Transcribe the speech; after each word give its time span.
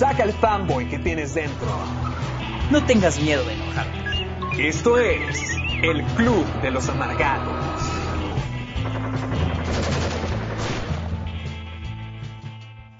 Saca 0.00 0.22
el 0.22 0.32
fanboy 0.32 0.88
que 0.88 0.98
tienes 0.98 1.34
dentro. 1.34 1.68
No 2.70 2.82
tengas 2.86 3.20
miedo 3.20 3.44
de 3.44 3.52
enojarte. 3.52 4.66
Esto 4.66 4.96
es 4.96 5.38
el 5.82 6.02
Club 6.16 6.46
de 6.62 6.70
los 6.70 6.88
Amargados. 6.88 7.54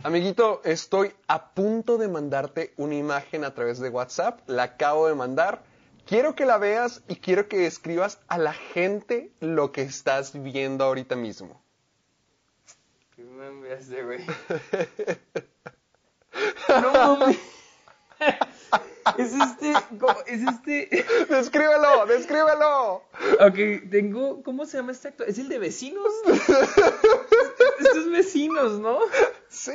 Amiguito, 0.03 0.61
estoy 0.63 1.15
a 1.27 1.55
punto 1.55 1.97
de 1.97 2.09
mandarte 2.09 2.75
una 2.77 2.97
imagen 2.97 3.45
a 3.45 3.55
través 3.55 3.79
de 3.79 3.89
WhatsApp. 3.89 4.41
La 4.47 4.65
acabo 4.65 5.09
de 5.09 5.15
mandar. 5.15 5.63
Quiero 6.05 6.35
que 6.35 6.45
la 6.45 6.59
veas 6.59 7.03
y 7.09 7.17
quiero 7.17 7.49
que 7.49 7.65
escribas 7.65 8.21
a 8.29 8.37
la 8.37 8.53
gente 8.53 9.33
lo 9.41 9.73
que 9.73 9.81
estás 9.81 10.35
viendo 10.43 10.85
ahorita 10.85 11.17
mismo. 11.17 11.63
¿Qué 13.17 13.25
me 13.25 13.47
enviaste, 13.47 14.03
güey? 14.03 14.19
no 16.69 16.93
mames. 16.93 17.39
Es 19.19 19.33
este, 19.33 19.73
es 20.27 20.43
este. 20.43 21.05
Descríbelo, 21.29 22.07
descríbelo. 22.07 23.03
Ok, 23.41 23.91
tengo, 23.91 24.43
¿cómo 24.43 24.67
se 24.67 24.77
llama 24.77 24.93
este 24.93 25.09
actor? 25.09 25.29
¿Es 25.29 25.39
el 25.39 25.49
de 25.49 25.59
vecinos? 25.59 26.13
Estos 27.79 28.11
vecinos, 28.11 28.79
¿no? 28.79 28.99
Sí, 29.49 29.73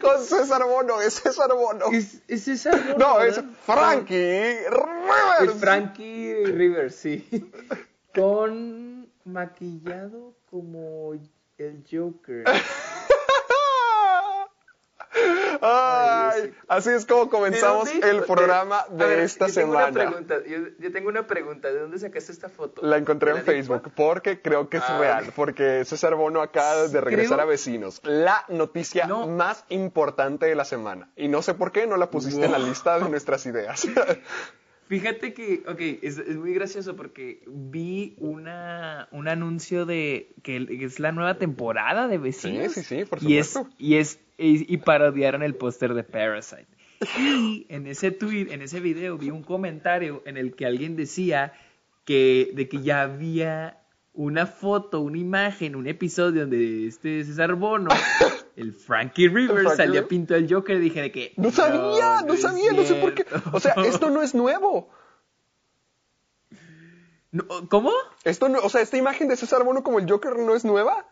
con 0.00 0.20
César 0.24 0.64
Bono, 0.64 1.00
es 1.00 1.14
César 1.14 1.52
Bono. 1.54 1.86
Es, 1.92 2.22
es 2.26 2.44
César 2.44 2.80
Bono, 2.82 2.98
No, 2.98 3.20
es. 3.20 3.40
Frankie 3.64 4.58
Rivers. 4.68 5.54
Es 5.54 5.60
Frankie 5.60 6.44
Rivers, 6.46 6.94
sí. 6.96 7.52
Con 8.14 9.08
maquillado 9.24 10.34
como 10.50 11.12
el 11.58 11.84
Joker. 11.88 12.44
Ay, 15.66 16.52
así 16.68 16.90
es 16.90 17.06
como 17.06 17.28
comenzamos 17.30 17.88
el 17.94 18.22
programa 18.24 18.80
A 18.80 18.88
de 18.94 19.06
ver, 19.06 19.18
esta 19.20 19.46
yo 19.48 19.54
tengo 19.54 19.72
una 19.72 19.86
semana. 19.86 20.10
pregunta, 20.10 20.34
yo, 20.46 20.58
yo 20.78 20.92
tengo 20.92 21.08
una 21.08 21.26
pregunta. 21.26 21.72
¿De 21.72 21.80
dónde 21.80 21.98
sacaste 21.98 22.32
esta 22.32 22.48
foto? 22.48 22.82
La 22.84 22.98
encontré 22.98 23.32
¿De 23.32 23.38
en 23.40 23.46
la 23.46 23.52
Facebook 23.52 23.92
porque 23.96 24.40
creo 24.42 24.68
que 24.68 24.76
es 24.76 24.82
Ah, 24.86 24.98
real, 24.98 25.32
porque 25.34 25.84
César 25.84 26.14
Bono 26.14 26.42
acaba 26.42 26.88
de 26.88 27.00
regresar 27.00 27.36
Creo- 27.38 27.46
a 27.46 27.50
Vecinos. 27.50 28.00
La 28.04 28.44
noticia 28.48 29.06
No. 29.06 29.26
más 29.26 29.64
importante 29.70 30.46
de 30.46 30.54
la 30.54 30.64
semana. 30.64 31.10
Y 31.16 31.28
no 31.28 31.40
sé 31.42 31.54
por 31.54 31.72
qué 31.72 31.86
no 31.86 31.96
la 31.96 32.10
pusiste 32.10 32.44
en 32.44 32.52
la 32.52 32.58
lista 32.58 32.98
de 32.98 33.08
nuestras 33.08 33.46
ideas. 33.46 33.86
Fíjate 34.86 35.32
que, 35.32 35.62
ok, 35.66 35.80
es, 36.02 36.18
es 36.18 36.36
muy 36.36 36.52
gracioso 36.52 36.94
porque 36.94 37.42
vi 37.46 38.14
una, 38.18 39.08
un 39.12 39.28
anuncio 39.28 39.86
de 39.86 40.34
que 40.42 40.66
es 40.82 41.00
la 41.00 41.10
nueva 41.10 41.38
temporada 41.38 42.06
de 42.06 42.18
Vecinos. 42.18 42.74
Sí, 42.74 42.82
sí, 42.82 42.98
sí, 42.98 43.04
por 43.06 43.22
Y 43.22 43.38
es, 43.38 43.46
supuesto. 43.48 43.74
y 43.78 43.96
es, 43.96 44.18
y, 44.36 44.72
y 44.72 44.76
parodiaron 44.78 45.42
el 45.42 45.54
póster 45.54 45.94
de 45.94 46.04
Parasite. 46.04 46.66
Y 47.18 47.66
en 47.68 47.86
ese 47.86 48.10
tweet, 48.10 48.52
en 48.52 48.62
ese 48.62 48.80
video, 48.80 49.18
vi 49.18 49.30
un 49.30 49.42
comentario 49.42 50.22
en 50.26 50.36
el 50.36 50.54
que 50.54 50.66
alguien 50.66 50.96
decía 50.96 51.52
que, 52.04 52.52
de 52.54 52.68
que 52.68 52.82
ya 52.82 53.02
había 53.02 53.80
una 54.12 54.46
foto, 54.46 55.00
una 55.00 55.18
imagen, 55.18 55.74
un 55.74 55.86
episodio 55.86 56.42
donde 56.42 56.86
este 56.86 57.24
César 57.24 57.54
Bono, 57.54 57.90
el 58.56 58.72
Frankie 58.72 59.28
Rivers, 59.28 59.76
salía 59.76 60.06
pinto 60.06 60.34
el 60.34 60.52
Joker. 60.52 60.78
Dije 60.78 61.02
de 61.02 61.12
que. 61.12 61.32
No 61.36 61.50
sabía, 61.50 62.22
no, 62.22 62.36
sabía, 62.36 62.72
no 62.72 62.84
sé 62.84 62.94
por 62.94 63.14
qué. 63.14 63.24
cierto". 63.24 63.50
O 63.52 63.60
sea, 63.60 63.74
esto 63.84 64.10
no 64.10 64.22
es 64.22 64.34
nuevo. 64.34 64.90
No, 67.32 67.44
¿Cómo? 67.68 67.90
Esto 68.22 68.48
no, 68.48 68.60
o 68.60 68.68
sea, 68.68 68.80
esta 68.80 68.96
imagen 68.96 69.26
de 69.26 69.36
César 69.36 69.64
Bono 69.64 69.82
como 69.82 69.98
el 69.98 70.08
Joker 70.08 70.36
no 70.38 70.54
es 70.54 70.64
nueva. 70.64 71.08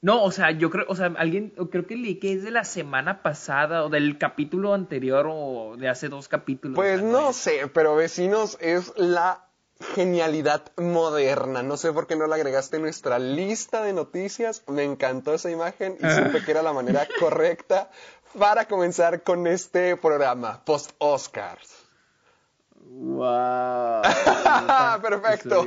No, 0.00 0.22
o 0.22 0.30
sea, 0.30 0.52
yo 0.52 0.70
creo, 0.70 0.84
o 0.88 0.94
sea, 0.94 1.12
alguien, 1.16 1.52
creo 1.70 1.86
que 1.86 1.96
leí 1.96 2.20
que 2.20 2.32
es 2.32 2.44
de 2.44 2.52
la 2.52 2.64
semana 2.64 3.22
pasada 3.22 3.84
o 3.84 3.88
del 3.88 4.16
capítulo 4.16 4.72
anterior 4.74 5.26
o 5.28 5.76
de 5.76 5.88
hace 5.88 6.08
dos 6.08 6.28
capítulos. 6.28 6.76
Pues 6.76 7.02
no 7.02 7.32
sé, 7.32 7.68
pero 7.72 7.96
Vecinos 7.96 8.56
es 8.60 8.92
la 8.96 9.48
genialidad 9.94 10.70
moderna. 10.76 11.62
No 11.62 11.76
sé 11.76 11.92
por 11.92 12.06
qué 12.06 12.14
no 12.14 12.26
la 12.26 12.36
agregaste 12.36 12.76
en 12.76 12.82
nuestra 12.82 13.18
lista 13.18 13.82
de 13.82 13.92
noticias. 13.92 14.62
Me 14.68 14.84
encantó 14.84 15.34
esa 15.34 15.50
imagen 15.50 15.96
y 16.00 16.10
supe 16.10 16.44
que 16.44 16.50
era 16.50 16.62
la 16.62 16.72
manera 16.72 17.06
correcta 17.18 17.90
para 18.38 18.66
comenzar 18.66 19.22
con 19.22 19.46
este 19.46 19.96
programa 19.96 20.64
post 20.64 20.92
Oscars. 20.98 21.77
Wow. 22.90 24.02
Perfecto. 25.02 25.66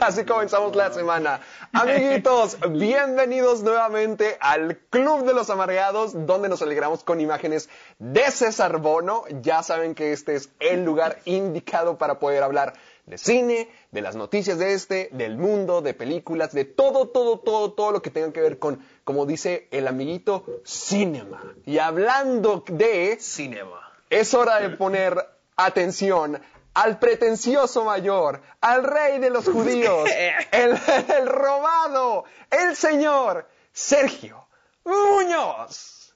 Así 0.00 0.24
comenzamos 0.24 0.76
la 0.76 0.92
semana. 0.92 1.40
Amiguitos, 1.72 2.56
bienvenidos 2.70 3.62
nuevamente 3.62 4.36
al 4.40 4.78
Club 4.88 5.26
de 5.26 5.34
los 5.34 5.50
Amargados, 5.50 6.12
donde 6.26 6.48
nos 6.48 6.62
alegramos 6.62 7.02
con 7.02 7.20
imágenes 7.20 7.68
de 7.98 8.30
César 8.30 8.78
Bono. 8.78 9.24
Ya 9.42 9.64
saben 9.64 9.96
que 9.96 10.12
este 10.12 10.36
es 10.36 10.50
el 10.60 10.84
lugar 10.84 11.18
indicado 11.24 11.98
para 11.98 12.20
poder 12.20 12.44
hablar 12.44 12.74
de 13.06 13.18
cine, 13.18 13.68
de 13.90 14.00
las 14.00 14.14
noticias 14.14 14.58
de 14.58 14.74
este, 14.74 15.08
del 15.12 15.36
mundo, 15.36 15.82
de 15.82 15.94
películas, 15.94 16.52
de 16.52 16.64
todo, 16.64 17.08
todo, 17.08 17.40
todo, 17.40 17.72
todo 17.72 17.90
lo 17.90 18.02
que 18.02 18.10
tenga 18.10 18.32
que 18.32 18.40
ver 18.40 18.60
con, 18.60 18.86
como 19.02 19.26
dice 19.26 19.66
el 19.72 19.88
amiguito, 19.88 20.44
cinema. 20.64 21.42
Y 21.66 21.78
hablando 21.78 22.62
de 22.68 23.18
Cinema. 23.18 23.92
es 24.10 24.32
hora 24.32 24.60
de 24.60 24.70
poner 24.70 25.16
atención 25.56 26.40
al 26.74 26.98
pretencioso 26.98 27.84
mayor, 27.84 28.42
al 28.60 28.84
rey 28.84 29.18
de 29.18 29.30
los 29.30 29.44
judíos, 29.48 30.08
el, 30.52 30.78
el 31.16 31.26
robado, 31.26 32.24
el 32.50 32.76
señor 32.76 33.48
Sergio 33.72 34.46
Muñoz. 34.84 36.14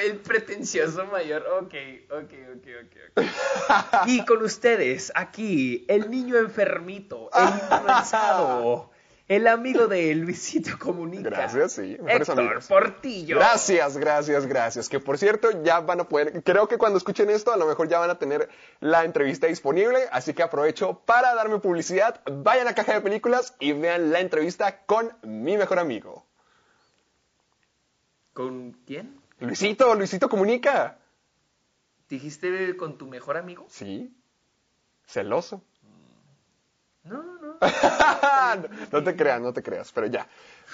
El 0.03 0.17
pretencioso 0.17 1.05
mayor. 1.07 1.45
Ok, 1.61 1.73
ok, 2.11 2.33
ok, 2.55 2.67
ok. 2.83 2.97
ok. 3.17 4.05
Y 4.07 4.23
con 4.25 4.43
ustedes, 4.43 5.11
aquí, 5.15 5.85
el 5.87 6.09
niño 6.09 6.37
enfermito, 6.37 7.29
el 7.33 7.49
influenzado, 7.49 8.91
el 9.27 9.47
amigo 9.47 9.87
de 9.87 10.15
Luisito 10.15 10.77
Comunica. 10.79 11.29
Gracias, 11.29 11.73
sí, 11.73 11.97
Héctor. 12.07 12.59
Portillo. 12.67 13.37
Gracias, 13.37 13.97
gracias, 13.97 14.45
gracias. 14.45 14.89
Que 14.89 14.99
por 14.99 15.17
cierto, 15.17 15.63
ya 15.63 15.81
van 15.81 15.99
a 15.99 16.03
poder, 16.05 16.43
creo 16.43 16.67
que 16.67 16.77
cuando 16.77 16.97
escuchen 16.97 17.29
esto, 17.29 17.51
a 17.51 17.57
lo 17.57 17.65
mejor 17.65 17.89
ya 17.89 17.99
van 17.99 18.09
a 18.09 18.19
tener 18.19 18.49
la 18.79 19.03
entrevista 19.03 19.47
disponible, 19.47 20.07
así 20.11 20.33
que 20.33 20.43
aprovecho 20.43 21.01
para 21.05 21.35
darme 21.35 21.59
publicidad. 21.59 22.21
Vayan 22.25 22.67
a 22.67 22.75
Caja 22.75 22.93
de 22.93 23.01
Películas 23.01 23.55
y 23.59 23.73
vean 23.73 24.11
la 24.11 24.21
entrevista 24.21 24.85
con 24.85 25.11
mi 25.23 25.57
mejor 25.57 25.79
amigo. 25.79 26.25
¿Con 28.33 28.73
quién? 28.85 29.19
Luisito, 29.39 29.93
Luisito 29.95 30.29
comunica. 30.29 30.97
¿Dijiste 32.09 32.77
con 32.77 32.97
tu 32.97 33.07
mejor 33.07 33.35
amigo? 33.35 33.65
Sí. 33.69 34.15
Celoso. 35.05 35.61
No, 37.03 37.36
no. 38.91 39.03
te 39.03 39.15
creas, 39.15 39.41
no 39.41 39.53
te 39.53 39.63
creas, 39.63 39.91
pero 39.91 40.07
ya. 40.07 40.27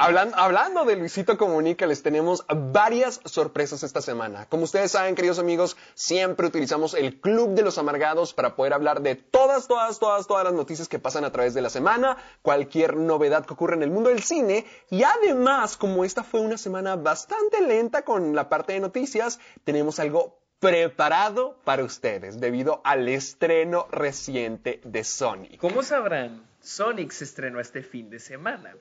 Hablan- 0.00 0.32
hablando 0.34 0.84
de 0.84 0.96
Luisito 0.96 1.36
Comunica, 1.38 1.86
les 1.86 2.02
tenemos 2.02 2.44
varias 2.48 3.20
sorpresas 3.24 3.82
esta 3.84 4.02
semana. 4.02 4.46
Como 4.48 4.64
ustedes 4.64 4.90
saben, 4.90 5.14
queridos 5.14 5.38
amigos, 5.38 5.76
siempre 5.94 6.46
utilizamos 6.48 6.94
el 6.94 7.20
Club 7.20 7.54
de 7.54 7.62
los 7.62 7.78
Amargados 7.78 8.34
para 8.34 8.56
poder 8.56 8.72
hablar 8.74 9.00
de 9.00 9.14
todas, 9.14 9.68
todas, 9.68 9.98
todas, 10.00 10.26
todas 10.26 10.44
las 10.44 10.54
noticias 10.54 10.88
que 10.88 10.98
pasan 10.98 11.24
a 11.24 11.30
través 11.30 11.54
de 11.54 11.62
la 11.62 11.70
semana, 11.70 12.16
cualquier 12.42 12.96
novedad 12.96 13.46
que 13.46 13.54
ocurre 13.54 13.76
en 13.76 13.84
el 13.84 13.90
mundo 13.90 14.10
del 14.10 14.22
cine. 14.24 14.66
Y 14.90 15.04
además, 15.04 15.76
como 15.76 16.04
esta 16.04 16.24
fue 16.24 16.40
una 16.40 16.58
semana 16.58 16.96
bastante 16.96 17.60
lenta 17.60 18.02
con 18.02 18.34
la 18.34 18.48
parte 18.48 18.72
de 18.72 18.80
noticias, 18.80 19.38
tenemos 19.64 20.00
algo 20.00 20.41
preparado 20.62 21.58
para 21.64 21.82
ustedes 21.82 22.38
debido 22.40 22.80
al 22.84 23.08
estreno 23.08 23.88
reciente 23.90 24.80
de 24.84 25.02
Sonic. 25.02 25.56
Como 25.58 25.82
sabrán, 25.82 26.46
Sonic 26.60 27.10
se 27.10 27.24
estrenó 27.24 27.58
este 27.58 27.82
fin 27.82 28.08
de 28.10 28.20
semana. 28.20 28.76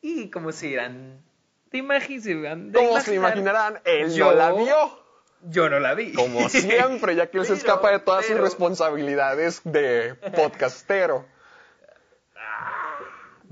Y 0.00 0.30
como 0.30 0.52
se 0.52 0.68
dirán, 0.68 1.20
te 1.70 1.78
imaginan, 1.78 2.70
Como 2.72 3.00
se 3.00 3.16
imaginar, 3.16 3.16
imaginarán, 3.16 3.80
él 3.84 4.14
yo- 4.14 4.26
no 4.26 4.32
la 4.34 4.52
vio. 4.52 5.08
Yo 5.42 5.68
no 5.68 5.80
la 5.80 5.94
vi. 5.94 6.12
Como 6.14 6.48
siempre, 6.48 7.16
ya 7.16 7.28
que 7.30 7.38
él 7.38 7.46
se 7.46 7.54
escapa 7.54 7.90
de 7.90 7.98
todas 7.98 8.24
sus 8.24 8.38
responsabilidades 8.38 9.60
de 9.64 10.14
podcastero. 10.36 11.26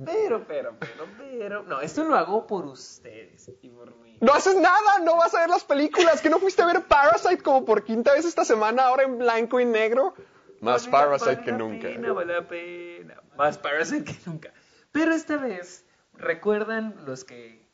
Pero, 0.05 0.47
pero, 0.47 0.77
pero, 0.79 1.07
pero. 1.19 1.63
No, 1.63 1.81
esto 1.81 2.05
lo 2.05 2.17
hago 2.17 2.47
por 2.47 2.67
ustedes 2.67 3.51
y 3.63 3.69
por 3.69 3.95
mí. 3.97 4.19
No 4.21 4.33
haces 4.33 4.55
nada, 4.57 4.99
no 5.03 5.17
vas 5.17 5.35
a 5.35 5.41
ver 5.41 5.51
las 5.51 5.65
películas. 5.65 6.21
¿Que 6.21 6.31
no 6.31 6.39
fuiste 6.39 6.63
a 6.63 6.67
ver 6.67 6.83
Parasite 6.85 7.43
como 7.43 7.65
por 7.65 7.85
quinta 7.85 8.13
vez 8.13 8.25
esta 8.25 8.45
semana, 8.45 8.85
ahora 8.87 9.05
en 9.05 9.19
blanco 9.19 9.59
y 9.61 9.65
negro? 9.65 10.15
Más 10.61 10.91
Vale 10.91 11.07
Parasite 11.07 11.31
vale 11.35 11.45
que 11.45 11.51
la 11.53 11.59
nunca. 11.59 11.89
pena, 11.89 12.13
vale 12.13 12.33
la 12.35 12.49
pena. 12.49 13.23
Más 13.37 13.59
Parasite 13.59 14.05
que 14.05 14.17
nunca. 14.27 14.53
Pero 14.93 15.13
esta 15.15 15.37
vez, 15.37 15.85
¿recuerdan 16.15 16.95
los 17.07 17.25
que 17.25 17.67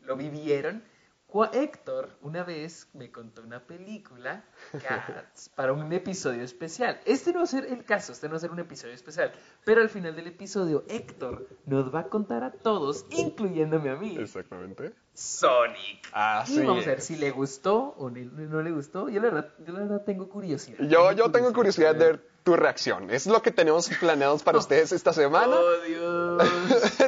lo 0.00 0.16
vivieron? 0.16 0.84
Héctor 1.52 2.10
una 2.22 2.42
vez 2.42 2.88
me 2.92 3.10
contó 3.10 3.42
una 3.42 3.60
película 3.66 4.44
Cats, 4.72 5.48
para 5.56 5.72
un 5.72 5.92
episodio 5.92 6.42
especial. 6.42 7.00
Este 7.04 7.32
no 7.32 7.38
va 7.38 7.44
a 7.44 7.46
ser 7.46 7.66
el 7.66 7.84
caso, 7.84 8.12
este 8.12 8.26
no 8.26 8.32
va 8.32 8.36
a 8.38 8.40
ser 8.40 8.50
un 8.50 8.58
episodio 8.58 8.94
especial. 8.94 9.32
Pero 9.64 9.80
al 9.80 9.88
final 9.88 10.16
del 10.16 10.26
episodio, 10.26 10.84
Héctor 10.88 11.48
nos 11.66 11.94
va 11.94 12.00
a 12.00 12.08
contar 12.08 12.42
a 12.42 12.50
todos, 12.50 13.06
incluyéndome 13.10 13.90
a 13.90 13.96
mí, 13.96 14.16
Exactamente. 14.18 14.94
Sonic. 15.20 16.08
Así 16.12 16.60
y 16.60 16.64
vamos 16.64 16.86
a 16.86 16.90
ver 16.90 17.02
si 17.02 17.16
le 17.16 17.30
gustó 17.30 17.94
o 17.98 18.08
no 18.08 18.62
le 18.62 18.70
gustó. 18.70 19.10
Yo 19.10 19.20
la 19.20 19.28
verdad, 19.28 19.50
yo 19.66 19.74
la 19.74 19.80
verdad 19.80 20.02
tengo 20.06 20.30
curiosidad. 20.30 20.78
Yo, 20.88 21.12
yo 21.12 21.30
tengo 21.30 21.52
curiosidad 21.52 21.94
de 21.94 22.06
ver 22.06 22.30
tu 22.42 22.56
reacción. 22.56 23.10
Es 23.10 23.26
lo 23.26 23.42
que 23.42 23.50
tenemos 23.50 23.90
planeados 24.00 24.42
para 24.42 24.56
ustedes 24.64 24.92
esta 24.92 25.12
semana. 25.12 25.54
Oh, 25.54 25.80
Dios. 25.86 26.42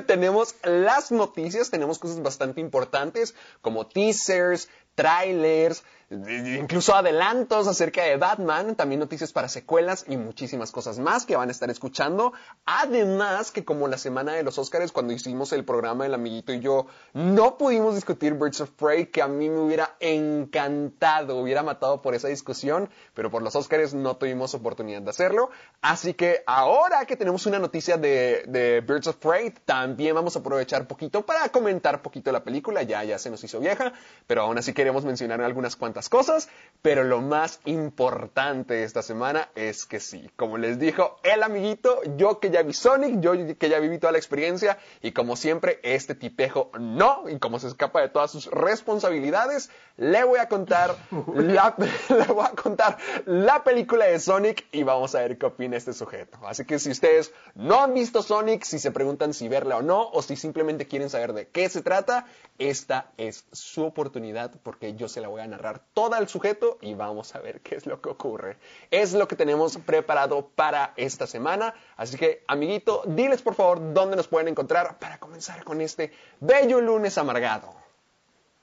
tenemos 0.06 0.54
las 0.62 1.10
noticias, 1.10 1.70
tenemos 1.70 1.98
cosas 1.98 2.22
bastante 2.22 2.60
importantes 2.60 3.34
como 3.62 3.86
teasers, 3.86 4.68
trailers, 4.94 5.82
incluso 6.12 6.94
adelantos 6.94 7.66
acerca 7.66 8.02
de 8.02 8.16
Batman, 8.16 8.76
también 8.76 9.00
noticias 9.00 9.32
para 9.32 9.48
secuelas 9.48 10.04
y 10.08 10.16
muchísimas 10.16 10.70
cosas 10.70 10.98
más 10.98 11.24
que 11.24 11.36
van 11.36 11.48
a 11.48 11.52
estar 11.52 11.70
escuchando. 11.70 12.32
Además 12.66 13.50
que 13.50 13.64
como 13.64 13.88
la 13.88 13.98
semana 13.98 14.34
de 14.34 14.42
los 14.42 14.58
Oscars, 14.58 14.92
cuando 14.92 15.12
hicimos 15.12 15.52
el 15.52 15.64
programa 15.64 16.04
El 16.04 16.14
Amiguito 16.14 16.52
y 16.52 16.60
yo, 16.60 16.86
no 17.14 17.56
pudimos 17.56 17.94
discutir 17.94 18.34
Birds 18.34 18.60
of 18.60 18.70
Prey, 18.70 19.06
que 19.06 19.22
a 19.22 19.28
mí 19.28 19.48
me 19.48 19.58
hubiera 19.58 19.96
encantado, 20.00 21.38
hubiera 21.38 21.62
matado 21.62 22.02
por 22.02 22.14
esa 22.14 22.28
discusión, 22.28 22.90
pero 23.14 23.30
por 23.30 23.42
los 23.42 23.56
Oscars 23.56 23.94
no 23.94 24.16
tuvimos 24.16 24.54
oportunidad 24.54 25.02
de 25.02 25.10
hacerlo. 25.10 25.50
Así 25.80 26.14
que 26.14 26.42
ahora 26.46 27.06
que 27.06 27.16
tenemos 27.16 27.46
una 27.46 27.58
noticia 27.58 27.96
de, 27.96 28.44
de 28.48 28.80
Birds 28.80 29.06
of 29.06 29.16
Prey, 29.16 29.54
también 29.64 30.14
vamos 30.14 30.36
a 30.36 30.40
aprovechar 30.40 30.86
poquito 30.86 31.24
para 31.24 31.48
comentar 31.48 32.02
poquito 32.02 32.32
la 32.32 32.44
película, 32.44 32.82
ya, 32.82 33.02
ya 33.04 33.18
se 33.18 33.30
nos 33.30 33.42
hizo 33.42 33.60
vieja, 33.60 33.92
pero 34.26 34.42
aún 34.42 34.58
así 34.58 34.72
queremos 34.72 35.04
mencionar 35.04 35.40
algunas 35.40 35.76
cuantas 35.76 36.01
cosas, 36.08 36.48
pero 36.82 37.04
lo 37.04 37.20
más 37.20 37.60
importante 37.64 38.82
esta 38.82 39.02
semana 39.02 39.48
es 39.54 39.86
que 39.86 40.00
sí, 40.00 40.28
como 40.34 40.58
les 40.58 40.80
dijo 40.80 41.16
el 41.22 41.44
amiguito, 41.44 42.00
yo 42.16 42.40
que 42.40 42.50
ya 42.50 42.62
vi 42.62 42.72
Sonic, 42.72 43.20
yo 43.20 43.34
que 43.56 43.68
ya 43.68 43.78
viví 43.78 43.98
toda 43.98 44.12
la 44.12 44.18
experiencia 44.18 44.78
y 45.00 45.12
como 45.12 45.36
siempre 45.36 45.78
este 45.84 46.16
tipejo 46.16 46.72
no, 46.80 47.28
y 47.28 47.38
como 47.38 47.60
se 47.60 47.68
escapa 47.68 48.00
de 48.00 48.08
todas 48.08 48.32
sus 48.32 48.46
responsabilidades, 48.46 49.70
le 49.96 50.24
voy 50.24 50.40
a 50.40 50.48
contar 50.48 50.96
la, 51.34 51.76
le 52.08 52.24
voy 52.24 52.46
a 52.46 52.50
contar 52.50 52.98
la 53.26 53.62
película 53.62 54.06
de 54.06 54.18
Sonic 54.18 54.66
y 54.72 54.82
vamos 54.82 55.14
a 55.14 55.20
ver 55.20 55.38
qué 55.38 55.46
opina 55.46 55.76
este 55.76 55.92
sujeto. 55.92 56.38
Así 56.46 56.64
que 56.64 56.80
si 56.80 56.90
ustedes 56.90 57.32
no 57.54 57.80
han 57.80 57.94
visto 57.94 58.22
Sonic, 58.22 58.64
si 58.64 58.80
se 58.80 58.90
preguntan 58.90 59.34
si 59.34 59.46
verla 59.46 59.76
o 59.76 59.82
no, 59.82 60.08
o 60.08 60.20
si 60.20 60.34
simplemente 60.34 60.88
quieren 60.88 61.10
saber 61.10 61.32
de 61.32 61.46
qué 61.46 61.68
se 61.68 61.82
trata, 61.82 62.26
esta 62.58 63.12
es 63.16 63.44
su 63.52 63.84
oportunidad 63.84 64.52
porque 64.64 64.94
yo 64.94 65.08
se 65.08 65.20
la 65.20 65.28
voy 65.28 65.42
a 65.42 65.46
narrar 65.46 65.82
toda 65.94 66.18
al 66.18 66.28
sujeto 66.28 66.78
y 66.80 66.94
vamos 66.94 67.34
a 67.34 67.40
ver 67.40 67.60
qué 67.60 67.76
es 67.76 67.86
lo 67.86 68.00
que 68.00 68.08
ocurre. 68.08 68.56
Es 68.90 69.12
lo 69.12 69.28
que 69.28 69.36
tenemos 69.36 69.76
preparado 69.78 70.48
para 70.54 70.92
esta 70.96 71.26
semana. 71.26 71.74
Así 71.96 72.16
que, 72.16 72.44
amiguito, 72.48 73.02
diles 73.06 73.42
por 73.42 73.54
favor 73.54 73.92
dónde 73.92 74.16
nos 74.16 74.28
pueden 74.28 74.48
encontrar 74.48 74.98
para 74.98 75.18
comenzar 75.18 75.64
con 75.64 75.80
este 75.80 76.12
bello 76.40 76.80
lunes 76.80 77.18
amargado. 77.18 77.74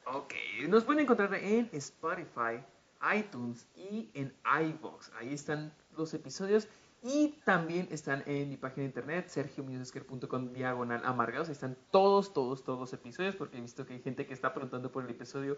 Ok, 0.06 0.34
nos 0.68 0.84
pueden 0.84 1.04
encontrar 1.04 1.34
en 1.36 1.70
Spotify, 1.74 2.64
iTunes 3.16 3.68
y 3.76 4.10
en 4.14 4.34
iVoox. 4.44 5.12
Ahí 5.20 5.34
están 5.34 5.72
los 5.96 6.14
episodios 6.16 6.68
y 7.04 7.40
también 7.46 7.88
están 7.92 8.24
en 8.26 8.50
mi 8.50 8.58
página 8.58 8.82
de 8.82 8.88
internet, 8.88 9.28
sergiomusesker.com 9.30 10.52
diagonal 10.52 11.02
amargados. 11.06 11.48
Ahí 11.50 11.54
están 11.54 11.78
todos, 11.92 12.34
todos, 12.34 12.64
todos 12.64 12.80
los 12.80 12.92
episodios 12.92 13.36
porque 13.36 13.58
he 13.58 13.62
visto 13.62 13.86
que 13.86 13.94
hay 13.94 14.02
gente 14.02 14.26
que 14.26 14.34
está 14.34 14.54
preguntando 14.54 14.92
por 14.92 15.04
el 15.04 15.12
episodio 15.12 15.58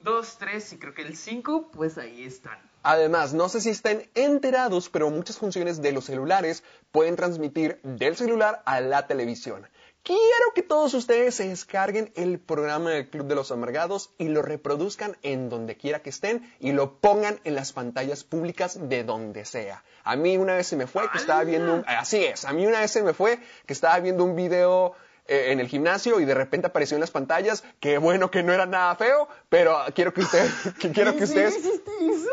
2, 0.00 0.36
3 0.38 0.72
y 0.72 0.78
creo 0.78 0.94
que 0.94 1.02
el 1.02 1.16
5, 1.16 1.70
pues 1.72 1.98
ahí 1.98 2.24
están. 2.24 2.58
Además, 2.84 3.34
no 3.34 3.48
sé 3.48 3.60
si 3.60 3.70
estén 3.70 4.08
enterados, 4.14 4.88
pero 4.88 5.10
muchas 5.10 5.38
funciones 5.38 5.82
de 5.82 5.92
los 5.92 6.04
celulares 6.04 6.62
pueden 6.92 7.16
transmitir 7.16 7.80
del 7.82 8.16
celular 8.16 8.62
a 8.64 8.80
la 8.80 9.08
televisión. 9.08 9.68
Quiero 10.04 10.54
que 10.54 10.62
todos 10.62 10.94
ustedes 10.94 11.34
se 11.34 11.48
descarguen 11.48 12.12
el 12.14 12.38
programa 12.38 12.90
del 12.90 13.10
Club 13.10 13.26
de 13.26 13.34
los 13.34 13.50
Amargados 13.50 14.10
y 14.16 14.28
lo 14.28 14.40
reproduzcan 14.42 15.18
en 15.22 15.50
donde 15.50 15.76
quiera 15.76 16.00
que 16.00 16.10
estén 16.10 16.50
y 16.60 16.72
lo 16.72 17.00
pongan 17.00 17.40
en 17.44 17.56
las 17.56 17.72
pantallas 17.72 18.24
públicas 18.24 18.78
de 18.88 19.04
donde 19.04 19.44
sea. 19.44 19.84
A 20.04 20.16
mí 20.16 20.38
una 20.38 20.54
vez 20.54 20.68
se 20.68 20.76
me 20.76 20.86
fue 20.86 21.10
que 21.10 21.18
estaba 21.18 21.44
viendo 21.44 21.74
un... 21.74 21.84
Así 21.86 22.24
es, 22.24 22.44
a 22.44 22.52
mí 22.52 22.64
una 22.66 22.80
vez 22.80 22.92
se 22.92 23.02
me 23.02 23.12
fue 23.12 23.40
que 23.66 23.72
estaba 23.72 23.98
viendo 23.98 24.24
un 24.24 24.36
video 24.36 24.94
en 25.28 25.60
el 25.60 25.68
gimnasio 25.68 26.18
y 26.20 26.24
de 26.24 26.34
repente 26.34 26.66
apareció 26.66 26.96
en 26.96 27.00
las 27.00 27.10
pantallas. 27.10 27.62
Qué 27.80 27.98
bueno 27.98 28.30
que 28.30 28.42
no 28.42 28.52
era 28.52 28.66
nada 28.66 28.94
feo, 28.96 29.28
pero 29.48 29.76
quiero 29.94 30.12
que 30.12 30.22
ustedes... 30.22 30.50
que 30.80 30.90
quiero 30.90 31.14
que 31.16 31.24
ustedes... 31.24 31.58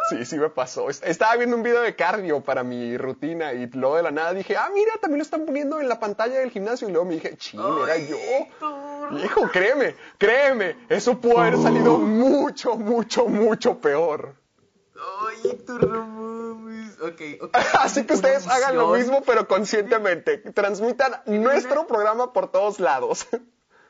Sí, 0.10 0.26
sí 0.26 0.38
me 0.38 0.50
pasó. 0.50 0.90
Est- 0.90 1.04
Estaba 1.06 1.36
viendo 1.36 1.56
un 1.56 1.64
video 1.64 1.82
de 1.82 1.96
cardio 1.96 2.42
para 2.42 2.64
mi 2.64 2.98
rutina 2.98 3.54
y 3.54 3.68
luego 3.68 3.98
de 3.98 4.04
la 4.04 4.12
nada 4.12 4.34
dije, 4.34 4.56
ah, 4.56 4.70
mira, 4.74 4.94
también 5.02 5.20
lo 5.20 5.24
están 5.24 5.46
poniendo 5.46 5.80
en 5.80 5.90
la 5.90 6.00
pantalla 6.00 6.40
del 6.40 6.52
gimnasio. 6.52 6.88
Y 6.88 6.92
luego 6.92 7.06
me 7.06 7.16
dije, 7.16 7.36
ching, 7.38 7.60
era 7.84 7.98
yo. 7.98 8.18
Hijo, 9.24 9.50
créeme, 9.52 9.96
créeme, 10.18 10.76
eso 10.90 11.20
pudo 11.20 11.40
haber 11.40 11.58
salido 11.58 11.98
mucho, 12.00 12.76
mucho, 12.76 13.26
mucho 13.28 13.80
peor. 13.80 14.34
Ay, 14.96 15.52
Héctor, 15.52 15.88
Así 17.80 18.06
que 18.06 18.14
ustedes 18.14 18.48
hagan 18.48 18.78
lo 18.78 18.90
mismo, 18.90 19.22
pero 19.24 19.48
conscientemente. 19.48 20.38
Transmitan 20.38 21.22
nuestro 21.26 21.88
programa 21.88 22.34
por 22.34 22.52
todos 22.52 22.80
lados. 22.80 23.28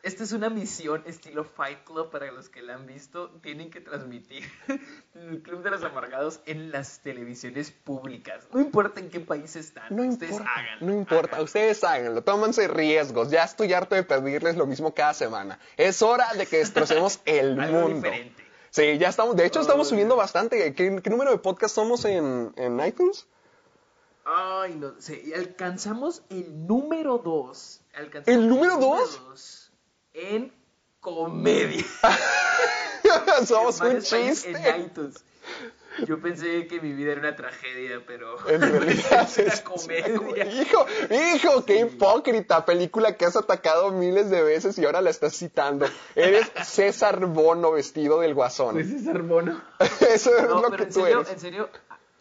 Esta 0.05 0.23
es 0.23 0.33
una 0.33 0.51
misión 0.51 1.01
estilo 1.07 1.43
Fight 1.43 1.83
Club 1.83 2.11
para 2.11 2.31
los 2.31 2.47
que 2.47 2.61
la 2.61 2.75
han 2.75 2.85
visto. 2.85 3.31
Tienen 3.41 3.71
que 3.71 3.81
transmitir 3.81 4.43
el 5.15 5.41
Club 5.41 5.63
de 5.63 5.71
los 5.71 5.83
Amargados 5.83 6.41
en 6.45 6.71
las 6.71 6.99
televisiones 6.99 7.71
públicas. 7.71 8.47
No 8.53 8.61
importa 8.61 8.99
en 8.99 9.09
qué 9.09 9.19
país 9.19 9.55
están. 9.55 9.85
No 9.89 10.03
ustedes 10.03 10.33
importa, 10.33 10.51
háganlo. 10.55 10.85
no 10.85 10.93
importa, 10.93 11.41
ustedes 11.41 11.83
háganlo, 11.83 12.21
tómense 12.21 12.67
riesgos, 12.67 13.31
ya 13.31 13.45
estoy 13.45 13.73
harto 13.73 13.95
de 13.95 14.03
pedirles 14.03 14.57
lo 14.57 14.67
mismo 14.67 14.93
cada 14.93 15.15
semana. 15.15 15.57
Es 15.75 16.03
hora 16.03 16.31
de 16.35 16.45
que 16.45 16.57
destrocemos 16.57 17.19
el 17.25 17.59
Algo 17.59 17.79
mundo. 17.79 17.95
diferente. 17.95 18.44
Sí, 18.75 18.97
ya 18.97 19.07
estamos, 19.07 19.37
de 19.37 19.45
hecho 19.45 19.61
estamos 19.61 19.87
subiendo 19.87 20.17
bastante. 20.17 20.73
¿Qué, 20.73 21.01
qué 21.01 21.09
número 21.09 21.31
de 21.31 21.37
podcast 21.37 21.73
somos 21.73 22.03
en, 22.03 22.51
en 22.57 22.77
iTunes? 22.85 23.25
Ay, 24.25 24.75
no 24.75 24.99
sé. 24.99 25.21
y 25.25 25.31
Alcanzamos 25.31 26.23
el 26.29 26.67
número 26.67 27.17
2. 27.19 27.81
¿El 28.25 28.49
número 28.49 28.75
dos? 28.75 29.71
En 30.11 30.51
comedia. 30.99 31.85
somos 33.45 33.79
un 33.79 34.01
chiste. 34.01 34.51
En 34.51 34.81
iTunes. 34.87 35.23
Yo 36.07 36.19
pensé 36.19 36.67
que 36.67 36.81
mi 36.81 36.93
vida 36.93 37.11
era 37.13 37.21
una 37.21 37.35
tragedia, 37.35 38.01
pero 38.05 38.37
En 38.49 38.61
realidad 38.71 39.29
es 39.37 39.37
una 39.39 39.63
comedia. 39.63 40.45
Hijo, 40.61 40.85
hijo, 41.35 41.65
qué 41.65 41.79
hipócrita. 41.81 42.65
Película 42.65 43.15
que 43.17 43.25
has 43.25 43.35
atacado 43.35 43.91
miles 43.91 44.29
de 44.29 44.43
veces 44.43 44.77
y 44.77 44.85
ahora 44.85 45.01
la 45.01 45.09
estás 45.09 45.35
citando. 45.37 45.85
Eres 46.15 46.51
César 46.65 47.25
Bono 47.25 47.71
vestido 47.71 48.19
del 48.19 48.33
guasón. 48.33 48.75
Pues 48.75 48.91
es 48.91 49.07
Arbono. 49.07 49.61
Eso 50.09 50.35
es 50.37 50.43
No, 50.49 50.61
lo 50.61 50.69
pero 50.69 50.77
que 50.77 50.83
en 50.83 50.89
tú 50.89 50.99
serio, 51.01 51.19
eres. 51.21 51.31
en 51.33 51.39
serio, 51.39 51.69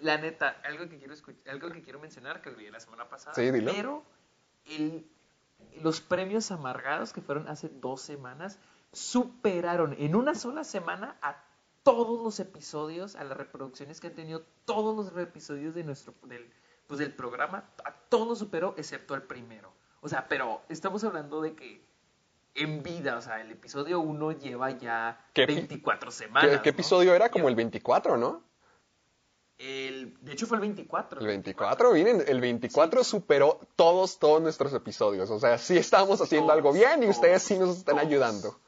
la 0.00 0.18
neta, 0.18 0.56
algo 0.64 0.88
que 0.88 0.98
quiero 0.98 1.14
algo 1.50 1.70
que 1.70 1.82
quiero 1.82 1.98
mencionar 1.98 2.42
que 2.42 2.50
olvidé 2.50 2.70
la 2.70 2.80
semana 2.80 3.08
pasada. 3.08 3.34
Sí, 3.34 3.50
dilo. 3.50 3.72
Pero 3.72 4.02
el- 4.66 5.06
los 5.82 6.00
premios 6.00 6.50
amargados 6.50 7.12
que 7.12 7.20
fueron 7.20 7.48
hace 7.48 7.68
dos 7.68 8.00
semanas 8.02 8.58
superaron 8.92 9.94
en 9.98 10.14
una 10.14 10.34
sola 10.34 10.62
semana 10.64 11.16
a 11.20 11.43
todos 11.84 12.20
los 12.22 12.40
episodios, 12.40 13.14
a 13.14 13.22
las 13.24 13.36
reproducciones 13.38 14.00
que 14.00 14.08
han 14.08 14.14
tenido 14.14 14.42
todos 14.64 14.96
los 14.96 15.16
episodios 15.22 15.74
de 15.74 15.84
nuestro 15.84 16.12
del, 16.24 16.50
pues 16.88 16.98
del 16.98 17.12
programa, 17.14 17.70
a 17.84 17.92
todos 18.08 18.26
los 18.26 18.38
superó 18.40 18.74
excepto 18.76 19.14
el 19.14 19.22
primero. 19.22 19.72
O 20.00 20.08
sea, 20.08 20.26
pero 20.28 20.62
estamos 20.68 21.04
hablando 21.04 21.40
de 21.40 21.54
que 21.54 21.84
en 22.56 22.82
vida, 22.82 23.16
o 23.16 23.20
sea, 23.22 23.40
el 23.40 23.50
episodio 23.52 24.00
1 24.00 24.32
lleva 24.32 24.70
ya 24.72 25.24
¿Qué 25.32 25.46
pi- 25.46 25.54
24 25.54 26.10
semanas. 26.10 26.50
¿Qué, 26.50 26.62
qué 26.62 26.70
¿no? 26.70 26.74
episodio 26.74 27.14
era? 27.14 27.30
Como 27.30 27.48
el 27.48 27.54
24, 27.54 28.16
¿no? 28.16 28.42
El, 29.56 30.16
de 30.20 30.32
hecho 30.32 30.46
fue 30.46 30.56
el 30.56 30.62
24. 30.62 31.20
El 31.20 31.26
24, 31.26 31.92
miren, 31.92 32.24
el 32.26 32.40
24 32.40 33.04
superó 33.04 33.60
todos, 33.76 34.18
todos 34.18 34.42
nuestros 34.42 34.72
episodios. 34.74 35.30
O 35.30 35.38
sea, 35.38 35.58
sí 35.58 35.76
estamos 35.76 36.20
haciendo 36.20 36.48
Todos, 36.48 36.56
algo 36.58 36.72
bien 36.72 37.02
y 37.04 37.08
ustedes 37.08 37.42
sí 37.42 37.56
nos 37.58 37.76
están 37.78 37.96
todos. 37.96 38.08
ayudando. 38.08 38.58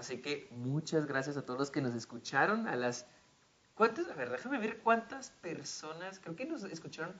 Así 0.00 0.22
que 0.22 0.48
muchas 0.50 1.04
gracias 1.04 1.36
a 1.36 1.42
todos 1.42 1.60
los 1.60 1.70
que 1.70 1.82
nos 1.82 1.94
escucharon, 1.94 2.66
a 2.66 2.74
las... 2.74 3.04
¿Cuántas? 3.74 4.08
A 4.08 4.14
ver, 4.14 4.30
déjame 4.30 4.58
ver 4.58 4.78
cuántas 4.78 5.30
personas, 5.30 6.18
creo 6.18 6.34
que 6.34 6.46
nos 6.46 6.64
escucharon 6.64 7.14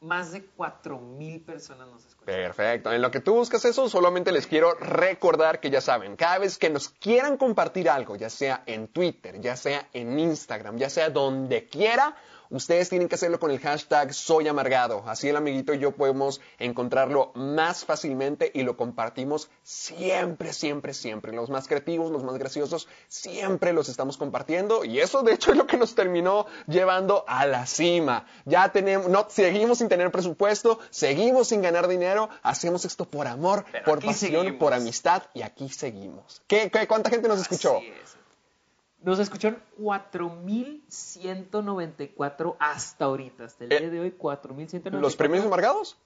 más 0.00 0.32
de 0.32 0.48
4.000 0.56 1.44
personas 1.44 1.86
nos 1.88 2.04
escuchan. 2.06 2.34
Perfecto. 2.34 2.92
En 2.92 3.02
lo 3.02 3.10
que 3.10 3.20
tú 3.20 3.34
buscas 3.34 3.64
eso, 3.66 3.90
solamente 3.90 4.32
les 4.32 4.46
quiero 4.46 4.74
recordar 4.74 5.60
que 5.60 5.68
ya 5.68 5.82
saben, 5.82 6.16
cada 6.16 6.38
vez 6.38 6.56
que 6.56 6.70
nos 6.70 6.88
quieran 6.88 7.36
compartir 7.36 7.90
algo, 7.90 8.16
ya 8.16 8.30
sea 8.30 8.62
en 8.64 8.88
Twitter, 8.88 9.38
ya 9.38 9.54
sea 9.54 9.88
en 9.92 10.18
Instagram, 10.18 10.78
ya 10.78 10.88
sea 10.88 11.10
donde 11.10 11.68
quiera, 11.68 12.16
ustedes 12.52 12.88
tienen 12.88 13.08
que 13.08 13.16
hacerlo 13.16 13.40
con 13.40 13.50
el 13.50 13.58
hashtag 13.58 14.14
soy 14.14 14.46
amargado. 14.48 15.02
Así 15.06 15.28
el 15.28 15.36
amiguito 15.36 15.74
y 15.74 15.78
yo 15.78 15.92
podemos 15.92 16.40
encontrarlo 16.58 17.32
más 17.34 17.84
fácilmente 17.84 18.50
y 18.54 18.62
lo 18.62 18.76
compartimos 18.76 19.50
siempre, 19.62 20.52
siempre, 20.52 20.94
siempre. 20.94 21.32
Los 21.32 21.50
más 21.50 21.66
creativos, 21.68 22.10
los 22.12 22.24
más 22.24 22.38
graciosos, 22.38 22.88
siempre 23.08 23.72
los 23.72 23.88
estamos 23.88 24.16
compartiendo 24.16 24.84
y 24.84 25.00
eso 25.00 25.22
de 25.22 25.32
hecho 25.34 25.50
es 25.52 25.56
lo 25.56 25.66
que 25.66 25.76
nos 25.76 25.94
terminó 25.94 26.46
llevando 26.66 27.24
a 27.26 27.46
la 27.46 27.66
cima. 27.66 28.26
Ya 28.44 28.70
tenemos, 28.70 29.08
no, 29.08 29.26
seguimos 29.28 29.78
sin 29.78 29.88
tener 29.88 30.10
presupuesto, 30.10 30.78
seguimos 30.90 31.48
sin 31.48 31.62
ganar 31.62 31.88
dinero, 31.88 32.28
hacemos 32.42 32.84
esto 32.84 33.04
por 33.04 33.26
amor, 33.26 33.64
Pero 33.72 33.84
por 33.84 34.04
pasión, 34.04 34.32
seguimos. 34.42 34.58
por 34.60 34.74
amistad 34.74 35.22
y 35.34 35.42
aquí 35.42 35.68
seguimos. 35.68 36.42
¿Qué, 36.46 36.70
qué- 36.70 36.86
cuánta 36.86 37.10
gente 37.10 37.28
nos 37.28 37.40
escuchó? 37.40 37.78
Es. 37.78 38.16
Nos 39.04 39.18
escucharon 39.18 39.58
4.194 39.80 42.56
hasta 42.58 43.04
ahorita, 43.06 43.44
hasta 43.44 43.64
el 43.64 43.72
Eh, 43.72 43.80
día 43.80 43.90
de 43.90 44.00
hoy, 44.00 44.14
4.194. 44.18 45.00
¿Los 45.00 45.16
premios 45.16 45.44
amargados? 45.44 45.96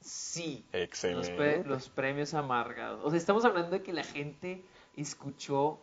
Sí. 0.00 0.64
Excelente. 0.72 1.28
Los, 1.28 1.36
pre- 1.36 1.64
los 1.64 1.88
premios 1.88 2.34
amargados. 2.34 3.00
O 3.04 3.10
sea, 3.10 3.18
estamos 3.18 3.44
hablando 3.44 3.70
de 3.70 3.82
que 3.82 3.92
la 3.92 4.04
gente 4.04 4.62
escuchó 4.96 5.80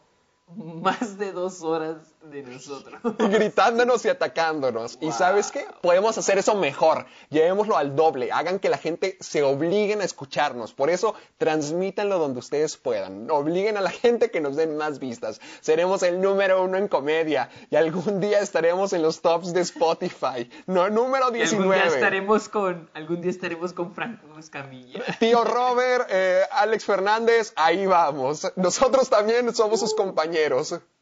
más 0.56 1.18
de 1.18 1.32
dos 1.32 1.62
horas 1.64 1.98
de 2.24 2.42
nosotros. 2.44 3.00
gritándonos 3.18 4.04
y 4.06 4.10
atacándonos. 4.10 4.98
¿Y 5.02 5.06
Wow. 5.06 5.14
sabes 5.14 5.52
qué? 5.52 5.66
Podemos 5.82 6.18
hacer 6.18 6.38
eso 6.38 6.56
mejor. 6.56 7.06
Llevémoslo 7.30 7.78
al 7.78 7.96
doble. 7.96 8.32
Hagan 8.32 8.60
que 8.60 8.70
la 8.70 8.78
gente 8.78 9.18
se 9.20 9.44
obliguen 9.44 10.02
a 10.02 10.04
escucharnos. 10.06 10.74
Por 10.74 10.90
eso, 10.90 11.14
transmítanlo 11.38 12.18
donde 12.20 12.40
ustedes 12.40 12.78
puedan. 12.78 13.30
Obliguen 13.30 13.78
a 13.78 13.82
la 13.82 13.90
gente 13.92 14.32
que 14.32 14.42
nos 14.42 14.56
den 14.56 14.76
más 14.78 15.00
vistas. 15.00 15.40
Seremos 15.62 16.02
el 16.04 16.20
número 16.22 16.64
uno 16.64 16.78
en 16.78 16.88
comedia. 16.88 17.50
Y 17.70 17.76
algún 17.76 18.20
día 18.20 18.40
estaremos 18.40 18.94
en 18.94 19.02
los 19.04 19.22
tops 19.22 19.54
de 19.54 19.62
Spotify. 19.62 20.50
No, 20.68 20.90
número 20.90 21.26
Y 21.36 21.42
algún 21.42 21.64
día 21.70 21.76
19. 21.84 21.88
estaremos 21.88 22.50
con, 22.50 22.90
algún 22.94 23.22
día 23.22 23.32
estaremos 23.32 23.74
con 23.74 23.94
Franco 23.94 24.40
Escamilla. 24.40 25.02
Tío 25.20 25.44
Robert, 25.44 26.08
eh, 26.10 26.42
Alex 26.52 26.86
Fernández, 26.86 27.54
ahí 27.56 27.86
vamos. 27.86 28.52
Nosotros 28.56 29.10
también 29.10 29.54
somos 29.56 29.80
sus 29.80 29.94
compañeros. 29.94 30.35
caballeroso. 30.36 30.95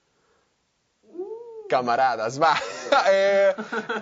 Camaradas, 1.73 2.39
va. 2.39 2.55
Eh, 3.09 3.55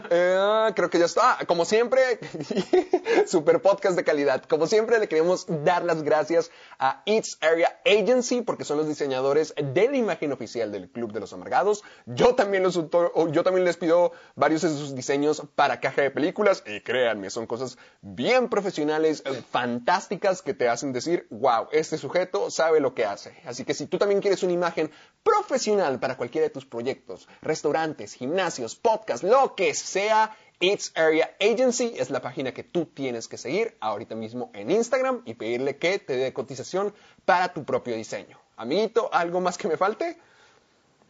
eh, 0.09 0.71
creo 0.75 0.89
que 0.89 0.99
ya 0.99 1.05
está. 1.05 1.37
Ah, 1.39 1.45
Como 1.45 1.63
siempre, 1.63 2.19
super 3.25 3.61
podcast 3.61 3.95
de 3.95 4.03
calidad. 4.03 4.43
Como 4.43 4.67
siempre, 4.67 4.99
le 4.99 5.07
queremos 5.07 5.45
dar 5.47 5.85
las 5.85 6.03
gracias 6.03 6.51
a 6.77 7.01
It's 7.05 7.37
Area 7.39 7.79
Agency 7.85 8.41
porque 8.41 8.65
son 8.65 8.77
los 8.77 8.87
diseñadores 8.89 9.53
de 9.55 9.87
la 9.87 9.95
imagen 9.95 10.33
oficial 10.33 10.73
del 10.73 10.89
Club 10.89 11.13
de 11.13 11.21
los 11.21 11.31
Amargados. 11.31 11.83
Yo 12.05 12.35
también, 12.35 12.63
los, 12.63 12.75
yo 12.75 13.43
también 13.43 13.63
les 13.63 13.77
pido 13.77 14.11
varios 14.35 14.61
de 14.63 14.69
sus 14.69 14.93
diseños 14.93 15.41
para 15.55 15.79
caja 15.79 16.01
de 16.01 16.11
películas 16.11 16.63
y 16.65 16.81
créanme, 16.81 17.29
son 17.29 17.47
cosas 17.47 17.77
bien 18.01 18.49
profesionales, 18.49 19.23
eh, 19.25 19.41
fantásticas 19.49 20.41
que 20.41 20.53
te 20.53 20.67
hacen 20.67 20.91
decir, 20.91 21.27
wow, 21.29 21.67
este 21.71 21.97
sujeto 21.97 22.51
sabe 22.51 22.81
lo 22.81 22.93
que 22.93 23.05
hace. 23.05 23.37
Así 23.45 23.63
que 23.63 23.73
si 23.73 23.87
tú 23.87 23.97
también 23.97 24.19
quieres 24.19 24.43
una 24.43 24.53
imagen 24.53 24.91
profesional 25.23 25.99
para 25.99 26.17
cualquiera 26.17 26.47
de 26.47 26.53
tus 26.53 26.65
proyectos, 26.65 27.27
restaurantes, 27.61 28.15
gimnasios, 28.15 28.75
podcasts, 28.75 29.23
lo 29.23 29.53
que 29.53 29.75
sea, 29.75 30.35
It's 30.59 30.91
Area 30.95 31.35
Agency 31.39 31.93
es 31.95 32.09
la 32.09 32.19
página 32.19 32.55
que 32.55 32.63
tú 32.63 32.87
tienes 32.87 33.27
que 33.27 33.37
seguir 33.37 33.77
ahorita 33.81 34.15
mismo 34.15 34.49
en 34.55 34.71
Instagram 34.71 35.21
y 35.25 35.35
pedirle 35.35 35.77
que 35.77 35.99
te 35.99 36.15
dé 36.15 36.33
cotización 36.33 36.91
para 37.23 37.53
tu 37.53 37.63
propio 37.63 37.95
diseño. 37.95 38.39
Amiguito, 38.57 39.13
¿algo 39.13 39.41
más 39.41 39.59
que 39.59 39.67
me 39.67 39.77
falte? 39.77 40.17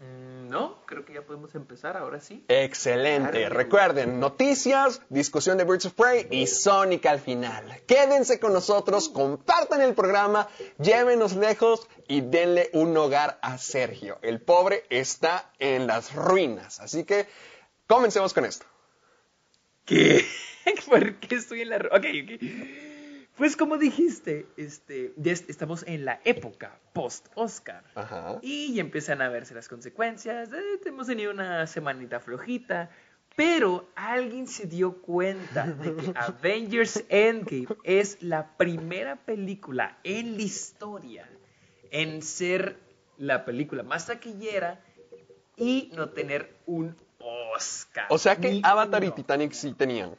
Mm, 0.01 0.50
No, 0.50 0.84
creo 0.86 1.05
que 1.05 1.13
ya 1.13 1.22
podemos 1.22 1.55
empezar 1.55 1.96
ahora 1.96 2.20
sí. 2.20 2.43
Excelente. 2.50 3.39
Claro. 3.39 3.55
Recuerden, 3.55 4.20
noticias, 4.20 5.01
discusión 5.08 5.58
de 5.58 5.63
Birds 5.63 5.86
of 5.86 5.93
Prey 5.93 6.27
y 6.29 6.46
Sonic 6.48 7.05
al 7.05 7.20
final. 7.22 7.63
Quédense 7.88 8.38
con 8.39 8.51
nosotros, 8.51 9.08
compartan 9.08 9.81
el 9.81 9.93
programa, 9.93 10.50
llévenos 10.77 11.36
lejos 11.38 11.88
y 12.08 12.20
denle 12.22 12.70
un 12.74 12.98
hogar 12.98 13.39
a 13.41 13.58
Sergio. 13.58 14.17
El 14.24 14.41
pobre 14.41 14.84
está 14.89 15.51
en 15.60 15.88
las 15.88 16.13
ruinas. 16.15 16.81
Así 16.81 17.05
que 17.05 17.27
comencemos 17.88 18.34
con 18.34 18.43
esto. 18.43 18.65
¿Qué? 19.86 20.25
¿Por 20.89 21.15
qué 21.15 21.36
estoy 21.36 21.62
en 21.62 21.70
la... 21.70 21.77
ro- 21.79 21.96
Ok, 21.96 22.05
ok. 22.24 22.41
Pues 23.38 23.55
como 23.55 23.77
dijiste, 23.77 24.45
este, 24.57 25.13
estamos 25.47 25.83
en 25.88 26.05
la 26.05 26.19
época 26.25 26.79
post-Oscar. 26.93 27.83
Y 28.41 28.79
empiezan 28.79 29.21
a 29.21 29.29
verse 29.29 29.55
las 29.55 29.67
consecuencias. 29.67 30.50
eh, 30.53 30.79
hemos 30.85 31.07
tenido 31.07 31.31
una 31.31 31.65
semanita 31.67 32.19
flojita. 32.19 32.89
Pero 33.35 33.88
alguien 33.95 34.45
se 34.45 34.67
dio 34.67 35.01
cuenta 35.01 35.65
de 35.65 35.95
que 35.95 36.13
Avengers 36.15 37.05
Endgame 37.07 37.67
es 37.83 38.21
la 38.21 38.57
primera 38.57 39.15
película 39.15 39.97
en 40.03 40.35
la 40.35 40.43
historia 40.43 41.29
en 41.91 42.21
ser 42.21 42.77
la 43.17 43.45
película 43.45 43.83
más 43.83 44.07
taquillera 44.07 44.81
y 45.55 45.91
no 45.93 46.09
tener 46.09 46.55
un 46.65 46.95
Oscar. 47.55 48.07
O 48.09 48.17
sea 48.17 48.35
que 48.38 48.50
Ni 48.50 48.61
Avatar 48.63 49.03
y. 49.03 49.11
Titanic 49.11 49.51
sí 49.51 49.73
tenían. 49.73 50.15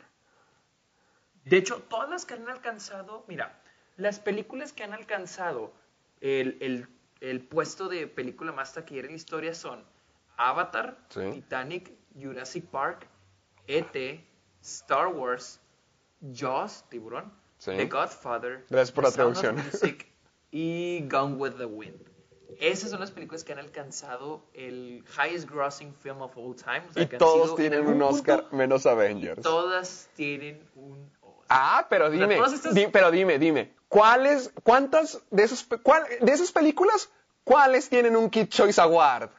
De 1.45 1.57
hecho, 1.57 1.83
todas 1.89 2.09
las 2.09 2.25
que 2.27 2.35
han 2.35 2.49
alcanzado, 2.49 3.25
mira, 3.29 3.61
las 3.97 4.21
películas 4.21 4.73
que 4.73 4.85
han 4.85 4.93
alcanzado 4.93 5.73
el, 6.21 6.57
el- 6.61 6.89
el 7.21 7.41
puesto 7.41 7.89
de 7.89 8.07
película 8.09 8.51
más 8.53 8.73
taquillera 8.75 9.07
en 9.07 9.13
la 9.13 9.17
historia 9.17 9.55
son 9.55 9.85
Avatar, 10.37 10.99
Sí. 11.09 11.21
Titanic, 11.33 11.93
Jurassic 12.21 12.65
Park, 12.67 13.07
E.T., 13.69 14.27
Star 14.61 15.09
Wars, 15.09 15.61
Jaws, 16.35 16.85
Tiburón, 16.89 17.33
Sí. 17.59 17.73
The 17.77 17.87
Godfather, 17.87 18.65
Gracias 18.71 18.91
por 18.93 19.05
The 19.05 19.13
traducción. 19.13 19.55
Music 19.57 20.07
y 20.51 21.07
Gone 21.09 21.35
with 21.37 21.53
the 21.53 21.65
Wind. 21.67 22.01
Esas 22.59 22.91
son 22.91 23.01
las 23.01 23.11
películas 23.13 23.45
que 23.45 23.53
han 23.53 23.59
alcanzado 23.61 24.45
el 24.53 25.05
highest 25.17 25.49
grossing 25.49 25.95
film 25.95 26.21
of 26.23 26.37
all 26.37 26.55
time. 26.57 26.83
o 26.89 26.93
sea, 26.93 27.03
Y 27.05 27.07
todos 27.07 27.55
tienen 27.57 27.81
en 27.81 27.87
un 27.95 28.03
Oscar 28.03 28.43
punto, 28.43 28.57
menos 28.57 28.85
Avengers. 28.87 29.41
Todas 29.43 30.11
tienen 30.15 30.69
un. 30.75 31.11
Ah, 31.55 31.87
pero 31.89 32.11
dime, 32.11 32.37
estas- 32.39 32.75
di- 32.75 32.87
pero 32.89 33.11
dime, 33.11 33.39
dime, 33.39 33.73
¿cuáles, 33.89 34.51
cuántas 34.63 35.21
de 35.31 35.43
esos, 35.45 35.63
pe- 35.65 35.79
cuál- 35.79 36.07
de 36.21 36.33
esas 36.33 36.51
películas, 36.53 37.11
cuáles 37.45 37.89
tienen 37.89 38.17
un 38.17 38.31
Kid 38.31 38.49
Choice 38.49 38.81
Award? 38.81 39.31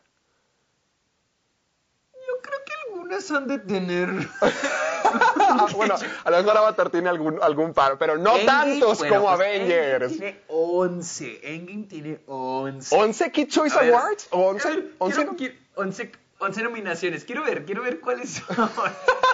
Yo 2.13 2.41
creo 2.41 2.59
que 2.65 2.73
algunas 2.93 3.31
han 3.31 3.47
de 3.47 3.59
tener. 3.59 4.09
Bueno, 5.75 5.95
a 6.23 6.31
lo 6.31 6.37
mejor 6.37 6.57
Avatar 6.57 6.89
tiene 6.89 7.07
algún, 7.07 7.37
algún 7.43 7.73
par, 7.73 7.99
pero 7.99 8.17
no 8.17 8.35
Endgame, 8.35 8.71
tantos 8.79 8.97
bueno, 8.97 9.15
como 9.15 9.27
pues, 9.27 9.39
Avengers. 9.41 10.11
Endgame 10.13 10.31
tiene 10.31 10.43
11. 10.47 11.39
Endgame 11.55 11.83
tiene 11.83 12.19
11. 12.25 12.95
¿11 12.97 13.31
Kid 13.31 13.47
Choice 13.49 13.77
ver, 13.79 13.93
Awards? 13.93 14.27
¿O 14.31 14.39
11? 14.47 14.67
quiero- 14.69 14.87
11? 14.97 15.15
quiero- 15.15 15.35
quiero- 15.35 15.55
11 15.75 16.11
11 16.43 16.63
nominaciones. 16.63 17.23
Quiero 17.25 17.43
ver, 17.43 17.65
quiero 17.65 17.81
ver 17.83 17.99
cuáles 17.99 18.29
son. 18.31 18.69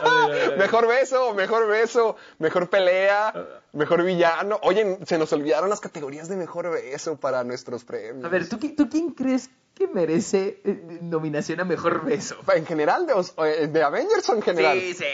A 0.02 0.04
ver, 0.04 0.14
a 0.24 0.28
ver, 0.28 0.42
a 0.46 0.50
ver. 0.52 0.58
Mejor 0.58 0.88
beso, 0.88 1.34
mejor 1.34 1.68
beso, 1.68 2.16
mejor 2.38 2.70
pelea, 2.70 3.34
mejor 3.74 4.04
villano. 4.04 4.58
Oye, 4.64 4.98
se 5.06 5.18
nos 5.18 5.34
olvidaron 5.34 5.70
las 5.70 5.82
categorías 5.82 6.30
de 6.30 6.38
mejor 6.38 6.72
beso 6.72 7.18
para 7.18 7.44
nuestros 7.44 7.84
premios. 7.84 8.24
A 8.24 8.30
ver, 8.30 8.48
¿tú, 8.48 8.58
qui- 8.58 8.76
¿tú 8.78 8.88
quién 8.90 9.10
crees 9.12 9.50
que 9.76 9.88
merece 9.88 10.62
eh, 10.64 11.00
nominación 11.02 11.60
a 11.60 11.66
mejor 11.66 12.06
beso? 12.06 12.38
¿En 12.56 12.66
general 12.66 13.08
de, 13.08 13.14
eh, 13.46 13.68
de 13.68 13.84
Avengers 13.84 14.30
o 14.30 14.36
en 14.36 14.42
general? 14.42 14.80
Sí, 14.80 14.94
sí. 14.94 15.06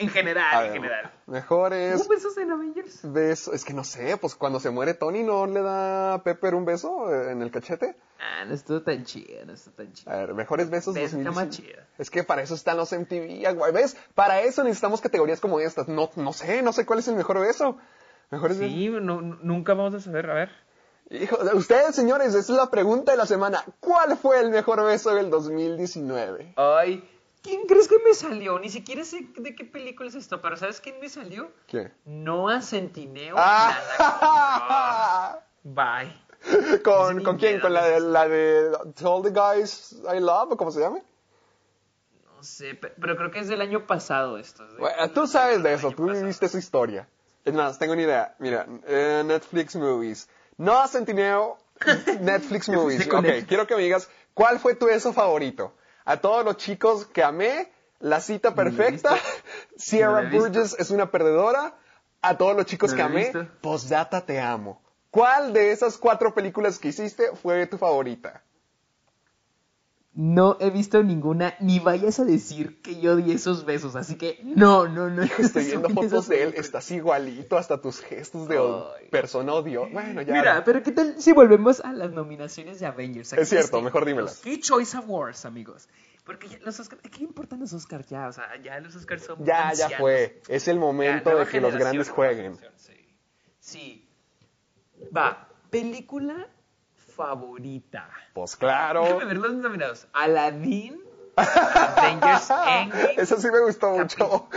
En 0.00 0.08
general, 0.08 0.62
ver, 0.62 0.66
en 0.68 0.72
general. 0.82 1.12
Mejores 1.26 2.00
¿Hubo 2.00 2.08
besos 2.08 2.36
en 2.38 2.50
Avengers? 2.50 3.00
besos. 3.12 3.54
Es 3.54 3.64
que 3.64 3.72
no 3.74 3.84
sé, 3.84 4.16
pues 4.16 4.34
cuando 4.34 4.58
se 4.60 4.70
muere 4.70 4.94
Tony, 4.94 5.22
¿no 5.22 5.46
le 5.46 5.62
da 5.62 6.14
a 6.14 6.22
Pepper 6.24 6.54
un 6.54 6.64
beso 6.64 7.12
eh, 7.12 7.30
en 7.32 7.42
el 7.42 7.50
cachete? 7.50 7.96
Ah, 8.18 8.44
no 8.44 8.54
estuvo 8.54 8.82
tan 8.82 9.04
chida, 9.04 9.44
no 9.44 9.52
estuvo 9.52 9.74
tan 9.74 9.92
chida. 9.92 10.12
A 10.12 10.16
ver, 10.16 10.34
mejores 10.34 10.70
besos 10.70 10.94
Beso 10.94 11.16
está 11.18 11.30
2019. 11.30 11.46
más 11.46 11.56
chida. 11.56 11.86
Es 11.98 12.10
que 12.10 12.24
para 12.24 12.42
eso 12.42 12.54
están 12.54 12.76
los 12.76 12.92
MTV, 12.92 13.54
güey. 13.56 13.72
¿Ves? 13.72 13.96
Para 14.14 14.40
eso 14.40 14.62
necesitamos 14.64 15.00
categorías 15.00 15.40
como 15.40 15.60
estas. 15.60 15.86
No, 15.88 16.10
no 16.16 16.32
sé, 16.32 16.62
no 16.62 16.72
sé 16.72 16.84
cuál 16.86 16.98
es 16.98 17.08
el 17.08 17.14
mejor 17.16 17.38
beso. 17.40 17.76
Mejores 18.30 18.58
besos. 18.58 18.74
Sí, 18.74 18.88
no- 18.90 19.20
nunca 19.20 19.74
vamos 19.74 19.94
a 19.94 20.00
saber, 20.00 20.30
a 20.30 20.34
ver. 20.34 20.50
Hijo, 21.12 21.36
ustedes, 21.54 21.94
señores, 21.96 22.28
esa 22.28 22.38
es 22.38 22.48
la 22.50 22.70
pregunta 22.70 23.10
de 23.10 23.18
la 23.18 23.26
semana. 23.26 23.64
¿Cuál 23.80 24.16
fue 24.16 24.38
el 24.38 24.50
mejor 24.50 24.84
beso 24.84 25.12
del 25.14 25.28
2019? 25.28 26.54
Ay, 26.56 27.02
¿quién 27.42 27.62
crees 27.66 27.88
que 27.88 27.98
me 28.04 28.14
salió? 28.14 28.58
Ni 28.58 28.68
siquiera 28.70 29.04
sé 29.04 29.26
de 29.36 29.54
qué 29.54 29.64
película 29.64 30.08
es 30.08 30.14
esto, 30.14 30.40
pero 30.40 30.56
¿sabes 30.56 30.80
quién 30.80 30.98
me 31.00 31.08
salió? 31.08 31.50
¿Qué? 31.66 31.92
Noah 32.04 32.62
Centineo. 32.62 33.34
Ah. 33.38 35.40
Bye. 35.62 36.12
¿Con, 36.82 37.22
¿con 37.22 37.36
quién? 37.36 37.60
¿Con 37.60 37.72
la 37.74 37.84
de, 37.84 38.00
la 38.00 38.26
de 38.28 38.70
Tell 38.94 39.22
the 39.22 39.30
Guys 39.30 39.96
I 40.14 40.20
Love? 40.20 40.52
¿o 40.52 40.56
¿Cómo 40.56 40.70
se 40.70 40.80
llama? 40.80 41.00
No 42.36 42.42
sé, 42.42 42.74
pe- 42.74 42.94
pero 42.98 43.16
creo 43.16 43.30
que 43.30 43.40
es 43.40 43.48
del 43.48 43.60
año 43.60 43.86
pasado 43.86 44.38
esto. 44.38 44.64
es 44.66 44.72
de- 44.72 44.78
Bueno, 44.78 45.10
tú 45.10 45.26
sabes 45.26 45.62
de 45.62 45.74
eso, 45.74 45.90
tú 45.92 46.10
viviste 46.10 46.46
esa 46.46 46.58
historia. 46.58 47.06
Es 47.44 47.52
más, 47.52 47.78
tengo 47.78 47.92
una 47.92 48.02
idea. 48.02 48.34
Mira, 48.38 48.66
eh, 48.86 49.22
Netflix 49.24 49.76
Movies. 49.76 50.28
No 50.56 50.86
Centineo, 50.88 51.58
Netflix 52.20 52.68
Movies. 52.70 53.06
Ok, 53.12 53.46
quiero 53.46 53.66
que 53.66 53.76
me 53.76 53.82
digas, 53.82 54.08
¿cuál 54.32 54.58
fue 54.58 54.74
tu 54.74 54.88
eso 54.88 55.12
favorito? 55.12 55.74
A 56.10 56.16
todos 56.16 56.44
los 56.44 56.56
chicos 56.56 57.06
que 57.06 57.22
amé, 57.22 57.70
La 58.00 58.20
cita 58.20 58.52
perfecta. 58.52 59.14
Sierra. 59.76 60.28
Burgess 60.28 60.74
es 60.76 60.90
una 60.90 61.12
perdedora, 61.12 61.76
a 62.20 62.36
todos 62.36 62.56
los 62.56 62.66
chicos 62.66 62.94
que 62.94 63.02
amé. 63.02 63.30
Postdata 63.60 64.26
te 64.26 64.40
amo. 64.40 64.82
¿Cuál 65.12 65.52
de 65.52 65.70
esas 65.70 65.98
cuatro 65.98 66.34
películas 66.34 66.80
que 66.80 66.88
hiciste 66.88 67.30
fue 67.40 67.64
tu 67.68 67.78
favorita? 67.78 68.42
No 70.12 70.56
he 70.58 70.70
visto 70.70 71.04
ninguna, 71.04 71.54
ni 71.60 71.78
vayas 71.78 72.18
a 72.18 72.24
decir 72.24 72.82
que 72.82 73.00
yo 73.00 73.14
di 73.14 73.30
esos 73.30 73.64
besos, 73.64 73.94
así 73.94 74.16
que 74.16 74.40
no, 74.42 74.88
no, 74.88 75.08
no. 75.08 75.22
Estoy 75.22 75.64
viendo 75.66 75.88
fotos 75.88 76.26
de 76.28 76.42
él, 76.42 76.54
estás 76.56 76.90
igualito, 76.90 77.56
hasta 77.56 77.80
tus 77.80 78.00
gestos 78.00 78.48
de 78.48 78.58
Ay. 78.58 79.08
persona 79.08 79.54
odio. 79.54 79.88
Bueno, 79.88 80.20
ya. 80.22 80.32
Mira, 80.32 80.64
pero 80.64 80.82
¿qué 80.82 80.90
tal 80.90 81.14
si 81.22 81.32
volvemos 81.32 81.80
a 81.80 81.92
las 81.92 82.10
nominaciones 82.10 82.80
de 82.80 82.86
Avengers? 82.86 83.32
Es 83.34 83.48
cierto, 83.48 83.78
que 83.78 83.84
mejor 83.84 84.04
dímelas. 84.04 84.38
Key 84.40 84.58
Choice 84.58 84.96
Awards, 84.96 85.44
amigos. 85.44 85.88
Porque 86.24 86.48
ya 86.48 86.58
los 86.58 86.78
Oscars, 86.80 87.02
¿qué 87.02 87.22
importan 87.22 87.60
los 87.60 87.72
Oscars 87.72 88.08
ya? 88.08 88.28
O 88.28 88.32
sea, 88.32 88.60
ya 88.62 88.80
los 88.80 88.94
Oscars 88.96 89.24
son 89.24 89.44
Ya, 89.44 89.72
ya 89.72 89.90
fue. 89.98 90.42
Es 90.48 90.66
el 90.66 90.78
momento 90.78 91.36
de 91.36 91.46
que 91.46 91.60
los 91.60 91.74
grandes 91.76 92.10
jueguen. 92.10 92.58
Sí. 93.60 94.08
Va, 95.16 95.48
película 95.70 96.48
favorita. 97.14 98.08
Pues 98.32 98.56
claro. 98.56 99.04
Déjame 99.04 99.24
ver 99.24 99.36
los 99.38 99.54
nominados. 99.54 100.06
Aladdin, 100.12 101.02
Avengers 101.36 102.50
Endgame, 102.66 103.14
Eso 103.16 103.40
sí 103.40 103.50
me 103.50 103.60
gustó 103.60 103.90
mucho. 103.90 104.48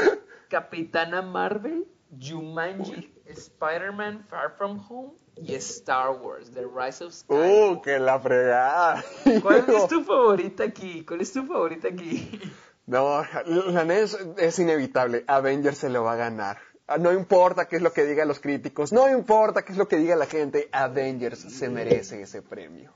Capitana 0.49 1.21
Marvel, 1.21 1.85
Jumanji, 2.19 3.11
Spider-Man 3.25 4.25
Far 4.29 4.55
From 4.57 4.79
Home 4.89 5.13
y 5.35 5.55
Star 5.55 6.11
Wars, 6.11 6.51
The 6.51 6.65
Rise 6.65 7.03
of 7.03 7.13
Skywalker. 7.13 7.77
Uh, 7.77 7.81
que 7.81 7.99
la 7.99 8.19
fregada. 8.19 9.03
¿Cuál 9.41 9.65
es 9.67 9.87
tu 9.87 10.03
favorita 10.03 10.63
aquí? 10.63 11.03
¿Cuál 11.05 11.21
es 11.21 11.33
tu 11.33 11.43
favorita 11.45 11.87
aquí? 11.87 12.39
No, 12.85 13.23
la 13.45 13.83
es, 13.95 14.17
es 14.37 14.59
inevitable. 14.59 15.23
Avengers 15.27 15.77
se 15.77 15.89
lo 15.89 16.03
va 16.03 16.13
a 16.13 16.17
ganar. 16.17 16.57
Ah, 16.87 16.97
No 16.97 17.11
importa 17.11 17.67
qué 17.67 17.77
es 17.77 17.81
lo 17.81 17.93
que 17.93 18.05
digan 18.05 18.27
los 18.27 18.39
críticos, 18.39 18.91
no 18.91 19.09
importa 19.09 19.63
qué 19.63 19.71
es 19.71 19.77
lo 19.77 19.87
que 19.87 19.97
diga 19.97 20.15
la 20.15 20.25
gente, 20.25 20.69
Avengers 20.71 21.39
se 21.39 21.69
merece 21.69 22.21
ese 22.21 22.41
premio. 22.41 22.93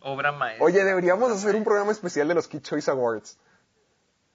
Obra 0.00 0.32
maestra. 0.32 0.64
Oye, 0.64 0.84
deberíamos 0.84 1.30
hacer 1.32 1.56
un 1.56 1.64
programa 1.64 1.92
especial 1.92 2.28
de 2.28 2.34
los 2.34 2.48
Kid 2.48 2.60
Choice 2.62 2.90
Awards. 2.90 3.38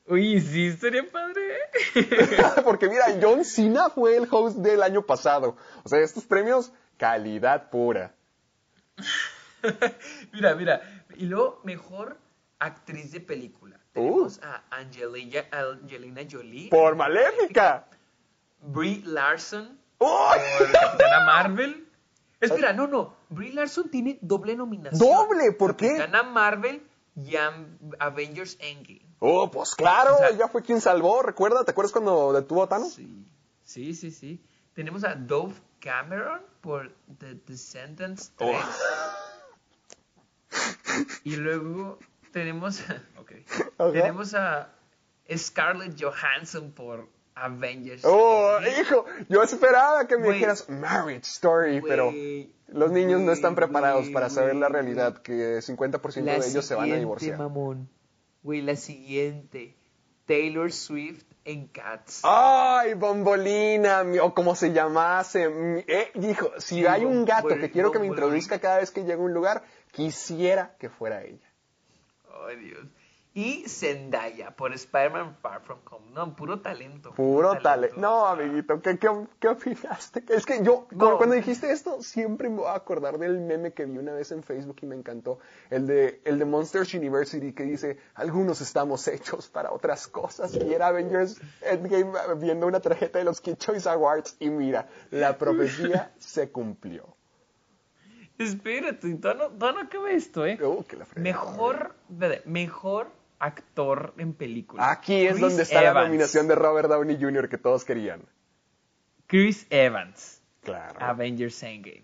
Uy, 0.06 0.42
sí, 0.42 0.68
estaría 0.68 1.10
padre. 1.10 1.58
Porque 2.64 2.90
mira, 2.90 3.06
John 3.22 3.46
Cena 3.46 3.90
fue 3.90 4.18
el 4.18 4.28
host 4.30 4.58
del 4.58 4.84
año 4.84 5.06
pasado. 5.06 5.56
O 5.84 5.90
sea, 5.90 6.00
estos 6.00 6.26
premios, 6.26 6.74
calidad 6.98 7.70
pura. 7.70 8.14
mira, 10.34 10.56
mira. 10.56 11.06
Y 11.16 11.26
luego, 11.26 11.62
mejor 11.64 12.18
actriz 12.60 13.12
de 13.14 13.22
película. 13.22 13.80
Tenemos 13.94 14.42
a 14.44 14.64
Angelina, 14.72 15.46
Angelina 15.52 16.22
Jolie, 16.30 16.70
Por 16.70 16.96
Maléfica. 16.96 17.86
Brie 18.64 19.02
Larson, 19.06 19.80
¡Uy! 20.00 20.08
por 20.58 20.72
Capitana 20.72 21.26
Marvel. 21.26 21.88
Espera, 22.40 22.74
no, 22.74 22.88
no. 22.88 23.16
Brie 23.30 23.54
Larson 23.54 23.90
tiene 23.90 24.18
doble 24.22 24.56
nominación. 24.56 25.00
¿Doble? 25.00 25.52
¿Por 25.54 25.76
qué? 25.78 25.90
Capitana 25.90 26.24
Marvel 26.24 26.82
y 27.16 27.36
Avengers 28.00 28.58
Endgame. 28.60 29.02
Oh, 29.20 29.50
pues 29.50 29.76
claro, 29.76 30.16
O 30.16 30.18
sea- 30.18 30.30
ella 30.30 30.48
fue 30.50 30.62
quien 30.64 30.82
salvó, 30.82 31.22
recuerda, 31.22 31.64
¿te 31.64 31.72
acuerdas 31.72 31.92
cuando 31.94 32.34
detuvo 32.34 32.64
a 32.64 32.68
Thanos? 32.70 32.94
Sí, 32.94 33.26
sí, 33.64 33.94
sí, 33.96 34.12
sí. 34.12 34.42
Tenemos 34.74 35.04
a 35.06 35.16
Dove 35.16 35.54
Cameron 35.80 36.42
por 36.62 36.94
The 37.20 37.36
Descendants 37.46 38.32
3. 38.38 38.58
Y 41.24 41.36
luego 41.38 42.00
tenemos, 42.32 42.82
ok, 43.18 43.32
Ajá. 43.78 43.92
tenemos 43.92 44.34
a 44.34 44.70
Scarlett 45.36 46.00
Johansson 46.02 46.72
por 46.72 47.08
Avengers. 47.36 48.04
Oh, 48.06 48.58
hijo, 48.80 49.06
yo 49.30 49.42
esperaba 49.42 50.08
que 50.08 50.18
me 50.18 50.32
dijeras 50.32 50.70
Marriage 50.70 51.24
Story, 51.26 51.82
pero 51.82 52.12
los 52.68 52.92
niños 52.92 53.22
no 53.22 53.32
están 53.32 53.56
preparados 53.56 54.10
para 54.10 54.30
saber 54.30 54.56
la 54.56 54.70
realidad, 54.70 55.18
que 55.22 55.60
50% 55.62 56.24
La 56.24 56.40
de 56.40 56.48
ellos 56.48 56.66
se 56.66 56.76
van 56.76 56.92
a 56.92 56.96
divorciar. 56.96 57.38
mamón. 57.38 57.90
Güey, 58.44 58.62
la 58.62 58.76
siguiente. 58.76 59.76
Taylor 60.26 60.72
Swift 60.72 61.24
en 61.44 61.68
Cats. 61.68 62.22
Ay, 62.24 62.94
bombolina, 62.94 64.04
o 64.22 64.34
como 64.34 64.56
se 64.56 64.72
llamase. 64.72 65.50
eh, 65.88 66.12
dijo, 66.16 66.52
si 66.60 66.76
Sí, 66.76 66.86
hay 66.86 67.04
un 67.04 67.26
gato 67.26 67.50
que 67.50 67.72
quiero 67.72 67.92
que 67.92 68.00
me 68.00 68.08
introduzca 68.08 68.60
cada 68.60 68.78
vez 68.80 68.92
que 68.92 69.02
llegue 69.02 69.14
a 69.14 69.18
un 69.18 69.34
lugar, 69.34 69.64
quisiera 69.92 70.76
que 70.80 70.90
fuera 70.90 71.24
ella. 71.24 71.50
Ay, 72.48 72.56
Dios. 72.58 72.88
Y 73.36 73.68
Zendaya 73.68 74.52
por 74.56 74.74
Spider-Man 74.74 75.38
Far 75.42 75.62
From 75.62 75.80
Home. 75.90 76.12
No, 76.14 76.36
puro 76.36 76.62
talento. 76.62 77.14
Puro 77.16 77.58
talento. 77.58 78.00
No, 78.00 78.28
amiguito, 78.28 78.80
¿qué, 78.80 79.00
qué, 79.00 79.10
qué 79.40 79.48
opinaste? 79.48 80.24
Es 80.30 80.46
que 80.46 80.64
yo, 80.64 80.86
No. 80.92 81.18
cuando 81.18 81.34
dijiste 81.34 81.72
esto, 81.72 82.04
siempre 82.04 82.48
me 82.48 82.58
voy 82.58 82.68
a 82.68 82.76
acordar 82.76 83.18
del 83.18 83.40
meme 83.42 83.74
que 83.74 83.86
vi 83.86 83.98
una 83.98 84.14
vez 84.14 84.32
en 84.32 84.44
Facebook 84.44 84.76
y 84.84 84.86
me 84.86 84.96
encantó. 84.96 85.40
El 85.72 85.88
de, 85.88 86.22
el 86.26 86.38
de 86.38 86.46
Monsters 86.46 86.94
University 86.94 87.54
que 87.54 87.64
dice, 87.64 87.98
algunos 88.14 88.62
estamos 88.62 89.08
hechos 89.08 89.50
para 89.50 89.72
otras 89.72 90.08
cosas. 90.08 90.54
Y 90.54 90.72
era 90.72 90.88
Avengers 90.90 91.42
Endgame 91.62 92.12
viendo 92.38 92.68
una 92.68 92.82
tarjeta 92.82 93.18
de 93.18 93.26
los 93.26 93.42
Kid 93.42 93.56
Choice 93.56 93.90
Awards 93.90 94.36
y 94.40 94.52
mira, 94.52 94.88
la 95.10 95.40
profecía 95.40 96.14
se 96.20 96.52
cumplió. 96.52 97.16
Espérate, 98.38 99.16
todavía 99.16 99.48
no, 99.48 99.58
todavía 99.58 99.82
no 99.82 99.88
acaba 99.88 100.12
esto, 100.12 100.46
¿eh? 100.46 100.60
Uh, 100.64 100.84
que 100.84 100.98
la 100.98 101.06
fregada. 101.06 101.24
Mejor, 101.24 101.96
mejor 102.46 103.23
actor 103.44 104.14
en 104.18 104.34
película. 104.34 104.90
Aquí 104.92 105.26
es 105.26 105.32
Chris 105.34 105.42
donde 105.42 105.64
está 105.64 105.82
la 105.82 105.94
nominación 106.04 106.48
de 106.48 106.56
Robert 106.56 106.90
Downey 106.90 107.18
Jr. 107.20 107.50
que 107.50 107.58
todos 107.58 107.84
querían. 107.84 108.22
Chris 109.28 109.66
Evans, 109.70 110.42
Claro. 110.62 110.98
Avengers 111.02 111.62
Endgame. 111.64 112.04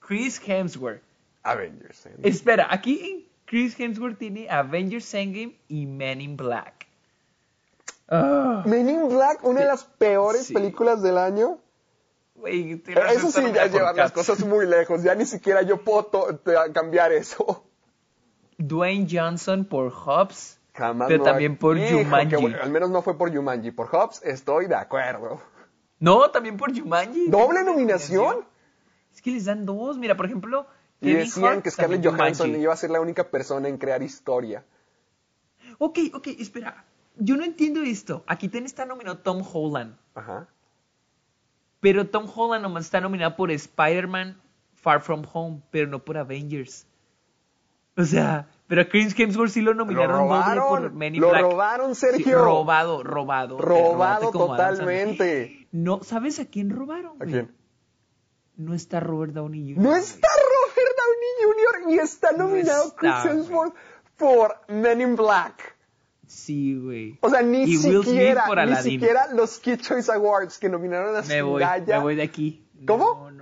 Chris 0.00 0.40
Hemsworth. 0.44 1.02
Avengers. 1.44 2.06
¿eh? 2.06 2.16
Espera, 2.24 2.66
aquí 2.70 3.28
Chris 3.44 3.78
Hemsworth 3.78 4.18
tiene 4.18 4.48
Avengers 4.50 5.12
Endgame 5.14 5.56
y 5.68 5.86
Men 5.86 6.20
in 6.20 6.36
Black. 6.36 6.86
Ah, 8.08 8.62
Men 8.66 8.88
in 8.88 9.08
Black, 9.08 9.44
una 9.44 9.60
de 9.60 9.66
las 9.66 9.84
peores 9.84 10.46
Sí. 10.46 10.54
películas 10.54 11.02
del 11.02 11.18
año. 11.18 11.58
Taylor 12.42 13.06
Eso 13.06 13.30
sí, 13.30 13.40
ya 13.54 13.66
llevar 13.66 13.94
las 13.94 14.10
cosas 14.10 14.40
muy 14.44 14.66
lejos. 14.66 15.02
Ya 15.04 15.14
ni 15.14 15.26
siquiera 15.26 15.62
yo 15.62 15.82
puedo 15.84 16.40
cambiar 16.72 17.12
eso. 17.12 17.64
Dwayne 18.58 19.06
Johnson 19.10 19.64
por 19.64 19.90
Hobbs. 19.92 20.58
Jamás. 20.74 21.08
Pero 21.08 21.18
no 21.18 21.24
también 21.24 21.52
hay- 21.52 21.58
por 21.58 21.76
Hijo, 21.78 22.40
bueno. 22.40 22.58
Al 22.62 22.70
menos 22.70 22.90
no 22.90 23.02
fue 23.02 23.16
por 23.18 23.34
Jumanji. 23.34 23.70
Por 23.72 23.88
Hobbs 23.88 24.22
estoy 24.24 24.66
de 24.66 24.74
acuerdo. 24.74 25.40
No, 25.98 26.30
también 26.30 26.56
por 26.56 26.76
Jumanji. 26.76 27.28
¿Doble 27.28 27.62
nominación? 27.62 28.44
Es 29.14 29.20
que 29.20 29.30
les 29.30 29.44
dan 29.44 29.66
dos. 29.66 29.98
Mira, 29.98 30.16
por 30.16 30.26
ejemplo, 30.26 30.66
Y 31.00 31.12
decían 31.12 31.44
Hart 31.54 31.62
que 31.62 31.70
Scarlett 31.70 32.04
Johansson 32.06 32.54
iba 32.56 32.72
a 32.72 32.76
ser 32.76 32.90
la 32.90 33.00
única 33.00 33.24
persona 33.30 33.68
en 33.68 33.76
crear 33.76 34.02
historia. 34.02 34.64
Ok, 35.78 35.98
ok, 36.14 36.28
espera. 36.38 36.84
Yo 37.16 37.36
no 37.36 37.44
entiendo 37.44 37.82
esto. 37.82 38.24
Aquí 38.26 38.48
también 38.48 38.66
está 38.66 38.86
nominado 38.86 39.18
Tom 39.18 39.42
Holland. 39.52 39.96
Ajá. 40.14 40.48
Pero 41.80 42.08
Tom 42.08 42.26
Holland 42.34 42.62
nomás 42.62 42.84
está 42.84 43.00
nominado 43.00 43.36
por 43.36 43.50
Spider-Man 43.50 44.40
Far 44.76 45.02
From 45.02 45.24
Home, 45.32 45.60
pero 45.70 45.88
no 45.88 46.04
por 46.04 46.16
Avengers. 46.16 46.86
O 47.96 48.04
sea, 48.04 48.48
pero 48.72 48.80
a 48.82 48.88
Chris 48.88 49.14
Hemsworth 49.18 49.50
sí 49.52 49.60
lo 49.60 49.74
Lo 49.74 49.84
nominaron 49.84 50.26
doble 50.28 50.40
por 50.40 50.56
robaron. 50.56 50.96
Men 50.96 51.14
in 51.14 51.20
Lo 51.20 51.28
Black. 51.28 51.42
robaron, 51.42 51.94
Sí, 51.94 52.06
Sergio. 52.06 52.42
robado, 52.42 53.02
robado. 53.02 53.58
Robado 53.58 54.30
totalmente. 54.30 55.66
No, 55.72 56.02
¿sabes 56.02 56.40
a 56.40 56.46
quién 56.46 56.70
robaron? 56.70 57.20
¿A 57.20 57.26
quién? 57.26 57.54
No 58.56 58.72
está 58.72 58.98
Robert 58.98 59.34
Downey 59.34 59.74
Jr. 59.74 59.84
No 59.84 59.94
está 59.94 60.26
Robert 60.28 60.96
Downey 60.96 61.82
Jr. 61.84 61.90
y 61.92 61.98
está 61.98 62.32
No 62.32 62.48
nominado 62.48 62.84
está, 62.86 62.96
Chris. 62.96 63.30
Hemsworth 63.30 63.74
por 64.16 64.56
Men 64.68 65.02
in 65.02 65.16
Black. 65.16 65.76
Sí, 66.26 66.74
güey. 66.80 67.18
O 67.20 67.28
sea, 67.28 67.42
ni 67.42 67.64
Y 67.64 67.76
siquiera, 67.76 68.46
ni 68.64 68.76
siquiera 68.76 69.26
los 69.34 69.58
Kid 69.58 69.80
Choice 69.82 70.10
Awards 70.10 70.58
que 70.58 70.70
nominaron 70.70 71.14
a 71.14 71.20
Me 71.20 71.42
voy, 71.42 71.62
me 71.86 71.98
voy 71.98 72.14
de 72.16 72.22
aquí. 72.22 72.66
¿Cómo? 72.86 73.04
No, 73.16 73.30
no. 73.32 73.41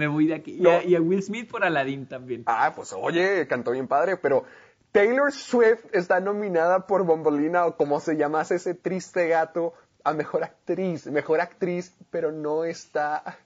Me 0.00 0.06
voy 0.06 0.28
de 0.28 0.34
aquí. 0.34 0.56
Y, 0.58 0.66
a, 0.66 0.82
y 0.82 0.94
a 0.94 1.00
Will 1.02 1.22
Smith 1.22 1.50
por 1.50 1.62
Aladdin 1.62 2.06
también. 2.06 2.44
Ah, 2.46 2.72
pues 2.74 2.94
oye, 2.94 3.46
cantó 3.46 3.72
bien 3.72 3.86
padre, 3.86 4.16
pero 4.16 4.44
Taylor 4.92 5.30
Swift 5.30 5.84
está 5.92 6.20
nominada 6.20 6.86
por 6.86 7.04
Bombolina 7.04 7.66
o 7.66 7.76
como 7.76 8.00
se 8.00 8.16
llamase 8.16 8.54
ese 8.54 8.72
triste 8.72 9.28
gato 9.28 9.74
a 10.02 10.14
mejor 10.14 10.42
actriz, 10.42 11.06
mejor 11.08 11.42
actriz, 11.42 11.94
pero 12.10 12.32
no 12.32 12.64
está 12.64 13.38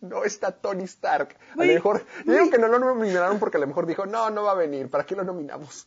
no 0.00 0.24
está 0.24 0.50
Tony 0.52 0.84
Stark. 0.84 1.36
A 1.52 1.58
lo 1.58 1.74
mejor, 1.74 2.06
digo 2.24 2.48
que 2.50 2.56
no 2.56 2.68
lo 2.68 2.78
nominaron 2.78 3.38
porque 3.38 3.58
a 3.58 3.60
lo 3.60 3.66
mejor 3.66 3.84
dijo, 3.84 4.06
no, 4.06 4.30
no 4.30 4.44
va 4.44 4.52
a 4.52 4.54
venir, 4.54 4.88
¿para 4.88 5.04
qué 5.04 5.14
lo 5.14 5.24
nominamos? 5.24 5.86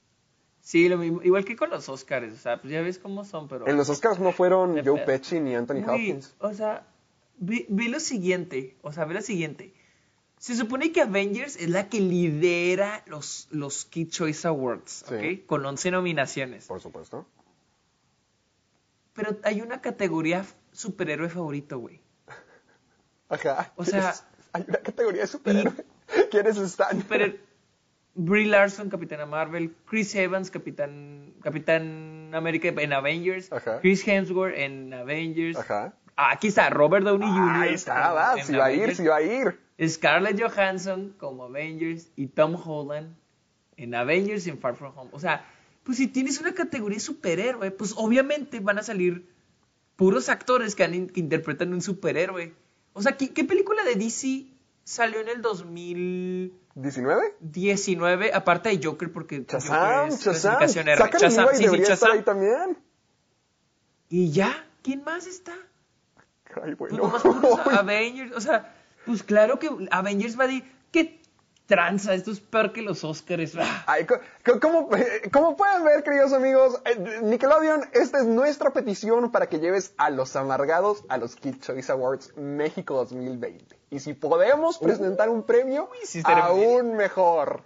Sí, 0.59 0.87
lo 0.87 0.97
mismo, 0.97 1.23
igual 1.23 1.45
que 1.45 1.55
con 1.55 1.71
los 1.71 1.89
Oscars, 1.89 2.31
o 2.31 2.37
sea, 2.37 2.61
pues 2.61 2.71
ya 2.71 2.83
ves 2.83 2.99
cómo 2.99 3.25
son, 3.25 3.47
pero... 3.47 3.67
En 3.67 3.75
los 3.77 3.89
Oscars 3.89 4.19
no 4.19 4.31
fueron 4.31 4.85
Joe. 4.85 5.01
Pesci 5.01 5.39
ni 5.39 5.55
Anthony 5.55 5.81
Güey, 5.81 6.11
Hopkins. 6.11 6.35
o 6.37 6.53
sea, 6.53 6.85
ve, 7.37 7.65
ve 7.69 7.89
lo 7.89 7.99
siguiente, 7.99 8.77
o 8.83 8.91
sea, 8.91 9.05
ve 9.05 9.15
lo 9.15 9.21
siguiente. 9.21 9.73
Se 10.41 10.55
supone 10.55 10.91
que 10.91 11.01
Avengers 11.01 11.55
es 11.55 11.69
la 11.69 11.87
que 11.87 11.99
lidera 11.99 13.03
los, 13.05 13.47
los 13.51 13.85
Kid 13.85 14.09
Choice 14.09 14.47
Awards, 14.47 15.05
Sí. 15.07 15.13
¿ok? 15.13 15.45
Con 15.45 15.63
11 15.63 15.91
nominaciones. 15.91 16.65
Por 16.65 16.81
supuesto. 16.81 17.27
Pero 19.13 19.37
hay 19.43 19.61
una 19.61 19.81
categoría 19.81 20.43
superhéroe 20.71 21.29
favorito, 21.29 21.77
güey. 21.77 22.01
Ajá. 23.29 23.71
O 23.75 23.85
sea- 23.85 24.15
hay 24.53 24.65
una 24.67 24.79
categoría 24.79 25.21
de 25.21 25.27
superhéroe. 25.27 25.85
¿Quiénes 26.31 26.57
están? 26.57 27.01
Super... 27.01 27.39
Brie 28.15 28.47
Larson, 28.47 28.89
Capitana 28.89 29.27
Marvel, 29.27 29.75
Chris 29.85 30.13
Evans, 30.15 30.49
Capitán, 30.49 31.33
Capitán 31.43 32.31
América 32.33 32.67
en 32.69 32.91
Avengers, 32.93 33.51
Ajá. 33.53 33.79
Chris 33.79 34.05
Hemsworth 34.07 34.57
en 34.57 34.91
Avengers. 34.93 35.57
Ajá. 35.57 35.93
Ah, 36.17 36.31
aquí 36.31 36.47
está 36.47 36.69
Robert 36.71 37.05
Downey 37.05 37.29
Jr. 37.29 37.55
Ahí 37.61 37.73
está, 37.75 38.11
va, 38.11 38.41
si 38.43 38.53
va 38.53 38.65
a 38.65 38.71
ir, 38.73 38.95
si 38.95 39.05
va 39.05 39.15
a 39.17 39.21
ir. 39.21 39.57
Scarlett 39.87 40.39
Johansson 40.41 41.15
como 41.17 41.45
Avengers 41.45 42.11
y 42.15 42.27
Tom 42.27 42.55
Holland 42.55 43.15
en 43.77 43.95
Avengers 43.95 44.45
y 44.47 44.51
en 44.51 44.59
Far 44.59 44.75
From 44.75 44.93
Home. 44.95 45.09
O 45.13 45.19
sea, 45.19 45.45
pues 45.83 45.97
si 45.97 46.07
tienes 46.07 46.39
una 46.39 46.53
categoría 46.53 46.97
de 46.97 47.01
superhéroe, 47.01 47.71
pues 47.71 47.93
obviamente 47.97 48.59
van 48.59 48.77
a 48.77 48.83
salir 48.83 49.27
puros 49.95 50.29
actores 50.29 50.75
que, 50.75 50.83
han 50.83 51.07
que 51.07 51.19
interpretan 51.19 51.73
un 51.73 51.81
superhéroe. 51.81 52.53
O 52.93 53.01
sea, 53.01 53.17
¿qué, 53.17 53.33
qué 53.33 53.43
película 53.43 53.83
de 53.83 53.95
DC 53.95 54.45
salió 54.83 55.19
en 55.21 55.29
el 55.29 55.41
2019? 55.41 57.35
¿19? 57.41 58.31
Aparte 58.33 58.69
de 58.69 58.79
Joker, 58.83 59.11
porque 59.11 59.39
Joker 59.39 59.59
Chazam, 59.59 60.09
es 60.09 60.19
Chazam. 60.19 60.61
R. 60.61 60.97
Sacan 60.97 61.21
Shazam, 61.21 61.45
Levi 61.45 61.57
sí, 61.57 61.63
sí, 61.63 61.69
debería 61.69 61.93
estar 61.93 62.11
ahí 62.11 62.21
también. 62.21 62.77
Y 64.09 64.31
ya, 64.31 64.67
¿quién 64.83 65.03
más 65.03 65.25
está? 65.25 65.53
Ay, 66.63 66.75
Pues 66.75 66.91
bueno. 66.91 67.05
nomás 67.05 67.21
puros 67.21 67.59
Avengers, 67.79 68.33
o 68.35 68.41
sea, 68.41 68.75
pues 69.05 69.23
claro 69.23 69.59
que 69.59 69.69
Avengers 69.91 70.39
va 70.39 70.43
a 70.45 70.47
decir, 70.47 70.71
¿qué 70.91 71.19
tranza? 71.65 72.13
Esto 72.13 72.31
es 72.31 72.39
peor 72.41 72.73
que 72.73 72.81
los 72.81 73.03
Oscars. 73.03 73.53
Ay, 73.87 74.05
co- 74.05 74.19
co- 74.45 74.59
como, 74.59 74.89
como 75.31 75.55
pueden 75.55 75.83
ver, 75.85 76.03
queridos 76.03 76.33
amigos, 76.33 76.81
eh, 76.85 77.19
Nickelodeon, 77.23 77.85
esta 77.93 78.19
es 78.19 78.25
nuestra 78.25 78.71
petición 78.71 79.31
para 79.31 79.47
que 79.47 79.59
lleves 79.59 79.93
a 79.97 80.09
los 80.09 80.35
amargados 80.35 81.03
a 81.07 81.17
los 81.17 81.35
Kid 81.35 81.61
Choice 81.61 81.91
Awards 81.91 82.35
México 82.35 82.95
2020. 82.95 83.77
Y 83.89 83.99
si 83.99 84.13
podemos 84.13 84.77
presentar 84.79 85.29
un 85.29 85.43
premio, 85.43 85.89
sí 86.03 86.21
aún 86.25 86.95
mejor. 86.97 87.63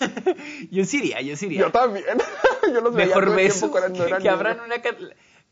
Yo 0.70 0.84
sí 0.84 0.98
iría, 0.98 1.20
yo 1.20 1.36
sí 1.36 1.46
iría. 1.46 1.60
Yo 1.60 1.72
también. 1.72 2.04
Yo 2.72 2.80
los 2.80 2.94
veía 2.94 3.08
Mejor 3.08 3.24
cuando 3.70 4.04
que, 4.06 4.22
que 4.22 4.28
abran 4.28 4.60
una 4.60 4.80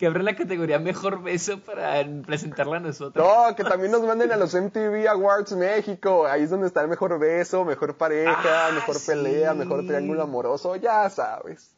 que 0.03 0.09
abran 0.09 0.25
la 0.25 0.35
categoría 0.35 0.81
Mejor 0.81 1.23
Beso 1.23 1.61
para 1.61 2.05
presentarla 2.27 2.79
a 2.79 2.81
nosotros. 2.81 3.25
No, 3.25 3.55
que 3.55 3.63
también 3.63 3.93
nos 3.93 4.03
manden 4.03 4.33
a 4.33 4.37
los 4.37 4.53
MTV 4.53 5.07
Awards 5.09 5.53
México. 5.53 6.27
Ahí 6.27 6.43
es 6.43 6.51
donde 6.51 6.67
está 6.67 6.83
el 6.83 6.89
mejor 6.89 7.21
beso, 7.21 7.65
mejor 7.65 7.97
pareja, 7.97 8.67
Ah, 8.67 8.73
mejor 8.73 8.97
sí. 8.97 9.07
pelea, 9.13 9.55
mejor 9.55 9.87
triángulo 9.87 10.25
amoroso, 10.25 10.75
ya 10.75 11.09
sabes. 11.09 11.71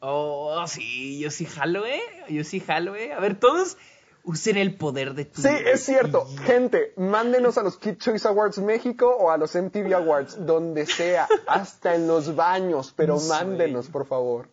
Oh, 0.00 0.62
sí, 0.66 1.18
yo 1.18 1.30
sí 1.30 1.46
jalo, 1.46 1.86
¿eh? 1.86 2.02
Yo 2.28 2.44
sí 2.44 2.60
jalo, 2.60 2.94
¿eh? 2.94 3.14
A 3.14 3.20
ver, 3.20 3.40
todos 3.40 3.78
usen 4.22 4.58
el 4.58 4.74
poder 4.74 5.14
de 5.14 5.24
tu... 5.24 5.40
Sí, 5.40 5.48
es 5.48 5.82
cierto. 5.82 6.26
Gente, 6.44 6.92
mándenos 6.98 7.56
a 7.56 7.62
los 7.62 7.78
Kid 7.78 7.96
Choice 7.96 8.28
Awards 8.28 8.58
México 8.58 9.16
o 9.18 9.30
a 9.30 9.38
los 9.38 9.54
MTV 9.54 9.94
Awards, 9.94 10.44
donde 10.44 10.84
sea, 10.84 11.26
hasta 11.46 11.94
en 11.94 12.06
los 12.06 12.36
baños, 12.36 12.92
pero 12.94 13.18
mándenos, 13.18 13.88
por 13.88 14.04
favor. 14.04 14.46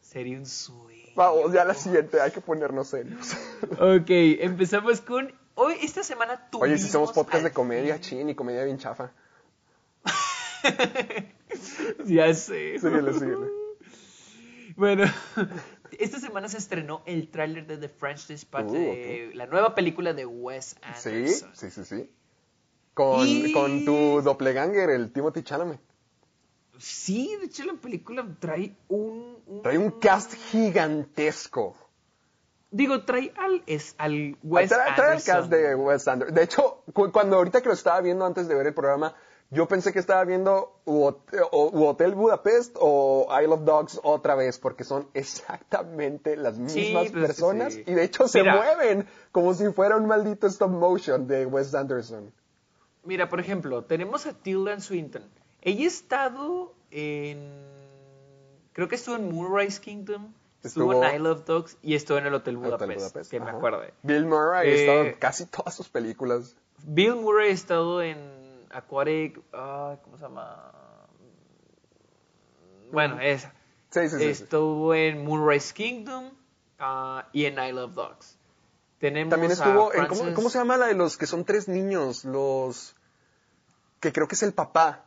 Sería 0.00 0.38
un 0.38 0.46
sueño. 0.46 0.83
Vamos, 1.16 1.52
ya 1.52 1.64
la 1.64 1.74
siguiente, 1.74 2.20
hay 2.20 2.30
que 2.32 2.40
ponernos 2.40 2.88
serios. 2.88 3.34
Ok, 3.78 4.08
empezamos 4.08 5.00
con... 5.00 5.32
Hoy, 5.54 5.74
esta 5.82 6.02
semana 6.02 6.48
tuvimos... 6.50 6.68
Oye, 6.68 6.78
si 6.78 6.88
somos 6.88 7.12
podcast 7.12 7.44
de 7.44 7.52
comedia, 7.52 8.00
chin, 8.00 8.28
y 8.28 8.34
comedia 8.34 8.64
bien 8.64 8.78
chafa. 8.78 9.12
Ya 12.06 12.34
sé. 12.34 12.78
Síguele, 12.78 13.12
síguele. 13.12 13.46
Bueno, 14.76 15.04
esta 15.98 16.18
semana 16.18 16.48
se 16.48 16.58
estrenó 16.58 17.02
el 17.06 17.28
tráiler 17.30 17.66
de 17.66 17.76
The 17.78 17.88
French 17.88 18.26
Dispatch, 18.26 18.66
Uh, 18.70 18.72
de 18.72 19.30
la 19.34 19.46
nueva 19.46 19.74
película 19.74 20.12
de 20.14 20.26
Wes 20.26 20.76
Sí, 20.96 21.08
Anderson. 21.10 21.50
sí, 21.54 21.70
sí, 21.70 21.84
sí. 21.84 22.10
Con, 22.94 23.26
Y- 23.26 23.52
con 23.52 23.84
tu 23.84 24.20
doppelganger, 24.22 24.90
el 24.90 25.12
Timothy 25.12 25.42
Chalamet. 25.42 25.80
Sí, 26.78 27.36
de 27.40 27.46
hecho 27.46 27.64
la 27.64 27.74
película 27.74 28.26
trae 28.40 28.74
un... 28.88 29.38
un- 29.46 29.62
Trae 29.62 29.78
un 29.78 29.92
cast 29.92 30.34
gigantesco. 30.34 31.76
Digo, 32.70 33.04
trae 33.04 33.32
al, 33.36 33.62
es, 33.66 33.94
al 33.98 34.10
Trae, 34.10 34.38
Wes 34.42 34.68
trae 34.70 34.88
el 34.88 35.00
Anderson. 35.00 35.34
cast 35.36 35.50
de 35.50 35.74
Wes 35.76 36.08
Anderson. 36.08 36.34
De 36.34 36.42
hecho, 36.42 36.82
cu- 36.92 37.12
cuando 37.12 37.36
ahorita 37.36 37.60
que 37.60 37.68
lo 37.68 37.74
estaba 37.74 38.00
viendo 38.00 38.24
antes 38.24 38.48
de 38.48 38.54
ver 38.56 38.66
el 38.66 38.74
programa, 38.74 39.14
yo 39.50 39.68
pensé 39.68 39.92
que 39.92 40.00
estaba 40.00 40.24
viendo 40.24 40.80
u, 40.84 41.04
Hot- 41.04 41.32
o- 41.52 41.70
u 41.70 41.86
Hotel 41.86 42.14
Budapest 42.16 42.76
o 42.80 43.28
Isle 43.40 43.52
of 43.54 43.60
Dogs 43.64 44.00
otra 44.02 44.34
vez, 44.34 44.58
porque 44.58 44.82
son 44.82 45.08
exactamente 45.14 46.36
las 46.36 46.58
mismas 46.58 47.12
pues, 47.12 47.26
personas 47.26 47.74
sí. 47.74 47.84
y 47.86 47.94
de 47.94 48.02
hecho 48.02 48.26
se 48.26 48.40
Mira. 48.40 48.56
mueven 48.56 49.06
como 49.30 49.54
si 49.54 49.70
fuera 49.70 49.96
un 49.96 50.06
maldito 50.08 50.48
stop 50.48 50.70
motion 50.70 51.28
de 51.28 51.46
Wes 51.46 51.72
Anderson. 51.74 52.32
Mira, 53.04 53.28
por 53.28 53.38
ejemplo, 53.38 53.84
tenemos 53.84 54.26
a 54.26 54.32
Tilda 54.32 54.80
Swinton. 54.80 55.22
Ella 55.64 55.84
ha 55.84 55.88
estado 55.88 56.72
en... 56.90 57.64
Creo 58.72 58.88
que 58.88 58.94
estuvo 58.96 59.16
en 59.16 59.32
Moonrise 59.34 59.80
Kingdom, 59.80 60.32
estuvo, 60.62 60.92
Estuvo- 60.92 61.04
en 61.04 61.14
Isle 61.16 61.28
of 61.30 61.44
Dogs 61.46 61.76
y 61.82 61.94
estuvo 61.94 62.18
en 62.18 62.26
el 62.26 62.34
Hotel 62.34 62.56
Hotel 62.58 62.96
Budapest, 62.96 63.30
que 63.30 63.40
me 63.40 63.50
acuerde. 63.50 63.94
Bill 64.02 64.26
Murray 64.26 64.68
ha 64.68 64.72
Eh, 64.72 64.80
estado 64.80 65.02
en 65.04 65.14
casi 65.14 65.46
todas 65.46 65.74
sus 65.74 65.88
películas. 65.88 66.56
Bill 66.84 67.16
Murray 67.16 67.50
ha 67.50 67.52
estado 67.54 68.02
en 68.02 68.18
Aquatic... 68.70 69.40
ah, 69.52 69.96
¿Cómo 70.04 70.16
se 70.16 70.22
llama? 70.24 70.70
Bueno, 72.92 73.20
esa. 73.20 73.52
Sí, 73.90 74.08
sí, 74.08 74.18
sí. 74.18 74.24
Estuvo 74.24 74.94
en 74.94 75.24
Moonrise 75.24 75.72
Kingdom 75.72 76.30
ah, 76.78 77.28
y 77.32 77.44
en 77.46 77.54
Isle 77.54 77.80
of 77.82 77.94
Dogs. 77.94 78.36
Tenemos 78.98 79.30
También 79.30 79.52
estuvo 79.52 79.92
en, 79.94 80.06
¿cómo, 80.06 80.22
Frances- 80.22 80.34
cómo 80.34 80.50
se 80.50 80.58
llama 80.58 80.76
la 80.76 80.86
de 80.86 80.94
los 80.94 81.16
que 81.16 81.26
son 81.26 81.44
tres 81.44 81.68
niños? 81.68 82.24
Los 82.24 82.94
que 84.00 84.12
creo 84.12 84.26
que 84.28 84.34
es 84.34 84.42
el 84.42 84.52
papá. 84.52 85.04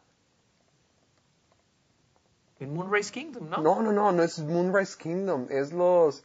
En 2.60 2.74
Moonrise 2.74 3.12
Kingdom, 3.12 3.50
¿no? 3.50 3.58
No, 3.58 3.82
no, 3.82 3.91
no, 3.91 4.12
no 4.12 4.24
es 4.24 4.39
Moonrise 4.39 4.98
Kingdom, 4.98 5.48
es 5.50 5.72
los 5.74 6.24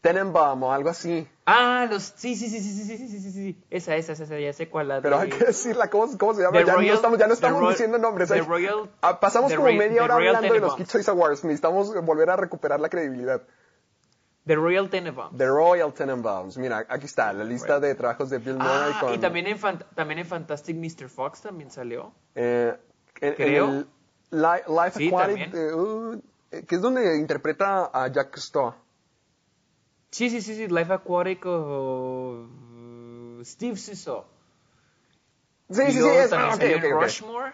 Tenenbaum 0.00 0.62
o 0.62 0.72
algo 0.72 0.88
así. 0.90 1.26
Ah, 1.46 1.86
los... 1.90 2.12
Sí, 2.16 2.36
sí, 2.36 2.48
sí, 2.48 2.60
sí, 2.60 2.72
sí, 2.72 2.96
sí, 2.96 3.08
sí, 3.08 3.20
sí, 3.20 3.30
sí. 3.32 3.64
Esa, 3.70 3.96
esa, 3.96 4.12
esa, 4.12 4.24
esa, 4.24 4.38
ya 4.38 4.52
sé 4.52 4.68
cuál 4.68 4.88
la 4.88 5.00
Pero 5.02 5.16
de- 5.18 5.24
hay 5.24 5.30
que 5.30 5.44
decirla, 5.46 5.88
¿cómo, 5.90 6.06
cómo 6.18 6.34
se 6.34 6.42
llama? 6.42 6.62
Ya 6.64 6.74
no 6.76 6.80
estamos, 6.82 7.18
ya 7.18 7.26
no 7.26 7.34
estamos 7.34 7.60
Royal- 7.60 7.72
diciendo 7.72 7.98
nombres. 7.98 8.28
The 8.28 8.34
Ay, 8.36 8.40
Royal- 8.42 8.88
ah, 9.02 9.18
pasamos 9.20 9.50
The 9.50 9.56
como 9.56 9.72
media 9.72 10.04
hora 10.04 10.14
hablando 10.14 10.40
de 10.42 10.48
los 10.48 10.52
Tenenbaums. 10.52 10.76
Kid 10.76 10.86
Choice 10.92 11.10
Awards. 11.10 11.44
Necesitamos 11.44 11.92
volver 12.04 12.30
a 12.30 12.36
recuperar 12.36 12.78
la 12.80 12.88
credibilidad. 12.88 13.42
The 14.46 14.54
Royal 14.54 14.88
Tenenbaums. 14.88 15.36
The 15.36 15.46
Royal 15.46 15.92
Tenenbaums. 15.92 16.56
Mira, 16.56 16.86
aquí 16.88 17.06
está, 17.06 17.32
la 17.32 17.42
lista 17.44 17.80
de 17.80 17.94
trabajos 17.96 18.30
de 18.30 18.38
Bill 18.38 18.54
Murray 18.54 18.92
Ah, 18.94 18.98
con... 19.00 19.14
y 19.14 19.18
también 19.18 19.48
en, 19.48 19.58
también 19.96 20.20
en 20.20 20.26
Fantastic 20.26 20.76
Mr. 20.76 21.08
Fox 21.08 21.40
también 21.42 21.70
salió. 21.72 22.12
Eh, 22.36 22.76
en, 23.20 23.28
en 23.28 23.34
Creo. 23.34 23.68
el 23.70 23.78
Li- 23.80 23.86
Life 24.30 24.98
Sí, 24.98 25.08
Aquatic, 25.08 25.54
eh, 25.54 25.72
uh, 25.74 26.20
que 26.66 26.74
es 26.74 26.80
donde 26.80 27.16
interpreta 27.16 27.90
a 27.92 28.08
Jack 28.08 28.32
Cousteau. 28.32 28.74
Sí, 30.10 30.30
sí, 30.30 30.40
sí, 30.40 30.54
sí, 30.56 30.68
Life 30.68 30.92
Aquatic 30.92 31.44
o... 31.46 32.46
uh, 33.38 33.44
Steve 33.44 33.76
Siso. 33.76 34.26
Sí, 35.70 35.82
Y 35.82 35.92
sí, 35.92 36.00
sí, 36.00 36.08
es, 36.08 36.30
también 36.30 36.50
ah, 36.50 36.54
ok, 36.54 36.60
salió 36.60 36.76
ok, 36.78 36.84
en. 36.84 37.00
Rushmore. 37.00 37.52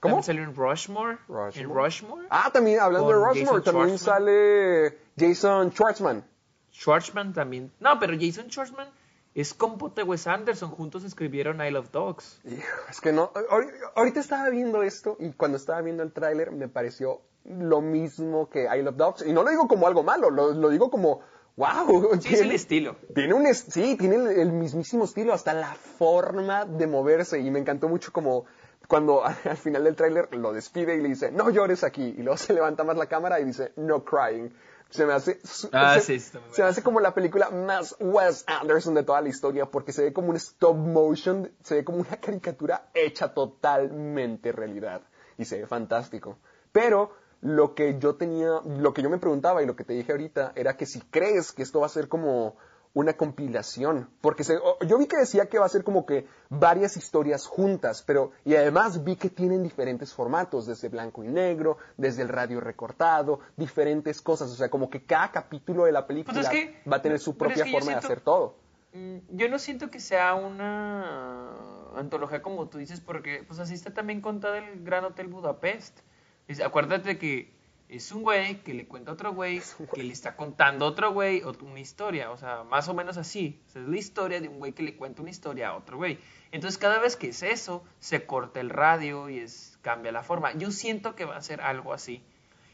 ¿Cómo? 0.00 0.14
También 0.14 0.22
salió 0.24 0.42
en 0.44 0.54
Rushmore. 0.56 1.18
Rushmore. 1.28 1.60
En 1.60 1.68
Rushmore. 1.68 2.26
Ah, 2.30 2.50
también, 2.52 2.80
hablando 2.80 3.08
de 3.08 3.14
Rushmore, 3.14 3.40
Jason 3.40 3.62
también 3.62 3.98
Schwartzman. 3.98 4.24
sale 4.24 4.98
Jason 5.18 5.72
Schwartzman. 5.72 6.24
Schwartzman 6.72 7.32
también. 7.34 7.70
No, 7.80 7.98
pero 7.98 8.14
Jason 8.18 8.50
Schwartzman 8.50 8.88
es 9.34 9.54
compote 9.54 10.02
Wes 10.02 10.26
Anderson. 10.26 10.70
Juntos 10.70 11.04
escribieron 11.04 11.60
I 11.64 11.70
Love 11.70 11.90
Dogs. 11.90 12.40
Hijo, 12.44 12.62
es 12.90 13.00
que 13.00 13.12
no, 13.12 13.32
ahori- 13.32 13.70
ahorita 13.94 14.20
estaba 14.20 14.48
viendo 14.50 14.82
esto 14.82 15.16
y 15.20 15.30
cuando 15.32 15.56
estaba 15.56 15.80
viendo 15.82 16.02
el 16.02 16.12
tráiler 16.12 16.50
me 16.52 16.68
pareció 16.68 17.20
lo 17.44 17.80
mismo 17.80 18.48
que 18.50 18.64
I 18.64 18.82
Love 18.82 18.96
Dogs. 18.96 19.26
Y 19.26 19.32
no 19.32 19.42
lo 19.42 19.50
digo 19.50 19.68
como 19.68 19.86
algo 19.86 20.02
malo, 20.02 20.30
lo, 20.30 20.52
lo 20.52 20.68
digo 20.68 20.90
como, 20.90 21.20
wow. 21.56 22.18
Sí, 22.20 22.34
es 22.34 22.40
el 22.40 22.52
estilo. 22.52 22.96
Tiene 23.14 23.34
un, 23.34 23.46
es- 23.46 23.66
sí, 23.70 23.96
tiene 23.96 24.16
el, 24.16 24.26
el 24.38 24.52
mismísimo 24.52 25.04
estilo, 25.04 25.32
hasta 25.32 25.52
la 25.54 25.74
forma 25.74 26.64
de 26.64 26.86
moverse. 26.86 27.38
Y 27.40 27.50
me 27.50 27.58
encantó 27.60 27.88
mucho 27.88 28.12
como 28.12 28.44
cuando 28.88 29.22
al 29.44 29.56
final 29.56 29.84
del 29.84 29.94
tráiler 29.94 30.34
lo 30.34 30.52
despide 30.52 30.96
y 30.96 31.00
le 31.00 31.08
dice, 31.08 31.30
no 31.30 31.50
llores 31.50 31.84
aquí. 31.84 32.14
Y 32.18 32.22
luego 32.22 32.36
se 32.36 32.52
levanta 32.52 32.82
más 32.84 32.96
la 32.96 33.06
cámara 33.06 33.38
y 33.40 33.44
dice, 33.44 33.72
no 33.76 34.04
crying. 34.04 34.50
Se 34.90 35.06
me 35.06 35.12
hace, 35.12 35.38
Ah, 35.72 35.94
se, 35.94 36.00
sí, 36.00 36.14
está 36.14 36.40
muy 36.40 36.52
se 36.52 36.62
me 36.62 36.68
hace 36.68 36.82
como 36.82 37.00
la 37.00 37.14
película 37.14 37.50
más 37.50 37.94
Wes 38.00 38.44
Anderson 38.46 38.94
de 38.94 39.04
toda 39.04 39.20
la 39.20 39.28
historia 39.28 39.66
porque 39.66 39.92
se 39.92 40.02
ve 40.02 40.12
como 40.12 40.30
un 40.30 40.36
stop 40.36 40.76
motion, 40.76 41.50
se 41.62 41.76
ve 41.76 41.84
como 41.84 41.98
una 41.98 42.16
caricatura 42.16 42.90
hecha 42.92 43.32
totalmente 43.32 44.52
realidad 44.52 45.02
y 45.38 45.44
se 45.44 45.60
ve 45.60 45.66
fantástico. 45.66 46.38
Pero 46.72 47.12
lo 47.40 47.74
que 47.74 47.98
yo 47.98 48.16
tenía, 48.16 48.60
lo 48.64 48.92
que 48.92 49.02
yo 49.02 49.10
me 49.10 49.18
preguntaba 49.18 49.62
y 49.62 49.66
lo 49.66 49.76
que 49.76 49.84
te 49.84 49.94
dije 49.94 50.12
ahorita 50.12 50.52
era 50.54 50.76
que 50.76 50.86
si 50.86 51.00
crees 51.00 51.52
que 51.52 51.62
esto 51.62 51.80
va 51.80 51.86
a 51.86 51.90
ser 51.90 52.08
como 52.08 52.56
una 52.92 53.12
compilación, 53.12 54.10
porque 54.20 54.42
se- 54.42 54.58
yo 54.86 54.98
vi 54.98 55.06
que 55.06 55.16
decía 55.16 55.46
que 55.46 55.58
va 55.60 55.66
a 55.66 55.68
ser 55.68 55.84
como 55.84 56.04
que 56.06 56.26
varias 56.48 56.96
historias 56.96 57.46
juntas, 57.46 58.02
pero 58.04 58.32
y 58.44 58.56
además 58.56 59.04
vi 59.04 59.14
que 59.14 59.30
tienen 59.30 59.62
diferentes 59.62 60.12
formatos, 60.12 60.66
desde 60.66 60.88
blanco 60.88 61.22
y 61.22 61.28
negro, 61.28 61.76
desde 61.96 62.22
el 62.22 62.28
radio 62.28 62.60
recortado, 62.60 63.38
diferentes 63.56 64.20
cosas, 64.20 64.50
o 64.50 64.54
sea, 64.56 64.68
como 64.70 64.90
que 64.90 65.04
cada 65.04 65.30
capítulo 65.30 65.84
de 65.84 65.92
la 65.92 66.06
película 66.06 66.34
Pues 66.34 66.46
es 66.46 66.52
que- 66.52 66.90
va 66.90 66.96
a 66.96 67.02
tener 67.02 67.20
su 67.20 67.30
es 67.30 67.36
propia 67.36 67.64
que 67.64 67.70
forma 67.70 67.92
de 67.92 67.96
hacer 67.98 68.20
todo. 68.22 68.56
Mm, 68.92 69.18
Yo 69.36 69.48
no 69.48 69.60
siento 69.60 69.88
que 69.88 70.00
sea 70.00 70.34
una 70.34 71.54
antología 71.96 72.42
como 72.42 72.68
tú 72.68 72.78
dices, 72.78 73.00
porque 73.00 73.44
pues 73.46 73.60
así 73.60 73.74
está 73.74 73.92
también 73.94 74.20
contada 74.20 74.58
el 74.58 74.82
Gran 74.84 75.04
Hotel 75.04 75.28
Budapest. 75.28 76.00
Es- 76.48 76.60
acuérdate 76.60 77.18
que 77.18 77.54
es 77.90 78.12
un 78.12 78.22
güey 78.22 78.62
que 78.62 78.72
le 78.72 78.86
cuenta 78.86 79.10
a 79.10 79.14
otro 79.14 79.34
güey, 79.34 79.60
que 79.92 80.04
le 80.04 80.12
está 80.12 80.36
contando 80.36 80.84
a 80.84 80.88
otro 80.88 81.12
güey 81.12 81.42
una 81.62 81.80
historia, 81.80 82.30
o 82.30 82.36
sea, 82.36 82.62
más 82.62 82.88
o 82.88 82.94
menos 82.94 83.16
así. 83.16 83.60
Es 83.66 83.74
la 83.74 83.98
historia 83.98 84.40
de 84.40 84.48
un 84.48 84.58
güey 84.58 84.72
que 84.72 84.84
le 84.84 84.96
cuenta 84.96 85.22
una 85.22 85.30
historia 85.30 85.70
a 85.70 85.76
otro 85.76 85.96
güey. 85.96 86.18
Entonces 86.52 86.78
cada 86.78 87.00
vez 87.00 87.16
que 87.16 87.28
es 87.28 87.42
eso, 87.42 87.84
se 87.98 88.26
corta 88.26 88.60
el 88.60 88.70
radio 88.70 89.28
y 89.28 89.38
es, 89.38 89.78
cambia 89.82 90.12
la 90.12 90.22
forma. 90.22 90.52
Yo 90.56 90.70
siento 90.70 91.16
que 91.16 91.24
va 91.24 91.36
a 91.36 91.42
ser 91.42 91.60
algo 91.60 91.92
así. 91.92 92.22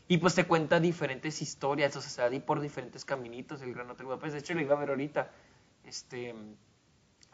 Y 0.09 0.19
pues 0.19 0.35
te 0.35 0.45
cuenta 0.45 0.81
diferentes 0.81 1.43
historias, 1.43 1.97
o 1.97 2.01
sea, 2.03 2.29
se 2.29 2.41
por 2.41 2.61
diferentes 2.61 3.05
caminitos 3.05 3.63
el 3.63 3.75
Gran 3.75 3.91
Hotel 3.91 4.07
Budapest. 4.07 4.35
De 4.35 4.39
hecho, 4.41 4.55
lo 4.55 4.61
iba 4.61 4.77
a 4.77 4.79
ver 4.79 4.91
ahorita. 4.91 5.33
Este, 5.85 6.35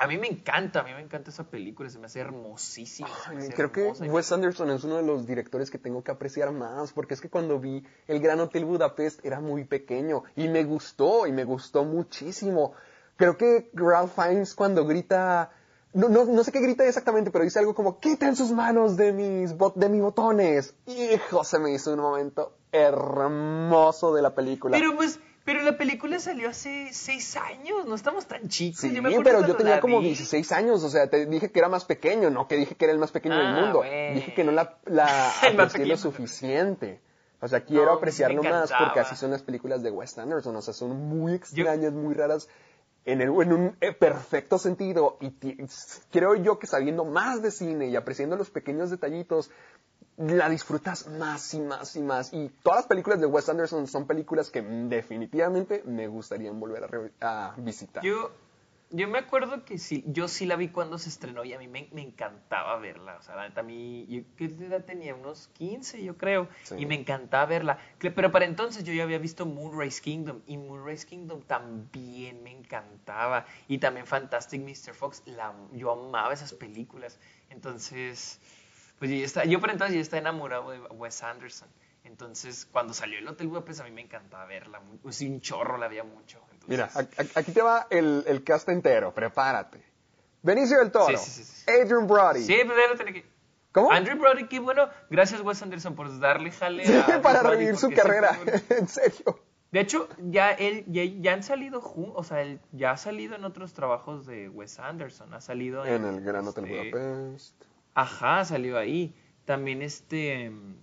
a 0.02 0.06
mí 0.08 0.18
me 0.18 0.26
encanta, 0.26 0.80
a 0.80 0.82
mí 0.82 0.90
me 0.92 1.00
encanta 1.00 1.30
esa 1.30 1.44
película, 1.44 1.88
se 1.88 1.98
me 1.98 2.06
hace 2.06 2.20
hermosísima. 2.20 3.08
se 3.24 3.30
me 3.30 3.36
Ay, 3.36 3.42
hace 3.44 3.54
Creo 3.54 3.70
que. 3.72 3.84
Wes 4.08 4.32
Anderson 4.32 4.70
es 4.70 4.82
uno 4.84 4.96
de 4.96 5.02
los 5.04 5.26
directores 5.26 5.70
que 5.70 5.78
tengo 5.78 6.02
que 6.02 6.10
apreciar 6.10 6.50
más, 6.52 6.92
porque 6.92 7.14
es 7.14 7.20
que 7.20 7.30
cuando 7.30 7.60
vi 7.60 7.84
El 8.08 8.20
Gran 8.20 8.40
Hotel 8.40 8.64
Budapest 8.64 9.24
era 9.24 9.40
muy 9.40 9.64
pequeño 9.64 10.24
y 10.36 10.48
me 10.48 10.64
gustó, 10.64 11.26
y 11.26 11.32
me 11.32 11.44
gustó 11.44 11.84
muchísimo. 11.84 12.72
Creo 13.16 13.36
que 13.36 13.70
Ralph 13.74 14.12
Fiennes 14.14 14.54
cuando 14.54 14.84
grita, 14.86 15.52
no, 15.92 16.08
no, 16.08 16.24
no 16.24 16.42
sé 16.42 16.50
qué 16.50 16.60
grita 16.60 16.84
exactamente, 16.84 17.30
pero 17.30 17.44
dice 17.44 17.58
algo 17.60 17.74
como, 17.74 18.00
quiten 18.00 18.34
sus 18.34 18.50
manos 18.50 18.96
de 18.96 19.12
mis, 19.12 19.56
bot- 19.56 19.74
de 19.74 19.88
mis 19.88 20.02
botones. 20.02 20.74
Hijo, 20.86 21.44
se 21.44 21.58
me 21.58 21.72
hizo 21.72 21.92
un 21.92 22.00
momento 22.00 22.56
hermoso 22.72 24.14
de 24.14 24.22
la 24.22 24.34
película. 24.34 24.76
Pero 24.76 24.96
pues, 24.96 25.20
pero 25.44 25.62
la 25.62 25.76
película 25.76 26.18
salió 26.18 26.48
hace 26.48 26.88
seis 26.92 27.36
años, 27.36 27.86
no 27.86 27.94
estamos 27.94 28.26
tan 28.26 28.48
chicos. 28.48 28.80
Sí, 28.80 28.92
yo 28.94 29.02
me 29.02 29.10
pero 29.22 29.46
yo 29.46 29.56
tenía 29.56 29.80
como 29.80 30.00
vi. 30.00 30.06
16 30.08 30.52
años, 30.52 30.82
o 30.84 30.88
sea, 30.88 31.08
te 31.08 31.26
dije 31.26 31.50
que 31.50 31.58
era 31.58 31.68
más 31.68 31.84
pequeño, 31.84 32.30
no 32.30 32.46
que 32.48 32.56
dije 32.56 32.74
que 32.74 32.84
era 32.84 32.92
el 32.92 32.98
más 33.00 33.10
pequeño 33.10 33.36
del 33.36 33.46
Ah, 33.46 33.60
mundo. 33.60 33.82
Dije 33.82 34.34
que 34.34 34.44
no 34.44 34.52
la, 34.52 34.78
la 34.86 35.30
aprecié 35.42 35.86
lo 35.86 35.96
suficiente. 35.96 37.00
O 37.40 37.48
sea, 37.48 37.64
quiero 37.64 37.86
No, 37.86 37.92
apreciarlo 37.94 38.42
más 38.42 38.72
porque 38.78 39.00
así 39.00 39.16
son 39.16 39.32
las 39.32 39.42
películas 39.42 39.82
de 39.82 39.90
Wes 39.90 40.16
Anderson, 40.16 40.54
o 40.54 40.62
sea, 40.62 40.72
son 40.72 40.90
muy 41.08 41.34
extrañas, 41.34 41.92
muy 41.92 42.14
raras 42.14 42.48
en, 43.04 43.20
el, 43.20 43.30
en 43.30 43.52
un 43.52 43.76
eh, 43.80 43.92
perfecto 43.92 44.58
sentido 44.58 45.18
y 45.20 45.32
creo 46.12 46.36
yo 46.36 46.60
que 46.60 46.68
sabiendo 46.68 47.04
más 47.04 47.42
de 47.42 47.50
cine 47.50 47.88
y 47.88 47.96
apreciando 47.96 48.36
los 48.36 48.50
pequeños 48.50 48.90
detallitos, 48.90 49.50
la 50.16 50.48
disfrutas 50.48 51.06
más 51.08 51.54
y 51.54 51.60
más 51.60 51.96
y 51.96 52.02
más. 52.02 52.32
Y 52.32 52.48
todas 52.62 52.80
las 52.80 52.86
películas 52.86 53.20
de 53.20 53.26
Wes 53.26 53.48
Anderson 53.48 53.86
son 53.86 54.06
películas 54.06 54.50
que 54.50 54.62
definitivamente 54.62 55.82
me 55.84 56.06
gustaría 56.08 56.50
volver 56.52 56.84
a, 56.84 56.86
re- 56.86 57.12
a 57.20 57.54
visitar. 57.58 58.02
Yo, 58.02 58.30
yo 58.90 59.08
me 59.08 59.18
acuerdo 59.18 59.64
que 59.64 59.78
sí, 59.78 60.04
yo 60.06 60.28
sí 60.28 60.44
la 60.44 60.56
vi 60.56 60.68
cuando 60.68 60.98
se 60.98 61.08
estrenó 61.08 61.44
y 61.44 61.54
a 61.54 61.58
mí 61.58 61.66
me, 61.66 61.88
me 61.92 62.02
encantaba 62.02 62.76
verla. 62.78 63.16
O 63.18 63.22
sea, 63.22 63.36
la 63.36 63.48
neta, 63.48 63.60
a 63.60 63.64
mí, 63.64 64.06
yo 64.08 64.20
¿qué 64.36 64.44
edad 64.44 64.84
tenía? 64.84 65.14
Unos 65.14 65.48
15, 65.54 66.02
yo 66.04 66.16
creo. 66.18 66.48
Sí. 66.64 66.74
Y 66.78 66.84
me 66.86 66.94
encantaba 66.94 67.46
verla. 67.46 67.78
Pero 67.98 68.30
para 68.30 68.44
entonces 68.44 68.84
yo 68.84 68.92
ya 68.92 69.04
había 69.04 69.18
visto 69.18 69.46
Moonrise 69.46 70.02
Kingdom. 70.02 70.40
Y 70.46 70.58
Moonrise 70.58 71.06
Kingdom 71.06 71.40
también 71.42 72.42
me 72.42 72.50
encantaba. 72.52 73.46
Y 73.66 73.78
también 73.78 74.06
Fantastic 74.06 74.60
Mr. 74.62 74.94
Fox. 74.94 75.22
La, 75.24 75.54
yo 75.72 75.90
amaba 75.92 76.34
esas 76.34 76.52
películas. 76.52 77.18
Entonces, 77.48 78.40
pues 79.02 79.10
yo, 79.10 79.16
ya 79.16 79.24
estaba, 79.24 79.46
yo 79.46 79.60
para 79.60 79.72
entonces 79.72 79.96
ya 79.96 80.00
estaba 80.00 80.20
enamorado 80.20 80.70
de 80.70 80.78
Wes 80.78 81.20
Anderson. 81.24 81.68
Entonces, 82.04 82.68
cuando 82.70 82.94
salió 82.94 83.18
el 83.18 83.26
Hotel 83.26 83.48
Budapest, 83.48 83.80
a 83.80 83.84
mí 83.84 83.90
me 83.90 84.02
encantaba 84.02 84.44
verla. 84.46 84.78
mu- 84.78 84.96
Pues, 84.98 85.16
sí, 85.16 85.28
un 85.28 85.40
chorro 85.40 85.76
la 85.76 85.88
veía 85.88 86.04
mucho. 86.04 86.38
Entonces, 86.52 86.68
Mira, 86.68 86.90
aquí 87.34 87.50
te 87.50 87.62
va 87.62 87.88
el, 87.90 88.22
el 88.28 88.44
cast 88.44 88.68
entero, 88.68 89.12
prepárate. 89.12 89.82
Benicio 90.40 90.78
del 90.78 90.92
Toro, 90.92 91.18
Sí, 91.18 91.24
sí, 91.30 91.42
sí, 91.42 91.52
sí. 91.64 91.70
Adrian 91.70 92.06
Brody. 92.06 92.42
Sí, 92.44 92.54
pues 92.64 92.78
ya 92.78 92.88
lo 92.92 92.96
tenía 92.96 93.12
que... 93.14 93.26
¿Cómo? 93.72 93.90
Andrew 93.90 94.16
Brody, 94.18 94.46
qué 94.46 94.60
bueno. 94.60 94.88
Gracias, 95.10 95.40
Wes 95.40 95.60
Anderson, 95.62 95.96
por 95.96 96.16
darle 96.20 96.52
jale 96.52 96.86
Sí, 96.86 96.94
a 96.94 97.20
para 97.22 97.40
Brody, 97.40 97.56
revivir 97.56 97.76
su 97.76 97.90
carrera, 97.90 98.38
en 98.68 98.86
serio. 98.86 99.40
De 99.72 99.80
hecho, 99.80 100.08
ya 100.18 100.50
él 100.52 100.84
ya, 100.88 101.02
ya 101.04 101.32
han 101.32 101.42
salido 101.42 101.80
juntos, 101.80 102.14
o 102.16 102.22
sea, 102.24 102.42
él 102.42 102.60
ya 102.72 102.90
ha 102.92 102.96
salido 102.98 103.34
en 103.34 103.44
otros 103.44 103.72
trabajos 103.72 104.26
de 104.26 104.48
Wes 104.50 104.78
Anderson, 104.78 105.32
ha 105.32 105.40
salido 105.40 105.84
En 105.86 106.04
el 106.04 106.20
Gran 106.20 106.46
Hotel 106.46 106.64
este, 106.66 106.90
Budapest. 106.90 107.64
Ajá, 107.94 108.44
salió 108.44 108.78
ahí. 108.78 109.14
También 109.44 109.82
este 109.82 110.50
mm, 110.50 110.76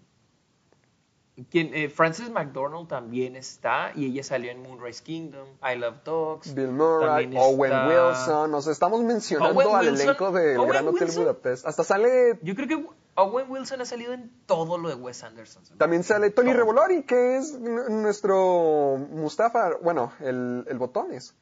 quien 1.50 1.74
eh, 1.74 1.90
Frances 1.90 2.30
McDormand 2.30 2.88
también 2.90 3.38
está 3.38 3.94
y 3.96 4.06
ella 4.08 4.24
salió 4.24 4.52
en 4.52 4.62
Moonrise 4.62 5.02
Kingdom, 5.04 5.48
I 5.64 5.78
Love 5.78 6.04
Dogs. 6.04 6.54
Bill 6.54 6.68
Murray, 6.72 7.24
también 7.24 7.42
Owen 7.42 7.72
está- 7.72 7.88
Wilson, 8.10 8.62
sea, 8.62 8.74
estamos 8.74 9.02
mencionando 9.04 9.58
Owen 9.58 9.76
al 9.76 9.86
Wilson, 9.88 10.06
elenco 10.08 10.32
del 10.34 10.58
Owen 10.58 10.70
Gran 10.70 10.88
Hotel 10.90 11.04
Wilson. 11.04 11.24
Budapest. 11.24 11.66
Hasta 11.66 11.84
sale, 11.86 12.40
Yo 12.42 12.56
creo 12.56 12.68
que 12.68 12.86
Owen 13.16 13.46
Wilson 13.50 13.80
ha 13.82 13.86
salido 13.86 14.12
en 14.14 14.30
todo 14.46 14.78
lo 14.78 14.90
de 14.90 14.96
Wes 14.96 15.24
Anderson. 15.24 15.64
también 15.78 16.04
sale 16.04 16.30
Tony 16.30 16.50
Todo. 16.50 16.58
Revolori, 16.58 17.04
que 17.04 17.38
es 17.38 17.58
nuestro 17.58 18.98
Mustafa, 19.10 19.72
bueno, 19.82 20.12
el, 20.20 20.66
el 20.68 20.78
Botones. 20.78 21.36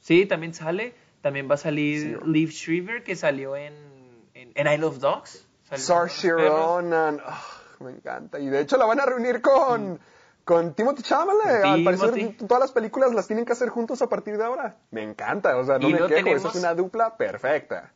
Sí, 0.00 0.26
también 0.26 0.52
sale. 0.52 0.94
También 1.22 1.48
va 1.48 1.54
a 1.54 1.58
salir 1.58 2.18
Sí. 2.20 2.28
Liv 2.30 2.50
Shriver, 2.50 3.04
que 3.04 3.14
salió 3.16 3.54
en, 3.56 3.72
en, 4.54 4.66
I 4.66 4.76
Love 4.78 4.98
Dogs. 4.98 5.46
Saoirse 5.74 6.28
perros. 6.34 6.50
Ronan, 6.82 7.20
ah, 7.24 7.42
me 7.80 7.90
encanta. 7.92 8.38
Y 8.38 8.46
de 8.48 8.60
hecho 8.60 8.76
la 8.76 8.84
van 8.86 9.00
a 9.00 9.06
reunir 9.06 9.40
con, 9.40 9.98
con 10.44 10.74
Timothy 10.74 11.02
Chalamet. 11.02 11.64
Al 11.64 11.84
parecer 11.84 12.36
todas 12.38 12.60
las 12.60 12.72
películas 12.72 13.14
las 13.14 13.26
tienen 13.26 13.44
que 13.44 13.52
hacer 13.52 13.68
juntos 13.70 14.02
a 14.02 14.08
partir 14.08 14.36
de 14.36 14.44
ahora. 14.44 14.76
Me 14.90 15.02
encanta, 15.02 15.56
o 15.56 15.64
sea, 15.64 15.78
no 15.78 15.88
Y 15.88 15.92
me 15.94 15.98
quejo, 16.00 16.08
esa 16.14 16.24
tenemos- 16.24 16.54
es 16.54 16.60
una 16.60 16.74
dupla 16.74 17.16
perfecta. 17.16 17.92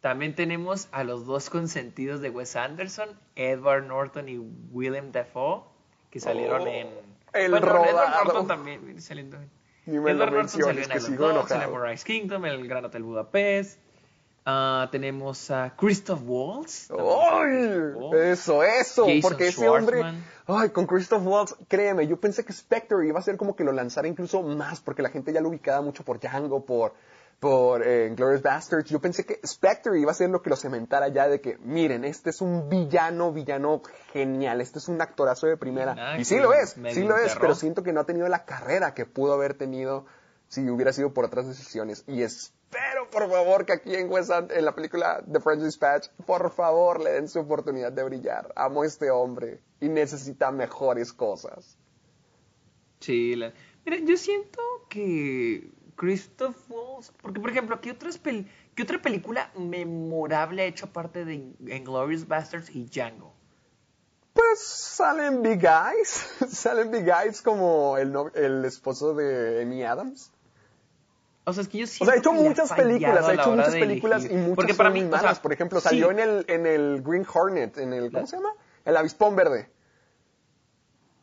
También 0.00 0.34
tenemos 0.36 0.88
a 0.92 1.02
los 1.04 1.26
dos 1.26 1.50
consentidos 1.50 2.20
de 2.20 2.30
Wes 2.30 2.54
Anderson, 2.56 3.08
Edward 3.34 3.84
Norton 3.84 4.28
y 4.28 4.38
Willem 4.38 5.10
Dafoe, 5.10 5.64
que 6.10 6.20
salieron 6.20 6.62
Oh, 6.62 6.66
en... 6.68 6.88
el 7.32 7.50
bueno, 7.50 7.66
rodado. 7.66 7.88
Edward 7.90 8.24
Norton 8.24 8.46
también 8.46 9.02
saliendo 9.02 9.36
en... 9.38 9.50
Ni 9.86 9.98
me 9.98 10.14
lo 10.14 10.24
Edward 10.24 10.32
Norton 10.32 10.48
salió 10.48 10.68
en 10.70 10.78
I 10.78 11.16
Love 11.16 11.78
Dogs, 11.78 12.04
Kingdom, 12.04 12.44
en 12.46 12.52
el 12.52 12.68
Gran 12.68 12.84
Hotel 12.84 13.02
Budapest. 13.02 13.80
Ah, 14.50 14.88
tenemos 14.90 15.50
a 15.50 15.74
Christoph 15.76 16.22
Waltz. 16.24 16.90
¡Ay! 16.90 17.92
Oh. 17.94 18.14
Eso, 18.14 18.62
eso, 18.62 19.04
Jason 19.04 19.20
porque 19.20 19.48
ese 19.48 19.68
hombre, 19.68 20.02
ay, 20.46 20.70
con 20.70 20.86
Christoph 20.86 21.22
Waltz, 21.26 21.54
créeme, 21.68 22.06
yo 22.06 22.18
pensé 22.18 22.46
que 22.46 22.54
Spectre 22.54 23.06
iba 23.06 23.18
a 23.18 23.22
ser 23.22 23.36
como 23.36 23.54
que 23.54 23.62
lo 23.62 23.72
lanzara 23.72 24.08
incluso 24.08 24.42
más, 24.42 24.80
porque 24.80 25.02
la 25.02 25.10
gente 25.10 25.34
ya 25.34 25.42
lo 25.42 25.50
ubicaba 25.50 25.82
mucho 25.82 26.02
por 26.02 26.18
Django, 26.18 26.64
por, 26.64 26.94
por 27.38 27.86
eh, 27.86 28.10
Glorious 28.16 28.40
Bastards. 28.40 28.88
Yo 28.88 29.02
pensé 29.02 29.26
que 29.26 29.38
Spectre 29.46 30.00
iba 30.00 30.12
a 30.12 30.14
ser 30.14 30.30
lo 30.30 30.40
que 30.40 30.48
lo 30.48 30.56
cementara 30.56 31.08
ya 31.08 31.28
de 31.28 31.42
que, 31.42 31.58
miren, 31.58 32.06
este 32.06 32.30
es 32.30 32.40
un 32.40 32.70
villano, 32.70 33.34
villano 33.34 33.82
genial, 34.14 34.62
este 34.62 34.78
es 34.78 34.88
un 34.88 34.98
actorazo 35.02 35.46
de 35.46 35.58
primera. 35.58 36.18
Y 36.18 36.24
sí 36.24 36.38
lo 36.38 36.54
es, 36.54 36.74
sí 36.94 37.02
lo 37.02 37.18
es, 37.18 37.36
pero 37.38 37.54
siento 37.54 37.82
que 37.82 37.92
no 37.92 38.00
ha 38.00 38.04
tenido 38.04 38.26
la 38.28 38.46
carrera 38.46 38.94
que 38.94 39.04
pudo 39.04 39.34
haber 39.34 39.52
tenido 39.52 40.06
si 40.48 40.66
hubiera 40.70 40.94
sido 40.94 41.12
por 41.12 41.26
otras 41.26 41.46
decisiones. 41.46 42.04
Y 42.06 42.22
espero, 42.70 43.08
por 43.10 43.28
favor, 43.30 43.64
que 43.64 43.72
aquí 43.72 43.94
en, 43.94 44.10
West 44.10 44.30
End- 44.30 44.52
en 44.52 44.64
la 44.64 44.74
película 44.74 45.22
The 45.30 45.40
French 45.40 45.62
Dispatch, 45.62 46.08
por 46.26 46.50
favor, 46.50 47.00
le 47.00 47.12
den 47.12 47.28
su 47.28 47.40
oportunidad 47.40 47.92
de 47.92 48.02
brillar. 48.04 48.52
Amo 48.56 48.82
a 48.82 48.86
este 48.86 49.10
hombre 49.10 49.60
y 49.80 49.88
necesita 49.88 50.50
mejores 50.52 51.12
cosas. 51.12 51.78
Sí, 53.00 53.34
la- 53.36 53.52
mira, 53.84 53.98
yo 54.04 54.16
siento 54.16 54.60
que 54.88 55.70
Christoph 55.96 56.56
Waltz, 56.70 57.12
porque 57.22 57.40
por 57.40 57.50
ejemplo, 57.50 57.80
¿qué, 57.80 57.92
otras 57.92 58.22
pel- 58.22 58.46
¿qué 58.74 58.82
otra 58.82 59.00
película 59.00 59.50
memorable 59.56 60.62
ha 60.62 60.66
hecho 60.66 60.86
aparte 60.86 61.24
de 61.24 61.34
Inglorious 61.34 62.26
Bastards 62.26 62.70
y 62.74 62.84
Django? 62.84 63.34
Pues 64.34 64.60
salen 64.60 65.42
Big 65.42 65.64
Eyes, 65.64 66.28
salen 66.48 66.90
Big 66.90 67.08
Eyes 67.08 67.40
como 67.42 67.96
el, 67.96 68.12
no- 68.12 68.30
el 68.34 68.64
esposo 68.64 69.14
de 69.14 69.62
Amy 69.62 69.82
Adams. 69.84 70.32
O 71.48 71.52
sea, 71.52 71.62
es 71.62 71.68
que 71.68 71.78
yo 71.78 71.84
O 71.84 71.86
siento 71.86 72.04
sea, 72.06 72.14
ha 72.14 72.18
hecho 72.18 72.32
muchas 72.32 72.72
películas, 72.72 73.24
ha 73.26 73.34
hecho 73.34 73.50
muchas 73.50 73.74
películas 73.74 74.24
y 74.24 74.34
muchas 74.34 74.54
Porque 74.56 74.74
para 74.74 74.90
o 74.90 74.92
malas. 74.94 75.20
sea, 75.22 75.42
Por 75.42 75.52
ejemplo, 75.52 75.80
sí. 75.80 75.88
salió 75.88 76.10
en 76.10 76.18
el 76.18 76.44
en 76.48 76.66
el 76.66 77.02
Green 77.02 77.26
Hornet, 77.32 77.78
en 77.78 77.92
el 77.92 78.10
¿cómo 78.12 78.26
se 78.26 78.36
llama? 78.36 78.50
El 78.84 78.96
avispón 78.96 79.34
verde. 79.36 79.70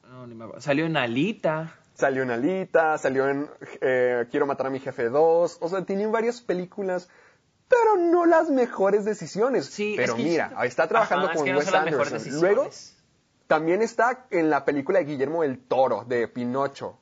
No, 0.03 0.09
No, 0.09 0.27
ni 0.27 0.35
me 0.35 0.43
acuerdo. 0.45 0.61
Salió 0.61 0.85
en 0.85 0.97
Alita. 0.97 1.75
Salió 1.93 2.23
en 2.23 2.31
Alita, 2.31 2.97
salió 2.97 3.29
en 3.29 3.49
eh, 3.81 4.25
Quiero 4.29 4.45
matar 4.45 4.67
a 4.67 4.69
mi 4.69 4.79
jefe 4.79 5.09
2. 5.09 5.57
O 5.61 5.69
sea, 5.69 5.85
tienen 5.85 6.11
varias 6.11 6.41
películas, 6.41 7.07
pero 7.69 7.95
no 7.97 8.25
las 8.25 8.49
mejores 8.49 9.05
decisiones. 9.05 9.65
Sí, 9.67 9.93
pero 9.95 10.13
es 10.13 10.17
que 10.17 10.23
mira, 10.23 10.47
siento- 10.47 10.63
está 10.63 10.87
trabajando 10.87 11.25
Ajá, 11.25 11.33
es 11.33 11.37
con 11.37 11.45
que 11.45 11.53
no 11.53 11.59
Wes 11.59 11.73
Anderson. 11.73 12.41
Luego, 12.41 12.69
también 13.47 13.81
está 13.81 14.25
en 14.31 14.49
la 14.49 14.65
película 14.65 14.99
de 14.99 15.05
Guillermo 15.05 15.43
del 15.43 15.59
Toro, 15.59 16.03
de 16.07 16.27
Pinocho. 16.27 16.99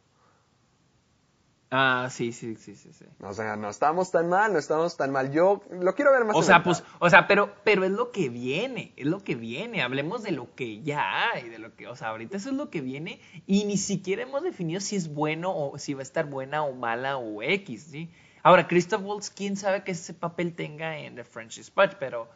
Ah, 1.75 2.07
sí, 2.11 2.33
sí, 2.33 2.55
sí, 2.55 2.75
sí, 2.75 2.93
sí. 2.93 3.05
O 3.19 3.33
sea, 3.33 3.55
no 3.55 3.67
estamos 3.67 4.11
tan 4.11 4.29
mal, 4.29 4.53
no 4.53 4.59
estamos 4.59 4.95
tan 4.95 5.09
mal. 5.09 5.31
Yo 5.31 5.63
lo 5.71 5.95
quiero 5.95 6.11
ver 6.11 6.23
más. 6.23 6.35
O 6.35 6.39
en 6.39 6.45
sea, 6.45 6.61
pues, 6.61 6.83
o 6.99 7.09
sea, 7.09 7.25
pero, 7.25 7.51
pero 7.63 7.83
es 7.83 7.89
lo 7.89 8.11
que 8.11 8.29
viene, 8.29 8.93
es 8.95 9.07
lo 9.07 9.23
que 9.23 9.33
viene. 9.33 9.81
Hablemos 9.81 10.21
de 10.21 10.33
lo 10.33 10.53
que 10.53 10.83
ya 10.83 11.31
hay, 11.31 11.49
de 11.49 11.57
lo 11.57 11.75
que, 11.75 11.87
o 11.87 11.95
sea, 11.95 12.09
ahorita 12.09 12.37
eso 12.37 12.51
es 12.51 12.55
lo 12.55 12.69
que 12.69 12.81
viene 12.81 13.21
y 13.47 13.65
ni 13.65 13.77
siquiera 13.77 14.21
hemos 14.21 14.43
definido 14.43 14.81
si 14.81 14.97
es 14.97 15.11
bueno 15.11 15.51
o 15.51 15.79
si 15.79 15.95
va 15.95 16.01
a 16.01 16.03
estar 16.03 16.27
buena 16.27 16.61
o 16.63 16.73
mala 16.73 17.17
o 17.17 17.41
X, 17.41 17.87
¿sí? 17.89 18.11
Ahora, 18.43 18.67
Christoph 18.67 19.01
Waltz, 19.03 19.31
quién 19.31 19.57
sabe 19.57 19.83
que 19.83 19.93
ese 19.93 20.13
papel 20.13 20.53
tenga 20.53 20.99
en 20.99 21.15
The 21.15 21.23
French 21.23 21.55
Dispatch, 21.55 21.95
pero, 21.99 22.29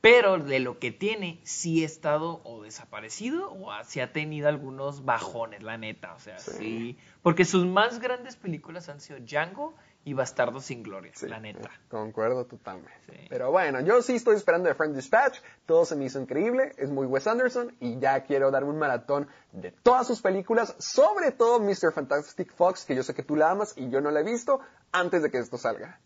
pero 0.00 0.38
de 0.38 0.60
lo 0.60 0.78
que 0.78 0.92
tiene, 0.92 1.40
sí 1.42 1.82
ha 1.82 1.86
estado 1.86 2.40
o 2.44 2.62
desaparecido 2.62 3.52
o 3.52 3.72
sí 3.84 4.00
ha 4.00 4.12
tenido 4.12 4.48
algunos 4.48 5.04
bajones, 5.04 5.62
la 5.62 5.76
neta, 5.76 6.14
o 6.14 6.20
sea, 6.20 6.38
sí. 6.38 6.96
Porque 7.22 7.44
sus 7.44 7.66
más 7.66 7.98
grandes 7.98 8.36
películas 8.36 8.88
han 8.88 9.00
sido 9.00 9.18
Django 9.18 9.74
y 10.04 10.14
Bastardo 10.14 10.60
sin 10.60 10.82
Gloria, 10.82 11.12
Sí, 11.14 11.26
la 11.26 11.38
neta. 11.38 11.70
Concuerdo 11.90 12.46
totalmente. 12.46 12.92
Sí. 13.06 13.26
Pero 13.28 13.50
bueno, 13.50 13.80
yo 13.80 14.00
sí 14.00 14.14
estoy 14.14 14.36
esperando 14.36 14.68
The 14.68 14.74
Friend 14.74 14.96
Dispatch. 14.96 15.40
Todo 15.66 15.84
se 15.84 15.96
me 15.96 16.06
hizo 16.06 16.18
increíble. 16.18 16.72
Es 16.78 16.88
muy 16.88 17.06
Wes 17.06 17.26
Anderson. 17.26 17.76
Y 17.80 17.98
ya 17.98 18.22
quiero 18.22 18.50
darme 18.50 18.70
un 18.70 18.78
maratón 18.78 19.28
de 19.52 19.70
todas 19.70 20.06
sus 20.06 20.22
películas. 20.22 20.74
Sobre 20.78 21.32
todo 21.32 21.60
Mr. 21.60 21.92
Fantastic 21.92 22.54
Fox, 22.54 22.86
que 22.86 22.94
yo 22.94 23.02
sé 23.02 23.12
que 23.12 23.22
tú 23.22 23.36
la 23.36 23.50
amas 23.50 23.74
y 23.76 23.90
yo 23.90 24.00
no 24.00 24.10
la 24.10 24.20
he 24.20 24.24
visto 24.24 24.60
antes 24.92 25.22
de 25.22 25.30
que 25.30 25.38
esto 25.38 25.58
salga. 25.58 26.00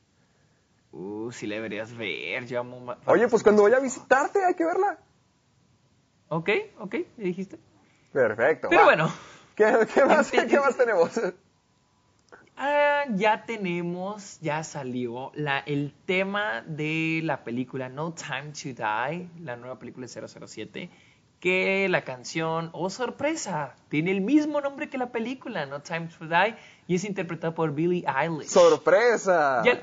Uh, 0.93 1.33
sí 1.33 1.47
la 1.47 1.55
deberías 1.57 1.97
ver, 1.97 2.45
yo 2.47 2.61
amo 2.61 2.79
ma- 2.81 2.99
Oye, 3.07 3.27
pues 3.29 3.43
cuando 3.43 3.63
voy 3.63 3.73
a 3.73 3.81
visitarte 3.81 4.45
hay 4.45 4.55
que 4.55 4.65
verla. 4.65 4.99
Ok, 6.29 6.51
ok, 6.79 6.95
¿me 7.17 7.25
dijiste? 7.25 7.59
Perfecto. 8.13 8.69
Pero 8.69 8.83
va. 8.83 8.87
bueno, 8.87 9.13
¿Qué, 9.55 9.73
qué 9.95 10.05
más, 10.05 10.31
¿Qué 10.51 10.59
más 10.61 10.77
tenemos? 10.77 11.11
ah, 12.57 13.05
ya 13.15 13.45
tenemos, 13.45 14.39
ya 14.41 14.63
salió 14.65 15.33
la, 15.35 15.59
el 15.61 15.95
tema 16.07 16.63
de 16.67 17.21
la 17.25 17.45
película 17.45 17.89
No 17.89 18.13
Time 18.13 18.53
to 18.53 18.69
Die, 18.83 19.29
la 19.41 19.57
nueva 19.57 19.79
película 19.79 20.07
de 20.07 20.29
007, 20.47 20.91
que 21.41 21.89
la 21.89 22.03
canción, 22.05 22.71
oh 22.73 22.89
sorpresa, 22.91 23.75
tiene 23.89 24.11
el 24.13 24.21
mismo 24.21 24.61
nombre 24.61 24.89
que 24.89 24.99
la 24.99 25.11
película, 25.11 25.67
No 25.67 25.81
Time 25.81 26.09
to 26.19 26.27
Die, 26.27 26.55
y 26.87 26.95
es 26.97 27.05
interpretada 27.05 27.55
por 27.55 27.73
Billie 27.75 28.05
Eilish. 28.07 28.49
¡Sorpresa! 28.49 29.63
Ya- 29.65 29.83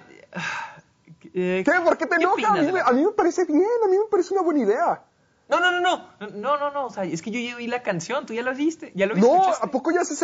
eh, 1.34 1.64
¿Qué? 1.66 1.72
¿Por 1.84 1.98
qué 1.98 2.06
te 2.06 2.16
enoja? 2.16 2.34
opinas 2.34 2.86
A 2.86 2.90
a 2.90 2.92
mí 2.94 3.04
me 3.04 3.12
parece 3.12 3.46
bien, 3.46 3.64
a 3.84 3.88
mí 3.88 3.98
me 3.98 4.06
parece 4.10 4.34
una 4.34 4.44
buena 4.44 4.62
idea. 4.62 5.04
No, 5.50 5.60
no, 5.60 5.72
no, 5.72 5.80
no, 5.82 6.28
no, 6.30 6.58
no, 6.58 6.72
no, 6.72 6.86
o 6.86 6.90
sea, 6.92 7.04
es 7.06 7.22
que 7.22 7.32
yo 7.32 7.40
ya 7.40 7.56
oí 7.56 7.68
la 7.68 7.82
canción, 7.82 8.26
tú 8.26 8.34
ya 8.34 8.44
la 8.44 8.52
viste, 8.54 8.92
ya 8.96 9.06
lo 9.08 9.16
No, 9.16 9.38
escuchaste. 9.38 9.66
¿a 9.66 9.72
poco 9.72 9.92
ya, 9.92 10.06
se, 10.06 10.16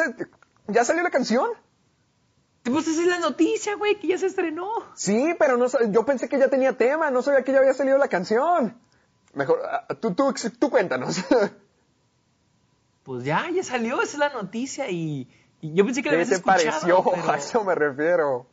ya 0.68 0.86
salió 0.86 1.02
la 1.02 1.10
canción? 1.10 1.50
Pues 2.64 2.88
esa 2.88 3.02
es 3.02 3.08
la 3.08 3.20
noticia, 3.20 3.76
güey, 3.76 4.00
que 4.00 4.08
ya 4.08 4.18
se 4.18 4.28
estrenó. 4.28 4.70
Sí, 4.96 5.36
pero 5.40 5.58
no, 5.58 5.66
yo 5.90 6.06
pensé 6.06 6.30
que 6.30 6.38
ya 6.40 6.48
tenía 6.50 6.78
tema, 6.78 7.10
no 7.12 7.22
sabía 7.22 7.44
que 7.44 7.52
ya 7.52 7.60
había 7.60 7.74
salido 7.74 7.98
la 7.98 8.08
canción. 8.08 8.78
Mejor, 9.34 9.62
ah, 9.70 9.88
tú, 10.00 10.14
tú, 10.14 10.34
tú 10.60 10.70
cuéntanos. 10.70 11.18
Pues 13.04 13.24
ya, 13.24 13.48
ya 13.54 13.64
salió, 13.64 14.02
esa 14.02 14.14
es 14.14 14.18
la 14.18 14.30
noticia 14.30 14.90
y, 14.90 15.30
y 15.62 15.74
yo 15.76 15.86
pensé 15.86 16.02
que 16.02 16.10
la 16.10 16.18
¿Qué 16.18 16.24
habías 16.24 16.30
te 16.30 16.36
escuchado. 16.36 17.04
pareció? 17.04 17.04
pero- 17.22 17.32
A 17.32 17.38
eso 17.38 17.64
me 17.64 17.76
refiero. 17.76 18.48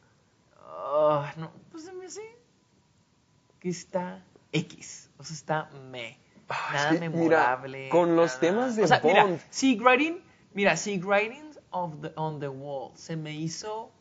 Ah, 0.61 1.33
no, 1.38 1.50
pues 1.70 1.85
se 1.85 1.92
me 1.92 2.05
hace 2.05 2.31
que 3.62 3.68
está 3.68 4.25
X, 4.51 5.09
o 5.18 5.22
sea, 5.25 5.35
está 5.37 5.70
me. 5.88 6.18
Ah, 6.48 6.66
es 6.68 6.75
Nada 6.75 6.90
mira, 6.90 7.09
memorable. 7.11 7.88
con 7.90 8.16
los 8.16 8.40
temas 8.40 8.75
de 8.75 8.83
o 8.83 8.87
sea, 8.88 9.01
mira, 9.05 9.22
Bond. 9.22 9.40
Sig 9.51 9.81
Writing, 9.81 10.20
mira, 10.53 10.77
Sig 10.77 11.05
Writing 11.05 11.55
of 11.70 12.01
the, 12.03 12.12
on 12.16 12.40
the 12.40 12.48
Wall 12.48 12.90
se 12.96 13.14
me 13.14 13.33
hizo 13.33 13.92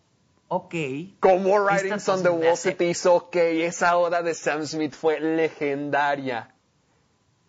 ok. 0.47 0.73
Como 1.19 1.59
Writings 1.59 2.09
on 2.09 2.23
the 2.23 2.29
Wall 2.31 2.57
se 2.57 2.71
te 2.71 2.85
hizo 2.85 3.13
ok, 3.13 3.35
esa 3.35 3.95
hora 3.97 4.23
de 4.23 4.33
Sam 4.33 4.65
Smith 4.65 4.95
fue 4.95 5.19
legendaria. 5.19 6.55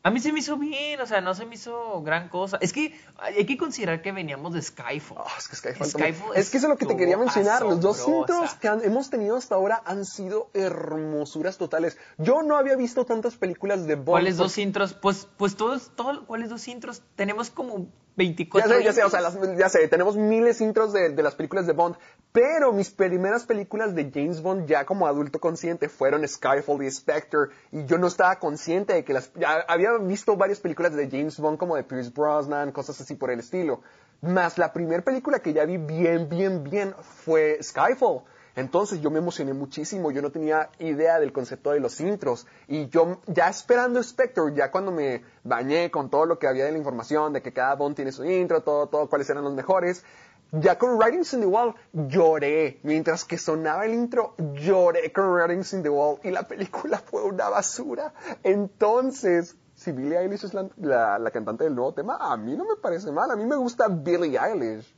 A 0.05 0.11
mí 0.11 0.19
se 0.19 0.33
me 0.33 0.41
hizo 0.41 0.57
bien, 0.57 1.01
o 1.01 1.07
sea, 1.07 1.21
no 1.21 1.33
se 1.35 1.47
me 1.47 1.55
hizo 1.55 2.03
gran 2.03 2.29
cosa. 2.29 2.59
Es 2.61 2.73
que 2.73 2.99
hay 3.19 3.47
que 3.47 3.57
considerar 3.57 4.03
que 4.03 4.11
veníamos 4.11 4.53
de 4.53 4.61
Skyfall. 4.61 5.19
Ah, 5.21 5.31
es 5.39 5.47
que 5.47 5.55
Skyfall, 5.55 5.87
Skyfall 5.89 6.37
es 6.37 6.51
que 6.51 6.57
eso 6.57 6.67
es 6.67 6.71
lo 6.71 6.77
que 6.77 6.87
te 6.87 6.97
quería 6.97 7.17
mencionar. 7.17 7.63
Los 7.63 7.81
dos 7.81 8.09
intros 8.09 8.55
que 8.55 8.67
han- 8.67 8.83
hemos 8.85 9.11
tenido 9.11 9.37
hasta 9.37 9.55
ahora 9.55 9.81
han 9.87 10.05
sido 10.05 10.51
hermosuras 10.55 11.57
totales. 11.57 11.97
Yo 12.19 12.43
no 12.43 12.57
había 12.57 12.75
visto 12.75 13.05
tantas 13.05 13.37
películas 13.37 13.87
de 13.87 13.95
Bond. 13.95 14.07
¿Cuáles 14.07 14.37
dos 14.37 14.59
intros? 14.59 14.93
Pues, 14.95 15.29
pues 15.37 15.55
todos, 15.57 15.93
todos, 15.95 16.21
¿cuáles 16.27 16.51
dos 16.51 16.67
intros? 16.67 17.03
Tenemos 17.15 17.51
como 17.51 17.87
Ya 18.15 18.25
24 18.25 18.71
sé, 18.77 18.85
ya 18.85 18.93
sé, 18.93 19.05
o 19.05 19.11
sea, 19.11 19.21
las- 19.23 19.57
ya 19.57 19.69
sé, 19.69 19.89
tenemos 19.89 20.17
miles 20.17 20.61
intros 20.61 20.93
de, 20.93 21.11
de 21.11 21.23
las 21.23 21.35
películas 21.35 21.67
de 21.67 21.73
Bond, 21.73 21.97
pero 22.33 22.73
mis 22.73 22.91
primeras 22.91 23.45
películas 23.45 23.95
de 23.95 24.11
James 24.13 24.43
Bond 24.43 24.67
ya 24.67 24.85
como 24.85 25.07
adulto 25.07 25.39
consciente 25.41 25.89
fueron 25.89 26.27
Skyfall 26.29 26.83
y 26.85 26.91
Spectre, 26.91 27.49
y 27.71 27.87
yo 27.87 27.97
no 27.99 28.07
estaba 28.09 28.39
consciente 28.39 28.93
de 28.93 29.05
que 29.05 29.15
las, 29.15 29.33
ya 29.35 29.65
había 29.67 29.93
visto 29.99 30.37
varias 30.37 30.61
películas 30.61 30.95
de 30.95 31.09
James 31.11 31.39
Bond 31.39 31.57
como 31.59 31.77
de 31.77 31.85
Pierce 31.85 32.11
Brosnan, 32.15 32.71
cosas 32.73 33.01
así 33.01 33.15
por 33.15 33.31
el 33.31 33.41
estilo, 33.41 33.81
más 34.21 34.59
la 34.59 34.73
primera 34.73 35.03
película 35.03 35.39
que 35.41 35.53
ya 35.55 35.65
vi 35.65 35.79
bien, 35.79 36.29
bien, 36.29 36.63
bien 36.65 36.95
fue 37.25 37.59
Skyfall. 37.63 38.23
Entonces 38.55 39.01
yo 39.01 39.11
me 39.11 39.19
emocioné 39.19 39.55
muchísimo, 39.55 40.11
yo 40.11 40.21
no 40.23 40.31
tenía 40.31 40.69
idea 40.79 41.19
del 41.19 41.33
concepto 41.33 41.71
de 41.71 41.81
los 41.81 42.01
intros 42.01 42.47
y 42.69 42.89
yo 42.89 43.21
ya 43.27 43.49
esperando 43.49 44.03
Spectre, 44.03 44.45
ya 44.55 44.71
cuando 44.71 44.93
me 44.93 45.23
bañé 45.43 45.91
con 45.91 46.11
todo 46.11 46.27
lo 46.27 46.39
que 46.39 46.47
había 46.47 46.65
de 46.67 46.73
la 46.73 46.79
información 46.79 47.33
de 47.33 47.41
que 47.43 47.53
cada 47.53 47.75
Bond 47.77 47.97
tiene 47.97 48.13
su 48.13 48.25
intro, 48.25 48.63
todo, 48.63 48.89
todo, 48.89 49.09
cuáles 49.09 49.31
eran 49.31 49.45
los 49.45 49.55
mejores, 49.55 50.05
ya 50.53 50.77
con 50.79 50.97
Writings 50.99 51.33
in 51.33 51.41
the 51.41 51.47
Wall 51.47 51.75
lloré, 51.95 52.79
mientras 52.83 53.25
que 53.25 53.39
sonaba 53.39 53.87
el 53.87 53.95
intro, 53.95 54.35
lloré 54.53 55.11
con 55.11 55.31
Writings 55.33 55.73
in 55.73 55.83
the 55.83 55.89
Wall 55.89 56.19
y 56.23 56.31
la 56.31 56.43
película 56.47 56.99
fue 57.11 57.23
una 57.25 57.49
basura. 57.49 58.13
Entonces, 58.43 59.57
si 59.75 59.93
Billie 59.93 60.19
Eilish 60.19 60.45
es 60.45 60.53
la, 60.53 60.69
la- 60.77 61.19
la 61.19 61.31
cantante 61.31 61.65
del 61.65 61.75
nuevo 61.75 61.95
tema, 61.95 62.19
a 62.21 62.37
mí 62.37 62.55
no 62.55 62.65
me 62.67 62.77
parece 62.77 63.11
mal, 63.13 63.31
a 63.31 63.37
mí 63.37 63.47
me 63.47 63.57
gusta 63.57 63.89
Billie 63.89 64.39
Eilish. 64.39 64.95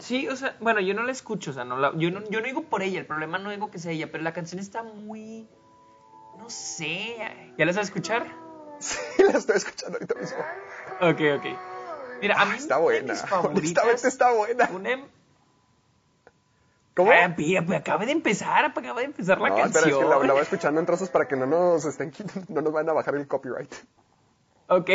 Sí, 0.00 0.28
o 0.28 0.34
sea, 0.36 0.56
bueno, 0.60 0.80
yo 0.80 0.92
no 0.94 1.02
la 1.04 1.12
escucho, 1.12 1.50
o 1.52 1.54
sea, 1.54 1.64
no 1.64 1.76
la, 1.78 1.92
yo, 1.96 2.10
no, 2.10 2.20
yo 2.28 2.40
no 2.40 2.46
digo 2.46 2.62
por 2.64 2.82
ella, 2.82 2.98
el 2.98 3.06
problema 3.06 3.38
no 3.38 3.50
digo 3.50 3.70
que 3.70 3.78
sea 3.78 3.92
ella, 3.92 4.08
pero 4.10 4.24
la 4.24 4.32
canción 4.32 4.58
está 4.60 4.82
muy... 4.82 5.48
No 6.36 6.50
sé, 6.50 7.16
¿ya 7.56 7.64
la 7.64 7.72
sabes 7.72 7.88
escuchar? 7.88 8.26
Sí, 8.80 8.98
la 9.22 9.38
estoy 9.38 9.56
escuchando 9.56 9.96
ahorita 9.96 10.14
mismo. 10.16 10.38
Ok, 11.00 11.20
ok. 11.38 11.46
Mira, 12.20 12.40
a 12.40 12.44
mí 12.44 12.56
Está 12.56 12.76
buena. 12.78 13.14
Honestamente 13.44 14.08
está 14.08 14.32
buena. 14.32 14.68
una 14.74 14.90
em- 14.90 15.04
¿Cómo? 16.96 17.10
Ay, 17.12 17.32
pilla, 17.34 17.64
pues 17.64 17.78
acaba 17.80 18.04
de 18.04 18.12
empezar, 18.12 18.64
acaba 18.64 19.00
de 19.00 19.06
empezar 19.06 19.40
la 19.40 19.48
canción. 19.48 19.66
espera, 19.68 19.86
es 19.88 19.96
que 19.96 20.04
la, 20.04 20.18
la 20.26 20.32
voy 20.32 20.42
escuchando 20.42 20.80
en 20.80 20.86
trozos 20.86 21.08
para 21.08 21.26
que 21.26 21.36
no 21.36 21.46
nos 21.46 21.84
estén 21.84 22.12
no 22.48 22.60
nos 22.62 22.72
van 22.72 22.88
a 22.88 22.92
bajar 22.92 23.14
el 23.14 23.26
copyright. 23.28 23.72
Ok, 24.68 24.90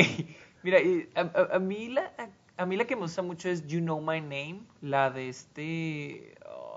mira, 0.63 0.77
a- 1.15 1.55
a 1.55 1.59
mí 1.59 1.87
la, 1.89 2.11
a, 2.59 2.65
mí 2.65 2.75
la 2.75 2.85
que 2.85 2.95
me 2.95 3.03
gusta 3.03 3.21
mucho 3.21 3.49
es 3.49 3.65
You 3.67 3.79
Know 3.79 4.01
My 4.01 4.19
Name, 4.21 4.61
la 4.81 5.09
de 5.09 5.29
este, 5.29 6.35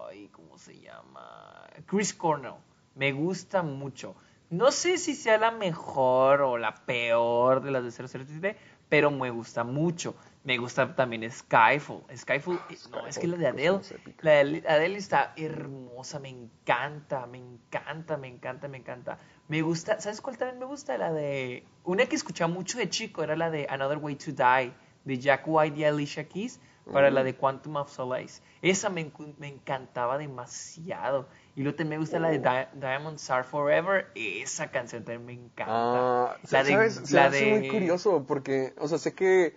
ay, 0.08 0.28
¿cómo 0.32 0.56
se 0.56 0.78
llama? 0.80 1.66
Chris 1.86 2.14
Cornell. 2.14 2.54
Me 2.94 3.12
gusta 3.12 3.62
mucho. 3.62 4.14
No 4.50 4.70
sé 4.70 4.98
si 4.98 5.14
sea 5.14 5.38
la 5.38 5.50
mejor 5.50 6.42
o 6.42 6.58
la 6.58 6.74
peor 6.74 7.62
de 7.62 7.70
las 7.70 7.82
de 7.84 7.90
007, 8.08 8.56
pero 8.88 9.10
me 9.10 9.30
gusta 9.30 9.64
mucho. 9.64 10.14
Me 10.44 10.58
gusta 10.58 10.94
también 10.94 11.30
Skyfall. 11.30 12.02
Skyfall, 12.14 12.60
eh, 12.68 12.76
no, 12.90 13.06
es 13.06 13.18
que 13.18 13.26
la 13.26 13.36
de 13.36 13.44
Skyfall, 13.46 13.58
Adele, 13.58 13.80
es 13.80 13.92
épica. 13.92 14.18
la 14.22 14.32
de 14.32 14.64
Adele 14.68 14.98
está 14.98 15.32
hermosa, 15.36 16.18
me 16.18 16.28
encanta, 16.28 17.26
me 17.26 17.38
encanta, 17.38 18.16
me 18.16 18.28
encanta, 18.28 18.68
me 18.68 18.78
encanta. 18.78 19.18
Me 19.48 19.62
gusta, 19.62 20.00
¿sabes 20.00 20.20
cuál 20.20 20.36
también 20.36 20.58
me 20.58 20.66
gusta? 20.66 20.98
La 20.98 21.12
de, 21.12 21.64
una 21.84 22.06
que 22.06 22.16
escuchaba 22.16 22.52
mucho 22.52 22.78
de 22.78 22.90
chico 22.90 23.22
era 23.22 23.36
la 23.36 23.50
de 23.50 23.66
Another 23.70 23.98
Way 23.98 24.16
to 24.16 24.32
Die, 24.32 24.72
de 25.04 25.18
Jack 25.18 25.42
White 25.46 25.78
y 25.78 25.84
Alicia 25.84 26.28
Keys, 26.28 26.60
para 26.92 27.10
la 27.10 27.22
de 27.22 27.34
Quantum 27.34 27.76
of 27.76 27.92
Solace. 27.92 28.42
Esa 28.60 28.90
me, 28.90 29.12
encantaba 29.40 30.18
demasiado. 30.18 31.28
Y 31.54 31.62
luego 31.62 31.76
también 31.76 32.00
me 32.00 32.02
gusta 32.02 32.18
la 32.18 32.30
de 32.30 32.38
Di- 32.38 32.80
Diamonds 32.80 33.30
Are 33.30 33.44
Forever, 33.44 34.10
esa 34.14 34.70
canción 34.70 35.04
también 35.04 35.26
me 35.26 35.32
encanta. 35.32 35.66
Ah, 35.68 36.36
la 36.50 36.64
de, 36.64 36.70
¿sabes? 36.70 37.12
La 37.12 37.30
de- 37.30 37.46
muy 37.46 37.68
curioso 37.68 38.24
porque, 38.26 38.74
o 38.78 38.88
sea, 38.88 38.98
sé 38.98 39.14
que 39.14 39.54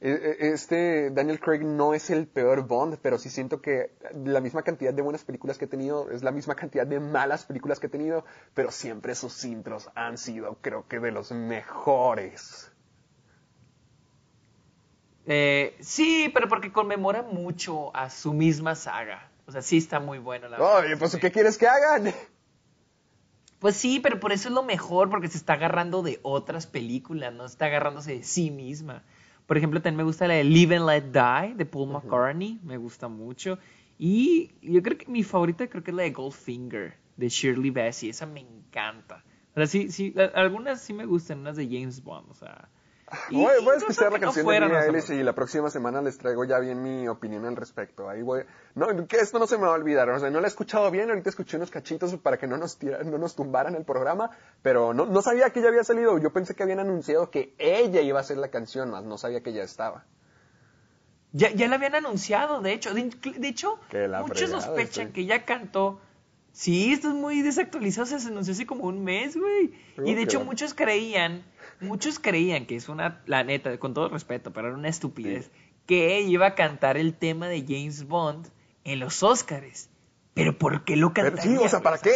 eh, 0.00 0.36
eh, 0.40 0.50
este 0.52 1.10
Daniel 1.10 1.40
Craig 1.40 1.60
no 1.64 1.94
es 1.94 2.10
el 2.10 2.26
peor 2.26 2.66
Bond, 2.66 2.98
pero 3.00 3.18
sí 3.18 3.30
siento 3.30 3.62
que 3.62 3.92
la 4.24 4.40
misma 4.40 4.62
cantidad 4.62 4.92
de 4.92 5.02
buenas 5.02 5.24
películas 5.24 5.56
que 5.56 5.64
he 5.66 5.68
tenido 5.68 6.10
es 6.10 6.22
la 6.22 6.30
misma 6.30 6.54
cantidad 6.54 6.86
de 6.86 7.00
malas 7.00 7.44
películas 7.44 7.80
que 7.80 7.86
he 7.86 7.90
tenido, 7.90 8.24
pero 8.52 8.70
siempre 8.70 9.14
sus 9.14 9.44
intros 9.44 9.88
han 9.94 10.18
sido, 10.18 10.58
creo 10.60 10.86
que, 10.88 10.98
de 10.98 11.12
los 11.12 11.32
mejores. 11.32 12.73
Eh, 15.26 15.76
sí, 15.80 16.30
pero 16.34 16.48
porque 16.48 16.72
conmemora 16.72 17.22
mucho 17.22 17.94
a 17.96 18.10
su 18.10 18.32
misma 18.32 18.74
saga. 18.74 19.30
O 19.46 19.52
sea, 19.52 19.62
sí 19.62 19.76
está 19.78 20.00
muy 20.00 20.18
bueno 20.18 20.48
la 20.48 20.58
verdad. 20.58 20.98
Pues 20.98 21.16
¿qué 21.16 21.30
quieres 21.30 21.58
que 21.58 21.66
hagan? 21.66 22.12
Pues 23.58 23.76
sí, 23.76 24.00
pero 24.02 24.20
por 24.20 24.32
eso 24.32 24.48
es 24.48 24.54
lo 24.54 24.62
mejor, 24.62 25.08
porque 25.08 25.28
se 25.28 25.38
está 25.38 25.54
agarrando 25.54 26.02
de 26.02 26.18
otras 26.22 26.66
películas, 26.66 27.32
no 27.32 27.46
está 27.46 27.66
agarrándose 27.66 28.12
de 28.16 28.22
sí 28.22 28.50
misma. 28.50 29.02
Por 29.46 29.56
ejemplo, 29.56 29.80
también 29.80 29.98
me 29.98 30.04
gusta 30.04 30.28
la 30.28 30.34
de 30.34 30.44
Live 30.44 30.76
and 30.76 30.86
Let 30.86 31.12
Die 31.12 31.54
de 31.54 31.66
Paul 31.66 31.90
McCartney, 31.90 32.60
me 32.62 32.76
gusta 32.76 33.08
mucho. 33.08 33.58
Y 33.98 34.50
yo 34.60 34.82
creo 34.82 34.98
que 34.98 35.06
mi 35.06 35.22
favorita 35.22 35.66
creo 35.68 35.82
que 35.82 35.92
es 35.92 35.96
la 35.96 36.02
de 36.02 36.10
Goldfinger 36.10 36.96
de 37.16 37.28
Shirley 37.28 37.70
Bassey, 37.70 38.10
esa 38.10 38.26
me 38.26 38.40
encanta. 38.40 39.24
O 39.52 39.54
sea, 39.54 39.66
sí, 39.66 39.90
sí, 39.92 40.14
algunas 40.34 40.82
sí 40.82 40.92
me 40.92 41.06
gustan, 41.06 41.40
unas 41.40 41.56
de 41.56 41.66
James 41.66 42.02
Bond, 42.02 42.30
o 42.30 42.34
sea. 42.34 42.68
Y- 43.30 43.36
Voy, 43.36 43.52
voy 43.62 43.74
a 43.74 43.76
escuchar 43.78 44.12
la 44.12 44.18
no 44.18 44.24
canción 44.26 44.46
de 44.46 44.60
Billie 44.60 44.78
Eilish 44.78 45.10
y 45.10 45.22
la 45.22 45.34
próxima 45.34 45.70
semana 45.70 46.00
les 46.02 46.18
traigo 46.18 46.44
ya 46.44 46.58
bien 46.58 46.82
mi 46.82 47.06
opinión 47.08 47.44
al 47.46 47.56
respecto. 47.56 48.08
Ahí 48.08 48.22
voy. 48.22 48.44
No, 48.74 48.88
que 49.06 49.16
esto 49.18 49.38
no 49.38 49.46
se 49.46 49.56
me 49.56 49.64
va 49.64 49.70
a 49.70 49.74
olvidar. 49.74 50.08
O 50.10 50.18
sea, 50.18 50.30
no 50.30 50.40
la 50.40 50.46
he 50.46 50.48
escuchado 50.48 50.90
bien. 50.90 51.10
Ahorita 51.10 51.28
escuché 51.28 51.56
unos 51.56 51.70
cachitos 51.70 52.14
para 52.16 52.38
que 52.38 52.46
no 52.46 52.56
nos, 52.56 52.82
no 52.82 53.18
nos 53.18 53.36
tumbaran 53.36 53.74
el 53.74 53.84
programa. 53.84 54.30
Pero 54.62 54.94
no, 54.94 55.06
no 55.06 55.22
sabía 55.22 55.50
que 55.50 55.60
ya 55.60 55.68
había 55.68 55.84
salido. 55.84 56.18
Yo 56.18 56.32
pensé 56.32 56.54
que 56.54 56.62
habían 56.62 56.80
anunciado 56.80 57.30
que 57.30 57.54
ella 57.58 58.00
iba 58.00 58.18
a 58.18 58.22
hacer 58.22 58.38
la 58.38 58.48
canción, 58.48 58.90
más 58.90 59.04
no 59.04 59.18
sabía 59.18 59.42
que 59.42 59.52
ya 59.52 59.62
estaba. 59.62 60.04
Ya, 61.32 61.50
ya 61.50 61.66
la 61.66 61.76
habían 61.76 61.96
anunciado, 61.96 62.60
de 62.60 62.72
hecho. 62.72 62.94
De, 62.94 63.10
de 63.10 63.48
hecho, 63.48 63.80
muchos 64.22 64.50
sospechan 64.50 65.08
sí. 65.08 65.12
que 65.12 65.24
ya 65.26 65.44
cantó. 65.44 66.00
Sí, 66.52 66.92
esto 66.92 67.08
es 67.08 67.14
muy 67.14 67.42
desactualizado, 67.42 68.06
se 68.06 68.28
anunció 68.28 68.52
hace 68.52 68.64
como 68.64 68.84
un 68.84 69.02
mes, 69.02 69.36
güey. 69.36 69.72
Y 70.04 70.14
de 70.14 70.22
hecho 70.22 70.38
bueno. 70.38 70.52
muchos 70.52 70.72
creían, 70.72 71.44
muchos 71.80 72.18
creían 72.18 72.66
que 72.66 72.76
es 72.76 72.88
una, 72.88 73.22
la 73.26 73.44
neta, 73.44 73.76
con 73.78 73.94
todo 73.94 74.08
respeto, 74.08 74.52
pero 74.52 74.68
era 74.68 74.76
una 74.76 74.88
estupidez, 74.88 75.50
que 75.86 76.16
ella 76.16 76.28
iba 76.28 76.46
a 76.46 76.54
cantar 76.54 76.96
el 76.96 77.14
tema 77.14 77.48
de 77.48 77.62
James 77.62 78.06
Bond 78.06 78.48
en 78.84 79.00
los 79.00 79.22
Oscars. 79.22 79.90
Pero 80.34 80.58
¿por 80.58 80.84
qué 80.84 80.96
lo 80.96 81.12
Pero 81.12 81.28
cantaría? 81.28 81.58
sí, 81.58 81.64
o 81.64 81.68
sea, 81.68 81.80
¿para 81.80 81.98
qué? 81.98 82.12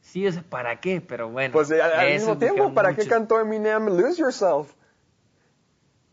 Sí, 0.00 0.26
o 0.26 0.32
sea, 0.32 0.42
¿para 0.42 0.78
qué? 0.80 1.00
Pero 1.00 1.30
bueno. 1.30 1.52
Pues 1.52 1.70
eh, 1.70 1.80
al 1.80 2.12
mismo 2.12 2.36
tiempo, 2.36 2.74
¿para 2.74 2.94
qué 2.94 3.06
cantó 3.06 3.40
Eminem 3.40 3.86
Lose 3.86 4.20
Yourself? 4.20 4.74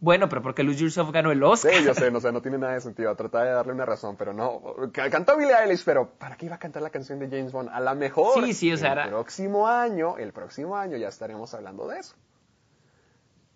Bueno, 0.01 0.29
pero 0.29 0.41
porque 0.41 0.63
Lose 0.63 0.79
Yourself 0.79 1.11
ganó 1.11 1.31
el 1.31 1.43
Oscar. 1.43 1.73
Sí, 1.73 1.83
yo 1.83 1.93
sé, 1.93 2.09
no 2.09 2.21
sé, 2.21 2.31
no 2.31 2.41
tiene 2.41 2.57
nada 2.57 2.73
de 2.73 2.79
sentido. 2.81 3.13
Trataba 3.15 3.43
de 3.43 3.51
darle 3.51 3.73
una 3.73 3.85
razón, 3.85 4.15
pero 4.15 4.31
no. 4.33 4.61
Ca- 4.93 5.09
Cantó 5.09 5.35
Billie 5.35 5.53
Eilish, 5.53 5.83
pero 5.83 6.09
¿para 6.11 6.37
qué 6.37 6.45
iba 6.45 6.55
a 6.55 6.59
cantar 6.59 6.81
la 6.81 6.89
canción 6.89 7.19
de 7.19 7.27
James 7.27 7.51
Bond? 7.51 7.69
A 7.69 7.81
lo 7.81 7.93
mejor 7.95 8.45
Sí, 8.45 8.53
sí, 8.53 8.71
o 8.71 8.77
sea, 8.77 8.93
el 8.93 8.99
era- 8.99 9.07
próximo 9.09 9.67
año, 9.67 10.17
el 10.17 10.31
próximo 10.31 10.77
año 10.77 10.95
ya 10.95 11.09
estaremos 11.09 11.53
hablando 11.53 11.85
de 11.89 11.99
eso. 11.99 12.15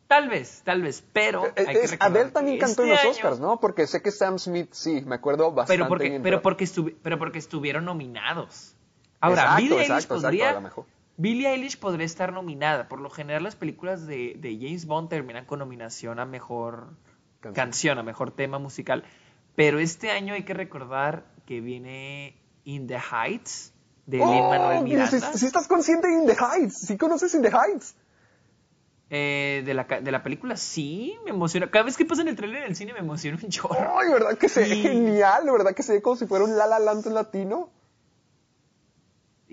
Tal 0.08 0.28
vez, 0.30 0.62
tal 0.64 0.82
vez, 0.82 1.04
pero... 1.14 1.46
Eh, 1.48 1.54
hay 1.56 1.66
que 1.66 1.96
Adele 2.00 2.26
que 2.26 2.32
también 2.32 2.60
cantó 2.60 2.84
en 2.84 2.89
este 2.89 2.91
los 2.91 3.00
año- 3.00 3.10
Oscars, 3.12 3.39
¿no? 3.39 3.60
Porque 3.60 3.88
sé 3.88 4.02
que 4.02 4.12
Sam 4.12 4.38
Smith, 4.38 4.70
sí, 4.74 5.02
me 5.08 5.16
acuerdo 5.16 5.52
bastante 5.52 5.78
pero 5.80 5.88
porque, 5.88 6.10
bien. 6.10 6.22
pero 6.22 6.41
porque, 6.41 6.66
estuvi- 6.66 6.96
pero 7.02 7.18
porque 7.18 7.39
estuvieron 7.39 7.86
nominados. 7.86 8.76
Ahora, 9.22 9.44
Exacto, 9.44 9.62
Billie 9.62 9.74
Eilish 9.78 9.86
exacto, 9.91 10.16
exacto, 10.16 10.28
podría, 10.28 10.50
a 10.50 10.54
lo 10.54 10.62
mejor. 10.62 10.86
Billie 11.18 11.47
Eilish 11.47 11.78
podría 11.80 12.05
estar 12.05 12.34
nominada. 12.34 12.88
Por 12.88 12.99
lo 12.99 13.09
general, 13.09 13.43
las 13.43 13.55
películas 13.55 14.07
de, 14.07 14.36
de 14.39 14.57
James 14.59 14.86
Bond 14.86 15.09
terminan 15.09 15.45
con 15.45 15.59
nominación 15.59 16.20
a 16.20 16.26
mejor 16.26 16.95
Canción. 17.39 17.53
canción. 17.53 17.99
a 17.99 18.03
mejor 18.03 18.32
tema 18.32 18.57
musical. 18.59 19.03
Pero 19.55 19.80
este 19.80 20.09
año 20.11 20.34
hay 20.34 20.43
que 20.43 20.53
recordar 20.55 21.26
que 21.45 21.61
viene 21.61 22.36
In 22.64 22.88
the 22.88 22.97
Heights 22.97 23.74
de 24.07 24.18
Lin 24.18 24.28
Manuel 24.28 24.78
Oh, 24.80 24.82
Miranda. 24.84 25.07
si, 25.32 25.38
si 25.39 25.45
estás 25.45 25.68
consciente 25.68 26.07
de 26.07 26.14
In 26.14 26.26
the 26.26 26.36
Heights, 26.36 26.78
si 26.80 26.97
conoces 26.97 27.34
In 27.36 27.41
the 27.43 27.49
Heights. 27.51 27.95
Eh, 29.16 29.61
de, 29.64 29.74
la, 29.76 29.84
de 29.84 30.11
la 30.11 30.24
película, 30.24 30.57
sí, 30.57 31.16
me 31.24 31.30
emociona. 31.30 31.70
Cada 31.70 31.86
vez 31.86 31.95
que 31.97 32.05
pasa 32.05 32.24
en 32.24 32.30
el 32.30 32.36
trailer 32.36 32.64
del 32.64 32.76
cine 32.76 32.93
me 32.93 32.99
emociona 32.99 33.38
un 33.43 33.49
chorro. 33.49 33.99
Ay, 33.99 34.11
¿verdad 34.11 34.36
que 34.39 34.49
se 34.49 34.61
ve 34.61 34.76
Y- 34.76 34.82
genial? 34.82 35.43
¿Verdad 35.51 35.76
que 35.76 35.84
se 35.84 35.93
ve 35.93 36.01
como 36.01 36.16
si 36.16 36.26
fuera 36.26 36.45
un 36.45 36.57
La 36.57 36.66
La 36.66 36.80
Land 36.80 37.05
latino? 37.07 37.70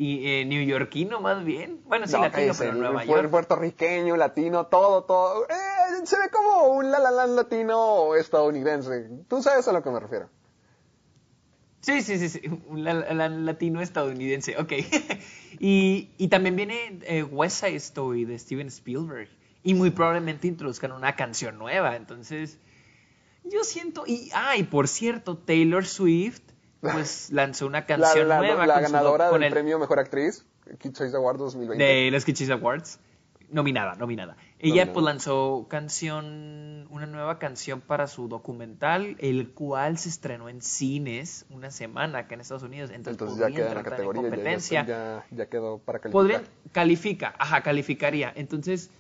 Y 0.03 0.27
eh, 0.27 0.45
neoyorquino 0.47 1.21
más 1.21 1.45
bien. 1.45 1.83
Bueno, 1.85 2.07
sí, 2.07 2.15
No, 2.15 2.23
latino, 2.23 2.55
pero 2.59 2.73
Nueva 2.73 3.05
York. 3.05 3.29
puertorriqueño, 3.31 4.17
latino, 4.17 4.65
todo, 4.67 5.05
todo. 5.05 5.45
Eh, 5.47 5.53
se 6.05 6.17
ve 6.17 6.31
como 6.33 6.69
un 6.69 6.91
La 6.91 6.99
La 6.99 7.11
Land 7.11 7.37
latino 7.37 8.15
estadounidense. 8.15 9.11
Tú 9.29 9.43
sabes 9.43 9.69
a 9.69 9.73
lo 9.75 9.83
que 9.83 9.91
me 9.91 10.01
refiero. 10.01 10.31
Sí, 11.83 12.01
sí, 12.03 12.19
sí, 12.19 12.29
sí. 12.31 12.41
Un 12.69 12.83
la- 12.83 12.95
la- 13.13 13.29
latino 13.29 13.83
estadounidense, 13.83 14.57
ok. 14.59 14.73
y, 15.61 16.11
y 16.17 16.29
también 16.29 16.57
viene 16.57 16.99
eh, 17.03 17.23
West 17.23 17.61
Side 17.63 17.77
Story 17.77 18.25
de 18.25 18.39
Steven 18.39 18.69
Spielberg. 18.69 19.29
Y 19.63 19.75
muy 19.75 19.91
probablemente 19.91 20.47
introduzcan 20.49 20.93
una 20.93 21.15
canción 21.17 21.59
nueva. 21.59 21.97
Entonces, 21.97 22.59
yo 23.45 23.65
siento. 23.65 24.05
Y, 24.07 24.31
ah, 24.35 24.57
y 24.57 24.63
por 24.63 24.89
cierto, 24.89 25.37
Taylor 25.37 25.85
Swift, 25.85 26.41
pues 26.81 27.31
lanzó 27.31 27.67
una 27.67 27.81
La, 27.81 27.87
canción 27.87 28.29
la- 28.29 28.39
nueva. 28.39 28.67
la 28.67 28.75
con 28.75 28.85
su- 28.87 28.93
ganadora 28.93 29.29
con 29.31 29.41
del 29.41 29.49
el- 29.49 29.53
premio 29.53 29.79
Mejor 29.79 29.99
Actriz, 29.99 30.47
Kid 30.79 30.93
Choice 30.93 31.17
Award 31.17 31.39
2020. 31.39 31.83
de 31.85 32.11
los 32.11 32.25
Kichis 32.25 32.51
Awards. 32.51 32.99
Nominada, 33.53 33.97
nominada. 33.97 34.37
Ella 34.61 34.69
Nominada. 34.85 34.93
pues 34.93 35.05
lanzó 35.07 35.67
canción, 35.69 36.87
una 36.91 37.07
nueva 37.07 37.41
canción 37.41 37.81
para 37.81 38.07
su 38.07 38.29
documental, 38.29 39.17
el 39.19 39.51
cual 39.51 39.99
se 39.99 40.09
estrenó 40.09 40.49
en 40.49 40.63
cines 40.63 41.47
una 41.51 41.73
semana 41.73 42.21
acá 42.21 42.35
en 42.35 42.43
Estados 42.43 42.63
Unidos. 42.63 42.91
Entonces, 42.95 43.21
Entonces 43.21 43.39
ya 43.49 43.55
queda 43.55 43.69
en 43.71 43.75
la 43.75 43.83
categoría, 43.83 44.23
ya- 44.23 44.29
competencia. 44.29 44.87
ya, 44.87 45.25
ya, 45.31 45.37
ya 45.37 45.47
quedó 45.49 45.79
para 45.79 45.99
calificar. 45.99 46.13
Podrían, 46.13 46.43
califica, 46.71 47.35
ajá, 47.39 47.63
calificaría. 47.63 48.33
Entonces, 48.37 48.91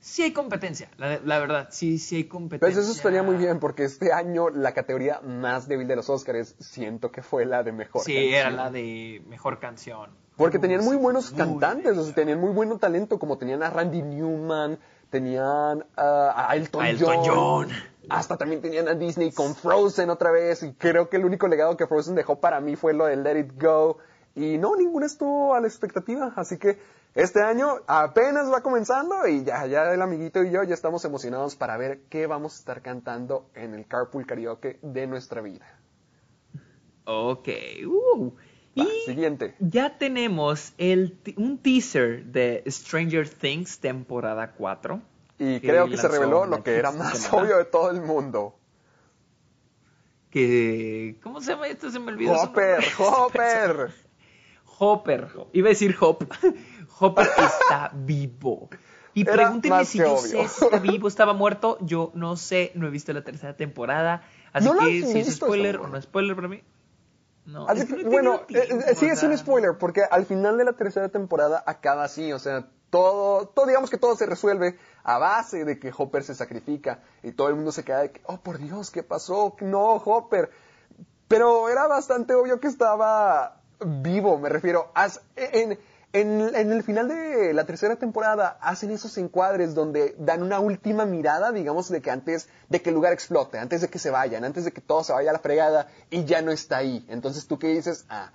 sí 0.00 0.22
hay 0.22 0.32
competencia, 0.32 0.88
la, 0.96 1.18
la 1.24 1.38
verdad, 1.38 1.68
sí, 1.70 1.98
sí 1.98 2.16
hay 2.16 2.24
competencia. 2.24 2.74
Pues 2.74 2.76
eso 2.76 2.96
estaría 2.96 3.22
muy 3.22 3.36
bien, 3.36 3.58
porque 3.58 3.84
este 3.84 4.12
año 4.12 4.48
la 4.50 4.72
categoría 4.72 5.20
más 5.22 5.68
débil 5.68 5.88
de 5.88 5.96
los 5.96 6.08
Oscars 6.08 6.54
siento 6.58 7.10
que 7.10 7.22
fue 7.22 7.44
la 7.46 7.62
de 7.62 7.72
Mejor 7.72 8.02
Sí, 8.02 8.14
Canción. 8.14 8.34
era 8.34 8.50
la 8.50 8.70
de 8.70 9.22
mejor 9.28 9.58
canción. 9.58 10.10
Porque 10.36 10.60
tenían 10.60 10.84
muy 10.84 10.96
sí, 10.96 11.02
buenos 11.02 11.32
muy 11.32 11.38
cantantes, 11.38 11.98
o 11.98 12.04
sea, 12.04 12.14
tenían 12.14 12.40
muy 12.40 12.52
buen 12.52 12.78
talento, 12.78 13.18
como 13.18 13.38
tenían 13.38 13.62
a 13.64 13.70
Randy 13.70 14.02
Newman, 14.02 14.78
tenían 15.10 15.84
ah, 15.96 16.46
a 16.48 16.54
Elton, 16.54 16.84
A 16.84 16.90
Elton 16.90 17.16
John. 17.24 17.68
hasta 18.08 18.36
también 18.36 18.62
tenían 18.62 18.86
a 18.86 18.94
Disney 18.94 19.32
con 19.32 19.56
Frozen 19.56 20.10
otra 20.10 20.30
vez, 20.30 20.62
y 20.62 20.74
creo 20.74 21.08
que 21.08 21.16
el 21.16 21.24
único 21.24 21.48
legado 21.48 21.76
que 21.76 21.88
Frozen 21.88 22.14
dejó 22.14 22.38
para 22.40 22.60
mí 22.60 22.76
fue 22.76 22.94
lo 22.94 23.06
de 23.06 23.16
Let 23.16 23.38
It 23.40 23.60
Go, 23.60 23.98
y 24.36 24.58
no, 24.58 24.76
ninguna 24.76 25.06
estuvo 25.06 25.54
a 25.56 25.60
la 25.60 25.66
expectativa, 25.66 26.32
así 26.36 26.56
que 26.56 26.78
este 27.14 27.42
año 27.42 27.78
apenas 27.86 28.50
va 28.52 28.62
comenzando 28.62 29.26
y 29.26 29.44
ya, 29.44 29.66
ya 29.66 29.92
el 29.92 30.02
amiguito 30.02 30.42
y 30.44 30.50
yo 30.50 30.62
ya 30.62 30.74
estamos 30.74 31.04
emocionados 31.04 31.56
para 31.56 31.76
ver 31.76 32.00
qué 32.08 32.26
vamos 32.26 32.54
a 32.54 32.58
estar 32.58 32.82
cantando 32.82 33.50
en 33.54 33.74
el 33.74 33.86
Carpool 33.86 34.26
Karaoke 34.26 34.78
de 34.82 35.06
nuestra 35.06 35.40
vida. 35.40 35.78
Ok, 37.04 37.48
uh. 37.86 38.32
Va, 38.78 38.84
y 38.84 39.00
siguiente. 39.06 39.56
ya 39.58 39.98
tenemos 39.98 40.74
el, 40.78 41.18
un 41.36 41.58
teaser 41.58 42.24
de 42.26 42.62
Stranger 42.68 43.28
Things 43.28 43.80
temporada 43.80 44.52
4. 44.52 45.00
Y 45.38 45.60
creo 45.60 45.88
que 45.88 45.96
se 45.96 46.08
reveló 46.08 46.46
lo 46.46 46.62
que 46.62 46.76
era 46.76 46.90
más 46.92 47.18
semana. 47.18 47.44
obvio 47.44 47.58
de 47.58 47.64
todo 47.64 47.90
el 47.90 48.02
mundo. 48.02 48.58
Que, 50.30 51.16
¿Cómo 51.22 51.40
se 51.40 51.52
llama 51.52 51.68
esto? 51.68 51.90
Se 51.90 51.98
me 51.98 52.12
olvidó. 52.12 52.34
Hopper. 52.34 52.84
Hopper. 52.98 53.94
Hopper. 54.78 55.28
Iba 55.52 55.68
a 55.68 55.70
decir 55.70 55.96
Hop. 56.00 56.24
Hopper 57.00 57.26
está 57.36 57.90
vivo. 57.94 58.68
Y 59.14 59.22
Era 59.22 59.32
pregúntenme 59.32 59.84
si 59.84 59.98
yo 59.98 60.12
obvio. 60.14 60.20
sé 60.20 60.48
si 60.48 60.64
está 60.64 60.78
vivo, 60.78 61.08
estaba 61.08 61.32
muerto. 61.32 61.78
Yo 61.80 62.10
no 62.14 62.36
sé, 62.36 62.72
no 62.74 62.86
he 62.86 62.90
visto 62.90 63.12
la 63.12 63.24
tercera 63.24 63.56
temporada. 63.56 64.22
Así 64.52 64.66
¿No 64.66 64.74
la 64.74 64.84
que 64.84 65.02
si 65.04 65.18
es 65.20 65.36
spoiler 65.36 65.78
o 65.78 65.88
no 65.88 65.96
es 65.96 66.04
spoiler 66.04 66.36
para 66.36 66.48
mí. 66.48 66.62
No, 67.46 67.66
Así 67.66 67.80
es 67.80 67.88
que, 67.88 68.02
no 68.04 68.10
bueno, 68.10 68.40
tenido 68.40 68.62
eh, 68.64 68.66
tiempo, 68.68 68.84
eh, 68.88 68.94
sí 68.94 69.06
es 69.06 69.22
un 69.22 69.36
spoiler, 69.36 69.78
porque 69.78 70.02
al 70.08 70.26
final 70.26 70.58
de 70.58 70.64
la 70.64 70.74
tercera 70.74 71.08
temporada 71.08 71.64
acaba 71.66 72.04
así, 72.04 72.30
o 72.34 72.38
sea, 72.38 72.68
todo, 72.90 73.48
todo, 73.48 73.64
digamos 73.66 73.88
que 73.88 73.96
todo 73.96 74.14
se 74.16 74.26
resuelve 74.26 74.78
a 75.02 75.16
base 75.18 75.64
de 75.64 75.78
que 75.78 75.90
Hopper 75.96 76.22
se 76.24 76.34
sacrifica 76.34 77.00
y 77.22 77.32
todo 77.32 77.48
el 77.48 77.54
mundo 77.54 77.72
se 77.72 77.84
queda 77.84 78.00
de 78.02 78.12
que, 78.12 78.20
oh 78.26 78.36
por 78.40 78.58
Dios, 78.58 78.90
¿qué 78.90 79.02
pasó? 79.02 79.56
No, 79.62 79.94
Hopper. 79.94 80.50
Pero 81.26 81.68
era 81.70 81.86
bastante 81.86 82.34
obvio 82.34 82.60
que 82.60 82.68
estaba 82.68 83.62
vivo, 83.84 84.38
me 84.38 84.50
refiero. 84.50 84.90
Haz- 84.94 85.22
en, 85.36 85.78
en, 86.20 86.54
en 86.54 86.72
el 86.72 86.82
final 86.82 87.08
de 87.08 87.52
la 87.54 87.64
tercera 87.64 87.96
temporada 87.96 88.58
hacen 88.60 88.90
esos 88.90 89.16
encuadres 89.18 89.74
donde 89.74 90.14
dan 90.18 90.42
una 90.42 90.60
última 90.60 91.04
mirada, 91.06 91.52
digamos, 91.52 91.88
de 91.88 92.00
que 92.00 92.10
antes 92.10 92.48
de 92.68 92.80
que 92.82 92.90
el 92.90 92.94
lugar 92.94 93.12
explote, 93.12 93.58
antes 93.58 93.80
de 93.80 93.88
que 93.88 93.98
se 93.98 94.10
vayan, 94.10 94.44
antes 94.44 94.64
de 94.64 94.72
que 94.72 94.80
todo 94.80 95.02
se 95.04 95.12
vaya 95.12 95.30
a 95.30 95.32
la 95.32 95.38
fregada 95.38 95.88
y 96.10 96.24
ya 96.24 96.42
no 96.42 96.50
está 96.52 96.78
ahí. 96.78 97.04
Entonces 97.08 97.46
tú 97.46 97.58
qué 97.58 97.68
dices, 97.68 98.04
ah, 98.08 98.32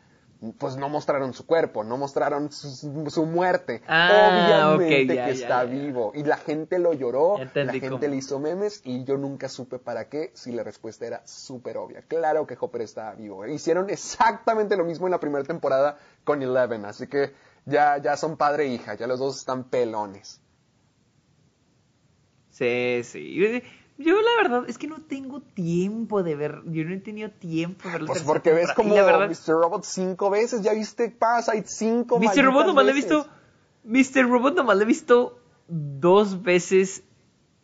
pues 0.58 0.76
no 0.76 0.90
mostraron 0.90 1.34
su 1.34 1.46
cuerpo, 1.46 1.86
no 1.86 1.96
mostraron 1.96 2.52
su, 2.52 3.06
su 3.10 3.26
muerte. 3.26 3.82
Ah, 3.88 4.74
Obviamente 4.76 5.16
ya, 5.16 5.26
que 5.28 5.36
ya, 5.36 5.42
está 5.44 5.64
ya. 5.64 5.72
vivo. 5.72 6.12
Y 6.16 6.24
la 6.24 6.36
gente 6.36 6.80
lo 6.80 6.92
lloró, 6.92 7.40
Entendí 7.40 7.66
la 7.68 7.72
gente 7.74 7.90
cómo. 7.90 8.08
le 8.10 8.16
hizo 8.18 8.40
memes 8.40 8.82
y 8.84 9.06
yo 9.06 9.18
nunca 9.18 9.48
supe 9.48 9.80
para 9.80 10.10
qué 10.10 10.32
si 10.34 10.52
la 10.52 10.64
respuesta 10.64 11.06
era 11.08 11.22
súper 11.26 11.78
obvia. 11.78 12.04
Claro 12.10 12.46
que 12.46 12.58
Hopper 12.60 12.82
estaba 12.82 13.14
vivo. 13.16 13.48
Hicieron 13.48 13.90
exactamente 13.90 14.76
lo 14.76 14.84
mismo 14.84 15.08
en 15.08 15.12
la 15.12 15.20
primera 15.22 15.46
temporada 15.46 15.98
con 16.26 16.42
Eleven, 16.44 16.84
así 16.86 17.08
que 17.08 17.32
ya, 17.66 17.98
ya 17.98 18.18
son 18.18 18.38
padre 18.38 18.66
e 18.66 18.74
hija, 18.74 18.96
ya 18.96 19.08
los 19.08 19.20
dos 19.20 19.38
están 19.38 19.66
pelones. 19.66 20.42
Sí, 22.50 23.02
sí. 23.04 23.64
Yo 23.98 24.16
la 24.22 24.42
verdad 24.42 24.64
es 24.68 24.78
que 24.78 24.88
no 24.88 25.02
tengo 25.02 25.42
tiempo 25.42 26.24
de 26.24 26.36
ver, 26.36 26.62
yo 26.66 26.84
no 26.84 26.94
he 26.94 27.00
tenido 27.00 27.30
tiempo 27.30 27.88
de 27.88 27.92
ver 27.94 28.02
la 28.02 28.08
Pues 28.08 28.24
porque 28.24 28.52
ves 28.52 28.72
como 28.74 28.96
la 28.96 29.04
verdad, 29.04 29.30
Mr. 29.30 29.54
Robot 29.54 29.84
cinco 29.84 30.30
veces, 30.30 30.62
ya 30.62 30.74
viste 30.74 31.10
Parasite 31.10 31.68
cinco 31.68 32.20
Mr. 32.20 32.44
Robot 32.44 32.68
nomás 32.68 32.86
le 32.86 32.92
he 32.92 32.96
veces. 32.96 33.12
visto. 33.12 33.30
Mr. 33.84 34.30
Robot 34.30 34.56
nomás 34.56 34.78
le 34.78 34.84
he 34.84 34.88
visto 34.88 35.40
dos 35.68 36.44
veces. 36.44 37.04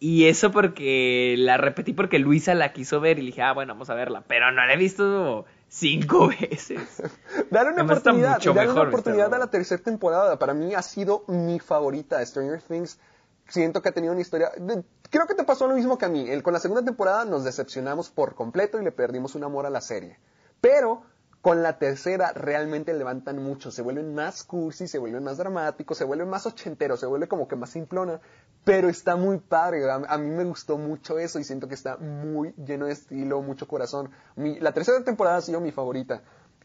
Y 0.02 0.26
eso 0.28 0.52
porque 0.52 1.36
la 1.38 1.58
repetí 1.58 1.92
porque 1.92 2.20
Luisa 2.20 2.56
la 2.56 2.72
quiso 2.72 3.02
ver 3.02 3.20
y 3.20 3.22
le 3.22 3.28
dije, 3.28 3.42
ah, 3.42 3.52
bueno, 3.52 3.74
vamos 3.74 3.90
a 3.90 3.96
verla. 3.96 4.24
Pero 4.28 4.50
no 4.52 4.66
la 4.66 4.74
he 4.74 4.78
visto 4.78 5.46
cinco 5.70 6.28
veces. 6.42 7.02
Dale 7.50 7.70
una 7.72 7.82
Además, 7.84 8.00
oportunidad, 8.00 8.40
dale 8.42 8.72
una 8.72 8.82
oportunidad 8.82 9.34
a 9.34 9.38
la 9.38 9.48
tercera 9.50 9.82
temporada. 9.82 10.38
Para 10.38 10.54
mí 10.54 10.74
ha 10.76 10.82
sido 10.82 11.24
mi 11.28 11.60
favorita 11.60 12.26
Stranger 12.26 12.62
Things. 12.62 13.00
Siento 13.48 13.82
que 13.82 13.90
ha 13.90 13.92
tenido 13.92 14.12
una 14.14 14.22
historia. 14.22 14.52
de- 14.58 14.84
creo 15.10 15.26
que 15.26 15.34
te 15.36 15.44
pasó 15.44 15.68
lo 15.68 15.76
mismo 15.76 15.98
que 15.98 16.06
a 16.06 16.10
mí. 16.10 16.30
El- 16.30 16.44
con 16.44 16.54
la 16.54 16.60
segunda 16.60 16.84
temporada 16.84 17.26
nos 17.26 17.44
decepcionamos 17.44 18.10
por 18.10 18.36
completo 18.36 18.80
y 18.80 18.84
le 18.84 18.92
perdimos 18.92 19.36
un 19.36 19.44
amor 19.44 19.66
a 19.66 19.70
la 19.70 19.82
serie. 19.82 20.20
Pero 20.62 21.02
con 21.42 21.64
la 21.64 21.78
tercera 21.78 22.34
realmente 22.34 22.94
levantan 22.94 23.42
mucho. 23.42 23.72
Se 23.72 23.82
vuelven 23.82 24.14
más 24.14 24.44
cursi, 24.44 24.88
se 24.88 24.98
vuelven 24.98 25.24
más 25.24 25.38
dramáticos, 25.38 25.98
se 25.98 26.04
vuelven 26.04 26.30
más 26.30 26.46
ochenteros, 26.46 27.00
se 27.00 27.06
vuelve 27.06 27.28
como 27.28 27.48
que 27.48 27.56
más 27.56 27.70
simplona. 27.70 28.20
Pero 28.66 28.90
está 28.90 29.16
muy 29.16 29.40
padre. 29.40 29.90
A, 29.90 30.18
mí 30.18 30.30
me 30.30 30.44
gustó 30.44 30.78
mucho 30.78 31.18
eso 31.18 31.40
y 31.40 31.46
siento 31.46 31.68
que 31.68 31.76
está 31.76 31.98
muy 31.98 32.54
lleno 32.56 32.88
de 32.88 32.94
estilo, 32.94 33.42
mucho 33.42 33.68
corazón. 33.68 34.12
La 34.36 34.74
tercera 34.74 35.02
temporada 35.04 35.38
ha 35.38 35.42
sido 35.42 35.62
mi 35.62 35.72
favorita. 35.72 36.22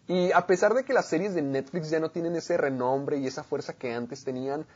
Y 0.06 0.32
a 0.32 0.46
pesar 0.46 0.74
de 0.74 0.84
que 0.84 0.92
las 0.92 1.06
series 1.06 1.34
de 1.34 1.40
Netflix 1.40 1.88
ya 1.88 2.00
no 2.00 2.10
tienen 2.10 2.36
ese 2.36 2.56
renombre 2.56 3.16
y 3.16 3.26
esa 3.26 3.42
fuerza 3.42 3.72
que 3.74 3.94
antes 3.94 4.22
tenían, 4.22 4.66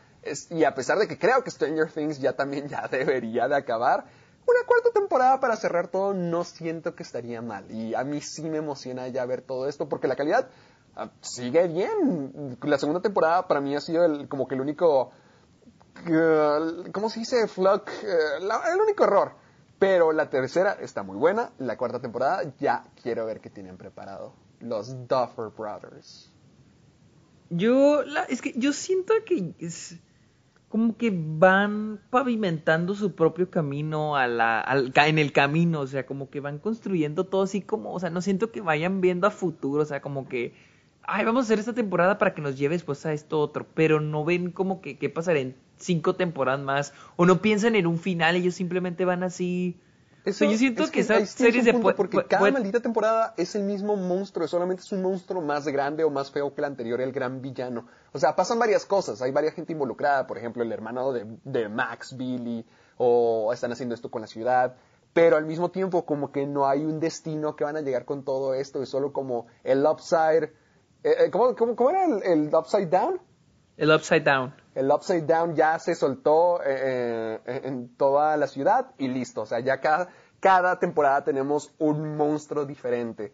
y 0.51 0.65
a 0.65 0.75
pesar 0.75 0.99
de 0.99 1.07
que 1.07 1.19
creo 1.19 1.45
que 1.45 1.51
Stranger 1.51 1.91
Things 1.93 2.19
ya 2.19 2.33
también 2.33 2.69
ya 2.69 2.89
debería 2.91 3.47
de 3.49 3.57
acabar, 3.57 4.07
una 4.49 4.67
cuarta 4.67 4.91
temporada 4.93 5.41
para 5.41 5.57
cerrar 5.57 5.89
todo 5.89 6.15
no 6.15 6.45
siento 6.45 6.95
que 6.95 7.03
estaría 7.03 7.43
mal. 7.43 7.71
Y 7.71 7.95
a 7.95 8.05
mí 8.05 8.21
sí 8.21 8.43
me 8.49 8.59
emociona 8.59 9.09
ya 9.09 9.25
ver 9.27 9.43
todo 9.43 9.69
esto 9.69 9.89
porque 9.89 10.09
la 10.09 10.17
calidad 10.17 10.49
ah, 10.97 11.11
sigue 11.21 11.67
bien. 11.69 12.57
La 12.63 12.79
segunda 12.79 13.01
temporada 13.01 13.47
para 13.49 13.61
mí 13.61 13.75
ha 13.77 13.81
sido 13.81 14.29
como 14.29 14.47
que 14.49 14.55
el 14.55 14.61
único, 14.61 15.11
eh, 16.07 16.91
¿cómo 16.93 17.11
se 17.11 17.21
dice? 17.21 17.47
Fluck, 17.49 17.89
eh, 18.03 18.41
la- 18.41 18.63
el 18.73 18.81
único 18.81 19.05
error. 19.05 19.33
Pero 19.79 20.11
la 20.13 20.29
tercera 20.29 20.73
está 20.81 21.03
muy 21.03 21.17
buena. 21.17 21.53
La 21.59 21.77
cuarta 21.77 22.01
temporada 22.01 22.43
ya 22.59 22.85
quiero 23.03 23.27
ver 23.27 23.41
qué 23.41 23.49
tienen 23.51 23.77
preparado. 23.77 24.33
Los 24.61 25.07
Duffer 25.07 25.51
Brothers. 25.57 26.33
Yo, 27.51 28.03
es 28.29 28.43
que 28.43 28.53
yo 28.57 28.73
siento 28.73 29.15
que 29.25 29.55
como 30.69 30.97
que 30.97 31.13
van 31.15 32.01
pavimentando 32.11 32.95
su 32.95 33.15
propio 33.15 33.51
camino 33.51 34.17
a 34.17 34.27
la, 34.27 34.61
al, 34.61 34.93
en 34.95 35.19
el 35.19 35.33
camino, 35.33 35.81
o 35.81 35.87
sea, 35.87 36.05
como 36.05 36.29
que 36.29 36.41
van 36.41 36.59
construyendo 36.59 37.25
todo 37.25 37.43
así 37.43 37.63
como, 37.63 37.93
o 37.93 38.01
sea, 38.01 38.11
no 38.11 38.21
siento 38.21 38.53
que 38.53 38.61
vayan 38.61 39.01
viendo 39.01 39.27
a 39.27 39.31
futuro, 39.31 39.83
o 39.83 39.87
sea, 39.87 40.03
como 40.03 40.29
que, 40.29 40.55
ay, 41.05 41.25
vamos 41.25 41.45
a 41.45 41.47
hacer 41.47 41.59
esta 41.59 41.73
temporada 41.73 42.19
para 42.19 42.35
que 42.35 42.43
nos 42.43 42.59
lleve 42.59 42.75
después 42.75 43.05
a 43.07 43.15
esto 43.15 43.41
otro, 43.41 43.67
pero 43.75 44.01
no 44.01 44.25
ven 44.25 44.51
como 44.51 44.83
que 44.83 44.99
qué 44.99 45.09
pasará 45.09 45.39
en 45.39 45.57
cinco 45.79 46.17
temporadas 46.17 46.61
más, 46.61 46.93
o 47.17 47.25
no 47.25 47.41
piensan 47.41 47.75
en 47.75 47.87
un 47.87 47.99
final, 47.99 48.37
ellos 48.37 48.55
simplemente 48.55 49.05
van 49.05 49.23
así... 49.23 49.77
Eso, 50.29 50.45
yo 50.45 50.59
siento 50.59 50.85
es 50.85 50.91
que 50.91 51.01
ahí 51.01 51.23
esas 51.23 51.31
series 51.31 51.65
de 51.65 51.73
porque 51.73 52.25
cada 52.25 52.51
maldita 52.51 52.81
temporada 52.81 53.35
es 53.37 53.55
el 53.55 53.63
mismo 53.63 53.97
monstruo, 53.97 54.47
solamente 54.47 54.83
es 54.83 54.93
un 54.93 55.03
monstruo 55.03 55.41
más 55.41 55.67
grande 55.67 56.05
o 56.05 56.11
más 56.11 56.31
feo 56.31 56.55
que 56.55 56.61
el 56.61 56.67
anterior, 56.67 57.01
el 57.01 57.13
gran 57.13 57.41
villano. 57.41 57.87
O 58.13 58.19
sea, 58.19 58.37
pasan 58.37 58.59
varias 58.59 58.85
cosas, 58.85 59.23
hay 59.23 59.33
varias 59.33 59.55
gente 59.55 59.73
involucrada, 59.73 60.27
por 60.27 60.37
ejemplo, 60.37 60.63
el 60.63 60.71
hermano 60.71 61.13
de, 61.13 61.27
de 61.45 61.69
Max, 61.69 62.17
Billy, 62.17 62.65
o 62.99 63.53
están 63.53 63.73
haciendo 63.73 63.95
esto 63.95 64.11
con 64.11 64.21
la 64.21 64.27
ciudad, 64.27 64.77
pero 65.13 65.37
al 65.37 65.47
mismo 65.47 65.71
tiempo 65.71 66.05
como 66.05 66.31
que 66.31 66.47
no 66.47 66.69
hay 66.69 66.85
un 66.85 67.01
destino 67.01 67.57
que 67.57 67.65
van 67.65 67.77
a 67.77 67.81
llegar 67.81 68.05
con 68.05 68.25
todo 68.25 68.55
esto, 68.55 68.83
es 68.83 68.89
solo 68.89 69.13
como 69.13 69.47
el 69.65 69.85
upside, 69.87 70.53
eh, 71.03 71.15
eh, 71.25 71.31
¿cómo, 71.31 71.57
cómo, 71.57 71.75
cómo 71.75 71.91
era 71.91 72.05
el, 72.05 72.23
el 72.23 72.55
upside 72.55 72.89
down? 72.89 73.21
El 73.79 73.93
Upside 73.93 74.23
Down. 74.23 74.53
El 74.79 74.93
Upside 74.93 75.27
Down 75.27 75.57
ya 75.57 75.77
se 75.81 75.97
soltó 75.97 76.61
eh, 76.63 77.41
eh, 77.45 77.61
en 77.65 77.97
toda 77.97 78.37
la 78.37 78.47
ciudad 78.47 78.93
y 78.97 79.09
listo. 79.09 79.43
O 79.43 79.47
sea, 79.47 79.59
ya 79.59 79.81
cada, 79.81 80.09
cada 80.39 80.79
temporada 80.79 81.25
tenemos 81.25 81.75
un 81.79 82.17
monstruo 82.17 82.65
diferente. 82.65 83.33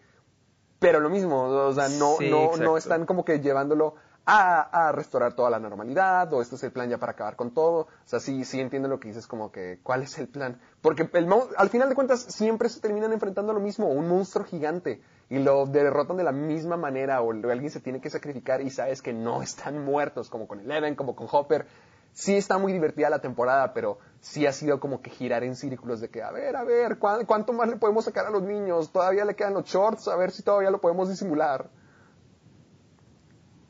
Pero 0.78 1.00
lo 1.00 1.10
mismo, 1.10 1.42
o 1.42 1.72
sea, 1.74 1.88
no, 1.88 2.16
Sí, 2.18 2.30
no, 2.30 2.56
no 2.56 2.78
están 2.78 3.04
como 3.04 3.26
que 3.26 3.40
llevándolo 3.40 3.94
a, 4.24 4.88
a 4.88 4.92
restaurar 4.92 5.34
toda 5.34 5.50
la 5.50 5.58
normalidad 5.58 6.32
o 6.32 6.40
este 6.40 6.54
es 6.54 6.62
el 6.62 6.72
plan 6.72 6.88
ya 6.88 6.96
para 6.96 7.12
acabar 7.12 7.36
con 7.36 7.52
todo. 7.52 7.80
O 7.80 7.88
sea, 8.06 8.20
sí, 8.20 8.46
sí 8.46 8.58
entiendo 8.58 8.88
lo 8.88 8.98
que 8.98 9.08
dices 9.08 9.26
como 9.26 9.52
que 9.52 9.80
cuál 9.82 10.02
es 10.02 10.18
el 10.18 10.28
plan. 10.28 10.58
Porque 10.80 11.10
el, 11.12 11.28
al 11.58 11.68
final 11.68 11.90
de 11.90 11.94
cuentas 11.94 12.20
siempre 12.20 12.70
se 12.70 12.80
terminan 12.80 13.12
enfrentando 13.12 13.52
a 13.52 13.54
lo 13.54 13.60
mismo, 13.60 13.88
un 13.88 14.08
monstruo 14.08 14.46
gigante. 14.46 15.02
Y 15.30 15.38
lo 15.38 15.66
derrotan 15.66 16.16
de 16.18 16.24
la 16.24 16.32
misma 16.32 16.76
manera 16.76 17.20
o 17.22 17.32
alguien 17.32 17.70
se 17.70 17.80
tiene 17.80 18.00
que 18.00 18.10
sacrificar 18.10 18.60
y 18.60 18.70
sabes 18.70 19.00
que 19.02 19.12
no 19.12 19.42
están 19.42 19.82
muertos 19.84 20.28
como 20.28 20.46
con 20.46 20.60
Eleven, 20.60 20.94
como 20.94 21.16
con 21.16 21.26
Hopper. 21.30 21.66
Sí 22.12 22.36
está 22.36 22.58
muy 22.58 22.72
divertida 22.72 23.10
la 23.10 23.20
temporada, 23.20 23.72
pero 23.74 23.98
sí 24.20 24.46
ha 24.46 24.52
sido 24.52 24.78
como 24.78 25.02
que 25.02 25.10
girar 25.10 25.42
en 25.42 25.56
círculos 25.56 26.00
de 26.00 26.10
que, 26.10 26.22
a 26.22 26.30
ver, 26.30 26.54
a 26.54 26.62
ver, 26.62 26.98
¿cuán- 26.98 27.24
¿cuánto 27.26 27.52
más 27.52 27.68
le 27.68 27.76
podemos 27.76 28.04
sacar 28.04 28.26
a 28.26 28.30
los 28.30 28.42
niños? 28.42 28.92
Todavía 28.92 29.24
le 29.24 29.34
quedan 29.34 29.54
los 29.54 29.64
shorts, 29.64 30.06
a 30.08 30.14
ver 30.16 30.30
si 30.30 30.42
todavía 30.44 30.70
lo 30.70 30.80
podemos 30.80 31.08
disimular. 31.08 31.68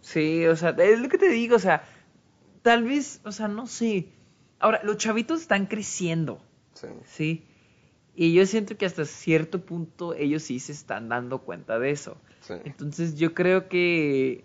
Sí, 0.01 0.47
o 0.47 0.57
sea, 0.57 0.71
es 0.71 0.99
lo 1.01 1.09
que 1.09 1.17
te 1.19 1.29
digo, 1.29 1.57
o 1.57 1.61
sea, 1.61 1.83
tal 2.63 2.85
vez, 2.85 3.21
o 3.25 3.33
sea, 3.33 3.49
no 3.49 3.67
sé. 3.67 4.13
Ahora, 4.59 4.81
los 4.83 4.99
chavitos 4.99 5.41
están 5.41 5.67
creciendo, 5.67 6.41
Sí. 6.75 6.89
¿sí? 7.07 7.49
Y 8.17 8.33
yo 8.33 8.47
siento 8.47 8.77
que 8.77 8.87
hasta 8.87 9.05
cierto 9.05 9.65
punto 9.65 10.15
ellos 10.15 10.43
sí 10.45 10.61
se 10.61 10.73
están 10.73 11.09
dando 11.09 11.39
cuenta 11.41 11.79
de 11.79 11.91
eso. 11.91 12.17
Sí. 12.41 12.55
Entonces 12.65 13.17
yo 13.17 13.35
creo 13.35 13.69
que 13.69 14.45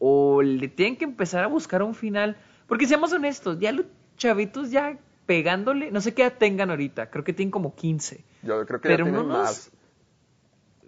o 0.00 0.42
le 0.42 0.68
tienen 0.68 0.96
que 0.96 1.04
empezar 1.04 1.44
a 1.44 1.46
buscar 1.48 1.82
un 1.82 1.94
final, 1.94 2.36
porque 2.66 2.86
seamos 2.86 3.12
honestos, 3.12 3.58
ya 3.58 3.72
los 3.72 3.86
chavitos 4.16 4.70
ya 4.70 4.98
pegándole, 5.26 5.90
no 5.90 6.00
sé 6.00 6.14
qué 6.14 6.22
edad 6.22 6.34
tengan 6.38 6.70
ahorita, 6.70 7.10
creo 7.10 7.22
que 7.24 7.32
tienen 7.32 7.50
como 7.50 7.74
15. 7.74 8.24
Yo 8.42 8.64
creo 8.66 8.80
que 8.80 8.88
Pero 8.88 9.06
ya 9.06 9.22
más. 9.22 9.70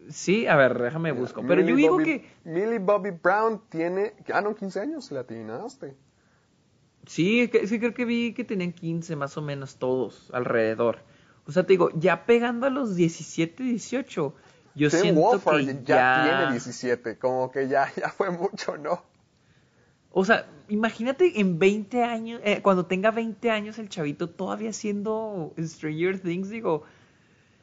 Sí, 0.08 0.46
a 0.46 0.56
ver, 0.56 0.76
déjame 0.80 1.12
busco. 1.12 1.42
Pero 1.46 1.60
yo 1.62 1.76
digo 1.76 1.96
Bobby- 1.98 2.04
que 2.04 2.26
Millie 2.44 2.78
Bobby 2.78 3.10
Brown 3.10 3.60
tiene, 3.68 4.14
ah, 4.32 4.40
no, 4.40 4.54
15 4.56 4.80
años, 4.80 5.10
la 5.12 5.20
atinaste. 5.20 5.94
Sí, 7.06 7.48
que- 7.48 7.66
sí 7.66 7.78
creo 7.78 7.94
que 7.94 8.04
vi 8.04 8.32
que 8.34 8.44
tenían 8.44 8.72
15 8.72 9.14
más 9.16 9.36
o 9.36 9.42
menos 9.42 9.76
todos 9.76 10.30
alrededor. 10.32 10.98
O 11.46 11.52
sea, 11.52 11.64
te 11.64 11.72
digo, 11.72 11.90
ya 11.94 12.24
pegando 12.26 12.66
a 12.66 12.70
los 12.70 12.94
17, 12.96 13.62
18, 13.62 14.34
yo 14.74 14.90
Tim 14.90 15.00
siento 15.00 15.20
Wolfhard 15.20 15.66
que 15.66 15.74
ya, 15.84 15.84
ya... 15.84 16.36
tiene 16.38 16.50
17, 16.52 17.18
como 17.18 17.50
que 17.50 17.68
ya, 17.68 17.90
ya 17.96 18.08
fue 18.10 18.30
mucho, 18.30 18.76
¿no? 18.76 19.02
O 20.12 20.24
sea, 20.24 20.46
imagínate 20.68 21.40
en 21.40 21.58
20 21.58 22.02
años, 22.02 22.40
eh, 22.44 22.60
cuando 22.62 22.86
tenga 22.86 23.10
20 23.10 23.50
años 23.50 23.78
el 23.78 23.88
chavito 23.88 24.28
todavía 24.28 24.70
haciendo 24.70 25.52
Stranger 25.58 26.18
Things, 26.20 26.48
digo... 26.50 26.84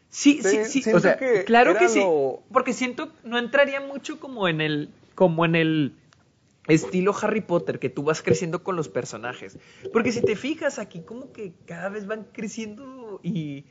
Sí, 0.10 0.42
sí, 0.42 0.82
Sí, 0.82 0.92
o 0.94 1.00
sea, 1.02 1.18
que 1.18 1.44
claro 1.44 1.78
que 1.78 1.90
sí, 1.90 2.00
lo- 2.00 2.42
porque 2.52 2.72
siento, 2.74 3.12
no 3.26 3.38
entraría 3.38 3.82
mucho 3.82 4.20
como 4.22 4.48
en 4.48 4.62
el, 4.62 4.90
como 5.16 5.44
en 5.44 5.56
el 5.56 5.94
estilo 6.68 7.14
Harry 7.22 7.42
Potter, 7.42 7.78
que 7.78 7.90
tú 7.90 8.04
vas 8.04 8.22
creciendo 8.22 8.64
con 8.64 8.78
los 8.78 8.88
personajes. 8.88 9.58
Porque 9.92 10.14
si 10.14 10.22
te 10.22 10.38
fijas 10.38 10.80
aquí, 10.80 11.02
como 11.02 11.34
que 11.34 11.54
cada 11.66 11.90
vez 11.90 12.08
van 12.08 12.26
creciendo 12.32 12.86
y 13.24 13.66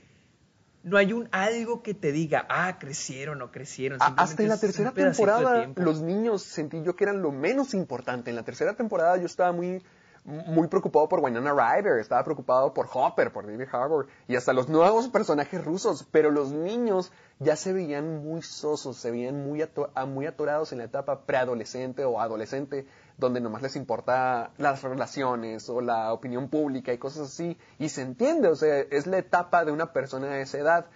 no 0.83 0.97
hay 0.99 1.13
un 1.13 1.29
algo 1.33 1.83
que 1.83 1.95
te 1.95 2.13
diga, 2.13 2.47
ah, 2.49 2.79
crecieron 2.79 3.43
o 3.43 3.51
crecieron. 3.51 3.99
Hasta 4.23 4.43
en 4.45 4.49
la 4.49 4.55
tercera 4.61 4.91
temporada, 5.17 5.61
los 5.85 6.01
niños 6.03 6.43
sentí 6.43 6.83
yo 6.83 6.95
que 6.95 7.05
eran 7.05 7.23
lo 7.23 7.33
menos 7.33 7.75
importante. 7.75 8.31
En 8.31 8.37
la 8.37 8.45
tercera 8.45 8.75
temporada 8.75 9.17
yo 9.17 9.27
estaba 9.27 9.51
muy, 9.53 9.83
muy 10.25 10.69
preocupado 10.69 11.09
por 11.09 11.21
Winona 11.21 11.53
Ryder, 11.53 11.99
estaba 11.99 12.23
preocupado 12.23 12.73
por 12.73 12.89
Hopper, 12.93 13.33
por 13.33 13.47
David 13.47 13.67
Harbour 13.73 14.07
y 14.29 14.37
hasta 14.37 14.53
los 14.53 14.69
nuevos 14.69 15.09
personajes 15.09 15.65
rusos. 15.65 16.07
Pero 16.13 16.31
los 16.31 16.53
niños 16.53 17.11
ya 17.41 17.57
se 17.57 17.73
veían 17.73 18.25
muy 18.25 18.43
sosos, 18.43 18.97
se 18.97 19.11
veían 19.11 19.45
muy, 19.45 19.63
ato- 19.63 19.91
a- 19.95 20.07
muy 20.07 20.27
atorados 20.27 20.71
en 20.73 20.79
la 20.79 20.85
etapa 20.85 21.27
preadolescente 21.27 22.05
o 22.05 22.21
adolescente, 22.21 22.87
donde 23.19 23.41
nomás 23.41 23.63
les 23.63 23.77
importa 23.77 24.51
las 24.59 24.83
relaciones 24.83 25.69
o 25.71 25.81
la 25.81 26.13
opinión 26.13 26.49
pública 26.49 26.93
y 26.93 26.99
cosas 26.99 27.29
así. 27.29 27.57
Y 27.79 27.89
se 27.89 28.03
entiende, 28.03 28.49
o 28.49 28.57
sea, 28.57 28.79
es 28.79 29.07
la 29.07 29.19
etapa 29.19 29.65
de 29.65 29.73
una 29.73 29.93
persona 29.93 30.27
de 30.29 30.43
esa 30.43 30.59
edad. 30.59 30.87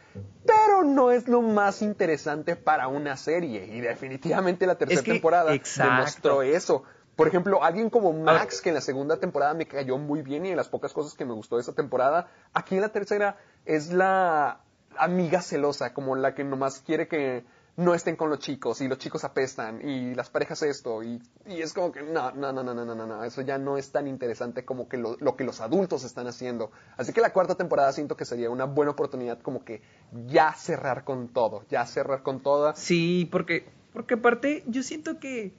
Pero 0.45 0.83
no 0.85 1.11
es 1.11 1.29
lo 1.29 1.41
más 1.43 1.81
interesante 1.83 2.57
para 2.57 2.89
una 2.89 3.17
serie. 3.17 3.65
Y 3.67 3.81
definitivamente 3.81 4.67
la 4.67 4.77
tercera 4.77 5.01
Es 5.01 5.05
que- 5.05 5.13
temporada 5.13 5.55
exacto. 5.55 5.93
demostró 5.95 6.43
eso. 6.43 6.83
Por 7.17 7.29
ejemplo, 7.29 7.63
alguien 7.63 7.91
como 7.91 8.13
Max, 8.13 8.61
que 8.63 8.71
en 8.71 8.77
la 8.77 8.81
segunda 8.81 9.19
temporada 9.19 9.53
me 9.55 9.67
cayó 9.67 9.99
muy 9.99 10.23
bien 10.23 10.47
y 10.47 10.51
de 10.51 10.57
las 10.57 10.69
pocas 10.69 10.93
cosas 10.93 11.15
que 11.15 11.25
me 11.25 11.35
gustó 11.35 11.57
de 11.57 11.63
esa 11.63 11.75
temporada, 11.75 12.29
aquí 12.55 12.77
en 12.77 12.81
la 12.81 12.89
tercera 12.91 13.37
es 13.67 13.93
la 13.93 14.61
amiga 14.97 15.41
celosa, 15.43 15.93
como 15.95 16.17
la 16.17 16.35
que 16.35 16.45
nomás 16.45 16.81
quiere 16.81 17.09
que 17.09 17.45
no 17.81 17.95
estén 17.95 18.17
con 18.17 18.29
los 18.31 18.39
chicos 18.39 18.81
y 18.81 18.89
los 18.89 18.99
chicos 18.99 19.25
apestan 19.25 19.87
y 19.87 20.15
las 20.15 20.29
parejas 20.29 20.63
esto 20.63 21.03
y, 21.03 21.21
y 21.47 21.63
es 21.63 21.73
como 21.73 21.91
que 21.91 22.03
no, 22.03 22.31
no, 22.33 22.53
no, 22.53 22.63
no, 22.63 22.75
no, 22.75 22.85
no, 22.85 23.07
no, 23.07 23.25
eso 23.25 23.41
ya 23.43 23.59
no 23.59 23.79
es 23.79 23.91
tan 23.91 24.07
interesante 24.07 24.65
como 24.65 24.89
que 24.89 24.99
lo, 24.99 25.17
lo, 25.19 25.35
que 25.37 25.45
los 25.45 25.61
adultos 25.61 26.05
están 26.05 26.27
haciendo. 26.27 26.71
Así 26.97 27.13
que 27.13 27.21
la 27.21 27.33
cuarta 27.33 27.55
temporada 27.55 27.93
siento 27.93 28.17
que 28.17 28.25
sería 28.25 28.51
una 28.51 28.67
buena 28.67 28.93
oportunidad 28.93 29.41
como 29.41 29.65
que 29.65 29.83
ya 30.27 30.53
cerrar 30.53 31.05
con 31.05 31.29
todo, 31.29 31.65
ya 31.71 31.87
cerrar 31.87 32.23
con 32.23 32.41
toda. 32.41 32.77
Sí, 32.77 33.29
porque, 33.33 33.67
porque 33.93 34.15
aparte 34.15 34.63
yo 34.67 34.83
siento 34.83 35.19
que 35.19 35.53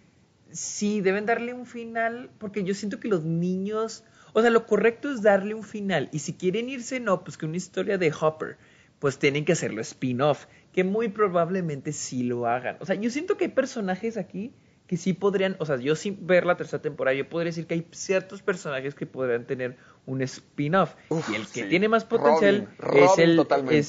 sí 0.51 1.01
deben 1.01 1.25
darle 1.25 1.53
un 1.53 1.65
final, 1.65 2.29
porque 2.37 2.63
yo 2.63 2.75
siento 2.75 2.99
que 2.99 3.07
los 3.07 3.23
niños, 3.23 4.03
o 4.33 4.41
sea, 4.41 4.51
lo 4.51 4.67
correcto 4.67 5.09
es 5.09 5.21
darle 5.23 5.55
un 5.55 5.63
final 5.63 6.09
y 6.11 6.19
si 6.19 6.33
quieren 6.33 6.69
irse, 6.69 6.99
no, 6.99 7.23
pues 7.23 7.37
que 7.37 7.47
una 7.47 7.57
historia 7.57 7.97
de 7.97 8.13
Hopper 8.19 8.57
pues 9.01 9.17
tienen 9.17 9.45
que 9.45 9.53
hacerlo 9.53 9.81
spin-off, 9.81 10.45
que 10.71 10.83
muy 10.83 11.09
probablemente 11.09 11.91
sí 11.91 12.21
lo 12.21 12.45
hagan. 12.45 12.77
O 12.81 12.85
sea, 12.85 12.95
yo 12.95 13.09
siento 13.09 13.35
que 13.35 13.45
hay 13.45 13.51
personajes 13.51 14.15
aquí 14.15 14.53
que 14.85 14.95
sí 14.95 15.13
podrían, 15.13 15.55
o 15.57 15.65
sea, 15.65 15.77
yo 15.77 15.95
sin 15.95 16.27
ver 16.27 16.45
la 16.45 16.55
tercera 16.55 16.83
temporada, 16.83 17.17
yo 17.17 17.27
podría 17.27 17.47
decir 17.47 17.65
que 17.65 17.73
hay 17.73 17.87
ciertos 17.91 18.43
personajes 18.43 18.93
que 18.93 19.07
podrían 19.07 19.47
tener 19.47 19.75
un 20.05 20.21
spin-off. 20.21 20.93
Y 21.31 21.33
el 21.33 21.47
que 21.47 21.63
tiene 21.63 21.89
más 21.89 22.05
potencial 22.05 22.69
es, 22.93 23.17
el, 23.17 23.43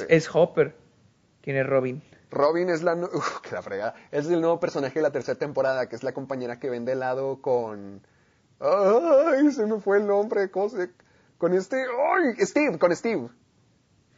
es, 0.08 0.34
Hopper. 0.34 0.74
¿Quién 1.42 1.58
es 1.58 1.66
Robin? 1.66 2.00
Robin 2.30 2.70
es 2.70 2.82
la, 2.82 2.94
uf, 3.14 3.40
que 3.40 3.54
la 3.54 3.60
fregada. 3.60 3.94
Es 4.12 4.26
el 4.28 4.40
nuevo 4.40 4.60
personaje 4.60 4.94
de 4.94 5.02
la 5.02 5.12
tercera 5.12 5.38
temporada, 5.38 5.90
que 5.90 5.96
es 5.96 6.02
la 6.02 6.14
compañera 6.14 6.58
que 6.58 6.70
vende 6.70 6.92
helado 6.92 7.42
con... 7.42 8.00
Ay, 8.60 9.50
se 9.52 9.66
me 9.66 9.78
fue 9.78 9.98
el 9.98 10.06
nombre, 10.06 10.50
¿cómo 10.50 10.70
se...? 10.70 10.88
Con 11.36 11.52
este... 11.52 11.84
Ay, 12.14 12.46
Steve, 12.46 12.78
con 12.78 12.96
Steve. 12.96 13.28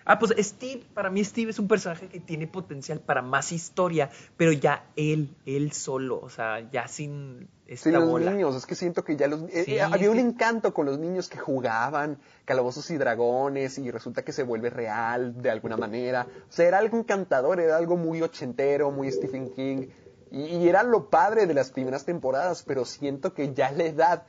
Ah, 0.05 0.19
pues 0.19 0.35
Steve, 0.39 0.85
para 0.93 1.11
mí 1.11 1.25
Steve 1.25 1.51
es 1.51 1.59
un 1.59 1.69
personaje 1.69 2.09
que 2.09 2.21
tiene 2.21 2.47
potencial 2.47 3.01
para 3.01 3.23
más 3.23 3.53
historia, 3.53 4.11
pero 4.37 4.53
ya 4.53 4.87
él, 4.97 5.35
él 5.47 5.73
solo, 5.73 6.21
o 6.21 6.29
sea, 6.29 6.71
ya 6.71 6.89
sin 6.89 7.49
esta 7.67 7.89
sí, 7.89 7.97
los 7.97 8.21
niños, 8.21 8.55
es 8.57 8.67
que 8.67 8.75
siento 8.75 9.05
que 9.05 9.17
ya 9.17 9.27
los... 9.27 9.43
Eh, 9.51 9.81
había 9.81 10.11
un 10.11 10.19
encanto 10.19 10.75
con 10.75 10.85
los 10.85 10.99
niños 10.99 11.31
que 11.31 11.39
jugaban 11.39 12.19
calabozos 12.45 12.91
y 12.91 12.99
dragones 12.99 13.79
y 13.79 13.91
resulta 13.91 14.23
que 14.23 14.33
se 14.33 14.43
vuelve 14.43 14.69
real 14.69 15.41
de 15.41 15.51
alguna 15.51 15.79
manera. 15.79 16.27
O 16.51 16.53
sea, 16.53 16.67
era 16.67 16.79
algo 16.79 16.99
encantador, 16.99 17.61
era 17.61 17.79
algo 17.79 17.97
muy 17.97 18.21
ochentero, 18.21 18.91
muy 18.91 19.11
Stephen 19.11 19.51
King. 19.51 19.87
Y, 20.31 20.43
y 20.57 20.69
era 20.69 20.83
lo 20.83 21.09
padre 21.09 21.47
de 21.47 21.55
las 21.55 21.71
primeras 21.71 22.05
temporadas, 22.05 22.65
pero 22.65 22.85
siento 22.85 23.33
que 23.33 23.55
ya 23.55 23.71
la 23.71 23.85
edad 23.85 24.27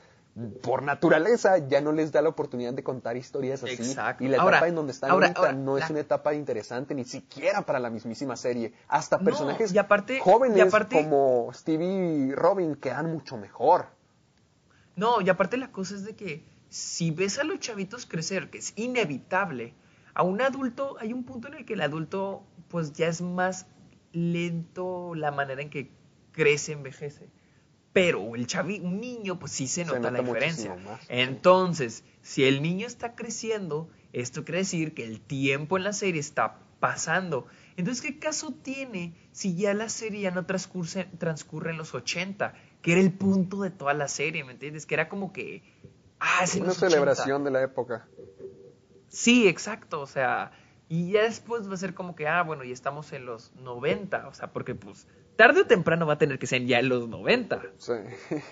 por 0.62 0.82
naturaleza 0.82 1.56
ya 1.66 1.80
no 1.80 1.92
les 1.92 2.12
da 2.12 2.20
la 2.20 2.28
oportunidad 2.28 2.74
de 2.74 2.82
contar 2.82 3.16
historias 3.16 3.62
así. 3.62 3.72
Exacto. 3.72 4.22
Y 4.22 4.28
la 4.28 4.36
etapa 4.36 4.68
en 4.68 4.74
donde 4.74 4.92
están 4.92 5.10
ahorita 5.10 5.52
no 5.52 5.78
es 5.78 5.88
una 5.88 6.00
etapa 6.00 6.34
interesante 6.34 6.94
ni 6.94 7.04
siquiera 7.04 7.62
para 7.62 7.78
la 7.78 7.88
mismísima 7.88 8.36
serie. 8.36 8.74
Hasta 8.88 9.18
personajes 9.18 9.74
jóvenes 10.20 10.72
como 10.90 11.50
Stevie 11.54 12.26
y 12.26 12.32
Robin 12.32 12.74
quedan 12.76 13.10
mucho 13.10 13.38
mejor. 13.38 13.86
No, 14.94 15.20
y 15.20 15.28
aparte 15.30 15.56
la 15.56 15.72
cosa 15.72 15.94
es 15.94 16.04
de 16.04 16.16
que 16.16 16.44
si 16.68 17.10
ves 17.10 17.38
a 17.38 17.44
los 17.44 17.58
chavitos 17.60 18.04
crecer, 18.04 18.50
que 18.50 18.58
es 18.58 18.72
inevitable, 18.76 19.74
a 20.12 20.22
un 20.22 20.42
adulto 20.42 20.96
hay 21.00 21.12
un 21.12 21.24
punto 21.24 21.48
en 21.48 21.54
el 21.54 21.64
que 21.64 21.74
el 21.74 21.80
adulto 21.80 22.44
pues 22.68 22.92
ya 22.92 23.08
es 23.08 23.22
más 23.22 23.66
lento 24.12 25.14
la 25.14 25.30
manera 25.30 25.62
en 25.62 25.70
que 25.70 25.90
crece, 26.32 26.72
envejece 26.72 27.30
pero 27.96 28.34
el 28.34 28.46
chavi, 28.46 28.78
un 28.80 29.00
niño, 29.00 29.38
pues 29.38 29.52
sí 29.52 29.66
se 29.66 29.86
nota, 29.86 30.10
la 30.10 30.20
diferencia. 30.20 30.76
Entonces, 31.08 32.04
si 32.20 32.44
el 32.44 32.60
niño 32.60 32.86
está 32.86 33.14
creciendo, 33.14 33.88
esto 34.12 34.44
quiere 34.44 34.58
decir 34.58 34.92
que 34.92 35.02
el 35.02 35.18
tiempo 35.22 35.78
en 35.78 35.84
la 35.84 35.94
serie 35.94 36.20
está 36.20 36.58
pasando. 36.78 37.46
Entonces, 37.78 38.02
¿qué 38.04 38.18
caso 38.18 38.52
tiene 38.52 39.14
si 39.32 39.56
ya 39.56 39.72
la 39.72 39.88
serie 39.88 40.20
ya 40.20 40.30
no 40.30 40.44
transcurre, 40.44 41.06
transcurre 41.16 41.70
en 41.70 41.78
los 41.78 41.94
80? 41.94 42.52
Que 42.82 42.92
era 42.92 43.00
el 43.00 43.14
punto 43.14 43.62
de 43.62 43.70
toda 43.70 43.94
la 43.94 44.08
serie, 44.08 44.44
¿me 44.44 44.52
entiendes? 44.52 44.84
Que 44.84 44.92
era 44.92 45.08
como 45.08 45.32
que... 45.32 45.62
Ah, 46.20 46.40
es 46.44 46.54
Una 46.56 46.74
celebración 46.74 47.44
de 47.44 47.50
la 47.50 47.62
época. 47.62 48.06
Sí, 49.08 49.48
exacto, 49.48 50.02
o 50.02 50.06
sea... 50.06 50.52
Y 50.90 51.12
ya 51.12 51.22
después 51.22 51.66
va 51.66 51.72
a 51.72 51.78
ser 51.78 51.94
como 51.94 52.14
que, 52.14 52.28
ah, 52.28 52.42
bueno, 52.42 52.62
ya 52.62 52.74
estamos 52.74 53.10
en 53.14 53.24
los 53.24 53.54
90, 53.54 54.28
o 54.28 54.34
sea, 54.34 54.52
porque 54.52 54.74
pues 54.74 55.06
tarde 55.36 55.62
o 55.62 55.66
temprano 55.66 56.06
va 56.06 56.14
a 56.14 56.18
tener 56.18 56.38
que 56.38 56.46
ser 56.46 56.64
ya 56.64 56.78
en 56.78 56.88
los 56.88 57.08
90. 57.08 57.62
Sí. 57.78 57.92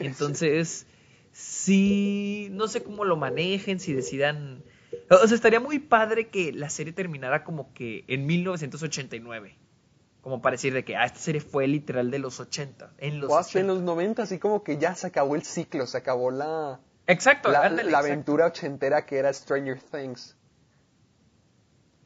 Entonces, 0.00 0.86
sí, 1.32 2.48
no 2.52 2.68
sé 2.68 2.82
cómo 2.82 3.04
lo 3.04 3.16
manejen, 3.16 3.80
si 3.80 3.92
decidan... 3.92 4.62
O 5.10 5.26
sea, 5.26 5.34
estaría 5.34 5.60
muy 5.60 5.80
padre 5.80 6.28
que 6.28 6.52
la 6.52 6.70
serie 6.70 6.92
terminara 6.92 7.44
como 7.44 7.72
que 7.74 8.04
en 8.06 8.26
1989. 8.26 9.56
Como 10.20 10.40
para 10.40 10.54
decir 10.54 10.72
de 10.72 10.84
que, 10.84 10.96
ah, 10.96 11.04
esta 11.04 11.18
serie 11.18 11.40
fue 11.40 11.66
literal 11.66 12.10
de 12.10 12.18
los 12.18 12.40
80. 12.40 12.94
En 12.98 13.20
los 13.20 13.30
o 13.30 13.36
hasta 13.36 13.60
en 13.60 13.66
los 13.66 13.82
90, 13.82 14.22
así 14.22 14.38
como 14.38 14.62
que 14.62 14.78
ya 14.78 14.94
se 14.94 15.08
acabó 15.08 15.34
el 15.34 15.42
ciclo, 15.42 15.86
se 15.86 15.98
acabó 15.98 16.30
la... 16.30 16.80
Exacto, 17.06 17.50
la, 17.50 17.68
la 17.68 17.98
aventura 17.98 18.46
ochentera 18.46 19.04
que 19.04 19.18
era 19.18 19.30
Stranger 19.32 19.78
Things. 19.78 20.36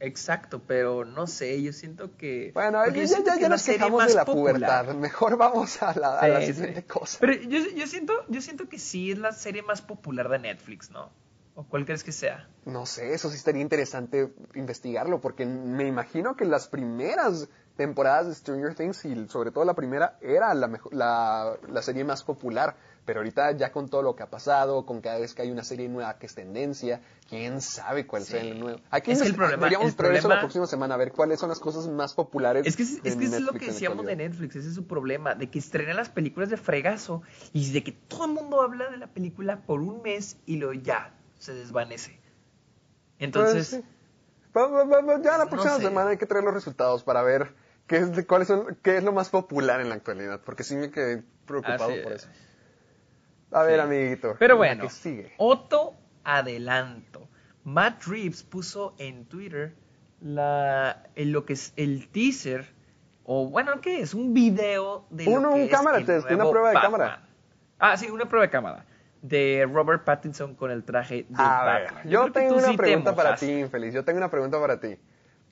Exacto, 0.00 0.62
pero 0.66 1.04
no 1.04 1.26
sé, 1.26 1.60
yo 1.62 1.72
siento 1.72 2.16
que... 2.16 2.52
Bueno, 2.54 2.86
ya, 2.86 3.04
ya, 3.04 3.38
ya 3.38 3.48
nos 3.48 3.64
quejamos 3.64 4.06
de 4.06 4.14
la 4.14 4.24
pubertad, 4.24 4.94
mejor 4.94 5.36
vamos 5.36 5.82
a 5.82 5.94
la, 5.98 6.40
siguiente 6.44 6.84
cosa. 6.84 7.18
Pero 7.20 7.34
yo, 7.34 7.58
yo, 7.74 7.86
siento, 7.86 8.12
yo 8.28 8.40
siento 8.40 8.68
que 8.68 8.78
sí 8.78 9.10
es 9.10 9.18
la 9.18 9.32
serie 9.32 9.62
más 9.62 9.82
popular 9.82 10.28
de 10.28 10.38
Netflix, 10.38 10.90
¿no? 10.90 11.10
¿O 11.54 11.64
cuál 11.64 11.84
crees 11.84 12.04
que 12.04 12.12
sea? 12.12 12.48
No 12.64 12.86
sé, 12.86 13.14
eso 13.14 13.30
sí 13.30 13.36
estaría 13.36 13.62
interesante 13.62 14.32
investigarlo, 14.54 15.20
porque 15.20 15.44
me 15.44 15.88
imagino 15.88 16.36
que 16.36 16.44
las 16.44 16.68
primeras 16.68 17.48
temporadas 17.78 18.26
de 18.26 18.34
Stranger 18.34 18.74
Things, 18.74 19.04
y 19.06 19.28
sobre 19.28 19.52
todo 19.52 19.64
la 19.64 19.74
primera, 19.74 20.18
era 20.20 20.52
la, 20.52 20.68
la, 20.90 21.56
la 21.66 21.82
serie 21.82 22.04
más 22.04 22.22
popular. 22.24 22.76
Pero 23.06 23.20
ahorita 23.20 23.52
ya 23.52 23.72
con 23.72 23.88
todo 23.88 24.02
lo 24.02 24.14
que 24.14 24.22
ha 24.22 24.28
pasado, 24.28 24.84
con 24.84 25.00
cada 25.00 25.18
vez 25.18 25.32
que 25.32 25.40
hay 25.40 25.50
una 25.50 25.64
serie 25.64 25.88
nueva 25.88 26.18
que 26.18 26.26
es 26.26 26.34
tendencia, 26.34 27.00
quién 27.26 27.62
sabe 27.62 28.06
cuál 28.06 28.24
sea 28.24 28.42
el 28.42 28.60
nuevo. 28.60 28.80
Aquí 28.90 29.12
es 29.12 29.22
el 29.22 29.34
problema. 29.34 29.66
Deberíamos 29.66 29.94
eso 29.98 30.28
la 30.28 30.40
próxima 30.40 30.66
semana, 30.66 30.92
a 30.92 30.98
ver 30.98 31.12
cuáles 31.12 31.40
son 31.40 31.48
las 31.48 31.58
cosas 31.58 31.88
más 31.88 32.12
populares. 32.12 32.66
Es 32.66 32.76
que, 32.76 32.82
es, 32.82 33.00
que 33.00 33.24
eso 33.24 33.36
es 33.36 33.40
lo 33.40 33.52
que 33.52 33.64
decíamos 33.64 34.04
de 34.04 34.14
Netflix, 34.14 34.56
ese 34.56 34.68
es 34.68 34.74
su 34.74 34.86
problema, 34.86 35.34
de 35.34 35.48
que 35.48 35.58
estrena 35.58 35.94
las 35.94 36.10
películas 36.10 36.50
de 36.50 36.58
fregazo 36.58 37.22
y 37.54 37.72
de 37.72 37.82
que 37.82 37.92
todo 37.92 38.26
el 38.26 38.32
mundo 38.32 38.60
habla 38.60 38.90
de 38.90 38.98
la 38.98 39.06
película 39.06 39.62
por 39.62 39.80
un 39.80 40.02
mes 40.02 40.36
y 40.44 40.56
luego 40.56 40.74
ya 40.74 41.14
se 41.38 41.54
desvanece. 41.54 42.20
Entonces... 43.18 43.80
Pues 44.52 44.66
ya 45.22 45.38
la 45.38 45.46
próxima 45.46 45.78
semana 45.78 46.10
hay 46.10 46.18
que 46.18 46.26
traer 46.26 46.44
los 46.44 46.52
resultados 46.52 47.04
para 47.04 47.22
ver 47.22 47.54
qué 47.88 47.96
es, 47.96 48.26
cuáles 48.26 48.46
son, 48.46 48.78
qué 48.82 48.98
es 48.98 49.02
lo 49.02 49.12
más 49.12 49.30
popular 49.30 49.80
en 49.80 49.88
la 49.88 49.96
actualidad, 49.96 50.40
porque 50.44 50.62
sí 50.62 50.76
me 50.76 50.90
quedé 50.90 51.24
preocupado 51.46 51.90
por 52.04 52.12
eso. 52.12 52.28
A 53.50 53.62
ver, 53.62 53.80
amiguito. 53.80 54.36
Pero 54.38 54.56
bueno, 54.56 54.88
sigue? 54.90 55.32
otro 55.38 55.94
adelanto. 56.22 57.28
Matt 57.64 58.04
Reeves 58.04 58.42
puso 58.42 58.94
en 58.98 59.24
Twitter 59.24 59.74
la, 60.20 61.04
lo 61.16 61.44
que 61.44 61.54
es 61.54 61.72
el 61.76 62.08
teaser, 62.08 62.66
o 63.24 63.48
bueno, 63.48 63.80
¿qué 63.80 64.00
es? 64.00 64.14
Un 64.14 64.32
video 64.32 65.06
de 65.10 65.26
Uno, 65.28 65.54
un 65.54 65.68
cámara 65.68 66.04
test, 66.04 66.30
una 66.30 66.48
prueba 66.48 66.70
de 66.70 66.80
cámara. 66.80 67.22
Ah, 67.78 67.96
sí, 67.96 68.10
una 68.10 68.28
prueba 68.28 68.46
de 68.46 68.50
cámara. 68.50 68.84
De 69.22 69.68
Robert 69.70 70.04
Pattinson 70.04 70.54
con 70.54 70.70
el 70.70 70.84
traje 70.84 71.26
de 71.28 71.36
Batman. 71.36 72.08
yo, 72.08 72.30
tengo 72.30 72.56
una 72.56 72.72
pregunta 72.74 73.14
para 73.14 73.34
ti, 73.34 73.50
infeliz. 73.50 73.92
Yo 73.92 74.04
tengo 74.04 74.18
una 74.18 74.30
pregunta 74.30 74.60
para 74.60 74.78
ti. 74.78 74.96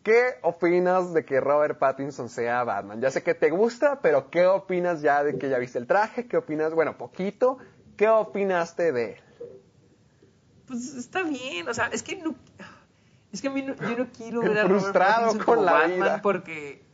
¿Qué 0.06 0.36
opinas 0.42 1.12
de 1.14 1.24
que 1.24 1.40
Robert 1.40 1.80
Pattinson 1.80 2.28
sea 2.28 2.62
Batman? 2.62 3.00
Ya 3.00 3.10
sé 3.10 3.24
que 3.24 3.34
te 3.34 3.50
gusta, 3.50 4.00
pero 4.02 4.30
¿qué 4.30 4.46
opinas 4.46 5.02
ya 5.02 5.24
de 5.24 5.36
que 5.36 5.48
ya 5.48 5.58
viste 5.58 5.80
el 5.80 5.88
traje? 5.88 6.28
¿Qué 6.28 6.36
opinas? 6.36 6.72
Bueno, 6.74 6.96
poquito. 6.96 7.58
¿Qué 7.96 8.08
opinaste 8.08 8.92
de 8.92 9.14
él? 9.14 9.16
Pues 10.68 10.94
está 10.94 11.24
bien, 11.24 11.68
o 11.68 11.74
sea, 11.74 11.88
es 11.88 12.04
que 12.04 12.14
no. 12.14 12.36
Es 13.32 13.42
que 13.42 13.48
a 13.48 13.50
mí 13.50 13.62
no, 13.62 13.74
yo 13.74 13.98
no 13.98 14.06
quiero 14.16 14.40
ver 14.42 14.58
a 14.60 14.62
Robert 14.68 14.92
Pattinson 14.92 15.38
con 15.38 15.56
como 15.56 15.64
Batman 15.64 16.20
porque. 16.22 16.84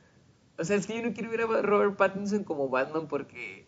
O 0.57 0.65
sea, 0.65 0.77
es 0.77 0.87
que 0.87 0.97
yo 0.97 1.07
no 1.07 1.13
quiero 1.13 1.29
ver 1.29 1.43
a 1.43 1.61
Robert 1.61 1.97
Pattinson 1.97 2.45
como 2.45 2.71
Batman 2.71 3.09
porque 3.09 3.67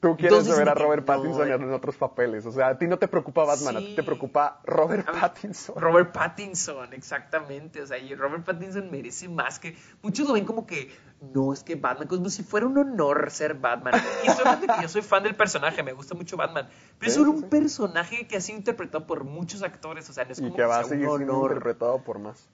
Tú 0.00 0.16
quieres 0.16 0.48
ver 0.56 0.68
a 0.68 0.74
Robert 0.74 1.04
Pattinson 1.04 1.50
en 1.50 1.72
otros 1.72 1.96
papeles. 1.96 2.46
O 2.46 2.52
sea, 2.52 2.68
a 2.68 2.78
ti 2.78 2.86
no 2.86 2.98
te 2.98 3.08
preocupa 3.08 3.44
Batman, 3.44 3.78
a 3.78 3.80
ti 3.80 3.94
te 3.96 4.04
preocupa 4.04 4.60
Robert 4.64 5.10
Pattinson. 5.10 5.74
Robert 5.76 6.12
Pattinson, 6.12 6.92
exactamente. 6.92 7.82
O 7.82 7.86
sea, 7.86 7.98
y 7.98 8.14
Robert 8.14 8.44
Pattinson 8.44 8.90
merece 8.92 9.28
más 9.28 9.58
que. 9.58 9.76
Muchos 10.02 10.28
lo 10.28 10.34
ven 10.34 10.44
como 10.44 10.66
que 10.66 10.92
no, 11.20 11.52
es 11.52 11.64
que 11.64 11.74
Batman, 11.74 12.06
como 12.06 12.30
si 12.30 12.44
fuera 12.44 12.66
un 12.66 12.78
honor 12.78 13.30
ser 13.32 13.54
Batman. 13.54 13.94
Y 14.24 14.30
solamente 14.30 14.68
que 14.68 14.82
yo 14.82 14.88
soy 14.88 15.02
fan 15.02 15.24
del 15.24 15.34
personaje, 15.34 15.82
me 15.82 15.92
gusta 15.92 16.14
mucho 16.14 16.36
Batman. 16.36 16.68
Pero 16.98 17.10
es 17.10 17.18
un 17.18 17.42
personaje 17.44 18.28
que 18.28 18.36
ha 18.36 18.40
sido 18.40 18.58
interpretado 18.58 19.04
por 19.04 19.24
muchos 19.24 19.64
actores. 19.64 20.08
O 20.08 20.12
sea, 20.12 20.24
no 20.24 20.32
es 20.32 20.38
como 20.38 20.52
y 20.52 20.56
que 20.56 20.62
va 20.62 20.78
a 20.78 20.84
seguir 20.84 21.08
siendo 21.08 21.42
interpretado 21.42 22.04
por 22.04 22.20
más. 22.20 22.48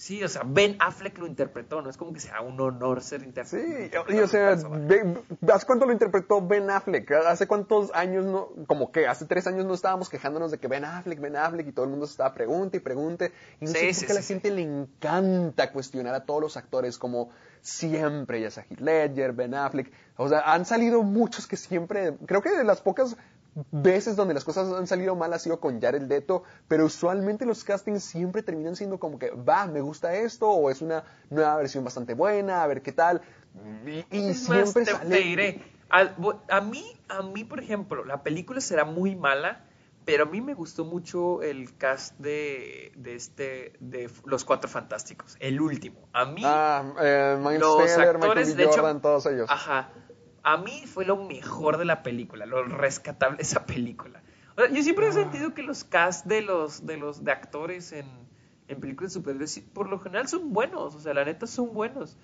Sí, 0.00 0.24
o 0.24 0.28
sea, 0.28 0.44
Ben 0.46 0.78
Affleck 0.80 1.18
lo 1.18 1.26
interpretó, 1.26 1.82
no 1.82 1.90
es 1.90 1.98
como 1.98 2.14
que 2.14 2.20
sea 2.20 2.40
un 2.40 2.58
honor 2.58 3.02
ser 3.02 3.22
interpretado. 3.22 4.06
Sí, 4.08 4.14
y, 4.16 4.18
o 4.20 4.26
sea, 4.26 4.52
¿hace 4.52 5.66
cuánto 5.66 5.84
lo 5.84 5.92
interpretó 5.92 6.40
Ben 6.40 6.70
Affleck? 6.70 7.10
¿Hace 7.10 7.46
cuántos 7.46 7.92
años 7.92 8.24
no, 8.24 8.48
como 8.66 8.92
que 8.92 9.06
hace 9.06 9.26
tres 9.26 9.46
años 9.46 9.66
no 9.66 9.74
estábamos 9.74 10.08
quejándonos 10.08 10.52
de 10.52 10.56
que 10.56 10.68
Ben 10.68 10.86
Affleck, 10.86 11.20
Ben 11.20 11.36
Affleck 11.36 11.68
y 11.68 11.72
todo 11.72 11.84
el 11.84 11.90
mundo 11.90 12.06
se 12.06 12.12
estaba 12.12 12.32
pregunte 12.32 12.78
y 12.78 12.80
pregunte? 12.80 13.34
Y 13.60 13.66
no 13.66 13.72
Sí, 13.72 13.76
sé 13.78 13.84
por 13.84 13.94
sí, 13.94 14.06
qué 14.06 14.12
a 14.12 14.14
la 14.14 14.22
gente 14.22 14.50
le 14.50 14.62
encanta 14.62 15.70
cuestionar 15.70 16.14
a 16.14 16.24
todos 16.24 16.40
los 16.40 16.56
actores 16.56 16.96
como 16.96 17.28
siempre, 17.60 18.40
ya 18.40 18.50
sea 18.50 18.64
Heath 18.70 18.80
Ledger, 18.80 19.34
Ben 19.34 19.54
Affleck. 19.54 19.92
O 20.16 20.30
sea, 20.30 20.40
han 20.50 20.64
salido 20.64 21.02
muchos 21.02 21.46
que 21.46 21.58
siempre, 21.58 22.16
creo 22.24 22.40
que 22.40 22.56
de 22.56 22.64
las 22.64 22.80
pocas 22.80 23.18
veces 23.70 24.16
donde 24.16 24.34
las 24.34 24.44
cosas 24.44 24.72
han 24.72 24.86
salido 24.86 25.16
mal 25.16 25.32
ha 25.32 25.38
sido 25.38 25.60
con 25.60 25.80
Jared 25.80 26.02
Leto, 26.02 26.44
pero 26.68 26.86
usualmente 26.86 27.46
los 27.46 27.64
castings 27.64 28.04
siempre 28.04 28.42
terminan 28.42 28.76
siendo 28.76 28.98
como 28.98 29.18
que, 29.18 29.30
va, 29.30 29.66
me 29.66 29.80
gusta 29.80 30.14
esto, 30.14 30.50
o 30.50 30.70
es 30.70 30.82
una 30.82 31.04
nueva 31.30 31.56
versión 31.56 31.84
bastante 31.84 32.14
buena, 32.14 32.62
a 32.62 32.66
ver 32.66 32.82
qué 32.82 32.92
tal. 32.92 33.20
Y, 34.10 34.34
siempre 34.34 34.84
te, 34.84 34.92
sale... 34.92 35.16
te 35.16 35.22
diré, 35.22 35.62
a, 35.90 36.60
mí, 36.60 36.84
a 37.08 37.22
mí, 37.22 37.44
por 37.44 37.60
ejemplo, 37.60 38.04
la 38.04 38.22
película 38.22 38.60
será 38.60 38.84
muy 38.84 39.16
mala, 39.16 39.64
pero 40.04 40.24
a 40.24 40.26
mí 40.26 40.40
me 40.40 40.54
gustó 40.54 40.84
mucho 40.84 41.42
el 41.42 41.76
cast 41.76 42.16
de, 42.18 42.92
de 42.96 43.16
este, 43.16 43.72
de 43.80 44.10
Los 44.24 44.44
Cuatro 44.44 44.68
Fantásticos, 44.68 45.36
el 45.40 45.60
último. 45.60 46.08
A 46.12 46.24
mí, 46.24 46.42
Ah, 46.44 46.94
eh, 47.00 47.36
los 47.58 47.76
Teller, 47.86 48.16
actores, 48.16 48.20
Michael 48.20 48.46
B. 48.46 48.54
de 48.54 48.62
hecho, 48.64 48.72
Jordan, 48.76 49.02
todos 49.02 49.26
ellos. 49.26 49.48
Ajá. 49.50 49.90
A 50.42 50.56
mí 50.56 50.84
fue 50.86 51.04
lo 51.04 51.16
mejor 51.16 51.76
de 51.78 51.84
la 51.84 52.02
película, 52.02 52.46
lo 52.46 52.62
rescatable 52.64 53.36
de 53.38 53.42
esa 53.42 53.66
película. 53.66 54.22
O 54.56 54.60
sea, 54.62 54.70
yo 54.70 54.82
siempre 54.82 55.06
Ah. 55.06 55.10
he 55.10 55.12
sentido 55.12 55.54
que 55.54 55.62
los 55.62 55.84
cast 55.84 56.26
de 56.26 56.42
los, 56.42 56.86
de 56.86 56.96
los 56.96 57.24
de 57.24 57.32
actores 57.32 57.92
en, 57.92 58.06
en 58.68 58.80
películas 58.80 59.12
de 59.12 59.20
superhéroes, 59.20 59.50
sí, 59.50 59.60
por 59.60 59.88
lo 59.88 59.98
general 59.98 60.28
son 60.28 60.52
buenos, 60.52 60.94
o 60.94 61.00
sea, 61.00 61.12
la 61.14 61.24
neta 61.24 61.46
son 61.46 61.72
buenos. 61.74 62.16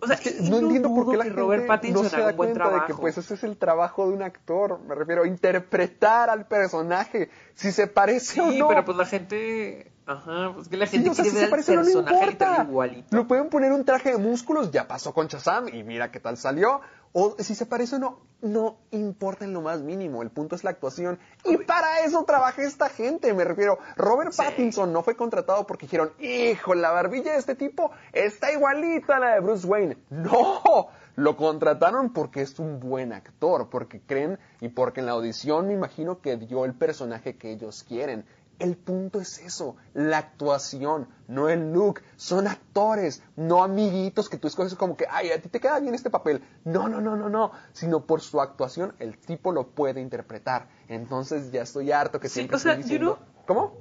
O 0.00 0.06
sea, 0.06 0.14
Es 0.14 0.20
que 0.22 0.30
y 0.44 0.48
no 0.48 0.58
entiendo 0.58 0.94
por 0.94 1.10
qué 1.10 1.16
la 1.16 1.24
gente 1.24 1.40
Robert 1.40 1.66
Pattinson 1.66 2.04
no 2.04 2.08
se 2.08 2.20
da 2.20 2.36
cuenta 2.36 2.70
de 2.70 2.86
que 2.86 2.94
pues 2.94 3.18
ese 3.18 3.34
es 3.34 3.42
el 3.42 3.56
trabajo 3.56 4.06
de 4.08 4.14
un 4.14 4.22
actor, 4.22 4.78
me 4.86 4.94
refiero, 4.94 5.26
interpretar 5.26 6.30
al 6.30 6.46
personaje, 6.46 7.30
si 7.54 7.72
se 7.72 7.86
parece 7.88 8.40
o 8.40 8.50
Sí, 8.50 8.58
no. 8.60 8.68
pero 8.68 8.84
pues 8.84 8.96
la 8.96 9.06
gente, 9.06 9.90
ajá, 10.06 10.52
pues 10.54 10.68
que 10.68 10.76
la 10.76 10.86
Sí, 10.86 10.98
gente 10.98 11.10
o 11.10 11.14
sea, 11.14 11.24
quiere 11.24 11.30
si 11.30 11.36
ver 11.36 11.40
se 11.40 11.44
al 11.46 11.50
parece 11.50 11.74
no 11.74 11.82
le 11.82 11.86
personaje 11.92 12.30
importa. 12.30 12.62
igualito. 12.68 13.16
Lo 13.16 13.26
pueden 13.26 13.48
poner 13.48 13.72
un 13.72 13.84
traje 13.84 14.12
de 14.12 14.18
músculos, 14.18 14.70
ya 14.70 14.86
pasó 14.86 15.12
con 15.12 15.26
Shazam 15.26 15.66
y 15.68 15.82
mira 15.82 16.12
qué 16.12 16.20
tal 16.20 16.36
salió. 16.36 16.80
O 17.12 17.36
si 17.38 17.54
se 17.54 17.66
parece 17.66 17.96
o 17.96 17.98
no, 17.98 18.18
no 18.40 18.76
importa 18.90 19.44
en 19.44 19.52
lo 19.52 19.60
más 19.60 19.80
mínimo. 19.80 20.22
El 20.22 20.30
punto 20.30 20.54
es 20.54 20.64
la 20.64 20.70
actuación. 20.70 21.18
Y 21.44 21.56
para 21.58 22.00
eso 22.04 22.24
trabaja 22.24 22.62
esta 22.62 22.88
gente, 22.88 23.32
me 23.34 23.44
refiero. 23.44 23.78
Robert 23.96 24.32
Sí. 24.32 24.42
Pattinson 24.42 24.92
no 24.92 25.02
fue 25.02 25.16
contratado 25.16 25.66
porque 25.66 25.86
dijeron, 25.86 26.12
hijo, 26.20 26.74
la 26.74 26.90
barbilla 26.90 27.32
de 27.32 27.38
este 27.38 27.54
tipo 27.54 27.90
está 28.12 28.52
igualita 28.52 29.16
a 29.16 29.20
la 29.20 29.34
de 29.34 29.40
Bruce 29.40 29.66
Wayne. 29.66 29.96
No, 30.10 30.88
lo 31.16 31.36
contrataron 31.36 32.12
porque 32.12 32.42
es 32.42 32.58
un 32.58 32.78
buen 32.78 33.12
actor, 33.12 33.68
porque 33.70 34.00
creen 34.00 34.38
y 34.60 34.68
porque 34.68 35.00
en 35.00 35.06
la 35.06 35.12
audición 35.12 35.66
me 35.66 35.74
imagino 35.74 36.20
que 36.20 36.36
dio 36.36 36.64
el 36.64 36.74
personaje 36.74 37.36
que 37.36 37.50
ellos 37.50 37.82
quieren. 37.82 38.24
El 38.58 38.76
punto 38.76 39.20
es 39.20 39.38
eso, 39.38 39.76
la 39.94 40.18
actuación, 40.18 41.08
no 41.28 41.48
el 41.48 41.72
look. 41.72 42.00
Son 42.16 42.46
actores, 42.48 43.22
no 43.36 43.62
amiguitos 43.62 44.28
que 44.28 44.36
tú 44.36 44.48
escoges 44.48 44.74
como 44.74 44.96
que, 44.96 45.06
ay, 45.08 45.30
a 45.30 45.40
ti 45.40 45.48
te 45.48 45.60
queda 45.60 45.78
bien 45.78 45.94
este 45.94 46.10
papel. 46.10 46.42
No, 46.64 46.88
no, 46.88 47.00
no, 47.00 47.16
no, 47.16 47.28
no. 47.28 47.52
Sino 47.72 48.04
por 48.04 48.20
su 48.20 48.40
actuación, 48.40 48.94
el 48.98 49.16
tipo 49.18 49.52
lo 49.52 49.68
puede 49.68 50.00
interpretar. 50.00 50.68
Entonces 50.88 51.52
ya 51.52 51.62
estoy 51.62 51.92
harto 51.92 52.18
que 52.18 52.28
Sí, 52.28 52.34
siempre 52.34 52.56
o 52.56 52.58
sea, 52.58 52.72
estoy 52.72 52.82
yo 52.82 52.88
diciendo. 52.98 53.18
no- 53.20 53.44
¿Cómo? 53.46 53.76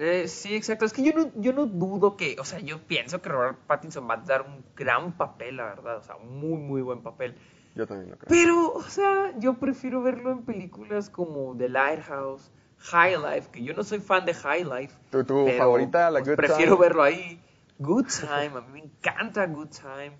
Eh, 0.00 0.28
sí, 0.28 0.54
exacto. 0.54 0.84
Es 0.84 0.92
que 0.92 1.02
yo 1.02 1.12
no, 1.12 1.30
yo 1.36 1.52
no 1.52 1.66
dudo 1.66 2.16
que, 2.16 2.36
o 2.38 2.44
sea, 2.44 2.58
yo 2.60 2.80
pienso 2.86 3.20
que 3.22 3.30
Robert 3.30 3.58
Pattinson 3.66 4.08
va 4.08 4.14
a 4.14 4.16
dar 4.18 4.42
un 4.42 4.64
gran 4.76 5.12
papel, 5.16 5.56
la 5.56 5.64
verdad, 5.64 5.96
o 5.96 6.02
sea, 6.02 6.16
un 6.16 6.38
muy, 6.38 6.56
muy 6.58 6.82
buen 6.82 7.02
papel. 7.02 7.34
Yo 7.74 7.86
también 7.86 8.10
lo 8.10 8.16
creo. 8.18 8.28
Pero, 8.28 8.72
o 8.74 8.82
sea, 8.82 9.32
yo 9.38 9.54
prefiero 9.54 10.02
verlo 10.02 10.30
en 10.32 10.42
películas 10.44 11.10
como 11.10 11.56
The 11.56 11.68
Lighthouse, 11.68 12.50
High 12.80 13.16
Life, 13.16 13.48
que 13.52 13.62
yo 13.62 13.74
no 13.74 13.82
soy 13.84 14.00
fan 14.00 14.24
de 14.24 14.34
High 14.34 14.64
Life. 14.64 14.94
¿Tu- 15.10 15.24
tu 15.24 15.44
pero, 15.46 15.58
favorita, 15.58 16.10
la 16.10 16.20
pues, 16.20 16.28
Good 16.30 16.36
Prefiero 16.36 16.76
Time? 16.76 16.88
verlo 16.88 17.02
ahí. 17.02 17.42
Good 17.78 18.06
Time, 18.20 18.56
a 18.56 18.60
mí 18.62 18.72
me 18.72 18.78
encanta 18.80 19.46
Good 19.46 19.68
Time. 19.70 20.16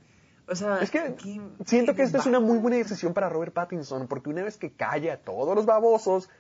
O 0.51 0.55
sea, 0.55 0.79
Es 0.81 0.91
que 0.91 1.15
¿qué- 1.17 1.41
siento 1.67 1.93
qué 1.93 1.97
que 1.99 2.03
esta 2.05 2.19
es 2.19 2.27
una 2.27 2.41
muy 2.41 2.59
buena 2.59 2.77
decisión 2.79 3.13
para 3.15 3.29
Robert 3.29 3.53
Pattinson, 3.53 4.07
porque 4.09 4.31
una 4.31 4.43
vez 4.43 4.57
que 4.57 4.73
calla 4.73 5.15
a 5.15 5.17
todos 5.19 5.55
los 5.55 5.67
babosos, 5.67 6.31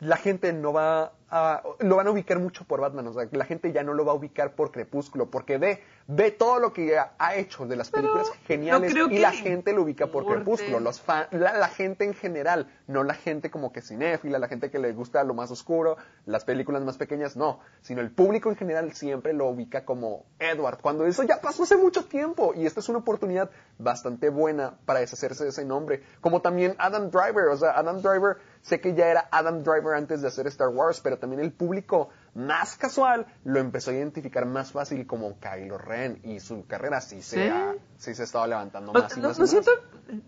la 0.00 0.16
gente 0.16 0.52
no 0.52 0.72
va 0.72 1.12
a, 1.36 1.62
lo 1.80 1.96
van 1.96 2.06
a 2.06 2.12
ubicar 2.12 2.38
mucho 2.38 2.64
por 2.64 2.80
Batman, 2.80 3.08
o 3.08 3.12
sea, 3.12 3.28
la 3.32 3.44
gente 3.44 3.72
ya 3.72 3.82
no 3.82 3.92
lo 3.92 4.04
va 4.04 4.12
a 4.12 4.14
ubicar 4.14 4.54
por 4.54 4.70
Crepúsculo, 4.70 5.30
porque 5.30 5.58
ve, 5.58 5.82
ve 6.06 6.30
todo 6.30 6.60
lo 6.60 6.72
que 6.72 6.96
ha, 6.96 7.34
hecho 7.34 7.66
de 7.66 7.74
las 7.74 7.90
películas 7.90 8.30
geniales 8.46 8.94
y 9.10 9.18
la 9.18 9.32
gente 9.32 9.72
lo 9.72 9.82
ubica 9.82 10.06
por 10.06 10.22
importe. 10.22 10.44
Crepúsculo, 10.44 10.78
los 10.78 11.00
fan- 11.00 11.26
la, 11.32 11.58
la 11.58 11.66
gente 11.66 12.04
en 12.04 12.14
general, 12.14 12.70
no 12.86 13.02
la 13.02 13.14
gente 13.14 13.50
como 13.50 13.72
que 13.72 13.82
cinéfila, 13.82 14.38
la 14.38 14.46
gente 14.46 14.70
que 14.70 14.78
le 14.78 14.92
gusta 14.92 15.24
lo 15.24 15.34
más 15.34 15.50
oscuro, 15.50 15.96
las 16.24 16.44
películas 16.44 16.82
más 16.82 16.98
pequeñas, 16.98 17.36
no, 17.36 17.58
sino 17.82 18.00
el 18.00 18.12
público 18.12 18.48
en 18.50 18.56
general 18.56 18.92
siempre 18.92 19.32
lo 19.32 19.48
ubica 19.48 19.84
como 19.84 20.26
Edward, 20.38 20.78
cuando 20.80 21.04
eso 21.04 21.24
ya 21.24 21.40
pasó 21.40 21.64
hace 21.64 21.76
mucho 21.76 22.04
tiempo 22.04 22.52
y 22.54 22.64
esta 22.64 22.78
es 22.78 22.88
una 22.88 23.00
oportunidad 23.00 23.50
bastante 23.78 24.28
buena 24.28 24.74
para 24.86 25.00
deshacerse 25.00 25.42
de 25.42 25.50
ese 25.50 25.64
nombre, 25.64 26.04
como 26.20 26.42
también 26.42 26.76
Adam 26.78 27.10
Driver, 27.10 27.48
o 27.48 27.56
sea, 27.56 27.72
Adam 27.72 28.00
Driver, 28.00 28.36
sé 28.62 28.80
que 28.80 28.94
ya 28.94 29.08
era 29.08 29.28
Adam 29.32 29.64
Driver 29.64 29.94
antes 29.94 30.22
de 30.22 30.28
hacer 30.28 30.46
Star 30.46 30.68
Wars, 30.68 31.00
pero 31.00 31.18
también 31.24 31.40
el 31.42 31.52
público 31.52 32.10
más 32.34 32.76
casual 32.76 33.26
lo 33.44 33.58
empezó 33.60 33.90
a 33.90 33.94
identificar 33.94 34.44
más 34.46 34.72
fácil 34.72 35.06
como 35.06 35.38
Kylo 35.40 35.78
Ren 35.78 36.20
y 36.24 36.40
su 36.40 36.66
carrera 36.66 37.00
sí 37.00 37.22
se, 37.22 37.44
Sí. 37.44 37.48
ha, 37.48 37.74
sí 37.96 38.14
se 38.14 38.22
ha 38.22 38.24
estado 38.24 38.46
levantando 38.46 38.92
No, 38.92 39.00
más 39.00 39.16
y 39.16 39.20
no- 39.20 39.28
más. 39.28 39.36
y 39.36 39.40
no 39.40 39.42
más. 39.44 39.50
siento, 39.50 39.70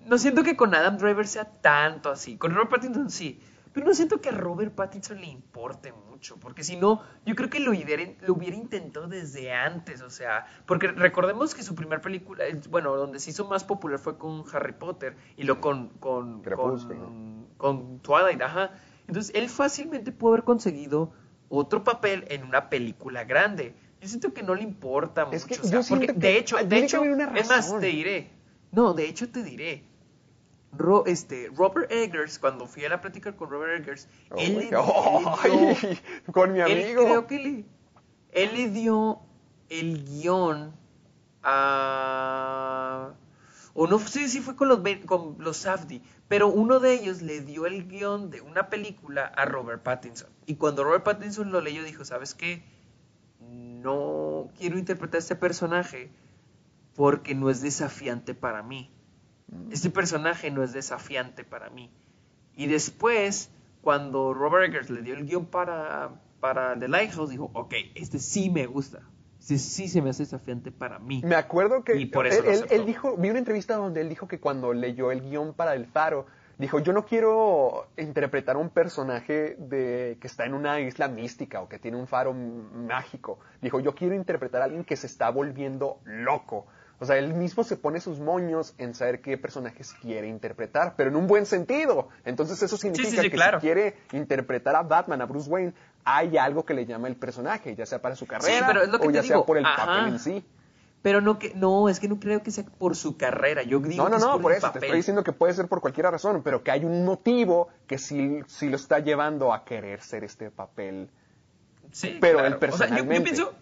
no 0.07 0.19
siento 0.19 0.43
que 0.43 0.57
con 0.57 0.75
Adam 0.75 0.97
Driver 0.99 1.27
sea 1.27 1.45
tanto 1.45 2.11
así. 2.11 2.37
Con 2.39 2.53
Robert 2.55 2.71
Pattinson 2.71 3.11
sí. 3.11 3.41
Pero 3.73 3.89
no 3.89 3.93
siento 3.95 4.23
que 4.23 4.31
a 4.31 4.33
Robert 4.33 4.75
Pattinson 4.75 5.21
le 5.21 5.27
importe 5.27 5.93
mucho. 5.93 6.39
Porque 6.39 6.65
si 6.65 6.77
no, 6.77 7.03
yo 7.27 7.35
creo 7.35 7.51
que 7.51 7.61
lo 7.61 7.73
hubiera, 7.73 8.11
lo 8.23 8.33
hubiera 8.33 8.57
intentado 8.57 9.07
desde 9.07 9.53
antes. 9.53 10.01
O 10.01 10.09
sea, 10.09 10.47
porque 10.65 10.87
recordemos 10.89 11.55
que 11.55 11.63
su 11.63 11.75
primera 11.75 12.01
película, 12.01 12.45
bueno, 12.71 12.97
donde 12.97 13.19
se 13.21 13.29
hizo 13.31 13.45
más 13.47 13.65
popular 13.65 13.99
fue 13.99 14.17
con 14.17 14.45
Harry 14.55 14.73
Potter. 14.73 15.15
Y 15.37 15.43
lo 15.43 15.61
con, 15.61 15.91
con, 15.99 16.41
Crepúsculo. 16.41 17.05
con, 17.05 17.47
con 17.59 17.99
Twilight, 18.01 18.41
ajá. 18.41 18.71
Entonces, 19.09 19.33
él 19.35 19.49
fácilmente 19.49 20.13
pudo 20.13 20.33
haber 20.33 20.45
conseguido 20.45 21.13
otro 21.49 21.85
papel 21.85 22.25
en 22.29 22.43
una 22.45 22.69
película 22.69 23.25
grande. 23.25 23.75
Yo 24.01 24.09
siento 24.09 24.35
que 24.35 24.43
no 24.43 24.55
le 24.55 24.63
importa 24.63 25.25
mucho. 25.25 25.47
Que 25.47 25.55
o 25.55 25.65
sea, 25.65 25.81
yo 25.81 25.89
porque, 25.89 26.07
que 26.09 26.13
de 26.13 26.39
hecho, 26.39 26.57
de 26.57 26.79
hecho, 26.79 27.01
una 27.03 27.33
es 27.39 27.49
más, 27.49 27.79
te 27.81 27.87
diré. 27.87 28.31
No, 28.73 28.95
de 28.95 29.09
hecho 29.09 29.29
te 29.31 29.43
diré. 29.43 29.85
Ro- 30.73 31.05
este, 31.07 31.51
Robert 31.55 31.91
Eggers, 31.91 32.39
cuando 32.39 32.67
fui 32.67 32.85
a 32.85 32.89
la 32.91 33.01
plática 33.01 33.35
con 33.35 33.49
Robert 33.49 33.81
Eggers, 33.81 34.09
Oh 34.31 34.37
él, 34.39 34.59
le, 34.59 34.71
God. 34.77 35.45
él 35.45 35.53
le 35.53 35.75
dio- 35.75 35.77
Ay, 35.83 35.99
con 36.33 36.53
mi 36.53 36.61
él 36.61 36.65
amigo. 36.83 37.05
creo 37.05 37.27
que 37.27 37.39
le, 37.39 37.65
él 38.33 38.51
le 38.55 38.69
dio 38.71 39.21
el 39.71 40.05
guion 40.05 40.75
a... 41.43 43.13
O 43.79 43.87
no 43.87 43.99
sé 43.99 44.27
si 44.29 44.41
fue 44.41 44.57
con 44.57 44.69
los, 44.69 44.81
con 45.05 45.37
los 45.39 45.59
Safdie, 45.59 46.01
pero 46.29 46.49
uno 46.49 46.81
de 46.81 46.95
ellos 46.95 47.21
le 47.21 47.43
dio 47.43 47.67
el 47.67 47.87
guion 47.87 48.31
de 48.31 48.41
una 48.41 48.71
película 48.71 49.27
a 49.27 49.45
Robert 49.45 49.83
Pattinson. 49.83 50.31
Y 50.47 50.55
cuando 50.55 50.83
Robert 50.83 51.05
Pattinson 51.05 51.53
lo 51.53 51.61
leyó, 51.61 51.85
dijo, 51.85 52.03
¿sabes 52.07 52.35
qué? 52.35 52.65
No 53.39 54.49
quiero 54.59 54.79
interpretar 54.79 55.19
este 55.19 55.37
personaje 55.37 56.11
porque 56.95 57.35
no 57.35 57.51
es 57.51 57.61
desafiante 57.61 58.35
para 58.35 58.63
mí. 58.63 58.91
Este 59.71 59.91
personaje 59.91 60.51
no 60.51 60.63
es 60.63 60.73
desafiante 60.73 61.45
para 61.45 61.69
mí. 61.69 61.91
Y 62.57 62.69
después, 62.69 63.51
cuando 63.83 64.33
Robert 64.33 64.71
Eggers 64.71 64.89
le 64.89 65.03
dio 65.03 65.15
el 65.15 65.27
guion 65.27 65.45
para, 65.45 66.19
para 66.41 66.79
The 66.79 66.89
Lighthouse, 66.89 67.29
dijo, 67.29 67.51
ok, 67.53 67.75
este 67.95 68.21
sí 68.21 68.49
me 68.49 68.65
gusta. 68.65 69.03
Este 69.47 69.59
sí 69.59 69.87
se 69.87 70.03
me 70.03 70.11
hace 70.11 70.25
desafiante 70.25 70.73
para 70.73 70.99
mí. 70.99 71.23
Me 71.25 71.37
acuerdo 71.37 71.85
que 71.85 71.95
Y 71.95 72.07
por 72.07 72.27
eso 72.27 72.43
él, 72.69 72.85
dijo, 72.85 73.17
vi 73.17 73.31
una 73.31 73.39
entrevista 73.39 73.77
donde 73.77 74.01
él 74.01 74.09
dijo 74.09 74.27
que 74.27 74.41
cuando 74.41 74.73
leyó 74.73 75.13
el 75.13 75.21
guion 75.21 75.55
para 75.55 75.75
El 75.75 75.87
Faro, 75.87 76.27
dijo, 76.59 76.81
yo 76.81 76.93
no 76.93 77.07
quiero 77.07 77.87
interpretar 77.97 78.57
un 78.57 78.71
personaje 78.71 79.55
de 79.61 80.19
que 80.21 80.27
está 80.27 80.47
en 80.47 80.55
una 80.55 80.81
isla 80.81 81.07
mística 81.07 81.61
o 81.61 81.69
que 81.69 81.79
tiene 81.79 81.97
un 81.97 82.09
faro 82.09 82.35
mágico. 82.35 83.39
Dijo, 83.63 83.79
yo 83.79 83.95
quiero 83.95 84.17
interpretar 84.17 84.63
a 84.63 84.65
alguien 84.65 84.83
que 84.83 84.97
se 84.97 85.07
está 85.07 85.31
volviendo 85.31 86.01
loco. 86.05 86.67
O 86.99 87.05
sea, 87.05 87.17
él 87.17 87.35
mismo 87.35 87.63
se 87.63 87.77
pone 87.77 88.01
sus 88.01 88.19
moños 88.19 88.75
en 88.79 88.95
saber 88.95 89.21
qué 89.21 89.37
personajes 89.37 89.93
quiere 90.01 90.29
interpretar, 90.29 90.95
pero 90.97 91.11
en 91.11 91.17
un 91.17 91.27
buen 91.27 91.47
sentido. 91.47 92.09
Entonces 92.25 92.61
eso 92.63 92.77
significa 92.77 93.11
sí, 93.11 93.17
sí, 93.17 93.31
que 93.31 93.37
claro. 93.37 93.61
si 93.61 93.67
quiere 93.67 93.97
interpretar 94.13 94.75
a 94.75 94.83
Batman, 94.83 95.21
a 95.21 95.27
Bruce 95.27 95.49
Wayne, 95.49 95.75
hay 96.07 96.39
algo 96.39 96.65
que 96.65 96.73
le 96.73 96.87
llama 96.87 97.09
el 97.09 97.17
personaje, 97.17 97.75
ya 97.77 97.85
sea 97.85 98.01
para 98.01 98.17
su 98.17 98.27
carrera 98.27 98.67
pero 98.67 98.83
es 98.83 98.89
lo 98.89 98.99
que 98.99 99.09
o 99.09 99.11
ya 99.11 99.23
sea 99.23 99.43
por 99.43 99.59
el 99.59 99.67
Ajá. 99.67 99.85
papel 99.87 100.15
en 100.15 100.19
sí. 100.19 100.45
Pero 101.03 101.21
no, 101.21 101.39
que, 101.39 101.53
no, 101.55 101.89
es 101.89 102.01
que 102.01 102.09
no 102.09 102.19
creo 102.19 102.43
que 102.43 102.51
sea 102.51 102.65
por 102.65 102.97
su 102.97 103.17
carrera. 103.17 103.63
Yo 103.63 103.79
digo 103.81 104.05
No, 104.05 104.09
no, 104.09 104.11
que 104.11 104.17
es 104.17 104.23
no, 104.25 104.41
por, 104.41 104.53
eso 104.53 104.71
te 104.73 104.79
estoy 104.79 104.97
diciendo 104.97 105.23
que 105.23 105.33
puede 105.33 105.53
ser 105.53 105.69
por 105.69 105.81
cualquier 105.81 106.07
razón, 106.07 106.43
pero 106.43 106.65
que 106.65 106.71
hay 106.71 106.85
un 106.85 107.05
motivo 107.05 107.69
que 107.87 107.99
sí, 107.99 108.41
sí 108.47 108.69
lo 108.71 108.77
está 108.77 108.99
llevando 109.01 109.53
a 109.53 109.65
querer 109.65 110.01
ser 110.01 110.25
este 110.25 110.51
papel. 110.51 111.11
Sí, 111.93 112.17
pero 112.21 112.39
claro. 112.39 112.59
él 112.61 112.71
O 112.73 112.77
sea, 112.77 112.89
yo- 112.97 113.07
pienso, 113.09 113.55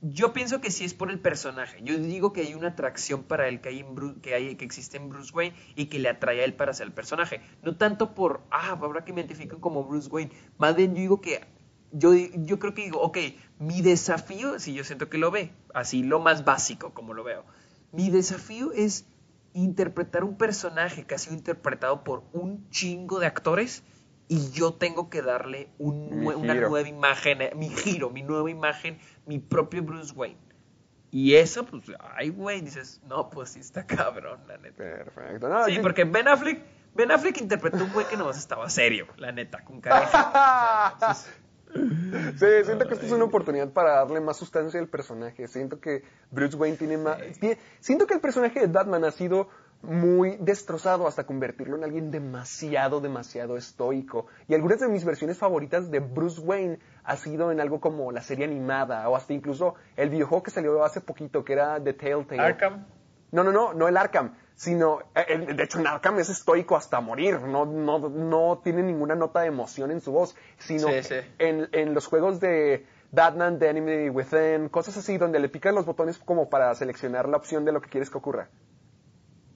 Yo 0.00 0.32
pienso 0.32 0.60
que 0.60 0.70
sí 0.70 0.84
es 0.84 0.94
por 0.94 1.10
el 1.10 1.18
personaje. 1.18 1.80
Yo 1.82 1.96
digo 1.98 2.32
que 2.32 2.42
hay 2.42 2.54
una 2.54 2.68
atracción 2.68 3.24
para 3.24 3.48
él 3.48 3.60
que 3.60 3.70
hay, 3.70 3.80
en 3.80 3.96
Bru- 3.96 4.20
que 4.20 4.32
hay 4.34 4.54
que 4.54 4.64
existe 4.64 4.96
en 4.96 5.08
Bruce 5.08 5.32
Wayne 5.34 5.56
y 5.74 5.86
que 5.86 5.98
le 5.98 6.08
atrae 6.08 6.40
a 6.40 6.44
él 6.44 6.54
para 6.54 6.72
ser 6.72 6.86
el 6.86 6.92
personaje. 6.92 7.40
No 7.62 7.76
tanto 7.76 8.14
por, 8.14 8.42
ah, 8.52 8.78
ahora 8.80 9.04
que 9.04 9.12
me 9.12 9.22
identifican 9.22 9.58
como 9.58 9.82
Bruce 9.84 10.08
Wayne. 10.08 10.30
Más 10.56 10.76
bien 10.76 10.94
yo 10.94 11.00
digo 11.00 11.20
que, 11.20 11.40
yo, 11.92 12.12
yo 12.14 12.58
creo 12.58 12.74
que 12.74 12.82
digo, 12.84 13.00
ok, 13.00 13.18
mi 13.58 13.80
desafío, 13.82 14.58
si 14.58 14.74
yo 14.74 14.84
siento 14.84 15.08
que 15.08 15.18
lo 15.18 15.30
ve, 15.30 15.52
así 15.74 16.02
lo 16.02 16.20
más 16.20 16.44
básico 16.44 16.92
como 16.94 17.14
lo 17.14 17.24
veo. 17.24 17.44
Mi 17.92 18.10
desafío 18.10 18.72
es 18.72 19.06
interpretar 19.54 20.24
un 20.24 20.36
personaje 20.36 21.04
que 21.04 21.14
ha 21.14 21.18
sido 21.18 21.34
interpretado 21.34 22.04
por 22.04 22.22
un 22.32 22.68
chingo 22.70 23.18
de 23.18 23.26
actores 23.26 23.82
y 24.28 24.50
yo 24.50 24.74
tengo 24.74 25.08
que 25.08 25.22
darle 25.22 25.70
un 25.78 26.12
una 26.26 26.52
giro. 26.54 26.68
nueva 26.68 26.86
imagen, 26.88 27.40
eh, 27.40 27.52
mi 27.56 27.70
giro, 27.70 28.10
mi 28.10 28.22
nueva 28.22 28.50
imagen, 28.50 28.98
mi 29.26 29.38
propio 29.38 29.82
Bruce 29.82 30.12
Wayne. 30.14 30.36
Y 31.10 31.36
eso, 31.36 31.64
pues, 31.64 31.84
ay, 32.14 32.28
güey, 32.28 32.60
dices, 32.60 33.00
no, 33.08 33.30
pues 33.30 33.48
sí 33.50 33.60
está 33.60 33.86
cabrón, 33.86 34.40
la 34.46 34.58
neta. 34.58 34.76
Perfecto. 34.76 35.48
No, 35.48 35.64
Sí, 35.64 35.76
yo- 35.76 35.82
porque 35.82 36.04
Ben 36.04 36.28
Affleck, 36.28 36.60
Ben 36.94 37.10
Affleck 37.10 37.40
interpretó 37.40 37.82
un 37.84 37.92
güey 37.94 38.06
que 38.06 38.18
nomás 38.18 38.36
estaba 38.36 38.68
serio, 38.68 39.06
la 39.16 39.32
neta, 39.32 39.64
con 39.64 39.80
cara. 39.80 40.94
Sí, 41.74 42.46
siento 42.64 42.86
que 42.86 42.94
esta 42.94 43.06
es 43.06 43.12
una 43.12 43.24
oportunidad 43.24 43.70
para 43.70 43.96
darle 43.96 44.20
más 44.20 44.36
sustancia 44.36 44.80
al 44.80 44.88
personaje. 44.88 45.46
Siento 45.48 45.80
que 45.80 46.02
Bruce 46.30 46.56
Wayne 46.56 46.76
tiene 46.76 46.96
más... 46.96 47.18
Siento 47.80 48.06
que 48.06 48.14
el 48.14 48.20
personaje 48.20 48.60
de 48.60 48.66
Batman 48.66 49.04
ha 49.04 49.10
sido 49.10 49.48
muy 49.82 50.36
destrozado 50.40 51.06
hasta 51.06 51.24
convertirlo 51.24 51.76
en 51.76 51.84
alguien 51.84 52.10
demasiado, 52.10 53.00
demasiado 53.00 53.56
estoico. 53.56 54.26
Y 54.48 54.54
algunas 54.54 54.80
de 54.80 54.88
mis 54.88 55.04
versiones 55.04 55.38
favoritas 55.38 55.90
de 55.90 56.00
Bruce 56.00 56.40
Wayne 56.40 56.78
ha 57.04 57.16
sido 57.16 57.52
en 57.52 57.60
algo 57.60 57.80
como 57.80 58.10
la 58.10 58.20
serie 58.20 58.44
animada 58.44 59.08
o 59.08 59.16
hasta 59.16 59.32
incluso 59.32 59.74
el 59.96 60.10
videojuego 60.10 60.42
que 60.42 60.50
salió 60.50 60.84
hace 60.84 61.00
poquito 61.00 61.44
que 61.44 61.52
era 61.52 61.82
The 61.82 61.92
Telltale. 61.92 62.40
Arkham. 62.40 62.86
No, 63.30 63.44
no, 63.44 63.52
no, 63.52 63.74
no 63.74 63.88
el 63.88 63.96
Arkham, 63.96 64.34
sino, 64.58 64.98
eh, 65.14 65.38
de 65.54 65.62
hecho 65.62 65.78
en 65.78 65.86
Arkham 65.86 66.18
es 66.18 66.28
estoico 66.30 66.76
hasta 66.76 67.00
morir, 67.00 67.40
no, 67.42 67.64
no, 67.64 68.08
no 68.08 68.60
tiene 68.64 68.82
ninguna 68.82 69.14
nota 69.14 69.42
de 69.42 69.46
emoción 69.46 69.92
en 69.92 70.00
su 70.00 70.10
voz, 70.10 70.34
sino 70.58 70.88
Sí, 70.88 71.02
sí. 71.04 71.14
En, 71.38 71.68
en 71.70 71.94
los 71.94 72.06
juegos 72.08 72.40
de 72.40 72.84
Batman, 73.12 73.60
The 73.60 73.68
Enemy 73.70 74.10
Within, 74.10 74.68
cosas 74.68 74.96
así, 74.96 75.16
donde 75.16 75.38
le 75.38 75.48
picas 75.48 75.72
los 75.72 75.86
botones 75.86 76.18
como 76.18 76.50
para 76.50 76.74
seleccionar 76.74 77.28
la 77.28 77.36
opción 77.36 77.64
de 77.64 77.70
lo 77.70 77.80
que 77.80 77.88
quieres 77.88 78.10
que 78.10 78.18
ocurra. 78.18 78.48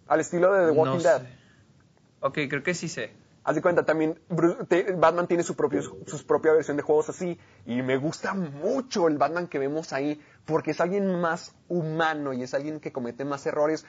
Al 0.06 0.20
estilo 0.20 0.52
de 0.52 0.66
The 0.66 0.78
Walking 0.78 0.96
No 0.98 1.02
Dead. 1.02 1.22
Ok, 2.20 2.38
creo 2.48 2.62
que 2.62 2.72
sí 2.74 2.88
sé. 2.88 3.10
Haz 3.44 3.56
de 3.56 3.62
cuenta, 3.62 3.84
también 3.84 4.20
Bruce- 4.28 4.64
te- 4.68 4.92
Batman 4.92 5.26
tiene 5.26 5.42
su, 5.42 5.56
propio, 5.56 5.82
su 5.82 6.26
propia 6.28 6.52
versión 6.52 6.76
de 6.76 6.84
juegos 6.84 7.08
así. 7.08 7.36
Y 7.66 7.82
me 7.82 7.96
gusta 7.96 8.34
mucho 8.34 9.08
el 9.08 9.18
Batman 9.18 9.48
que 9.48 9.58
vemos 9.58 9.92
ahí, 9.92 10.22
porque 10.44 10.70
es 10.70 10.80
alguien 10.80 11.20
más 11.20 11.52
humano 11.68 12.32
y 12.32 12.44
es 12.44 12.54
alguien 12.54 12.78
que 12.78 12.92
comete 12.92 13.24
más 13.24 13.44
errores. 13.46 13.84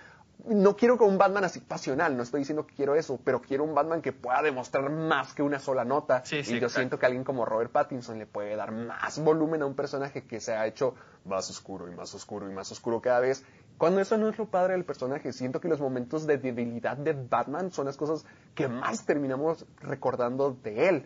No 0.45 0.75
quiero 0.75 0.97
que 0.97 1.05
un 1.05 1.17
Batman 1.17 1.45
así 1.45 1.61
pasional, 1.61 2.17
no 2.17 2.23
estoy 2.23 2.39
diciendo 2.41 2.67
que 2.67 2.75
quiero 2.75 2.95
eso, 2.95 3.17
pero 3.23 3.41
quiero 3.41 3.63
un 3.63 3.73
Batman 3.73 4.01
que 4.01 4.11
pueda 4.11 4.41
demostrar 4.41 4.89
más 4.89 5.33
que 5.33 5.41
una 5.41 5.57
sola 5.59 5.85
nota. 5.85 6.25
Sí, 6.25 6.41
y 6.45 6.59
yo 6.59 6.67
siento 6.67 6.99
que 6.99 7.05
alguien 7.05 7.23
como 7.23 7.45
Robert 7.45 7.71
Pattinson 7.71 8.19
le 8.19 8.25
puede 8.25 8.55
dar 8.57 8.73
más 8.73 9.19
volumen 9.19 9.61
a 9.61 9.65
un 9.65 9.73
personaje 9.73 10.23
que 10.25 10.41
se 10.41 10.53
ha 10.53 10.67
hecho 10.67 10.95
más 11.23 11.49
oscuro 11.49 11.87
y 11.89 11.95
más 11.95 12.13
oscuro 12.13 12.49
y 12.49 12.53
más 12.53 12.69
oscuro 12.73 12.99
cada 13.01 13.21
vez. 13.21 13.45
Cuando 13.77 14.01
eso 14.01 14.17
no 14.17 14.27
es 14.27 14.37
lo 14.37 14.45
padre 14.47 14.73
del 14.73 14.83
personaje, 14.83 15.31
siento 15.31 15.61
que 15.61 15.69
los 15.69 15.79
momentos 15.79 16.27
de 16.27 16.37
debilidad 16.37 16.97
de 16.97 17.13
Batman 17.13 17.71
son 17.71 17.85
las 17.85 17.95
cosas 17.95 18.25
que 18.53 18.67
más 18.67 19.05
terminamos 19.05 19.65
recordando 19.79 20.51
de 20.61 20.89
él. 20.89 21.05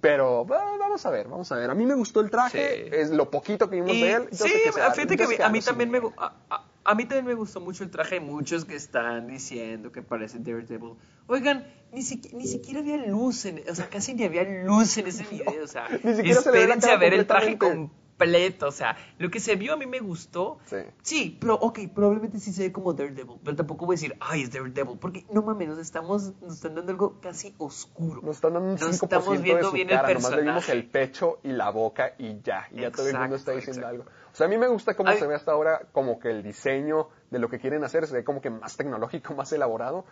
Pero 0.00 0.46
va- 0.46 0.76
vamos 0.78 1.04
a 1.04 1.10
ver, 1.10 1.28
vamos 1.28 1.50
a 1.52 1.56
ver. 1.56 1.70
A 1.70 1.74
mí 1.74 1.84
me 1.84 1.94
gustó 1.94 2.20
el 2.20 2.30
traje, 2.30 2.84
Sí. 2.88 2.90
es 2.92 3.10
lo 3.10 3.30
poquito 3.30 3.68
que 3.68 3.76
vimos 3.76 3.92
Y- 3.94 4.02
de 4.02 4.12
él. 4.12 4.28
yo 4.30 4.44
sí, 4.46 4.48
sé 4.50 4.62
que 4.64 4.70
va- 4.80 4.92
fíjate 4.92 5.16
que 5.16 5.42
a 5.42 5.48
mí, 5.50 5.58
a 5.58 5.62
también 5.62 5.90
me, 5.90 5.98
a- 6.16 6.64
a 6.86 6.94
mí 6.94 7.04
también 7.04 7.26
me 7.26 7.34
gustó 7.34 7.60
mucho 7.60 7.84
el 7.84 7.90
traje. 7.90 8.20
Muchos 8.20 8.64
que 8.64 8.76
están 8.76 9.26
diciendo 9.26 9.92
que 9.92 10.02
parece 10.02 10.38
Daredevil. 10.38 10.94
Oigan, 11.26 11.66
ni, 11.92 12.00
siqui- 12.02 12.32
ni 12.32 12.46
siquiera 12.46 12.80
había 12.80 12.96
luz 13.06 13.44
en, 13.46 13.62
o 13.68 13.74
sea, 13.74 13.88
casi 13.88 14.14
ni 14.14 14.24
había 14.24 14.44
luz 14.64 14.96
en 14.98 15.06
ese 15.08 15.24
video, 15.30 15.64
o 15.64 15.66
sea, 15.66 15.88
se 15.88 16.22
la 16.22 16.30
espérense 16.32 16.80
cara 16.86 16.94
a 16.94 16.98
ver 16.98 17.14
el 17.14 17.26
traje 17.26 17.58
completo, 17.58 18.68
o 18.68 18.72
sea, 18.72 18.96
lo 19.18 19.28
que 19.30 19.40
se 19.40 19.56
vio 19.56 19.74
a 19.74 19.76
mí 19.76 19.86
me 19.86 19.98
gustó. 20.00 20.58
Sí. 21.02 21.36
pero 21.40 21.54
ok, 21.56 21.80
probablemente 21.94 22.38
sí 22.38 22.52
se 22.52 22.62
ve 22.64 22.72
como 22.72 22.92
Daredevil, 22.94 23.36
pero 23.44 23.56
tampoco 23.56 23.86
voy 23.86 23.94
a 23.94 23.96
decir, 23.96 24.16
ay, 24.20 24.42
es 24.42 24.50
Daredevil, 24.52 24.98
porque 24.98 25.26
no 25.32 25.42
mames, 25.42 25.68
nos 25.68 25.78
estamos, 25.78 26.32
nos 26.40 26.54
están 26.54 26.74
dando 26.76 26.92
algo 26.92 27.20
casi 27.20 27.54
oscuro. 27.58 28.22
Nos 28.22 28.36
están 28.36 28.54
dando 28.54 28.68
un 28.70 28.74
No 28.76 28.86
5% 28.86 28.92
estamos 29.02 29.42
viendo 29.42 29.56
de 29.64 29.64
su 29.64 29.72
bien 29.72 29.90
el 29.90 29.96
cara, 29.96 30.14
nomás 30.14 30.30
le 30.30 30.36
vimos 30.42 30.54
personaje. 30.54 30.72
el 30.72 30.86
pecho 30.88 31.40
y 31.42 31.48
la 31.48 31.70
boca 31.70 32.14
y 32.18 32.40
ya, 32.42 32.68
y 32.70 32.80
ya 32.82 32.90
todo 32.92 33.08
el 33.08 33.18
mundo 33.18 33.36
está 33.36 33.52
diciendo 33.52 33.80
exacto. 33.82 34.02
algo. 34.02 34.10
O 34.36 34.38
sea, 34.38 34.48
a 34.48 34.50
mí 34.50 34.58
me 34.58 34.68
gusta 34.68 34.92
cómo 34.92 35.08
Ay. 35.08 35.18
se 35.18 35.26
ve 35.26 35.34
hasta 35.34 35.52
ahora, 35.52 35.86
como 35.92 36.20
que 36.20 36.28
el 36.28 36.42
diseño 36.42 37.08
de 37.30 37.38
lo 37.38 37.48
que 37.48 37.58
quieren 37.58 37.82
hacer 37.84 38.06
se 38.06 38.16
ve 38.16 38.22
como 38.22 38.42
que 38.42 38.50
más 38.50 38.76
tecnológico, 38.76 39.32
más 39.32 39.50
elaborado. 39.50 40.04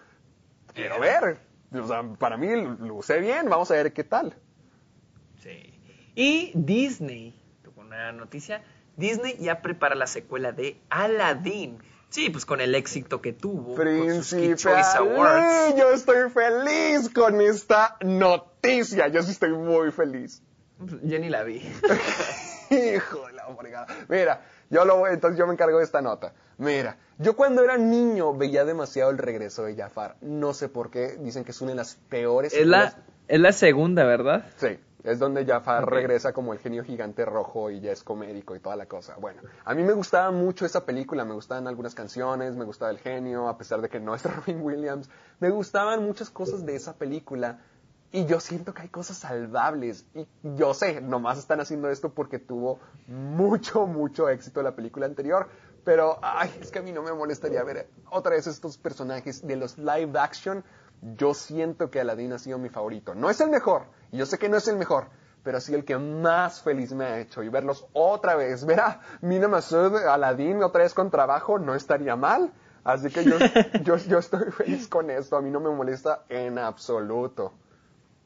Quiero 0.73 0.99
ver, 0.99 1.37
o 1.71 1.87
sea, 1.87 2.03
para 2.19 2.39
mí 2.39 2.49
luce 2.79 3.19
bien, 3.19 3.51
vamos 3.51 3.71
a 3.71 3.75
ver 3.75 3.93
qué 3.93 4.03
tal. 4.03 4.35
Sí. 5.43 5.79
Y 6.15 6.53
Disney, 6.55 7.39
tuvo 7.63 7.83
una 7.83 8.13
noticia, 8.13 8.65
Disney 8.97 9.37
ya 9.37 9.61
prepara 9.61 9.95
la 9.95 10.07
secuela 10.07 10.53
de 10.53 10.81
Aladdin. 10.89 11.77
Sí, 12.09 12.31
pues 12.31 12.47
con 12.47 12.63
el 12.63 12.75
éxito 12.75 13.21
que 13.21 13.35
tuvo 13.35 13.75
con 13.75 13.85
Príncipe 13.85 14.57
Choice 14.57 14.97
Awards. 14.97 15.77
Yo 15.77 15.91
estoy 15.91 16.31
feliz 16.31 17.11
con 17.11 17.43
esta 17.43 17.99
noticia, 18.01 19.09
yo 19.09 19.23
sí 19.23 19.33
estoy 19.33 19.53
muy 19.53 19.93
feliz. 19.93 20.43
Yo 21.03 21.19
ni 21.19 21.29
la 21.29 21.43
vi. 21.45 21.57
Hijo 22.71 23.27
de 23.27 23.33
la 23.33 23.47
fregada. 23.57 23.87
Mira, 24.09 24.43
yo 24.71 24.85
lo 24.85 24.99
voy, 24.99 25.13
entonces 25.13 25.39
yo 25.39 25.47
me 25.47 25.53
encargo 25.53 25.79
de 25.79 25.85
esta 25.85 26.03
nota. 26.03 26.33
Mira, 26.59 26.97
yo 27.19 27.37
cuando 27.37 27.63
era 27.63 27.77
niño 27.77 28.35
veía 28.35 28.65
demasiado 28.65 29.11
el 29.11 29.19
regreso 29.19 29.65
de 29.65 29.77
Jafar. 29.77 30.17
No 30.21 30.55
sé 30.55 30.69
por 30.69 30.91
qué, 30.91 31.17
dicen 31.21 31.45
que 31.45 31.53
es 31.53 31.61
una 31.61 31.73
de 31.73 31.77
las 31.77 31.95
peores. 32.09 32.53
es, 32.53 32.67
la, 32.67 32.95
es 33.29 33.41
la 33.41 33.53
segunda, 33.53 34.05
¿verdad? 34.05 34.45
Sí, 34.57 34.79
es 35.05 35.19
donde 35.19 35.45
Jafar 35.45 35.89
regresa 35.89 36.33
como 36.33 36.53
el 36.53 36.59
genio 36.59 36.83
gigante 36.83 37.25
rojo 37.25 37.71
y 37.71 37.81
ya 37.81 37.93
es 37.93 38.03
comédico 38.03 38.57
y 38.57 38.61
toda 38.61 38.75
la 38.75 38.87
cosa. 38.87 39.17
Bueno, 39.21 39.43
a 39.65 39.75
mí 39.75 39.83
me 39.83 39.93
gustaba 39.93 40.31
mucho 40.31 40.65
esa 40.65 40.85
película, 40.87 41.25
me 41.25 41.35
gustaban 41.35 41.69
algunas 41.69 41.95
canciones, 41.95 42.57
me 42.57 42.65
gustaba 42.65 42.91
el 42.91 42.99
genio, 42.99 43.49
a 43.49 43.59
pesar 43.59 43.81
de 43.83 43.89
que 43.89 44.01
no 44.01 44.15
es 44.15 44.23
Robin 44.37 44.63
Williams. 44.63 45.11
Me 45.41 45.51
gustaban 45.51 46.03
muchas 46.03 46.31
cosas 46.31 46.65
de 46.65 46.75
esa 46.75 46.95
película 46.95 47.61
y 48.15 48.27
yo 48.27 48.39
siento 48.39 48.73
que 48.73 48.83
hay 48.83 48.89
cosas 48.91 49.17
salvables. 49.17 50.07
Y 50.15 50.29
yo 50.55 50.73
sé, 50.73 51.01
nomás 51.01 51.37
están 51.37 51.59
haciendo 51.59 51.91
esto 51.91 52.15
porque 52.15 52.39
tuvo 52.39 52.79
mucho, 53.09 53.89
mucho 53.89 54.29
éxito 54.29 54.63
la 54.63 54.77
película 54.77 55.07
anterior. 55.07 55.49
Pero, 55.85 56.21
ay, 56.23 56.49
es 56.61 56.71
que 56.71 56.79
a 56.79 56.83
mí 56.83 56.93
no 56.93 57.03
me 57.03 57.13
molestaría 57.13 57.65
ver 57.65 57.89
otra 58.13 58.37
vez 58.37 58.47
estos 58.47 58.79
personajes 58.79 59.45
de 59.45 59.57
los 59.57 59.79
live 59.79 60.17
action. 60.17 60.63
Yo 61.17 61.35
siento 61.35 61.91
que 61.91 62.01
Aladdin 62.01 62.33
ha 62.35 62.39
sido 62.39 62.57
mi 62.57 62.69
favorito. 62.69 63.17
No 63.17 63.31
es 63.31 63.41
el 63.41 63.51
mejor, 63.51 63.87
y 64.13 64.19
yo 64.19 64.27
sé 64.27 64.39
que 64.39 64.49
no 64.49 64.59
es 64.59 64.69
el 64.69 64.77
mejor, 64.77 65.09
pero 65.43 65.61
sí 65.61 65.75
el 65.75 65.85
que 65.85 65.99
más 65.99 66.63
feliz 66.63 66.93
me 66.93 67.07
ha 67.07 67.19
hecho. 67.19 67.43
Y 67.43 67.49
verlos 67.49 67.85
otra 67.95 68.37
vez, 68.37 68.65
ver 68.65 68.79
a 68.79 69.01
Mina 69.23 69.49
Masud, 69.49 69.97
Aladdin 69.97 70.63
otra 70.63 70.85
vez 70.85 70.95
con 70.95 71.11
trabajo, 71.11 71.59
no 71.59 71.75
estaría 71.75 72.15
mal. 72.15 72.53
Así 72.85 73.11
que 73.11 73.25
yo, 73.25 73.39
yo, 73.83 73.97
yo 73.97 74.19
estoy 74.19 74.53
feliz 74.53 74.87
con 74.87 75.11
esto. 75.11 75.37
A 75.37 75.43
mí 75.43 75.51
no 75.51 75.59
me 75.59 75.71
molesta 75.71 76.23
en 76.29 76.61
absoluto. 76.61 77.55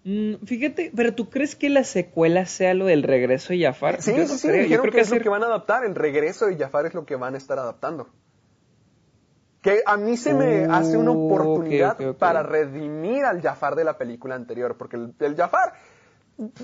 Mm, 0.05 0.45
fíjate, 0.45 0.93
pero 0.95 1.15
¿tú 1.15 1.29
crees 1.29 1.57
que 1.57 1.69
la 1.69 1.85
secuela 1.85 2.47
sea 2.47 2.75
lo 2.75 2.87
del 2.87 3.03
regreso 3.03 3.53
de 3.53 3.63
Jafar? 3.63 4.01
Sí, 4.01 4.15
Yo 4.17 4.27
sí, 4.27 4.33
no 4.33 4.39
sí, 4.39 4.49
creo. 4.49 4.57
Yo 4.57 4.63
dijeron 4.63 4.83
creo 4.83 4.93
que, 4.93 4.99
que 4.99 5.03
es 5.03 5.11
lo 5.11 5.21
que 5.21 5.29
van 5.29 5.43
a 5.43 5.47
adaptar. 5.47 5.85
El 5.85 5.95
regreso 5.95 6.47
de 6.47 6.57
Jafar 6.57 6.87
es 6.87 6.95
lo 6.95 7.05
que 7.05 7.17
van 7.17 7.35
a 7.35 7.39
estar 7.39 7.59
adaptando. 7.59 8.09
Que 9.61 9.83
a 9.85 9.97
mí 9.97 10.17
se 10.17 10.35
me 10.35 10.67
hace 10.67 10.97
una 10.97 11.11
oportunidad 11.11 11.97
para 12.17 12.43
redimir 12.45 13.25
al 13.25 13.43
Jafar 13.43 13.75
de 13.75 13.85
la 13.85 13.99
película 13.99 14.37
anterior. 14.37 14.77
Porque 14.77 14.97
el, 14.97 15.15
el 15.19 15.37
Jafar 15.37 15.75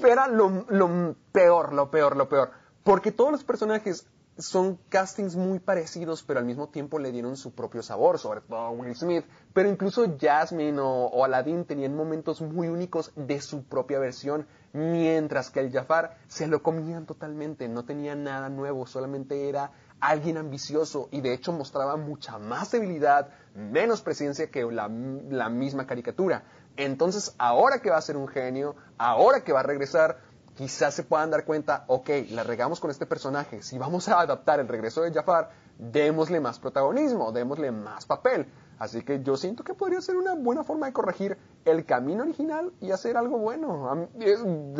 era 0.06 0.28
lo, 0.28 0.64
lo 0.68 1.16
peor, 1.32 1.72
lo 1.72 1.90
peor, 1.90 2.16
lo 2.16 2.28
peor. 2.28 2.50
Porque 2.84 3.10
todos 3.10 3.32
los 3.32 3.42
personajes 3.42 4.06
son 4.38 4.78
castings 4.88 5.36
muy 5.36 5.60
parecidos, 5.60 6.22
pero 6.22 6.40
al 6.40 6.46
mismo 6.46 6.68
tiempo 6.68 6.98
le 6.98 7.12
dieron 7.12 7.36
su 7.36 7.52
propio 7.54 7.82
sabor, 7.82 8.18
sobre 8.18 8.40
todo 8.40 8.70
Will 8.70 8.96
Smith. 8.96 9.24
Pero 9.52 9.68
incluso 9.68 10.16
Jasmine 10.20 10.80
o, 10.80 11.06
o 11.06 11.24
Aladdin 11.24 11.64
tenían 11.64 11.94
momentos 11.94 12.40
muy 12.40 12.68
únicos 12.68 13.12
de 13.14 13.40
su 13.40 13.64
propia 13.64 13.98
versión, 13.98 14.46
mientras 14.72 15.50
que 15.50 15.60
el 15.60 15.70
Jafar 15.70 16.18
se 16.26 16.46
lo 16.46 16.62
comían 16.62 17.06
totalmente, 17.06 17.68
no 17.68 17.84
tenía 17.84 18.16
nada 18.16 18.48
nuevo, 18.48 18.86
solamente 18.86 19.48
era 19.48 19.70
alguien 20.00 20.36
ambicioso 20.36 21.08
y 21.12 21.20
de 21.20 21.32
hecho 21.32 21.52
mostraba 21.52 21.96
mucha 21.96 22.38
más 22.38 22.72
debilidad, 22.72 23.28
menos 23.54 24.02
presencia 24.02 24.50
que 24.50 24.64
la, 24.64 24.88
la 25.30 25.48
misma 25.48 25.86
caricatura. 25.86 26.44
Entonces, 26.76 27.34
ahora 27.38 27.78
que 27.80 27.90
va 27.90 27.98
a 27.98 28.02
ser 28.02 28.16
un 28.16 28.26
genio, 28.26 28.74
ahora 28.98 29.44
que 29.44 29.52
va 29.52 29.60
a 29.60 29.62
regresar, 29.62 30.18
quizás 30.56 30.94
se 30.94 31.02
puedan 31.02 31.30
dar 31.30 31.44
cuenta, 31.44 31.84
ok, 31.88 32.10
la 32.30 32.42
regamos 32.42 32.80
con 32.80 32.90
este 32.90 33.06
personaje, 33.06 33.62
si 33.62 33.78
vamos 33.78 34.08
a 34.08 34.20
adaptar 34.20 34.60
el 34.60 34.68
regreso 34.68 35.02
de 35.02 35.12
Jafar, 35.12 35.50
démosle 35.78 36.40
más 36.40 36.58
protagonismo, 36.58 37.32
démosle 37.32 37.72
más 37.72 38.06
papel. 38.06 38.46
Así 38.78 39.02
que 39.02 39.22
yo 39.22 39.36
siento 39.36 39.62
que 39.62 39.74
podría 39.74 40.00
ser 40.00 40.16
una 40.16 40.34
buena 40.34 40.64
forma 40.64 40.86
de 40.86 40.92
corregir 40.92 41.36
el 41.64 41.84
camino 41.84 42.24
original 42.24 42.72
y 42.80 42.90
hacer 42.90 43.16
algo 43.16 43.38
bueno. 43.38 44.08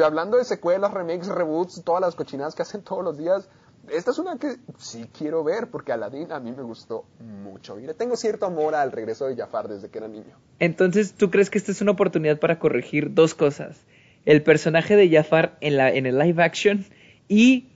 Hablando 0.04 0.36
de 0.36 0.44
secuelas, 0.44 0.92
remakes, 0.92 1.28
reboots, 1.28 1.82
todas 1.84 2.00
las 2.00 2.14
cochinadas 2.14 2.54
que 2.54 2.62
hacen 2.62 2.82
todos 2.82 3.04
los 3.04 3.16
días, 3.16 3.48
esta 3.88 4.10
es 4.10 4.18
una 4.18 4.36
que 4.36 4.56
sí 4.78 5.08
quiero 5.16 5.44
ver 5.44 5.70
porque 5.70 5.92
Aladdin 5.92 6.32
a 6.32 6.40
mí 6.40 6.52
me 6.52 6.62
gustó 6.62 7.04
mucho. 7.20 7.78
Y 7.78 7.86
tengo 7.94 8.16
cierto 8.16 8.46
amor 8.46 8.74
al 8.74 8.90
regreso 8.90 9.26
de 9.26 9.36
Jafar 9.36 9.68
desde 9.68 9.88
que 9.90 9.98
era 9.98 10.08
niño. 10.08 10.36
Entonces, 10.58 11.14
¿tú 11.14 11.30
crees 11.30 11.50
que 11.50 11.58
esta 11.58 11.70
es 11.70 11.80
una 11.80 11.92
oportunidad 11.92 12.40
para 12.40 12.58
corregir 12.58 13.14
dos 13.14 13.34
cosas? 13.34 13.76
El 14.24 14.42
personaje 14.42 14.96
de 14.96 15.08
Jafar 15.10 15.56
en, 15.60 15.76
la, 15.76 15.90
en 15.92 16.06
el 16.06 16.18
live 16.18 16.42
action 16.42 16.84
y 17.28 17.70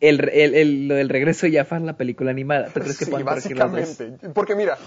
el, 0.00 0.28
el, 0.28 0.54
el- 0.54 0.88
lo 0.88 0.94
del 0.94 1.08
regreso 1.08 1.46
de 1.46 1.52
Jafar 1.58 1.80
en 1.80 1.86
la 1.86 1.96
película 1.96 2.30
animada. 2.30 2.66
¿Tú 2.68 2.80
crees 2.80 2.98
que 2.98 3.04
Sí, 3.06 3.10
básicamente. 3.24 4.12
Porque 4.32 4.54
mira, 4.54 4.78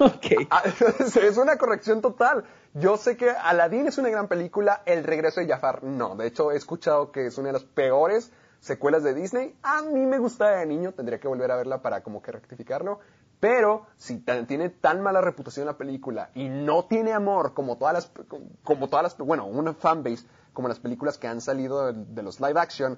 a- 0.49 0.63
es 1.27 1.37
una 1.37 1.57
corrección 1.57 2.01
total. 2.01 2.45
Yo 2.73 2.95
sé 2.95 3.17
que 3.17 3.29
Aladdin 3.29 3.87
es 3.87 3.97
una 3.97 4.09
gran 4.09 4.27
película, 4.29 4.81
El 4.85 5.03
regreso 5.03 5.41
de 5.41 5.47
Jafar 5.47 5.83
no. 5.83 6.15
De 6.15 6.27
hecho, 6.27 6.51
he 6.51 6.55
escuchado 6.55 7.11
que 7.11 7.27
es 7.27 7.37
una 7.37 7.47
de 7.47 7.53
las 7.53 7.63
peores 7.65 8.31
secuelas 8.61 9.03
de 9.03 9.13
Disney. 9.13 9.53
A 9.63 9.81
mí 9.81 10.05
me 10.05 10.17
gustaba 10.19 10.57
de 10.59 10.65
niño, 10.65 10.93
tendría 10.93 11.19
que 11.19 11.27
volver 11.27 11.51
a 11.51 11.57
verla 11.57 11.81
para 11.81 12.01
como 12.03 12.21
que 12.21 12.31
rectificarlo. 12.31 12.99
Pero 13.41 13.87
si 13.97 14.19
tan- 14.19 14.45
tiene 14.47 14.69
tan 14.69 15.01
mala 15.01 15.19
reputación 15.19 15.65
la 15.65 15.75
película 15.77 16.29
y 16.35 16.47
no 16.47 16.85
tiene 16.85 17.11
amor 17.11 17.53
como 17.53 17.77
todas 17.77 17.93
las, 17.95 18.11
como 18.63 18.87
todas 18.87 19.03
las, 19.03 19.17
bueno, 19.17 19.45
una 19.47 19.73
fanbase 19.73 20.25
como 20.53 20.67
las 20.67 20.79
películas 20.79 21.17
que 21.17 21.27
han 21.27 21.41
salido 21.41 21.91
de, 21.91 22.05
de 22.05 22.23
los 22.23 22.39
live 22.39 22.59
action, 22.59 22.97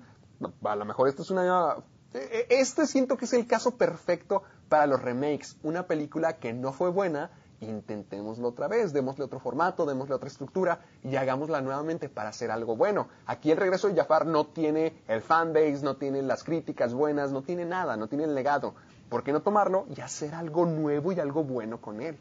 a 0.64 0.76
lo 0.76 0.86
mejor 0.86 1.08
esto 1.08 1.22
es 1.22 1.32
una, 1.32 1.76
e- 2.14 2.48
este 2.50 2.88
siento 2.88 3.18
que 3.18 3.26
es 3.26 3.34
el 3.34 3.48
caso 3.48 3.78
perfecto 3.78 4.44
para 4.70 4.88
los 4.88 5.02
remakes. 5.02 5.58
Una 5.64 5.88
película 5.88 6.38
que 6.38 6.54
no 6.54 6.74
fue 6.74 6.90
buena, 6.90 7.32
intentémoslo 7.62 8.50
otra 8.50 8.68
vez, 8.68 8.94
démosle 8.94 9.24
otro 9.24 9.40
formato, 9.40 9.86
démosle 9.86 10.16
otra 10.16 10.28
estructura 10.28 10.82
y 11.04 11.16
hagámosla 11.16 11.62
nuevamente 11.62 12.10
para 12.10 12.30
hacer 12.30 12.52
algo 12.52 12.76
bueno. 12.76 13.08
Aquí 13.26 13.52
el 13.52 13.58
regreso 13.58 13.88
de 13.88 13.96
Jafar 13.96 14.26
no 14.26 14.48
tiene 14.48 14.94
el 15.08 15.22
fanbase, 15.22 15.80
no 15.84 15.96
tiene 15.96 16.22
las 16.22 16.44
críticas 16.44 16.94
buenas, 16.94 17.32
no 17.32 17.44
tiene 17.44 17.66
nada, 17.66 17.98
no 17.98 18.08
tiene 18.08 18.26
el 18.26 18.36
legado. 18.36 18.76
¿Por 19.10 19.24
qué 19.24 19.32
no 19.32 19.42
tomarlo 19.42 19.86
y 19.96 20.02
hacer 20.02 20.34
algo 20.34 20.66
nuevo 20.66 21.12
y 21.12 21.20
algo 21.20 21.44
bueno 21.44 21.80
con 21.80 22.02
él? 22.02 22.18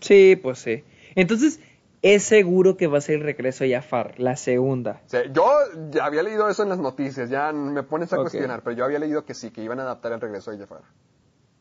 Sí, 0.00 0.36
pues 0.36 0.58
sí. 0.58 0.84
Entonces, 1.14 1.60
es 2.06 2.22
seguro 2.24 2.76
que 2.76 2.86
va 2.86 2.98
a 2.98 3.00
ser 3.00 3.16
el 3.16 3.22
regreso 3.22 3.64
de 3.64 3.72
Jafar, 3.74 4.20
la 4.20 4.36
segunda. 4.36 5.00
Yo 5.32 5.46
ya 5.90 6.04
había 6.04 6.22
leído 6.22 6.48
eso 6.50 6.62
en 6.62 6.68
las 6.68 6.78
noticias, 6.78 7.30
ya 7.30 7.50
me 7.52 7.82
pones 7.82 8.12
a 8.12 8.16
cuestionar, 8.18 8.62
pero 8.62 8.76
yo 8.76 8.84
había 8.84 8.98
leído 8.98 9.24
que 9.24 9.32
sí, 9.32 9.50
que 9.50 9.62
iban 9.62 9.80
a 9.80 9.82
adaptar 9.84 10.12
el 10.12 10.20
regreso 10.20 10.50
de 10.50 10.58
Jafar. 10.58 10.82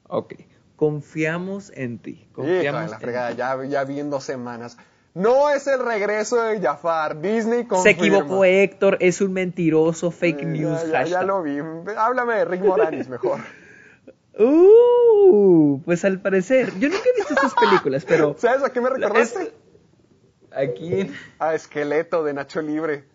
Ok. 0.09 0.33
Confiamos 0.75 1.71
en 1.75 1.97
ti. 1.97 2.27
Confiamos 2.33 2.91
en 2.91 2.99
fregada, 2.99 3.31
ya, 3.31 3.63
ya 3.63 3.83
vi 3.85 3.99
en 4.01 4.09
dos 4.09 4.25
semanas. 4.25 4.77
No 5.13 5.49
es 5.49 5.65
el 5.67 5.79
regreso 5.85 6.41
de 6.41 6.59
Jafar, 6.59 7.21
Disney 7.21 7.61
Se 7.61 7.67
confirma. 7.67 7.91
equivocó 8.17 8.43
Héctor, 8.45 8.97
es 8.99 9.21
un 9.21 9.31
mentiroso, 9.31 10.11
fake 10.11 10.41
Eh, 10.41 10.45
news. 10.45 10.87
Ya, 10.91 11.03
ya, 11.05 11.21
lo 11.23 11.41
vi. 11.43 11.57
Háblame 11.95 12.33
de 12.35 12.45
Rick 12.45 12.61
Moranis 12.63 13.07
mejor. 13.07 13.39
Uh, 14.39 15.79
pues 15.85 16.03
al 16.05 16.19
parecer, 16.19 16.71
yo 16.79 16.89
nunca 16.89 17.03
he 17.07 17.15
visto 17.17 17.33
estas 17.35 17.53
películas, 17.53 18.03
pero 18.03 18.35
¿Sabes 18.39 18.63
a 18.63 18.71
qué 18.71 18.81
me 18.81 18.89
recordaste? 18.89 19.43
es- 19.43 19.51
aquí, 20.55 21.11
A 21.39 21.53
Esqueleto 21.55 22.23
de 22.23 22.33
Nacho 22.33 22.61
Libre. 22.61 23.05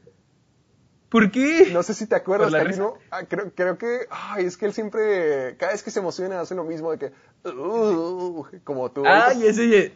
¿por 1.08 1.30
qué? 1.30 1.70
No 1.72 1.82
sé 1.82 1.94
si 1.94 2.06
te 2.06 2.16
acuerdas. 2.16 2.52
La 2.52 2.62
uno- 2.62 2.98
ah, 3.10 3.22
creo, 3.26 3.50
creo 3.54 3.78
que, 3.78 4.00
ay, 4.10 4.44
es 4.44 4.58
que 4.58 4.66
él 4.66 4.74
siempre, 4.74 5.56
cada 5.56 5.72
vez 5.72 5.82
que 5.82 5.90
se 5.90 6.00
emociona 6.00 6.38
hace 6.40 6.54
lo 6.54 6.64
mismo 6.64 6.90
de 6.94 6.98
que, 6.98 7.48
"Uh", 7.48 8.44
como 8.62 8.90
tú. 8.90 9.04
Ay, 9.06 9.46
ese 9.46 9.68
ya, 9.70 9.90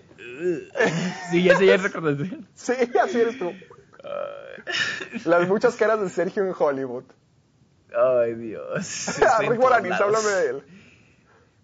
sí, 1.31 1.49
ese 1.51 1.67
ya 1.67 1.75
es 1.75 1.83
recordación. 1.83 2.49
Sí, 2.55 2.73
así 2.99 3.21
eres 3.21 3.39
tú. 3.39 3.53
Las 5.27 5.49
muchas 5.49 5.77
caras 5.77 6.01
de 6.01 6.09
Sergio 6.09 6.45
en 6.45 6.55
Hollywood. 6.59 7.05
Ay, 7.95 8.35
Dios. 8.35 9.19
Rick 9.41 9.61
Moranis, 9.61 9.93
háblame 9.93 10.29
de 10.29 10.49
él. 10.51 10.63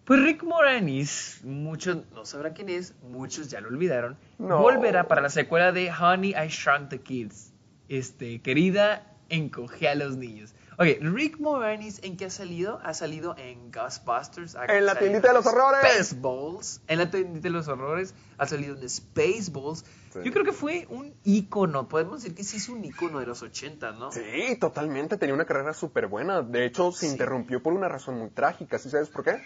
Pues 0.09 0.23
Rick 0.23 0.43
Moranis, 0.43 1.41
muchos 1.45 1.99
no 2.15 2.25
sabrán 2.25 2.55
quién 2.55 2.71
es, 2.71 2.95
muchos 3.03 3.51
ya 3.51 3.61
lo 3.61 3.69
olvidaron. 3.69 4.17
No. 4.39 4.59
Volverá 4.59 5.07
para 5.07 5.21
la 5.21 5.29
secuela 5.29 5.71
de 5.71 5.93
Honey, 5.93 6.31
I 6.31 6.49
Shrunk 6.49 6.89
the 6.89 7.01
Kids. 7.03 7.53
Este, 7.91 8.41
querida, 8.41 9.07
encogí 9.29 9.87
a 9.87 9.95
los 9.95 10.17
niños. 10.17 10.55
Ok, 10.79 10.87
Rick 11.03 11.39
Moranis, 11.41 12.01
¿en 12.05 12.17
qué 12.17 12.27
ha 12.27 12.31
salido? 12.31 12.81
Ha 12.85 12.95
salido 12.95 13.35
en 13.37 13.71
Ghostbusters. 13.71 14.55
ha 14.57 14.65
En 14.67 14.87
la 14.87 14.95
tiendita 14.99 15.29
de 15.29 15.35
los 15.35 15.45
horrores. 15.45 15.81
Spaceballs. 16.07 16.81
En 16.87 16.99
la 17.01 17.11
tiendita 17.11 17.43
de 17.49 17.51
los 17.51 17.69
horrores. 17.69 18.15
Ha 18.39 18.47
salido 18.47 18.77
en 18.81 18.89
Spaceballs. 18.89 19.85
Sí. 20.13 20.21
Yo 20.25 20.33
creo 20.33 20.45
que 20.45 20.53
fue 20.53 20.87
un 20.89 21.13
ícono. 21.25 21.89
Podemos 21.89 22.23
decir 22.23 22.35
que 22.37 22.45
sí 22.45 22.59
es 22.59 22.69
un 22.69 22.85
ícono 22.85 23.19
de 23.19 23.27
los 23.27 23.43
80, 23.43 23.91
¿no? 23.93 24.13
Sí, 24.13 24.57
totalmente. 24.61 25.17
Tenía 25.19 25.35
una 25.35 25.45
carrera 25.47 25.75
súper 25.75 26.07
buena. 26.07 26.43
De 26.43 26.65
hecho, 26.65 26.93
se 26.93 27.07
Sí. 27.07 27.13
interrumpió 27.13 27.61
por 27.63 27.73
una 27.75 27.89
razón 27.89 28.17
muy 28.17 28.31
trágica. 28.31 28.79
¿Sí 28.79 28.89
sabes 28.89 29.09
por 29.11 29.25
qué? 29.25 29.43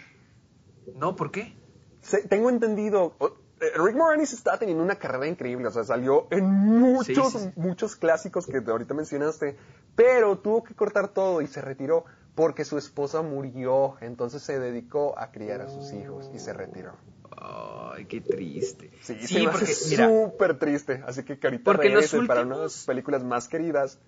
No, 0.95 1.15
¿por 1.15 1.31
qué? 1.31 1.55
Se- 2.01 2.27
tengo 2.27 2.49
entendido. 2.49 3.15
eh, 3.21 3.71
Rick 3.75 3.95
Moranis 3.95 4.33
está 4.33 4.57
teniendo 4.57 4.83
una 4.83 4.95
carrera 4.95 5.27
increíble. 5.27 5.67
O 5.67 5.71
sea, 5.71 5.83
salió 5.83 6.27
en 6.31 6.45
muchos, 6.49 7.31
Sí, 7.33 7.39
sí, 7.39 7.45
sí. 7.45 7.51
muchos 7.55 7.95
clásicos 7.95 8.45
que 8.47 8.57
ahorita 8.65 8.93
mencionaste. 8.93 9.55
Pero 9.95 10.37
tuvo 10.39 10.63
que 10.63 10.73
cortar 10.75 11.09
todo 11.09 11.41
y 11.41 11.47
se 11.47 11.61
retiró 11.61 12.05
porque 12.35 12.65
su 12.65 12.77
esposa 12.77 13.21
murió. 13.21 13.95
Entonces 14.01 14.41
se 14.41 14.59
dedicó 14.59 15.17
a 15.17 15.31
criar 15.31 15.61
a 15.61 15.69
sus 15.69 15.93
hijos 15.93 16.29
y 16.33 16.39
se 16.39 16.51
retiró. 16.53 16.93
Ay, 17.35 18.05
qué 18.05 18.21
triste. 18.21 18.91
Sí, 19.01 19.15
Sí, 19.27 19.43
se 19.45 19.49
porque, 19.49 19.73
súper 19.73 20.59
triste. 20.59 21.03
Así 21.07 21.23
que 21.23 21.39
ahorita 21.41 21.63
Porque 21.63 21.87
regrese 21.89 22.21
para 22.23 22.41
una 22.41 22.57
de 22.59 22.69
sus 22.69 22.85
películas 22.85 23.23
más 23.23 23.47
queridas. 23.47 23.99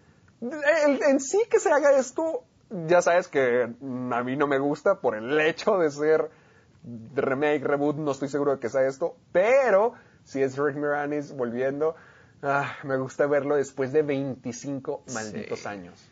El- 0.41 1.01
en 1.03 1.19
sí 1.19 1.39
que 1.49 1.59
se 1.59 1.71
haga 1.71 1.97
esto, 1.97 2.43
ya 2.87 3.01
sabes 3.01 3.27
que 3.27 3.63
a 3.63 4.23
mí 4.23 4.35
no 4.35 4.47
me 4.47 4.59
gusta 4.59 4.99
por 4.99 5.15
el 5.15 5.39
hecho 5.39 5.77
de 5.77 5.89
ser 5.91 6.29
remake, 7.15 7.63
reboot, 7.63 7.97
no 7.97 8.11
estoy 8.11 8.27
seguro 8.29 8.53
de 8.53 8.59
que 8.59 8.69
sea 8.69 8.87
esto, 8.87 9.15
pero 9.31 9.93
si 10.23 10.41
es 10.41 10.57
Rick 10.57 10.75
Moranis 10.77 11.35
volviendo, 11.35 11.95
ah, 12.43 12.73
me 12.83 12.97
gusta 12.97 13.25
verlo 13.27 13.55
después 13.55 13.91
de 13.93 14.01
25 14.03 15.03
malditos 15.13 15.59
Sí. 15.59 15.67
años. 15.67 16.07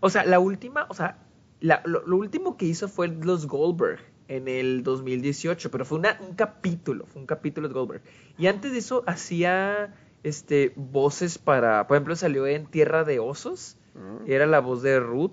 O 0.00 0.10
sea, 0.10 0.24
la 0.24 0.38
última, 0.40 0.86
o 0.88 0.94
sea, 0.94 1.18
la- 1.60 1.82
lo, 1.84 2.06
lo 2.06 2.16
último 2.16 2.56
que 2.56 2.66
hizo 2.66 2.88
fue 2.88 3.08
los 3.08 3.46
Goldberg 3.46 4.00
en 4.28 4.46
el 4.48 4.82
2018, 4.82 5.70
pero 5.70 5.84
fue 5.84 5.98
una- 5.98 6.18
un 6.20 6.34
capítulo, 6.34 7.06
fue 7.06 7.20
un 7.20 7.26
capítulo 7.26 7.68
de 7.68 7.74
Goldberg. 7.74 8.02
Y 8.36 8.46
antes 8.46 8.72
de 8.72 8.78
eso 8.78 9.02
hacía 9.06 9.94
este 10.24 10.72
voces 10.76 11.38
para, 11.38 11.86
por 11.86 11.96
ejemplo, 11.96 12.14
salió 12.16 12.46
en 12.46 12.66
Tierra 12.66 13.04
de 13.04 13.18
Osos, 13.20 13.76
Mm. 13.94 14.30
era 14.30 14.46
la 14.46 14.60
voz 14.60 14.82
de 14.82 15.00
Ruth, 15.00 15.32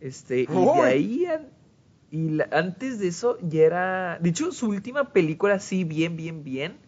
este, 0.00 0.40
y 0.40 0.46
de 0.46 0.80
ahí 0.82 1.26
y 2.14 2.28
la- 2.30 2.48
antes 2.52 2.98
de 3.00 3.08
eso 3.08 3.38
ya 3.42 3.62
era, 3.64 4.18
de 4.20 4.30
hecho, 4.30 4.52
su 4.52 4.68
última 4.68 5.12
película 5.12 5.54
así 5.54 5.82
bien, 5.84 6.16
bien, 6.16 6.44
bien 6.44 6.78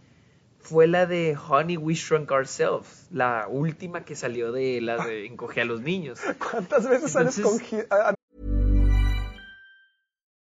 fue 0.61 0.87
la 0.87 1.07
de 1.07 1.37
Honey 1.37 1.77
We 1.77 1.95
Shrunk 1.95 2.31
Ourselves, 2.31 3.07
la 3.11 3.47
última 3.49 4.05
que 4.05 4.15
salió 4.17 4.53
de 4.53 4.81
la 4.81 5.05
de 5.05 5.27
Encoge 5.27 5.61
a 5.61 5.65
los 5.65 5.81
niños. 5.81 6.21
¿Cuántas 6.39 6.89
veces 6.89 7.15
han 7.17 7.27
Entonces- 7.29 7.45
escogido? 7.45 7.85
ah, 7.91 8.15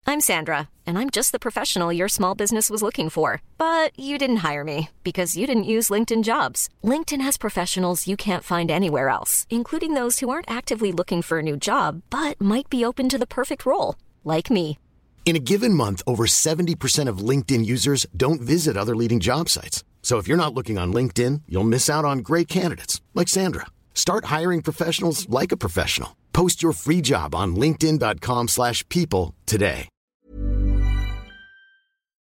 I'm 0.08 0.20
Sandra, 0.20 0.68
and 0.86 0.96
I'm 0.98 1.10
just 1.10 1.32
the 1.32 1.38
professional 1.40 1.92
your 1.92 2.08
small 2.08 2.34
business 2.36 2.70
was 2.70 2.80
looking 2.80 3.10
for. 3.10 3.42
But 3.58 3.90
you 3.98 4.18
didn't 4.18 4.44
hire 4.48 4.62
me 4.62 4.88
because 5.02 5.36
you 5.36 5.46
didn't 5.48 5.64
use 5.64 5.90
LinkedIn 5.90 6.22
jobs. 6.22 6.68
LinkedIn 6.84 7.20
has 7.22 7.36
professionals 7.36 8.06
you 8.06 8.16
can't 8.16 8.44
find 8.44 8.70
anywhere 8.70 9.08
else, 9.08 9.46
including 9.50 9.94
those 9.94 10.20
who 10.20 10.30
aren't 10.30 10.50
actively 10.50 10.92
looking 10.92 11.22
for 11.22 11.40
a 11.40 11.42
new 11.42 11.56
job 11.56 12.02
but 12.08 12.40
might 12.40 12.70
be 12.70 12.84
open 12.84 13.08
to 13.08 13.18
the 13.18 13.26
perfect 13.26 13.66
role, 13.66 13.96
like 14.26 14.50
me. 14.50 14.78
In 15.24 15.34
a 15.36 15.40
given 15.40 15.74
month, 15.74 16.02
over 16.06 16.26
70% 16.26 17.08
of 17.08 17.18
LinkedIn 17.18 17.64
users 17.66 18.06
don't 18.16 18.40
visit 18.40 18.76
other 18.76 18.94
leading 18.94 19.18
job 19.18 19.48
sites. 19.48 19.82
So 20.02 20.18
if 20.18 20.28
you're 20.28 20.36
not 20.36 20.54
looking 20.54 20.78
on 20.78 20.92
LinkedIn, 20.92 21.42
you'll 21.48 21.64
miss 21.64 21.90
out 21.90 22.04
on 22.04 22.18
great 22.20 22.46
candidates 22.46 23.00
like 23.12 23.26
Sandra. 23.28 23.66
Start 23.92 24.26
hiring 24.26 24.62
professionals 24.62 25.28
like 25.28 25.50
a 25.50 25.56
professional. 25.56 26.10
Post 26.32 26.62
your 26.62 26.72
free 26.72 27.00
job 27.00 27.34
on 27.34 27.56
linkedin.com/people 27.56 28.46
slash 28.46 28.84
people 28.88 29.34
today. 29.46 29.88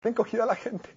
han 0.04 0.12
encogido 0.14 0.44
a 0.44 0.46
la 0.46 0.56
gente? 0.56 0.90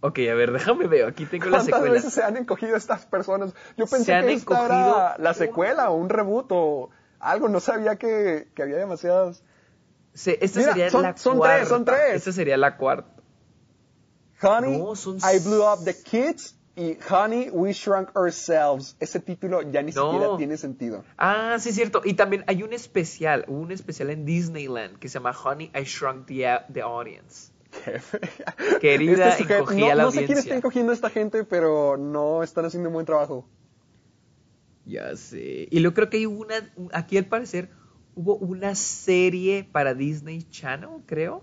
Ok, 0.00 0.18
a 0.30 0.34
ver, 0.34 0.52
déjame 0.52 0.86
ver, 0.86 1.06
aquí 1.06 1.26
tengo 1.26 1.46
la 1.50 1.58
secuela. 1.60 1.78
¿Cuántas 1.86 1.92
veces 2.04 2.14
se 2.14 2.22
han 2.22 2.36
encogido 2.36 2.76
estas 2.76 3.04
personas? 3.06 3.52
Yo 3.76 3.86
pensé 3.86 4.12
que 4.20 4.32
esta 4.32 4.54
encogido- 4.54 4.96
era 4.96 5.16
la 5.18 5.34
secuela 5.34 5.90
o 5.90 5.96
un 5.96 6.08
reboot 6.08 6.46
o 6.52 6.90
algo. 7.18 7.48
No 7.48 7.58
sabía 7.58 7.96
que, 7.96 8.48
que 8.54 8.62
había 8.62 8.76
demasiadas. 8.76 9.42
Se- 10.18 10.38
esta 10.44 10.58
Mira, 10.60 10.72
sería 10.72 10.90
son- 10.90 11.02
la 11.02 11.16
son 11.16 11.38
cuarta. 11.38 11.56
tres, 11.58 11.68
son 11.68 11.84
tres. 11.84 12.14
Esta 12.14 12.32
sería 12.32 12.56
la 12.56 12.76
cuarta. 12.76 13.22
Honey, 14.42 14.78
No, 14.78 14.96
son 14.96 15.18
I 15.18 15.38
Blew 15.44 15.62
Up 15.62 15.84
the 15.84 15.94
Kids 15.94 16.56
y 16.76 16.96
Honey, 17.10 17.50
We 17.50 17.72
Shrunk 17.72 18.16
Ourselves. 18.16 18.96
Ese 19.00 19.20
título 19.20 19.62
ya 19.62 19.82
ni 19.82 19.92
No. 19.92 20.12
siquiera 20.12 20.36
tiene 20.36 20.56
sentido. 20.56 21.04
Ah, 21.16 21.56
sí, 21.60 21.72
cierto. 21.72 22.02
Y 22.04 22.14
también 22.14 22.44
hay 22.48 22.62
un 22.62 22.72
especial, 22.72 23.44
hubo 23.48 23.60
un 23.60 23.70
especial 23.72 24.10
en 24.10 24.24
Disneyland 24.24 24.98
que 24.98 25.08
se 25.08 25.14
llama 25.14 25.32
Honey, 25.32 25.70
I 25.74 25.82
Shrunk 25.84 26.26
the, 26.26 26.46
the 26.72 26.82
Audience. 26.82 27.52
Qué 27.84 27.98
fea. 28.00 28.56
Querida, 28.80 29.28
Este 29.30 29.42
sujeto- 29.44 29.58
encogí 29.62 29.80
no, 29.80 29.90
a 29.90 29.94
la 29.94 30.02
no 30.04 30.10
sé 30.10 30.16
quién 30.18 30.24
audiencia. 30.30 30.40
está 30.50 30.54
encogiendo 30.56 30.90
a 30.92 30.94
esta 30.94 31.10
gente, 31.10 31.44
pero 31.44 31.96
no 31.96 32.42
están 32.42 32.64
haciendo 32.64 32.88
un 32.88 32.94
buen 32.94 33.06
trabajo. 33.06 33.48
Ya 34.84 35.14
sé. 35.16 35.68
Y 35.70 35.80
luego 35.80 35.94
creo 35.94 36.10
que 36.10 36.16
hay 36.18 36.26
una, 36.26 36.54
un- 36.76 36.90
aquí 36.92 37.18
al 37.18 37.26
parecer, 37.26 37.70
hubo 38.18 38.34
una 38.36 38.74
serie 38.74 39.62
para 39.70 39.94
Disney 39.94 40.42
Channel, 40.50 40.90
creo. 41.06 41.42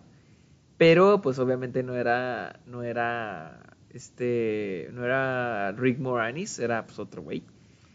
Pero 0.77 1.21
pues 1.21 1.39
obviamente 1.39 1.83
no 1.83 1.95
era, 1.95 2.59
no 2.65 2.83
era, 2.83 3.77
este, 3.91 4.89
no 4.91 5.05
era 5.05 5.71
Rick 5.71 5.99
Moranis, 5.99 6.59
era 6.59 6.85
pues 6.85 6.99
otro 6.99 7.21
güey. 7.21 7.43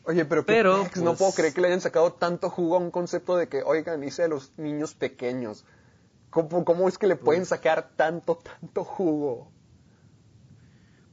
Oye, 0.05 0.25
pero, 0.25 0.47
Pero, 0.47 0.85
pex, 0.85 0.97
no 0.97 1.11
pues- 1.11 1.19
puedo 1.19 1.33
creer 1.33 1.53
que 1.53 1.61
le 1.61 1.67
hayan 1.69 1.83
sacado 1.83 2.15
tanto 2.15 2.49
jugo 2.49 2.77
a 2.77 2.79
un 2.79 2.91
concepto 2.91 3.37
de 3.37 3.49
que, 3.49 3.63
oigan, 3.63 4.03
hice 4.03 4.23
de 4.23 4.29
los 4.29 4.53
niños 4.57 4.95
pequeños. 4.95 5.67
¿Cómo, 6.31 6.65
cómo 6.65 6.89
es 6.89 6.97
que 6.97 7.07
le 7.07 7.17
pueden 7.17 7.45
sacar 7.45 7.91
tanto, 7.97 8.37
tanto 8.37 8.83
jugo? 8.85 9.51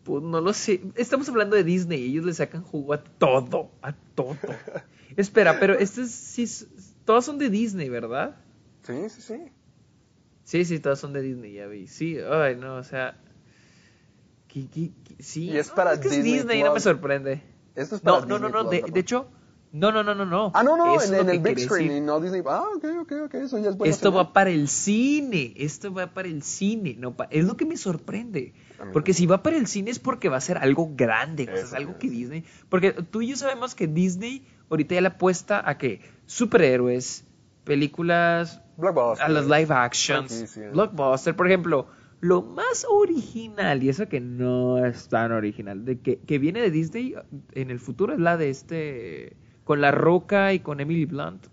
Pues 0.03 0.23
no 0.23 0.39
lo 0.39 0.53
sé. 0.53 0.81
Estamos 0.95 1.27
hablando 1.27 1.55
de 1.57 1.65
Disney. 1.65 2.05
Ellos 2.05 2.23
le 2.23 2.33
sacan 2.33 2.63
jugo 2.63 2.93
a 2.93 3.03
todo. 3.03 3.71
A 3.81 3.91
todo. 4.15 4.37
Espera, 5.17 5.59
pero 5.59 5.73
este 5.73 6.03
es, 6.03 6.11
sí, 6.11 6.43
es- 6.43 6.67
todos 7.07 7.25
son 7.25 7.37
de 7.39 7.49
Disney, 7.49 7.87
¿verdad? 7.89 8.35
Sí, 8.83 9.09
sí, 9.09 9.21
sí. 9.21 9.51
Sí, 10.43 10.65
sí, 10.65 10.79
todos 10.79 10.99
son 10.99 11.13
de 11.13 11.21
Disney, 11.21 11.53
ya 11.53 11.65
vi. 11.67 11.87
Sí, 11.87 12.17
ay, 12.19 12.55
no, 12.55 12.75
o 12.75 12.83
sea. 12.83 13.17
¿qué- 14.47 14.67
qué- 14.67 14.91
qué? 15.03 15.23
sí, 15.23 15.45
Y 15.49 15.57
es 15.57 15.69
no, 15.69 15.75
para 15.75 15.99
que 15.99 16.07
es 16.07 16.13
Disney 16.15 16.33
Disney, 16.37 16.63
no 16.63 16.73
me 16.73 16.79
sorprende. 16.79 17.41
Esto 17.75 17.95
es 17.95 18.01
para 18.01 18.19
No, 18.19 18.25
no, 18.25 18.39
no, 18.39 18.49
Disney 18.49 18.63
no. 18.63 18.69
Plus, 18.69 18.87
De, 18.87 18.91
de 18.93 18.99
hecho, 18.99 19.27
no, 19.71 19.91
no, 19.91 20.03
no, 20.03 20.15
no, 20.15 20.25
no. 20.25 20.51
Ah, 20.53 20.63
no, 20.63 20.77
no, 20.77 20.95
en, 21.01 21.01
es 21.01 21.11
en 21.11 21.29
el 21.29 21.39
big 21.39 21.59
screen 21.59 21.87
decir. 21.87 22.03
y 22.03 22.05
no 22.05 22.19
Disney. 22.19 22.41
Ah, 22.45 22.63
ok, 22.75 22.85
ok, 23.01 23.11
ok, 23.25 23.33
eso 23.35 23.57
ya 23.59 23.69
es 23.69 23.77
bueno. 23.77 23.93
Esto 23.93 24.11
va 24.11 24.33
para 24.33 24.49
el 24.49 24.67
cine, 24.69 25.53
esto 25.57 25.93
va 25.93 26.13
para 26.13 26.27
el 26.27 26.43
cine, 26.43 26.95
no 26.97 27.15
pa- 27.15 27.27
es 27.31 27.45
lo 27.45 27.55
que 27.57 27.65
me 27.65 27.77
sorprende. 27.77 28.53
Porque 28.93 29.13
si 29.13 29.25
va 29.25 29.43
para 29.43 29.57
el 29.57 29.67
cine 29.67 29.91
es 29.91 29.99
porque 29.99 30.29
va 30.29 30.37
a 30.37 30.41
ser 30.41 30.57
algo 30.57 30.91
grande, 30.95 31.43
o 31.43 31.47
sea, 31.47 31.65
es 31.65 31.73
algo 31.73 31.91
es. 31.93 31.97
que 31.97 32.09
Disney, 32.09 32.43
porque 32.69 32.91
tú 32.93 33.21
y 33.21 33.27
yo 33.27 33.35
sabemos 33.35 33.75
que 33.75 33.87
Disney 33.87 34.45
ahorita 34.69 34.95
ya 34.95 35.01
le 35.01 35.07
apuesta 35.07 35.67
a 35.67 35.77
que 35.77 36.01
superhéroes, 36.25 37.25
películas, 37.63 38.61
Blockbuster. 38.77 39.25
a 39.25 39.29
los 39.29 39.45
live 39.47 39.73
actions, 39.73 40.59
blockbuster, 40.71 41.35
por 41.35 41.47
ejemplo, 41.47 41.87
lo 42.19 42.41
más 42.41 42.85
original 42.89 43.83
y 43.83 43.89
eso 43.89 44.07
que 44.07 44.19
no 44.19 44.83
es 44.85 45.07
tan 45.09 45.31
original, 45.31 45.85
de 45.85 45.99
que, 45.99 46.19
que 46.19 46.39
viene 46.39 46.61
de 46.61 46.71
Disney 46.71 47.15
en 47.53 47.71
el 47.71 47.79
futuro 47.79 48.13
es 48.13 48.19
la 48.19 48.37
de 48.37 48.49
este 48.49 49.37
con 49.63 49.81
La 49.81 49.91
Roca 49.91 50.53
y 50.53 50.59
con 50.59 50.79
Emily 50.79 51.05
Blunt. 51.05 51.47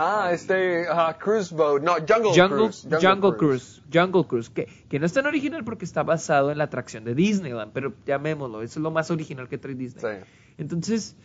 Ah, 0.00 0.30
este, 0.32 0.86
ajá, 0.86 1.18
Cruise 1.18 1.50
Boat. 1.50 1.82
No, 1.82 1.94
Jungle, 1.94 2.30
Jungle, 2.30 2.48
Cruise. 2.48 2.88
Jungle, 3.02 3.36
Cruise. 3.36 3.82
Jungle 3.92 4.24
Cruise, 4.28 4.48
que, 4.48 4.68
que 4.88 5.00
no 5.00 5.06
es 5.06 5.12
tan 5.12 5.26
original 5.26 5.64
porque 5.64 5.84
está 5.84 6.04
basado 6.04 6.52
en 6.52 6.58
la 6.58 6.64
atracción 6.64 7.02
de 7.02 7.16
Disneyland, 7.16 7.72
pero 7.72 7.94
llamémoslo, 8.06 8.62
eso 8.62 8.78
es 8.78 8.82
lo 8.82 8.92
más 8.92 9.10
original 9.10 9.48
que 9.48 9.58
trae 9.58 9.74
Disney. 9.74 10.18
Sí. 10.20 10.24
Entonces, 10.58 11.16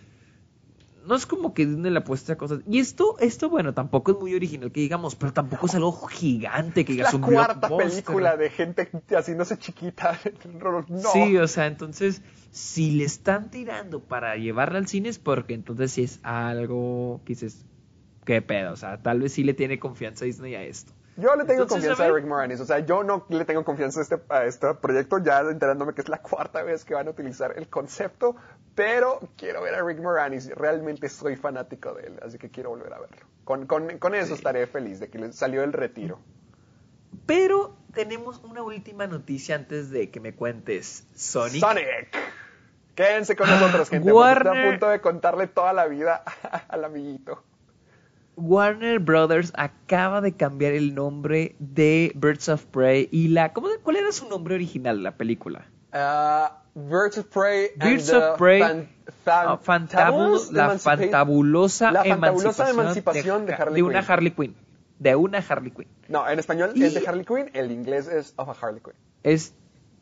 no 1.06 1.16
es 1.16 1.26
como 1.26 1.54
que 1.54 1.66
Disney 1.66 1.92
le 1.92 2.00
apuesta 2.00 2.34
a 2.34 2.36
cosas. 2.38 2.62
Y 2.68 2.80
esto, 2.80 3.18
esto, 3.20 3.50
bueno, 3.50 3.74
tampoco 3.74 4.12
es 4.12 4.18
muy 4.20 4.34
original 4.36 4.72
que 4.72 4.82
digamos, 4.82 5.16
pero 5.16 5.34
tampoco 5.34 5.66
es 5.66 5.76
algo 5.76 5.92
gigante 6.08 6.86
que 6.86 6.94
La 6.94 6.98
digas 6.98 7.14
un 7.14 7.22
cuarta 7.22 7.76
película 7.76 8.38
de 8.38 8.50
gente 8.50 8.90
haciéndose 9.16 9.58
chiquita. 9.58 10.20
No. 10.88 11.12
Sí, 11.12 11.38
o 11.38 11.48
sea, 11.48 11.68
entonces, 11.68 12.22
si 12.52 12.92
le 12.92 13.04
están 13.04 13.50
tirando 13.50 14.02
para 14.02 14.36
llevarla 14.36 14.80
al 14.80 14.88
cine 14.88 15.10
es 15.10 15.20
porque 15.20 15.54
entonces 15.54 15.92
sí 15.92 16.04
es 16.04 16.20
algo 16.24 17.22
que 17.26 17.34
dices, 17.34 17.66
qué 18.26 18.42
pedo, 18.42 18.74
o 18.74 18.76
sea, 18.76 19.02
tal 19.02 19.22
vez 19.22 19.34
sí 19.34 19.44
le 19.44 19.54
tiene 19.54 19.80
confianza 19.80 20.26
Disney 20.26 20.56
a 20.56 20.64
esto. 20.64 20.94
Yo 21.16 21.36
le 21.36 21.46
tengo 21.46 21.64
Entonces, 21.64 21.68
confianza 21.90 22.06
a. 22.06 22.12
Rick 22.12 22.26
Moranis. 22.26 22.60
O 22.60 22.66
sea, 22.66 22.80
yo 22.80 23.04
no 23.04 23.26
le 23.30 23.46
tengo 23.46 23.64
confianza 23.64 24.00
a 24.00 24.04
este, 24.04 24.20
a 24.30 24.46
este 24.46 24.74
proyecto, 24.76 25.20
ya 25.20 25.42
enterándome 25.42 25.94
que 25.94 26.02
es 26.02 26.10
la 26.10 26.18
cuarta 26.20 26.64
vez 26.64 26.84
que 26.86 26.94
van 26.96 27.08
a 27.08 27.12
utilizar 27.12 27.54
el 27.58 27.68
concepto. 27.70 28.36
Pero 28.76 29.20
quiero 29.38 29.62
ver 29.62 29.76
a 29.76 29.84
Rick 29.84 30.00
Moranis. 30.02 30.50
Realmente 30.56 31.08
soy 31.10 31.36
fanático 31.36 31.94
de 31.94 32.08
él, 32.08 32.20
así 32.26 32.38
que 32.40 32.50
quiero 32.50 32.70
volver 32.72 32.92
a 32.94 33.00
verlo. 33.00 33.26
Con, 33.44 33.68
con, 33.68 34.00
con 34.00 34.16
eso 34.16 34.34
estaré 34.34 34.66
feliz 34.68 35.00
de 35.00 35.10
que 35.10 35.20
le 35.20 35.32
salió 35.34 35.64
el 35.64 35.74
retiro. 35.74 36.20
Pero 37.28 37.76
tenemos 37.94 38.40
una 38.44 38.64
última 38.64 39.06
noticia 39.08 39.56
antes 39.56 39.92
de 39.92 40.10
que 40.10 40.20
me 40.20 40.34
cuentes 40.34 41.06
Sonic. 41.14 41.60
Sonic. 41.62 42.18
Quédense 42.96 43.36
con 43.36 43.50
nosotros, 43.50 43.90
gente. 43.90 44.12
porque 44.12 44.18
Warner- 44.28 44.54
Estoy 44.56 44.68
a 44.68 44.70
punto 44.72 44.90
de 44.90 45.02
contarle 45.02 45.48
toda 45.48 45.74
la 45.74 45.86
vida 45.88 46.24
al 46.68 46.84
amiguito. 46.86 47.44
Warner 48.36 49.00
Brothers 49.00 49.52
acaba 49.56 50.22
de 50.22 50.34
cambiar 50.34 50.74
el 50.74 50.96
nombre 50.96 51.56
de 51.60 52.12
Birds 52.16 52.50
of 52.50 52.66
Prey 52.66 53.08
y 53.12 53.28
la 53.30 53.54
¿cómo, 53.54 53.68
¿cuál 53.84 53.98
era 53.98 54.12
su 54.12 54.28
nombre 54.28 54.56
original 54.56 54.98
de 54.98 55.04
la 55.04 55.16
película? 55.18 55.66
Uh, 55.94 56.50
Birds 56.80 57.18
of 57.20 57.26
Prey 57.28 57.70
and 57.80 57.92
Birds 57.92 58.08
the 58.08 58.16
of 58.18 58.38
Prey, 58.40 58.60
fan- 58.62 58.90
fan- 59.24 59.48
Ah, 59.48 59.60
fantabu- 59.64 60.52
la 60.52 60.78
fantabulosa 60.80 61.92
La 61.92 62.04
fantabulosa 62.04 62.70
emancipación, 62.72 62.80
emancipación 62.80 63.46
de, 63.46 63.54
Ha- 63.54 63.58
Harley 63.58 63.82
una 63.84 64.00
Quinn. 64.02 64.12
Harley 64.12 64.32
Quinn. 64.32 64.56
De 65.00 65.16
una 65.16 65.38
Harley 65.40 65.72
Quinn. 65.72 65.88
No, 66.08 66.28
en 66.28 66.40
español 66.40 66.72
Y- 66.76 66.84
es 66.84 66.94
de 66.96 67.08
Harley 67.08 67.26
Quinn, 67.26 67.50
el 67.54 67.72
inglés 67.72 68.08
es 68.08 68.34
of 68.38 68.50
a 68.50 68.54
Harley 68.66 68.82
Quinn. 68.82 68.96
Es 69.24 69.54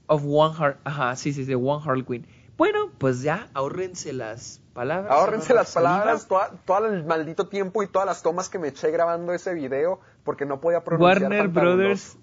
of 0.07 0.23
one 0.25 0.55
Har 0.57 0.77
Ajá, 0.86 1.15
sí, 1.17 1.34
sí, 1.34 1.43
de 1.43 1.55
one 1.55 1.84
Harley 1.86 2.05
Quinn. 2.05 2.25
Bueno, 2.57 2.91
pues 2.97 3.21
ya, 3.23 3.49
ahórrense 3.53 4.13
las 4.13 4.61
palabras. 4.74 5.11
Ahórrense 5.11 5.53
las 5.53 5.74
palabras, 5.74 6.28
todo 6.65 6.86
el 6.88 7.03
maldito 7.05 7.47
tiempo 7.47 7.84
y 7.84 7.88
todas 7.88 8.05
las 8.05 8.22
tomas 8.22 8.49
que 8.49 8.59
me 8.59 8.69
eché 8.69 8.91
grabando 8.91 9.34
ese 9.34 9.53
video 9.53 9.99
porque 10.24 10.45
no 10.45 10.59
podía 10.59 10.84
pronunciar 10.84 11.22
Warner. 11.22 11.47
Brothers 11.47 12.17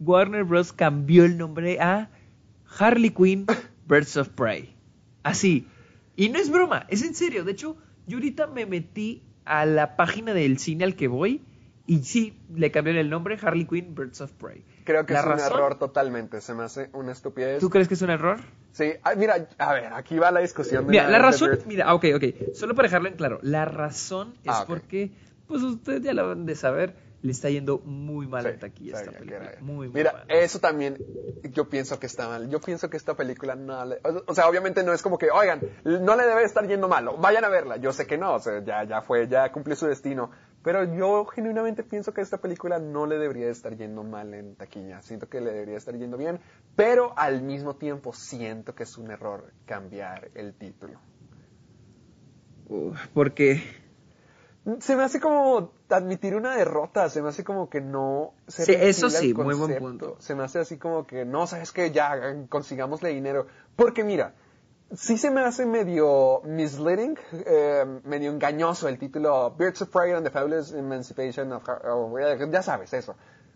Warner 0.00 0.44
Bros 0.44 0.72
cambió 0.72 1.24
el 1.24 1.38
nombre 1.38 1.80
a 1.80 2.10
Harley 2.78 3.10
Quinn 3.10 3.46
Birds 3.86 4.16
of 4.16 4.28
Prey. 4.30 4.76
Así. 5.22 5.68
Y 6.16 6.28
no 6.28 6.38
es 6.38 6.50
broma, 6.50 6.86
es 6.88 7.02
en 7.02 7.14
serio. 7.14 7.44
De 7.44 7.52
hecho, 7.52 7.76
yo 8.06 8.18
ahorita 8.18 8.46
me 8.46 8.66
metí 8.66 9.22
a 9.44 9.64
la 9.66 9.96
página 9.96 10.34
del 10.34 10.58
cine 10.58 10.84
al 10.84 10.96
que 10.96 11.08
voy 11.08 11.44
y 11.86 12.02
sí, 12.02 12.38
le 12.54 12.70
cambiaron 12.70 13.00
el 13.00 13.10
nombre 13.10 13.38
Harley 13.40 13.64
Quinn 13.66 13.94
Birds 13.94 14.20
of 14.20 14.32
Prey. 14.32 14.64
Creo 14.84 15.04
que 15.06 15.12
La 15.14 15.20
es 15.20 15.26
un 15.26 15.38
error 15.40 15.78
totalmente, 15.78 16.40
se 16.40 16.54
me 16.54 16.64
hace 16.64 16.90
una 16.92 17.12
estupidez. 17.12 17.60
¿Tú 17.60 17.70
crees 17.70 17.88
que 17.88 17.94
es 17.94 18.02
un 18.02 18.10
error? 18.10 18.38
Sí, 18.72 18.92
ah, 19.02 19.14
mira, 19.16 19.48
a 19.58 19.72
ver, 19.72 19.92
aquí 19.92 20.18
va 20.18 20.30
la 20.30 20.40
discusión. 20.40 20.84
de 20.86 20.90
Mira, 20.90 21.04
la 21.08 21.18
de 21.18 21.22
razón, 21.22 21.58
mira, 21.66 21.94
ok, 21.94 22.04
ok, 22.16 22.24
solo 22.54 22.74
para 22.74 22.88
dejarlo 22.88 23.08
en 23.08 23.14
claro, 23.14 23.38
la 23.42 23.64
razón 23.64 24.34
es 24.44 24.52
Ah, 24.52 24.64
porque, 24.66 25.10
pues 25.46 25.62
ustedes 25.62 26.02
ya 26.02 26.12
lo 26.12 26.28
van 26.28 26.44
de 26.46 26.54
saber, 26.54 26.94
le 27.22 27.32
está 27.32 27.48
yendo 27.50 27.78
muy 27.78 28.26
mal 28.28 28.42
Sí, 28.42 28.48
en 28.50 28.58
taquilla 28.60 29.00
esta 29.00 29.10
película. 29.12 29.52
Muy, 29.60 29.88
muy 29.88 29.96
Mira, 29.96 30.12
mal. 30.12 30.24
eso 30.28 30.60
también 30.60 30.96
yo 31.52 31.68
pienso 31.68 31.98
que 31.98 32.06
está 32.06 32.28
mal. 32.28 32.48
Yo 32.50 32.60
pienso 32.60 32.88
que 32.90 32.96
esta 32.96 33.14
película 33.16 33.56
no 33.56 33.84
le... 33.84 33.98
O 34.26 34.34
sea, 34.34 34.48
obviamente 34.48 34.84
no 34.84 34.92
es 34.92 35.02
como 35.02 35.18
que, 35.18 35.30
oigan, 35.30 35.60
no 35.84 36.14
le 36.14 36.24
debe 36.24 36.44
estar 36.44 36.66
yendo 36.68 36.88
mal, 36.88 37.08
o 37.08 37.16
vayan 37.16 37.44
a 37.44 37.48
verla. 37.48 37.78
Yo 37.78 37.92
sé 37.92 38.06
que 38.06 38.18
no, 38.18 38.34
o 38.34 38.38
sea, 38.38 38.62
ya, 38.62 38.84
ya 38.84 39.00
fue, 39.02 39.26
ya 39.26 39.50
cumplió 39.50 39.74
su 39.74 39.86
destino. 39.86 40.30
Pero 40.66 40.82
yo 40.82 41.24
genuinamente 41.26 41.84
pienso 41.84 42.12
que 42.12 42.20
esta 42.22 42.38
película 42.38 42.80
no 42.80 43.06
le 43.06 43.18
debería 43.18 43.48
estar 43.48 43.76
yendo 43.76 44.02
mal 44.02 44.34
en 44.34 44.56
taquilla. 44.56 45.00
Siento 45.00 45.28
que 45.28 45.40
le 45.40 45.52
debería 45.52 45.76
estar 45.76 45.96
yendo 45.96 46.16
bien, 46.16 46.40
pero 46.74 47.16
al 47.16 47.40
mismo 47.40 47.76
tiempo 47.76 48.12
siento 48.12 48.74
que 48.74 48.82
es 48.82 48.98
un 48.98 49.12
error 49.12 49.52
cambiar 49.64 50.28
el 50.34 50.54
título. 50.54 50.98
Porque 53.14 53.62
Se 54.80 54.96
me 54.96 55.04
hace 55.04 55.20
como 55.20 55.70
admitir 55.88 56.34
una 56.34 56.56
derrota, 56.56 57.08
se 57.10 57.22
me 57.22 57.28
hace 57.28 57.44
como 57.44 57.70
que 57.70 57.80
no 57.80 58.34
se 58.48 58.64
Sí, 58.64 58.72
eso 58.76 59.08
sí, 59.08 59.34
muy 59.34 59.54
buen 59.54 59.78
punto. 59.78 60.16
Se 60.18 60.34
me 60.34 60.42
hace 60.42 60.58
así 60.58 60.78
como 60.78 61.06
que 61.06 61.24
no, 61.24 61.46
sabes 61.46 61.70
que 61.70 61.92
ya 61.92 62.44
consigámosle 62.48 63.10
dinero. 63.10 63.46
Porque 63.76 64.02
mira, 64.02 64.34
sí 64.94 65.18
se 65.18 65.30
me 65.30 65.40
hace 65.42 65.66
medio 65.66 66.40
misleading, 66.44 67.16
eh, 67.32 68.00
medio 68.04 68.30
engañoso 68.30 68.88
el 68.88 68.98
título 68.98 69.50
Birds 69.56 69.82
of 69.82 69.88
Prey 69.90 70.12
and 70.12 70.24
the 70.24 70.30
Fabulous 70.30 70.72
Emancipation 70.72 71.52
of 71.52 71.68
Har- 71.68 71.86
o, 71.88 72.18
eh, 72.18 72.38
ya 72.50 72.62
sabes 72.62 72.92
eso. 72.92 73.14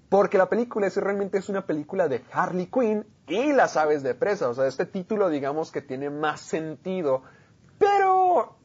Porque 0.08 0.38
la 0.38 0.48
película 0.48 0.88
es 0.88 0.96
realmente 0.96 1.38
es 1.38 1.48
una 1.48 1.64
película 1.66 2.08
de 2.08 2.24
Harley 2.32 2.66
Quinn 2.66 3.06
y 3.28 3.52
las 3.52 3.76
aves 3.76 4.02
de 4.02 4.14
presa. 4.14 4.48
O 4.48 4.54
sea, 4.54 4.66
este 4.66 4.84
título 4.84 5.28
digamos 5.28 5.70
que 5.70 5.82
tiene 5.82 6.10
más 6.10 6.40
sentido. 6.40 7.22
Pero 7.78 8.56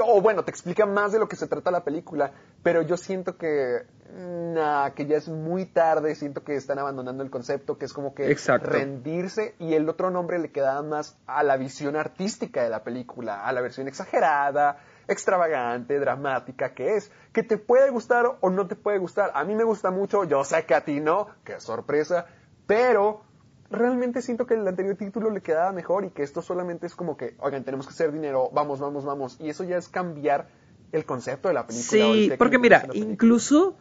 o 0.00 0.20
bueno, 0.22 0.44
te 0.44 0.50
explica 0.50 0.86
más 0.86 1.12
de 1.12 1.18
lo 1.18 1.28
que 1.28 1.36
se 1.36 1.46
trata 1.48 1.70
la 1.70 1.84
película, 1.84 2.32
pero 2.62 2.82
yo 2.82 2.96
siento 2.96 3.36
que, 3.36 3.82
nah, 4.12 4.90
que 4.90 5.06
ya 5.06 5.16
es 5.16 5.28
muy 5.28 5.64
tarde, 5.66 6.14
siento 6.14 6.44
que 6.44 6.54
están 6.54 6.78
abandonando 6.78 7.22
el 7.22 7.30
concepto, 7.30 7.78
que 7.78 7.86
es 7.86 7.92
como 7.92 8.14
que 8.14 8.30
Exacto. 8.30 8.70
rendirse 8.70 9.54
y 9.58 9.74
el 9.74 9.88
otro 9.88 10.10
nombre 10.10 10.38
le 10.38 10.50
quedaba 10.50 10.82
más 10.82 11.16
a 11.26 11.42
la 11.42 11.56
visión 11.56 11.96
artística 11.96 12.62
de 12.62 12.70
la 12.70 12.84
película, 12.84 13.44
a 13.44 13.52
la 13.52 13.60
versión 13.60 13.88
exagerada, 13.88 14.78
extravagante, 15.08 15.98
dramática 15.98 16.74
que 16.74 16.96
es, 16.96 17.10
que 17.32 17.42
te 17.42 17.56
puede 17.56 17.90
gustar 17.90 18.38
o 18.40 18.50
no 18.50 18.66
te 18.66 18.76
puede 18.76 18.98
gustar. 18.98 19.32
A 19.34 19.44
mí 19.44 19.54
me 19.54 19.64
gusta 19.64 19.90
mucho, 19.90 20.24
yo 20.24 20.44
sé 20.44 20.64
que 20.64 20.74
a 20.74 20.84
ti 20.84 21.00
no, 21.00 21.28
qué 21.44 21.60
sorpresa, 21.60 22.26
pero 22.66 23.22
realmente 23.70 24.22
siento 24.22 24.46
que 24.46 24.54
el 24.54 24.68
anterior 24.68 24.96
título 24.96 25.30
le 25.30 25.40
quedaba 25.40 25.72
mejor 25.72 26.04
y 26.04 26.10
que 26.10 26.22
esto 26.22 26.42
solamente 26.42 26.86
es 26.86 26.94
como 26.94 27.16
que, 27.16 27.34
oigan, 27.40 27.64
tenemos 27.64 27.86
que 27.86 27.92
hacer 27.92 28.12
dinero, 28.12 28.50
vamos, 28.52 28.78
vamos, 28.78 29.04
vamos. 29.04 29.36
Y 29.40 29.48
eso 29.48 29.64
ya 29.64 29.78
es 29.78 29.88
cambiar 29.88 30.48
el 30.92 31.04
concepto 31.06 31.48
de 31.48 31.54
la 31.54 31.66
película. 31.66 32.12
Sí, 32.12 32.32
porque 32.38 32.58
mira, 32.58 32.86
incluso, 32.92 33.76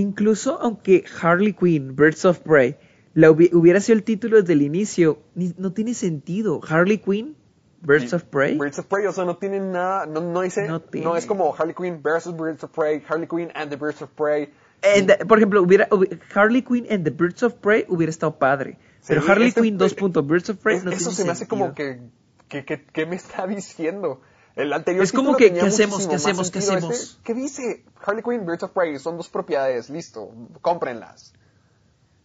incluso 0.00 0.58
aunque 0.60 1.04
Harley 1.20 1.52
Quinn, 1.52 1.96
Birds 1.96 2.24
of 2.24 2.38
Prey, 2.40 2.76
la 3.14 3.30
hubi- 3.30 3.50
hubiera 3.52 3.80
sido 3.80 3.96
el 3.98 4.04
título 4.04 4.36
desde 4.40 4.52
el 4.52 4.62
inicio, 4.62 5.18
ni- 5.34 5.54
no 5.58 5.72
tiene 5.72 5.94
sentido. 5.94 6.60
Harley 6.68 6.98
Quinn, 6.98 7.34
Birds 7.80 8.12
of 8.12 8.24
Prey. 8.24 8.56
Birds 8.56 8.78
of 8.78 8.86
Prey, 8.86 9.06
o 9.06 9.12
sea, 9.12 9.24
no 9.24 9.36
tiene 9.36 9.60
nada, 9.60 10.06
no, 10.06 10.20
no 10.20 10.40
dice, 10.42 10.68
No 10.68 11.16
es 11.16 11.26
como 11.26 11.54
Harley 11.54 11.74
Quinn 11.74 12.00
versus 12.02 12.36
Birds 12.36 12.62
of 12.64 12.70
Prey, 12.72 13.02
Harley 13.08 13.26
Quinn 13.26 13.50
and 13.54 13.70
the 13.70 13.76
Birds 13.76 14.02
of 14.02 14.10
Prey. 14.10 14.50
And, 14.82 15.26
por 15.26 15.38
ejemplo, 15.38 15.62
hubiera, 15.62 15.88
hubi- 15.90 16.18
Harley 16.34 16.62
Quinn 16.62 16.86
and 16.90 17.04
the 17.04 17.10
Birds 17.10 17.42
of 17.42 17.54
Prey 17.54 17.84
hubiera 17.88 18.10
estado 18.10 18.38
padre. 18.38 18.78
Pero 19.06 19.22
Harley 19.26 19.48
este- 19.48 19.60
Quinn 19.60 19.78
2. 19.78 19.94
Birds 20.26 20.50
of 20.50 20.58
Prey 20.58 20.76
Es- 20.76 20.84
no 20.84 20.90
eso 20.90 20.98
tiene 21.10 21.14
se 21.16 21.24
me 21.24 21.30
hace 21.30 21.46
como 21.46 21.74
que, 21.74 22.00
que, 22.48 22.64
que, 22.64 22.84
¿qué 22.92 23.06
me 23.06 23.16
está 23.16 23.46
diciendo? 23.46 24.20
El 24.56 24.72
anterior 24.72 25.04
Es 25.04 25.12
como 25.12 25.36
que, 25.36 25.52
¿qué 25.52 25.60
hacemos? 25.60 26.06
¿Qué 26.08 26.14
hacemos? 26.16 26.50
¿Qué 26.50 26.58
hacemos? 26.60 26.94
Este, 26.98 27.22
¿Qué 27.24 27.34
dice? 27.34 27.84
Harley 28.04 28.22
Quinn, 28.24 28.46
Birds 28.46 28.62
of 28.62 28.70
Prey, 28.72 28.98
son 28.98 29.16
dos 29.18 29.28
propiedades, 29.28 29.90
listo, 29.90 30.32
cómprenlas. 30.62 31.34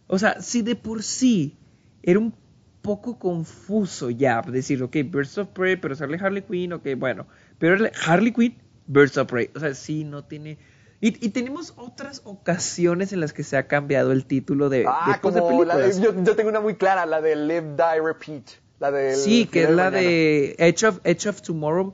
O 0.06 0.18
sea, 0.18 0.40
si 0.40 0.62
de 0.62 0.74
por 0.74 1.02
sí 1.02 1.58
era 2.02 2.18
un 2.18 2.34
poco 2.80 3.18
confuso 3.18 4.10
ya 4.10 4.42
decir, 4.42 4.82
ok, 4.82 4.96
Birds 5.04 5.38
of 5.38 5.48
Prey, 5.48 5.76
pero 5.76 5.94
sale 5.94 6.18
Harley 6.18 6.42
Quinn, 6.42 6.72
ok, 6.72 6.88
bueno. 6.96 7.26
Pero 7.58 7.86
Harley 8.06 8.32
Quinn, 8.32 8.56
Birds 8.86 9.16
of 9.18 9.28
Prey. 9.28 9.50
O 9.54 9.60
sea, 9.60 9.74
sí, 9.74 10.04
no 10.04 10.24
tiene... 10.24 10.58
Y, 11.00 11.08
y 11.26 11.30
tenemos 11.30 11.74
otras 11.76 12.22
ocasiones 12.24 13.12
en 13.12 13.20
las 13.20 13.32
que 13.32 13.42
se 13.42 13.56
ha 13.56 13.66
cambiado 13.66 14.12
el 14.12 14.24
título 14.24 14.68
de, 14.68 14.84
Ah, 14.88 15.06
de, 15.06 15.12
de 15.14 15.40
como 15.40 15.64
la 15.64 15.76
de- 15.76 16.00
yo 16.00 16.36
tengo 16.36 16.48
una 16.48 16.60
muy 16.60 16.76
clara, 16.76 17.06
la 17.06 17.20
de 17.20 17.34
Live, 17.36 17.74
Die, 17.76 18.00
Repeat. 18.02 18.44
La 18.78 18.90
de 18.90 19.16
Sí, 19.16 19.46
que 19.46 19.64
es 19.64 19.70
la 19.70 19.90
de 19.90 20.54
Edge 20.58 20.84
of, 20.86 21.00
Edge 21.04 21.28
of 21.28 21.42
Tomorrow. 21.42 21.92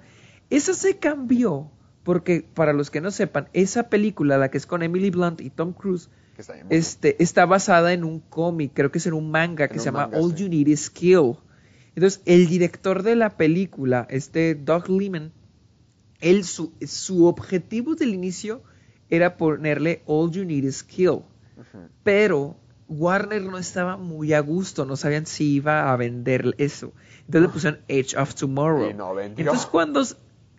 Esa 0.50 0.74
se 0.74 0.98
cambió 0.98 1.70
porque, 2.02 2.46
para 2.54 2.72
los 2.72 2.90
que 2.90 3.00
no 3.00 3.10
sepan, 3.10 3.48
esa 3.52 3.90
película, 3.90 4.38
la 4.38 4.50
que 4.50 4.56
es 4.56 4.66
con 4.66 4.82
Emily 4.82 5.10
Blunt 5.10 5.40
y 5.40 5.50
Tom 5.50 5.74
Cruise, 5.74 6.08
está 6.38 6.54
este, 6.70 7.22
está 7.22 7.44
basada 7.46 7.92
en 7.92 8.04
un 8.04 8.20
cómic, 8.20 8.72
creo 8.74 8.90
que 8.90 8.98
es 8.98 9.06
en 9.06 9.12
un 9.12 9.30
manga 9.30 9.68
que 9.68 9.78
se 9.78 9.86
llama 9.86 10.08
All 10.14 10.30
sí. 10.30 10.44
You 10.44 10.48
Need 10.48 10.68
Is 10.68 10.86
Skill. 10.86 11.36
Entonces, 11.94 12.22
el 12.24 12.46
director 12.46 13.02
de 13.02 13.16
la 13.16 13.36
película, 13.36 14.06
este 14.08 14.54
Doug 14.54 14.88
Liman, 14.88 15.32
él, 16.20 16.44
su, 16.44 16.72
su 16.86 17.26
objetivo 17.26 17.94
del 17.94 18.14
inicio 18.14 18.62
era 19.10 19.36
ponerle 19.36 20.02
All 20.06 20.30
You 20.30 20.44
Need 20.44 20.64
Is 20.64 20.76
Skill. 20.76 21.22
Pero 22.04 22.56
Warner 22.88 23.42
no 23.42 23.58
estaba 23.58 23.96
muy 23.96 24.32
a 24.32 24.40
gusto, 24.40 24.86
no 24.86 24.96
sabían 24.96 25.26
si 25.26 25.54
iba 25.54 25.92
a 25.92 25.96
vender 25.96 26.54
eso. 26.58 26.92
Entonces 27.26 27.42
le 27.42 27.48
pusieron 27.48 27.80
Edge 27.88 28.16
of 28.16 28.34
Tomorrow. 28.34 28.90
Y 28.90 28.94
no 28.94 29.14
vendió. 29.14 29.44
Entonces 29.44 29.66
cuando 29.66 30.02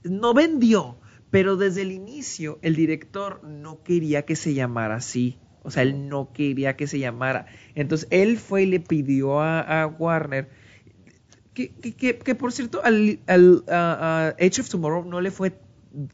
no 0.03 0.33
vendió, 0.33 0.97
pero 1.29 1.55
desde 1.57 1.81
el 1.83 1.91
inicio 1.91 2.59
el 2.61 2.75
director 2.75 3.43
no 3.43 3.83
quería 3.83 4.23
que 4.25 4.35
se 4.35 4.53
llamara 4.53 4.95
así. 4.95 5.39
O 5.61 5.71
sea, 5.71 5.83
él 5.83 6.07
no 6.07 6.31
quería 6.33 6.75
que 6.77 6.87
se 6.87 6.99
llamara. 6.99 7.45
Entonces 7.75 8.07
él 8.11 8.37
fue 8.37 8.63
y 8.63 8.65
le 8.65 8.79
pidió 8.79 9.39
a, 9.41 9.59
a 9.83 9.87
Warner 9.87 10.49
que, 11.53 11.71
que, 11.75 11.93
que- 11.95 12.17
que, 12.17 12.35
por 12.35 12.51
cierto 12.53 12.81
al, 12.83 13.19
al 13.27 13.63
a- 13.67 14.29
a 14.29 14.35
Edge 14.37 14.61
of 14.61 14.69
Tomorrow 14.69 15.03
no 15.05 15.19
le 15.21 15.31
fue 15.31 15.59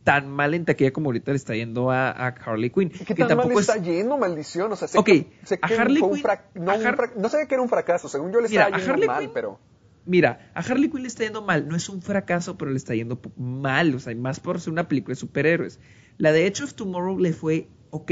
tan 0.04 0.30
mal 0.30 0.54
en 0.54 0.64
taquilla 0.66 0.92
como 0.92 1.10
ahorita 1.10 1.32
le 1.32 1.38
está 1.38 1.54
yendo 1.54 1.92
a, 1.92 2.10
a 2.10 2.28
Harley 2.30 2.70
Quinn. 2.70 2.90
¿Qué 2.90 3.04
que 3.06 3.14
tan 3.16 3.28
mal 3.28 3.38
tampoco 3.38 3.60
es- 3.60 3.70
está 3.70 3.82
yendo, 3.82 4.18
maldición? 4.18 4.72
O 4.72 4.76
sea, 4.76 4.88
sé 4.88 4.98
Ok, 4.98 5.06
que, 5.06 5.32
sé 5.44 5.60
a 5.62 5.68
Harley 5.68 6.02
Quinn- 6.02 6.24
no, 6.56 6.72
Har- 6.72 7.30
sabía 7.30 7.46
que 7.48 7.56
era 7.56 7.62
un 7.62 7.70
fracaso, 7.70 8.08
según 8.10 8.32
yo 8.32 8.40
le 8.42 8.48
Mira, 8.50 8.64
estaba 8.64 8.76
a 8.78 8.80
yendo 8.80 8.94
Harley 8.94 9.08
mal, 9.08 9.20
Quinn- 9.24 9.32
pero... 9.34 9.60
Mira, 10.06 10.52
a 10.54 10.60
Harley 10.62 10.90
Quinn 10.90 11.02
le 11.02 11.08
está 11.08 11.24
yendo 11.24 11.42
mal. 11.42 11.68
No 11.68 11.76
es 11.76 11.90
un 11.90 12.02
fracaso, 12.02 12.58
pero 12.58 12.72
le 12.72 12.78
está 12.78 12.94
yendo 12.96 13.20
mal. 13.38 13.94
O 13.96 14.00
sea, 14.00 14.16
más 14.16 14.40
por 14.40 14.60
ser 14.62 14.72
una 14.74 14.88
película 14.88 15.14
de 15.14 15.20
superhéroes. 15.20 15.80
La 16.18 16.32
de 16.32 16.46
Edge 16.48 16.64
of 16.64 16.74
Tomorrow 16.76 17.18
le 17.20 17.34
fue 17.34 17.68
ok. 17.90 18.12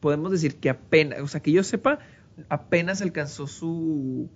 Podemos 0.00 0.30
decir 0.30 0.56
que 0.56 0.70
apenas, 0.70 1.20
o 1.20 1.26
sea, 1.28 1.40
que 1.40 1.50
yo 1.52 1.62
sepa, 1.62 1.98
apenas 2.48 3.00
alcanzó 3.02 3.46
su. 3.46 4.28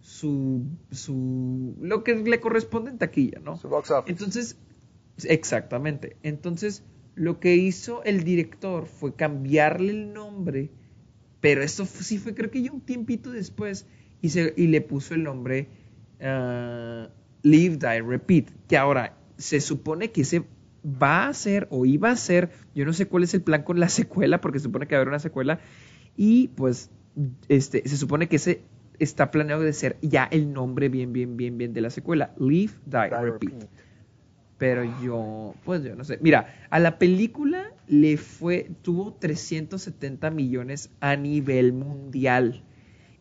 su. 0.00 0.64
su. 0.90 1.74
lo 1.80 2.04
que 2.04 2.14
le 2.16 2.40
corresponde 2.40 2.90
en 2.90 2.98
taquilla, 2.98 3.40
¿no? 3.40 3.56
Su 3.56 3.68
box 3.68 3.90
office. 3.90 4.12
Entonces, 4.12 4.58
exactamente. 5.24 6.16
Entonces, 6.22 6.82
lo 7.14 7.40
que 7.40 7.56
hizo 7.56 8.02
el 8.04 8.24
director 8.24 8.86
fue 8.86 9.14
cambiarle 9.14 9.90
el 9.92 10.12
nombre, 10.12 10.70
pero 11.40 11.62
esto 11.62 11.84
f- 11.84 12.04
sí 12.04 12.18
fue, 12.18 12.34
creo 12.34 12.50
que 12.50 12.62
ya 12.62 12.72
un 12.72 12.80
tiempito 12.82 13.30
después, 13.30 13.86
y, 14.20 14.30
se, 14.30 14.52
y 14.56 14.66
le 14.68 14.80
puso 14.82 15.14
el 15.14 15.22
nombre 15.22 15.68
ah, 16.20 17.08
Live, 17.42 17.76
Die, 17.76 18.02
Repeat, 18.02 18.50
que 18.68 18.76
ahora 18.76 19.16
se 19.36 19.60
supone 19.60 20.10
que 20.10 20.24
se 20.24 20.44
va 20.84 21.24
a 21.24 21.28
hacer 21.28 21.66
o 21.70 21.84
iba 21.84 22.10
a 22.10 22.16
ser, 22.16 22.50
yo 22.74 22.84
no 22.84 22.92
sé 22.92 23.06
cuál 23.06 23.24
es 23.24 23.34
el 23.34 23.42
plan 23.42 23.62
con 23.62 23.80
la 23.80 23.88
secuela, 23.90 24.40
porque 24.40 24.58
se 24.58 24.64
supone 24.64 24.86
que 24.86 24.94
va 24.94 24.98
a 24.98 25.00
haber 25.02 25.08
una 25.08 25.18
secuela, 25.18 25.60
y 26.16 26.48
pues 26.48 26.90
este, 27.48 27.86
se 27.88 27.96
supone 27.96 28.28
que 28.28 28.36
ese 28.36 28.62
está 28.98 29.30
planeado 29.30 29.62
de 29.62 29.72
ser 29.72 29.98
ya 30.00 30.24
el 30.24 30.52
nombre 30.52 30.88
bien, 30.88 31.12
bien, 31.12 31.36
bien, 31.36 31.58
bien 31.58 31.72
de 31.72 31.80
la 31.80 31.90
secuela, 31.90 32.34
Live, 32.38 32.72
Die, 32.86 32.96
Die, 32.96 33.08
Repeat. 33.10 33.52
repeat. 33.52 33.68
Pero 34.58 34.84
yo, 35.02 35.54
pues 35.64 35.84
yo 35.84 35.94
no 35.96 36.04
sé. 36.04 36.18
Mira, 36.22 36.54
a 36.70 36.78
la 36.78 36.98
película 36.98 37.74
le 37.88 38.16
fue, 38.16 38.70
tuvo 38.80 39.12
370 39.12 40.30
millones 40.30 40.90
a 41.00 41.14
nivel 41.16 41.74
mundial. 41.74 42.62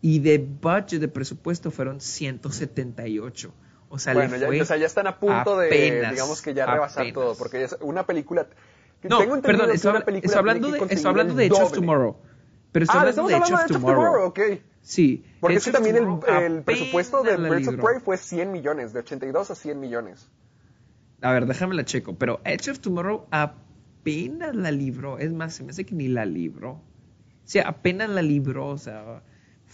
Y 0.06 0.20
de 0.20 0.38
budget, 0.38 1.02
de 1.02 1.08
presupuesto, 1.08 1.72
fueron 1.72 2.00
178. 2.00 3.52
O 3.90 3.98
sea, 3.98 4.14
bueno, 4.14 4.38
ya, 4.38 4.46
fue 4.46 4.62
o 4.62 4.66
sea, 4.66 4.78
ya 4.78 4.86
están 4.86 5.08
a 5.08 5.20
punto 5.20 5.60
apenas, 5.60 6.10
de, 6.10 6.10
digamos 6.12 6.44
que 6.44 6.54
ya 6.54 6.68
rebasar 6.68 7.08
apenas. 7.08 7.14
todo, 7.16 7.36
porque 7.36 7.64
es 7.64 7.76
una 7.82 8.06
película... 8.06 8.48
No, 9.02 9.18
tengo 9.18 9.42
perdón, 9.42 9.72
estoy, 9.72 9.90
una 9.90 10.06
película 10.06 10.28
estoy 10.28 10.38
hablando 10.38 10.70
de, 10.70 10.94
estoy 10.94 11.10
hablando 11.10 11.34
de 11.34 11.46
Edge 11.48 11.60
of. 11.60 11.72
Tomorrow. 11.72 12.18
Pero 12.72 12.84
estoy 12.84 13.00
Ah, 13.00 13.02
hablando 13.02 13.28
de 13.28 13.34
Edge 13.34 13.52
of 13.52 13.66
Tomorrow. 13.66 14.04
Tomorrow, 14.04 14.28
ok. 14.28 14.40
Sí. 14.84 15.26
Porque 15.40 15.56
Edge 15.56 15.58
es 15.58 15.64
que 15.64 15.70
of 15.72 15.76
también 15.76 15.96
el, 16.44 16.62
presupuesto 16.62 17.24
de 17.24 17.38
Birds 17.38 17.68
of. 17.70 17.76
Prey 17.78 18.00
fue 18.00 18.18
100 18.18 18.52
millones, 18.52 18.94
de 18.94 19.00
82 19.00 19.50
a 19.50 19.56
100 19.56 19.80
millones. 19.80 20.30
A 21.22 21.32
ver, 21.32 21.48
déjame 21.48 21.74
la 21.74 21.84
checo. 21.84 22.14
Pero 22.14 22.42
Edge 22.46 22.70
of 22.70 22.80
Tomorrow 22.80 23.26
apenas 23.32 24.56
la 24.56 24.70
libró. 24.70 25.18
Es 25.18 25.34
más, 25.34 25.56
se 25.56 25.64
me 25.64 25.72
hace 25.72 25.84
que 25.84 25.96
ni 25.96 26.10
la 26.10 26.26
libró. 26.26 26.74
O 26.74 26.84
sea, 27.44 27.68
apenas 27.68 28.08
la 28.12 28.22
libró. 28.22 28.68
O 28.68 28.78
sea, 28.78 29.24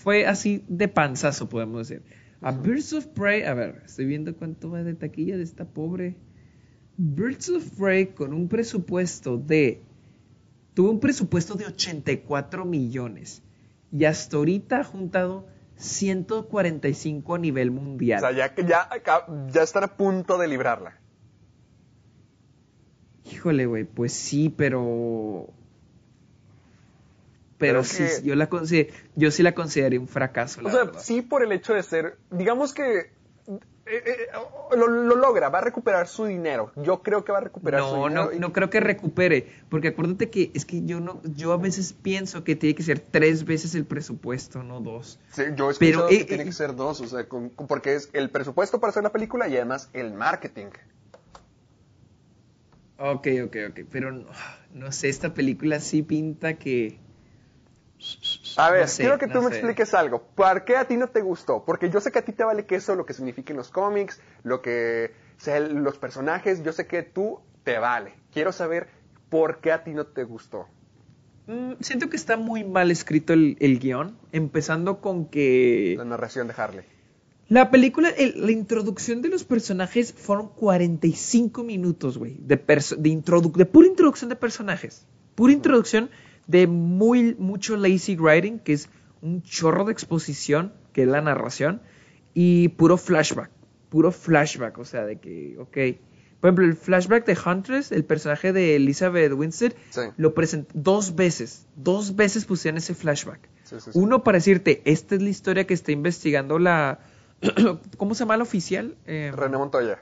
fue 0.04 0.26
así 0.26 0.64
de 0.68 0.88
panzazo, 0.88 1.48
podemos 1.50 1.88
decir. 1.88 2.04
A 2.42 2.52
Birds 2.52 2.94
of 2.94 3.06
Prey, 3.08 3.44
a 3.44 3.54
ver, 3.54 3.84
estoy 3.86 4.06
viendo 4.06 4.36
cuánto 4.36 4.72
va 4.72 4.84
de 4.84 4.96
taquilla 4.96 5.38
de 5.38 5.44
esta 5.44 5.66
pobre. 5.66 6.16
Birds 6.98 7.50
of 7.50 7.64
Prey 7.80 8.08
con 8.08 8.34
un 8.34 8.48
presupuesto 8.48 9.38
de. 9.38 9.82
Tuvo 10.74 10.92
un 10.92 11.00
presupuesto 11.00 11.56
de 11.56 11.66
84 11.66 12.66
millones. 12.66 13.44
Y 13.92 14.06
hasta 14.06 14.38
ahorita 14.38 14.80
ha 14.80 14.84
juntado 14.84 15.48
145 15.76 17.36
a 17.36 17.38
nivel 17.38 17.70
O 17.70 17.74
mundial. 17.74 18.22
sea, 18.22 18.32
ya, 18.32 18.56
que- 18.56 18.64
ya, 18.66 18.90
ya 19.52 19.62
están 19.64 19.84
a 19.84 19.98
punto 19.98 20.38
de 20.38 20.48
librarla. 20.48 20.98
Híjole, 23.32 23.66
güey, 23.66 23.84
pues 23.84 24.14
sí, 24.14 24.50
pero. 24.50 25.48
Pero, 27.62 27.82
Pero 27.82 27.84
sí, 27.84 28.22
que- 28.22 28.28
yo 28.28 28.36
la 28.36 28.50
consider- 28.50 28.90
yo 29.16 29.30
sí 29.30 29.44
la 29.44 29.54
consideraría 29.54 30.00
un 30.00 30.08
fracaso, 30.08 30.62
la 30.64 30.70
O 30.70 30.72
sea, 30.72 30.84
verdad. 30.86 31.00
sí 31.02 31.22
por 31.22 31.44
el 31.44 31.52
hecho 31.52 31.74
de 31.76 31.84
ser, 31.84 32.18
digamos 32.32 32.74
que 32.74 33.12
eh, 33.88 34.04
eh, 34.06 34.28
lo, 34.76 34.88
lo 34.88 35.16
logra, 35.16 35.50
va 35.50 35.60
a 35.60 35.62
recuperar 35.62 36.08
su 36.08 36.26
dinero. 36.26 36.72
Yo 36.76 37.02
creo 37.04 37.24
que 37.26 37.32
va 37.32 37.40
a 37.40 37.42
recuperar 37.42 37.82
su 37.82 37.96
No, 37.96 38.08
dinero. 38.08 38.26
no, 38.26 38.32
y- 38.34 38.40
no 38.40 38.52
creo 38.54 38.70
que 38.70 38.80
recupere, 38.80 39.48
porque 39.70 39.90
acuérdate 39.90 40.30
que 40.32 40.50
es 40.54 40.66
que 40.66 40.84
yo 40.86 41.00
no, 41.00 41.22
yo 41.24 41.52
a 41.54 41.58
veces 41.58 41.94
pienso 41.94 42.44
que 42.44 42.56
tiene 42.56 42.74
que 42.76 42.84
ser 42.84 43.00
tres 43.00 43.44
veces 43.46 43.76
el 43.76 43.86
presupuesto, 43.86 44.64
no 44.64 44.80
dos. 44.82 45.20
Sí, 45.32 45.44
yo 45.56 45.70
he 45.70 45.74
Pero, 45.76 46.08
escuchado 46.08 46.08
que 46.10 46.16
eh, 46.16 46.26
tiene 46.26 46.44
eh, 46.44 46.46
que 46.48 46.52
ser 46.54 46.76
dos, 46.76 47.00
o 47.02 47.08
sea, 47.08 47.28
con- 47.28 47.50
con- 47.50 47.68
porque 47.68 47.94
es 47.96 48.10
el 48.14 48.30
presupuesto 48.32 48.80
para 48.80 48.90
hacer 48.92 49.04
la 49.04 49.12
película 49.12 49.48
y 49.48 49.56
además 49.56 49.90
el 49.94 50.14
marketing. 50.14 50.68
Ok, 52.98 53.28
ok, 53.46 53.56
ok, 53.72 53.80
pero 53.92 54.12
no, 54.12 54.26
no 54.74 54.92
sé, 54.92 55.10
esta 55.10 55.34
película 55.34 55.80
sí 55.80 56.02
pinta 56.04 56.54
que... 56.56 57.00
A 58.58 58.72
ver, 58.72 58.82
No 58.82 58.88
sé, 58.88 59.04
quiero 59.04 59.18
que 59.18 59.28
no 59.28 59.34
tú 59.34 59.42
me 59.44 59.50
sé. 59.50 59.56
expliques 59.58 59.94
algo. 59.94 60.24
¿Por 60.36 60.66
qué 60.66 60.76
a 60.78 60.86
ti 60.86 60.98
no 60.98 61.08
te 61.08 61.22
gustó? 61.22 61.64
Porque 61.66 61.90
yo 61.90 62.02
sé 62.02 62.12
que 62.12 62.20
a 62.20 62.26
ti 62.26 62.32
te 62.34 62.44
vale 62.44 62.66
queso 62.66 62.96
lo 62.96 63.06
que 63.06 63.14
signifiquen 63.14 63.56
los 63.58 63.70
cómics, 63.70 64.20
lo 64.44 64.62
que 64.62 65.12
sean 65.38 65.84
los 65.84 65.98
personajes. 65.98 66.64
Yo 66.64 66.74
sé 66.74 66.88
que 66.88 67.04
tú 67.04 67.40
te 67.64 67.78
vale. 67.80 68.14
Quiero 68.34 68.52
saber 68.52 68.88
por 69.30 69.60
qué 69.62 69.72
a 69.72 69.84
ti 69.84 69.92
no 69.92 70.06
te 70.08 70.24
gustó. 70.24 70.68
Mm, 71.48 71.74
siento 71.80 72.10
que 72.10 72.16
está 72.18 72.38
muy 72.38 72.64
mal 72.64 72.92
escrito 72.92 73.34
el, 73.34 73.58
el 73.60 73.80
guion, 73.80 74.18
empezando 74.32 75.00
con 75.02 75.26
que... 75.28 75.96
La 75.98 76.06
narración 76.06 76.48
de 76.48 76.54
Harley. 76.58 76.86
La 77.50 77.70
película, 77.70 78.10
el- 78.10 78.46
la 78.46 78.52
introducción 78.52 79.22
de 79.22 79.30
los 79.30 79.44
personajes 79.44 80.14
fueron 80.14 80.50
45 80.50 81.64
minutos, 81.64 82.18
güey, 82.18 82.38
de, 82.40 82.56
de 82.58 83.66
pura 83.66 83.88
introducción 83.88 84.30
de 84.30 84.36
personajes. 84.36 85.06
Pura 85.36 85.52
introducción 85.54 86.10
de 86.52 86.68
muy, 86.68 87.36
mucho 87.40 87.78
lazy 87.78 88.16
writing, 88.16 88.60
que 88.60 88.74
es 88.74 88.90
un 89.22 89.42
chorro 89.42 89.86
de 89.86 89.94
exposición, 89.94 90.74
que 90.94 91.04
es 91.04 91.08
la 91.08 91.22
narración, 91.22 91.82
y 92.34 92.70
puro 92.70 92.98
flashback, 92.98 93.50
puro 93.90 94.12
flashback, 94.12 94.78
o 94.78 94.86
sea, 94.86 95.06
de 95.06 95.20
que, 95.20 95.56
ok. 95.60 95.78
Por 96.40 96.48
ejemplo, 96.50 96.66
el 96.66 96.76
flashback 96.76 97.26
de 97.26 97.38
Huntress, 97.46 97.92
el 97.92 98.04
personaje 98.04 98.52
de 98.52 98.76
Elizabeth 98.76 99.32
Winstead, 99.34 99.74
Sí. 99.92 100.02
lo 100.18 100.34
presentó 100.34 100.72
dos 100.74 101.16
veces, 101.16 101.68
dos 101.76 102.16
veces 102.16 102.46
pusieron 102.46 102.78
ese 102.80 102.96
flashback. 102.96 103.48
Sí, 103.64 103.76
sí, 103.80 103.92
sí. 103.94 104.00
Uno 104.00 104.24
para 104.24 104.40
decirte, 104.40 104.82
esta 104.86 105.16
es 105.16 105.22
la 105.22 105.30
historia 105.30 105.66
que 105.68 105.74
está 105.74 105.92
investigando 105.92 106.58
la... 106.60 107.00
¿Cómo 107.98 108.16
se 108.16 108.20
llama 108.20 108.38
la 108.38 108.44
oficial? 108.44 108.96
Eh, 109.06 109.32
René 109.36 109.58
Montoya. 109.58 110.00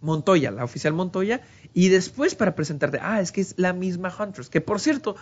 Montoya, 0.00 0.50
la 0.50 0.64
oficial 0.64 0.92
Montoya, 0.94 1.40
y 1.74 1.88
después 1.88 2.34
para 2.34 2.54
presentarte, 2.54 2.98
ah, 3.02 3.20
es 3.20 3.32
que 3.32 3.40
es 3.40 3.54
la 3.56 3.72
misma 3.72 4.14
Huntress, 4.16 4.48
que 4.48 4.60
por 4.60 4.80
cierto, 4.80 5.16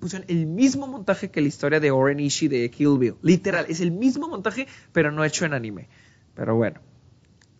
pusieron 0.00 0.26
el 0.28 0.46
mismo 0.46 0.86
montaje 0.86 1.30
que 1.30 1.40
la 1.40 1.48
historia 1.48 1.80
de 1.80 1.90
Oren 1.90 2.20
Ishii 2.20 2.48
de 2.48 2.70
Kill 2.70 2.98
Bill, 2.98 3.14
literal, 3.22 3.66
es 3.68 3.80
el 3.80 3.90
mismo 3.92 4.28
montaje, 4.28 4.66
pero 4.92 5.12
no 5.12 5.24
hecho 5.24 5.44
en 5.44 5.52
anime. 5.54 5.88
Pero 6.34 6.56
bueno, 6.56 6.80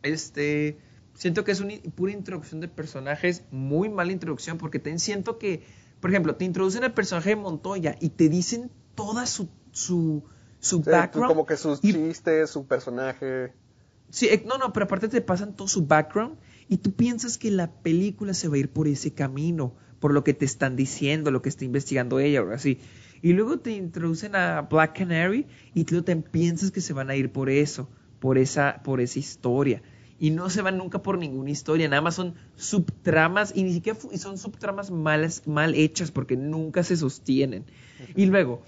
este, 0.02 0.78
siento 1.14 1.44
que 1.44 1.52
es 1.52 1.60
una 1.60 1.74
pura 1.94 2.12
introducción 2.12 2.60
de 2.60 2.68
personajes, 2.68 3.44
muy 3.50 3.88
mala 3.88 4.12
introducción, 4.12 4.58
porque 4.58 4.78
te 4.78 4.98
siento 4.98 5.38
que, 5.38 5.64
por 6.00 6.10
ejemplo, 6.10 6.36
te 6.36 6.44
introducen 6.44 6.84
al 6.84 6.94
personaje 6.94 7.30
de 7.30 7.36
Montoya 7.36 7.96
y 8.00 8.10
te 8.10 8.28
dicen 8.28 8.70
toda 8.94 9.26
su, 9.26 9.48
su, 9.72 10.24
su 10.58 10.82
Sí, 10.82 10.90
background. 10.90 11.28
como 11.28 11.46
que 11.46 11.56
sus 11.56 11.78
y- 11.82 11.92
chistes, 11.92 12.50
su 12.50 12.66
personaje. 12.66 13.52
Sí, 14.10 14.26
eh, 14.28 14.42
no, 14.46 14.58
no, 14.58 14.72
pero 14.72 14.84
aparte 14.84 15.08
te 15.08 15.20
pasan 15.22 15.54
todo 15.54 15.68
su 15.68 15.86
background 15.86 16.36
y 16.72 16.78
tú 16.78 16.92
piensas 16.92 17.36
que 17.36 17.50
la 17.50 17.70
película 17.70 18.32
se 18.32 18.48
va 18.48 18.54
a 18.54 18.60
ir 18.60 18.70
por 18.70 18.88
ese 18.88 19.12
camino, 19.12 19.74
por 20.00 20.14
lo 20.14 20.24
que 20.24 20.32
te 20.32 20.46
están 20.46 20.74
diciendo, 20.74 21.30
lo 21.30 21.42
que 21.42 21.50
está 21.50 21.66
investigando 21.66 22.18
ella 22.18 22.42
o 22.42 22.50
así. 22.50 22.78
Y 23.20 23.34
luego 23.34 23.58
te 23.58 23.72
introducen 23.72 24.34
a 24.34 24.62
Black 24.62 25.00
Canary 25.00 25.46
y 25.74 25.84
tú 25.84 26.02
te 26.02 26.16
piensas 26.16 26.70
que 26.70 26.80
se 26.80 26.94
van 26.94 27.10
a 27.10 27.14
ir 27.14 27.30
por 27.30 27.50
eso, 27.50 27.90
por 28.20 28.38
esa, 28.38 28.80
por 28.84 29.02
esa 29.02 29.18
historia. 29.18 29.82
Y 30.18 30.30
no 30.30 30.48
se 30.48 30.62
van 30.62 30.78
nunca 30.78 31.02
por 31.02 31.18
ninguna 31.18 31.50
historia, 31.50 31.90
nada 31.90 32.00
más 32.00 32.14
son 32.14 32.36
subtramas 32.56 33.52
y 33.54 33.64
ni 33.64 33.74
siquiera 33.74 33.98
y 34.10 34.16
son 34.16 34.38
subtramas 34.38 34.90
malas, 34.90 35.46
mal 35.46 35.74
hechas 35.74 36.10
porque 36.10 36.38
nunca 36.38 36.84
se 36.84 36.96
sostienen. 36.96 37.66
Y 38.16 38.24
luego, 38.24 38.62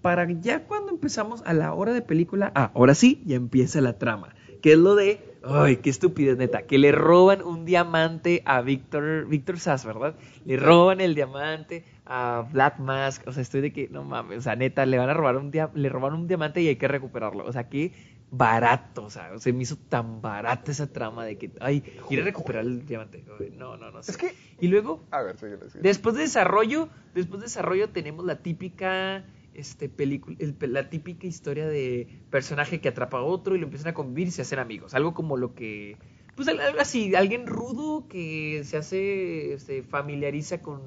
para 0.00 0.26
ya 0.32 0.64
cuando 0.64 0.92
empezamos 0.92 1.42
a 1.44 1.52
la 1.52 1.74
hora 1.74 1.92
de 1.92 2.00
película, 2.00 2.52
ah, 2.54 2.70
ahora 2.74 2.94
sí, 2.94 3.20
ya 3.26 3.36
empieza 3.36 3.82
la 3.82 3.98
trama. 3.98 4.34
Que 4.62 4.72
es 4.72 4.78
lo 4.78 4.94
de, 4.94 5.29
ay, 5.42 5.76
qué 5.78 5.90
estupidez 5.90 6.36
neta, 6.36 6.62
que 6.62 6.78
le 6.78 6.92
roban 6.92 7.42
un 7.42 7.64
diamante 7.64 8.42
a 8.44 8.60
Víctor, 8.60 9.26
Víctor 9.26 9.58
Sass, 9.58 9.84
¿verdad? 9.84 10.14
Le 10.44 10.56
roban 10.56 11.00
el 11.00 11.14
diamante 11.14 11.84
a 12.06 12.46
Black 12.52 12.78
Mask, 12.78 13.26
o 13.26 13.32
sea, 13.32 13.42
estoy 13.42 13.60
de 13.60 13.72
que, 13.72 13.88
no 13.88 14.04
mames, 14.04 14.38
o 14.38 14.42
sea, 14.42 14.56
neta, 14.56 14.84
le 14.86 14.98
van 14.98 15.08
a 15.10 15.14
robar 15.14 15.36
un, 15.36 15.50
dia- 15.50 15.70
le 15.74 15.88
roban 15.88 16.14
un 16.14 16.26
diamante 16.26 16.60
y 16.60 16.68
hay 16.68 16.76
que 16.76 16.88
recuperarlo, 16.88 17.44
o 17.44 17.52
sea, 17.52 17.68
que 17.68 17.92
barato, 18.32 19.04
o 19.04 19.10
sea, 19.10 19.36
se 19.38 19.52
me 19.52 19.62
hizo 19.62 19.76
tan 19.88 20.20
barata 20.22 20.70
esa 20.70 20.86
trama 20.86 21.24
de 21.24 21.36
que, 21.36 21.50
ay, 21.60 21.82
ir 22.10 22.20
a 22.20 22.24
recuperar 22.24 22.64
el 22.64 22.86
diamante, 22.86 23.24
no, 23.56 23.76
no, 23.76 23.90
no 23.90 24.02
sé. 24.02 24.12
Es 24.12 24.16
que- 24.16 24.34
Y 24.60 24.68
luego, 24.68 25.04
A 25.10 25.22
ver, 25.22 25.36
síguele. 25.36 25.66
Después 25.80 26.14
de 26.14 26.22
desarrollo, 26.22 26.88
después 27.14 27.40
de 27.40 27.46
desarrollo 27.46 27.88
tenemos 27.90 28.24
la 28.24 28.36
típica 28.36 29.24
este 29.60 29.88
película, 29.88 30.36
el- 30.40 30.56
la 30.72 30.90
típica 30.90 31.26
historia 31.26 31.66
de 31.68 32.22
personaje 32.30 32.80
que 32.80 32.88
atrapa 32.88 33.18
a 33.18 33.22
otro 33.22 33.54
y 33.54 33.58
lo 33.58 33.64
empiezan 33.66 33.88
a 33.90 33.94
convivir 33.94 34.28
y 34.28 34.30
se 34.32 34.42
hacen 34.42 34.58
amigos. 34.58 34.94
Algo 34.94 35.14
como 35.14 35.36
lo 35.36 35.54
que 35.54 35.96
pues 36.36 36.48
al- 36.48 36.60
algo 36.60 36.80
así, 36.80 37.14
alguien 37.14 37.46
rudo 37.46 38.08
que 38.08 38.62
se 38.64 38.76
hace 38.78 39.56
se 39.58 39.82
familiariza 39.82 40.62
con 40.62 40.80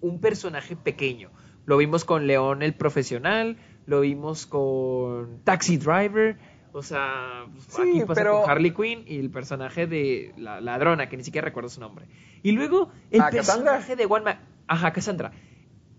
un 0.00 0.20
personaje 0.20 0.74
pequeño. 0.76 1.30
Lo 1.64 1.76
vimos 1.76 2.04
con 2.04 2.26
León 2.26 2.62
el 2.62 2.74
profesional, 2.74 3.56
lo 3.86 4.00
vimos 4.00 4.46
con 4.46 5.40
Taxi 5.44 5.76
Driver, 5.76 6.36
o 6.72 6.82
sea, 6.82 7.44
pues, 7.52 7.64
Sí, 7.68 7.82
aquí 7.82 8.00
pasa 8.00 8.20
pero- 8.22 8.40
con 8.40 8.50
Harley 8.50 8.72
Quinn 8.72 9.04
y 9.06 9.18
el 9.18 9.30
personaje 9.30 9.86
de 9.86 10.32
la 10.36 10.60
ladrona, 10.60 11.08
que 11.08 11.16
ni 11.16 11.22
siquiera 11.22 11.44
recuerdo 11.44 11.68
su 11.68 11.80
nombre. 11.80 12.06
Y 12.42 12.52
luego 12.52 12.90
el 13.12 13.22
personaje 13.30 13.94
de 13.94 14.02
Ewan 14.04 14.24
Ma- 14.24 14.40
Ajá, 14.66 14.92
Cassandra. 14.92 15.32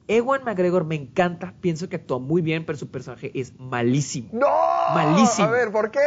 Ewan 0.07 0.43
McGregor 0.43 0.85
me 0.85 0.95
encanta, 0.95 1.53
pienso 1.61 1.87
que 1.89 1.95
actúa 1.97 2.19
muy 2.19 2.41
bien, 2.41 2.65
pero 2.65 2.77
su 2.77 2.89
personaje 2.91 3.31
es 3.39 3.57
malísimo. 3.59 4.29
¡No! 4.33 4.47
Malísimo. 4.93 5.47
A 5.47 5.51
ver, 5.51 5.71
¿por 5.71 5.91
qué? 5.91 5.99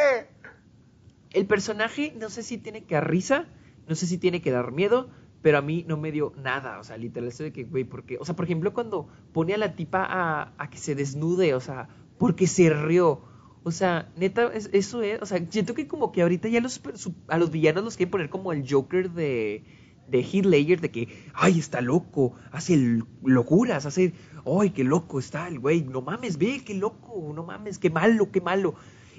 El 1.32 1.46
personaje 1.46 2.14
no 2.18 2.28
sé 2.30 2.42
si 2.42 2.58
tiene 2.58 2.84
que 2.84 2.94
dar 2.94 3.10
risa, 3.10 3.46
no 3.88 3.94
sé 3.94 4.06
si 4.06 4.18
tiene 4.18 4.40
que 4.42 4.50
dar 4.50 4.72
miedo, 4.72 5.10
pero 5.42 5.58
a 5.58 5.62
mí 5.62 5.84
no 5.86 5.96
me 5.96 6.12
dio 6.12 6.32
nada, 6.36 6.78
o 6.78 6.84
sea, 6.84 6.96
literal, 6.96 7.28
esto 7.28 7.42
de 7.44 7.52
que, 7.52 7.64
güey, 7.64 7.84
porque, 7.84 8.16
o 8.18 8.24
sea, 8.24 8.34
por 8.34 8.44
ejemplo, 8.46 8.72
cuando 8.72 9.08
pone 9.32 9.54
a 9.54 9.58
la 9.58 9.74
tipa 9.76 10.04
a, 10.08 10.52
a 10.58 10.70
que 10.70 10.78
se 10.78 10.94
desnude, 10.94 11.54
o 11.54 11.60
sea, 11.60 11.88
porque 12.18 12.46
se 12.46 12.70
rió, 12.70 13.22
o 13.62 13.70
sea, 13.70 14.10
neta, 14.16 14.50
es- 14.54 14.70
eso 14.72 15.02
es, 15.02 15.20
o 15.22 15.26
sea, 15.26 15.40
siento 15.50 15.74
que 15.74 15.86
como 15.86 16.10
que 16.10 16.22
ahorita 16.22 16.48
ya 16.48 16.60
los, 16.60 16.80
a 17.28 17.38
los 17.38 17.50
villanos 17.50 17.84
los 17.84 17.96
quieren 17.96 18.10
poner 18.10 18.30
como 18.30 18.52
el 18.52 18.64
Joker 18.68 19.10
de, 19.10 19.64
de 20.08 20.20
Heath 20.20 20.46
Ledger, 20.46 20.80
de 20.80 20.90
que, 20.90 21.08
ay, 21.34 21.58
está 21.58 21.80
loco, 21.80 22.34
hace 22.52 23.00
locuras, 23.22 23.86
hace, 23.86 24.12
ay, 24.44 24.70
qué 24.70 24.84
loco 24.84 25.18
está 25.18 25.48
el 25.48 25.58
güey, 25.58 25.82
no 25.82 26.02
mames, 26.02 26.38
ve, 26.38 26.62
qué 26.64 26.74
loco, 26.74 27.32
no 27.34 27.42
mames, 27.44 27.78
qué 27.78 27.90
malo, 27.90 28.30
qué 28.30 28.40
malo. 28.40 28.74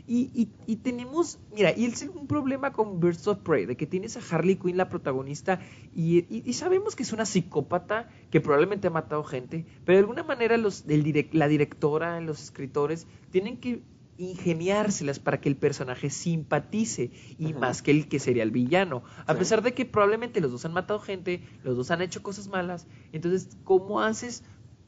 Y, 0.09 0.31
y- 0.33 0.49
y 0.65 0.77
tenemos, 0.77 1.37
mira, 1.53 1.73
y 1.75 1.83
es 1.83 2.01
un 2.03 2.27
problema 2.27 2.71
con 2.71 3.01
Birds 3.01 3.27
of 3.27 3.39
Prey, 3.39 3.65
de 3.65 3.75
que 3.75 3.85
tienes 3.85 4.15
a 4.15 4.21
Harley 4.35 4.55
Quinn, 4.55 4.77
la 4.77 4.87
protagonista, 4.87 5.59
y, 5.93 6.19
y- 6.33 6.53
sabemos 6.53 6.95
que 6.95 7.03
es 7.03 7.11
una 7.11 7.25
psicópata 7.25 8.07
que 8.29 8.39
probablemente 8.39 8.87
ha 8.87 8.91
matado 8.91 9.23
gente, 9.25 9.65
pero 9.83 9.97
de 9.97 9.99
alguna 9.99 10.23
manera 10.23 10.55
los, 10.55 10.85
el 10.87 11.27
la 11.33 11.49
directora, 11.49 12.21
los 12.21 12.41
escritores, 12.41 13.05
tienen 13.31 13.57
que 13.57 13.81
ingeniárselas 14.17 15.19
para 15.19 15.39
que 15.39 15.49
el 15.49 15.57
personaje 15.57 16.09
simpatice 16.09 17.11
y 17.37 17.53
más 17.53 17.81
que 17.81 17.91
el 17.91 18.07
que 18.09 18.19
sería 18.19 18.43
el 18.43 18.51
villano. 18.51 19.03
A 19.25 19.33
Sí. 19.33 19.39
pesar 19.39 19.61
de 19.61 19.73
que 19.73 19.85
probablemente 19.85 20.41
los 20.41 20.51
dos 20.51 20.65
han 20.65 20.73
matado 20.73 20.99
gente, 20.99 21.43
los 21.63 21.77
dos 21.77 21.91
han 21.91 22.01
hecho 22.01 22.23
cosas 22.23 22.47
malas, 22.47 22.87
entonces, 23.11 23.57
¿cómo 23.63 24.01
haces, 24.01 24.43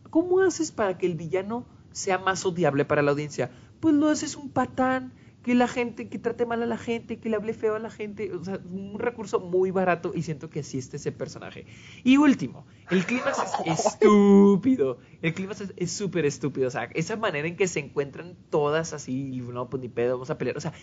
cómo 0.10 0.42
haces 0.42 0.72
para 0.72 0.98
que 0.98 1.06
el 1.06 1.16
villano 1.16 1.68
sea 1.92 2.18
más 2.18 2.46
odiable 2.46 2.86
para 2.86 3.02
la 3.02 3.12
audiencia? 3.12 3.52
Pues 3.80 3.94
lo 3.96 4.10
haces 4.10 4.36
un 4.36 4.50
patán, 4.52 5.14
que 5.44 5.56
la 5.56 5.68
gente, 5.70 6.10
que 6.10 6.20
trate 6.20 6.46
mal 6.46 6.62
a 6.62 6.66
la 6.66 6.78
gente, 6.78 7.18
que 7.20 7.30
le 7.30 7.38
hable 7.38 7.54
feo 7.54 7.76
a 7.76 7.80
la 7.80 7.90
gente, 7.90 8.34
o 8.34 8.44
sea, 8.44 8.60
un 8.70 9.00
recurso 9.00 9.40
muy 9.40 9.72
barato 9.72 10.12
y 10.14 10.22
siento 10.24 10.50
que 10.50 10.60
está 10.60 10.98
ese 10.98 11.12
personaje. 11.14 11.66
Y 12.04 12.18
último, 12.18 12.66
el 12.92 13.06
clímax 13.06 13.38
es 13.66 13.86
estúpido, 13.96 15.00
el 15.22 15.34
clímax 15.34 15.62
es- 15.62 15.74
es 15.78 15.92
súper 15.92 16.26
estúpido, 16.26 16.68
o 16.68 16.72
sea, 16.72 16.90
esa 16.94 17.16
manera 17.16 17.48
en 17.48 17.56
que 17.56 17.68
se 17.68 17.80
encuentran 17.80 18.36
todas 18.50 18.92
así, 18.94 19.40
no, 19.42 19.70
pues 19.70 19.82
ni 19.82 19.88
pedo, 19.88 20.16
vamos 20.16 20.30
a 20.30 20.38
pelear, 20.38 20.58
o 20.58 20.62
sea, 20.62 20.74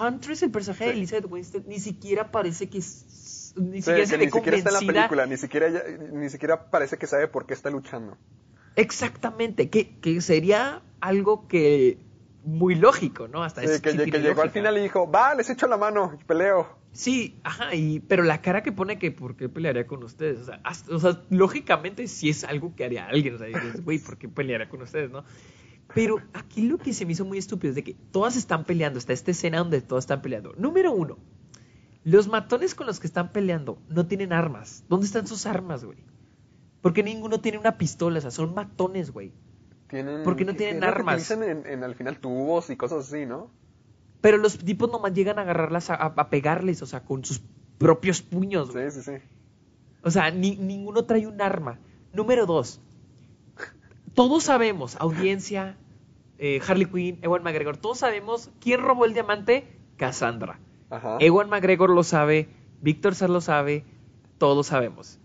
Huntress, 0.00 0.42
el 0.44 0.50
personaje 0.52 0.84
de 0.84 0.92
Sí. 0.92 0.96
Elizabeth 0.98 1.26
Winstead, 1.30 1.64
ni 1.66 1.80
siquiera 1.80 2.30
parece 2.30 2.68
que, 2.68 2.78
es- 2.78 3.52
ni 3.56 3.82
Sí, 3.82 3.82
siquiera 3.82 4.00
que 4.00 4.06
se 4.06 4.16
ve 4.16 4.24
ni 4.26 4.30
siquiera 4.32 4.56
está 4.58 4.70
en 4.70 4.74
la 4.86 4.92
película, 4.92 5.26
ni 5.26 5.36
siquiera, 5.36 5.68
ni 6.12 6.28
siquiera 6.28 6.70
parece 6.70 6.98
que 6.98 7.06
sabe 7.08 7.26
por 7.28 7.46
qué 7.46 7.54
está 7.54 7.70
luchando. 7.70 8.16
Exactamente, 8.76 9.70
que, 9.70 9.98
que 10.00 10.20
sería 10.20 10.82
algo 11.00 11.46
que 11.48 11.98
muy 12.44 12.74
lógico, 12.74 13.26
¿no? 13.28 13.42
Hasta 13.42 13.62
Sí, 13.62 13.80
que, 13.82 13.96
que 14.10 14.18
llegó 14.20 14.42
al 14.42 14.50
final 14.50 14.76
y 14.78 14.82
dijo, 14.82 15.10
va, 15.10 15.34
les 15.34 15.48
echo 15.50 15.66
la 15.66 15.76
mano 15.76 16.18
peleo. 16.26 16.78
Sí, 16.92 17.40
ajá, 17.42 17.74
y, 17.74 18.00
pero 18.00 18.22
la 18.22 18.40
cara 18.40 18.62
que 18.62 18.70
pone 18.70 18.98
que 18.98 19.10
¿por 19.10 19.34
qué 19.36 19.48
pelearía 19.48 19.86
con 19.86 20.04
ustedes? 20.04 20.38
O 20.40 20.44
sea, 20.44 20.60
hasta- 20.62 20.94
o 20.94 20.98
sea, 21.00 21.22
lógicamente 21.30 22.06
sí 22.06 22.30
es 22.30 22.44
algo 22.44 22.74
que 22.76 22.84
haría 22.84 23.06
alguien, 23.06 23.34
o 23.34 23.38
sea, 23.38 23.48
dices, 23.48 23.84
güey, 23.84 23.98
¿por 23.98 24.16
qué 24.18 24.28
pelearía 24.28 24.68
con 24.68 24.80
ustedes, 24.82 25.10
no? 25.10 25.24
Pero 25.94 26.18
aquí 26.32 26.62
lo 26.62 26.78
que 26.78 26.92
se 26.94 27.04
me 27.04 27.12
hizo 27.12 27.24
muy 27.24 27.38
estúpido 27.38 27.70
es 27.70 27.74
de 27.74 27.84
que 27.84 27.94
todas 28.12 28.36
están 28.36 28.64
peleando, 28.64 28.98
está 28.98 29.12
esta 29.12 29.32
escena 29.32 29.58
donde 29.58 29.80
todas 29.82 30.04
están 30.04 30.22
peleando. 30.22 30.52
Número 30.56 30.92
uno, 30.92 31.18
los 32.04 32.28
matones 32.28 32.74
con 32.74 32.86
los 32.86 33.00
que 33.00 33.06
están 33.06 33.32
peleando 33.32 33.78
no 33.88 34.06
tienen 34.06 34.32
armas. 34.32 34.84
¿Dónde 34.88 35.06
están 35.06 35.26
sus 35.26 35.46
armas, 35.46 35.84
güey? 35.84 35.98
Porque 36.80 37.02
ninguno 37.02 37.40
tiene 37.40 37.58
una 37.58 37.76
pistola, 37.78 38.18
o 38.18 38.20
sea, 38.22 38.30
son 38.30 38.54
matones, 38.54 39.10
güey. 39.10 39.32
Tienen, 39.94 40.22
Porque 40.24 40.44
no 40.44 40.52
¿qué- 40.52 40.58
tienen 40.58 40.84
armas. 40.84 41.30
en, 41.30 41.64
en, 41.66 41.84
al 41.84 41.94
final 41.94 42.18
tubos 42.18 42.68
y 42.70 42.76
cosas 42.76 43.06
así, 43.06 43.26
¿no? 43.26 43.48
Pero 44.20 44.38
los 44.38 44.58
tipos 44.58 44.90
nomás 44.90 45.12
llegan 45.14 45.38
a 45.38 45.42
agarrarlas, 45.42 45.90
a, 45.90 45.94
a 45.94 46.30
pegarles, 46.30 46.82
o 46.82 46.86
sea, 46.86 47.04
con 47.04 47.24
sus 47.24 47.40
propios 47.78 48.22
puños. 48.22 48.70
Sí, 48.72 48.90
sí, 48.90 49.02
sí. 49.02 49.12
O 50.02 50.10
sea, 50.10 50.30
ni- 50.30 50.56
ninguno 50.56 51.04
trae 51.04 51.26
un 51.26 51.40
arma. 51.40 51.78
Número 52.12 52.44
dos. 52.46 52.80
Todos 54.14 54.44
sabemos, 54.44 54.96
audiencia, 55.00 55.76
eh, 56.38 56.60
Harley 56.66 56.86
Quinn, 56.86 57.18
Ewan 57.22 57.42
McGregor, 57.42 57.76
todos 57.76 57.98
sabemos 57.98 58.50
quién 58.60 58.80
robó 58.80 59.04
el 59.06 59.12
diamante, 59.14 59.66
Cassandra. 59.96 60.58
Ajá. 60.90 61.16
Ewan 61.20 61.48
McGregor 61.50 61.90
lo 61.90 62.02
sabe, 62.04 62.48
Víctor 62.80 63.14
Sar 63.16 63.30
lo 63.30 63.40
sabe, 63.40 63.84
todos 64.38 64.68
sabemos. 64.68 65.18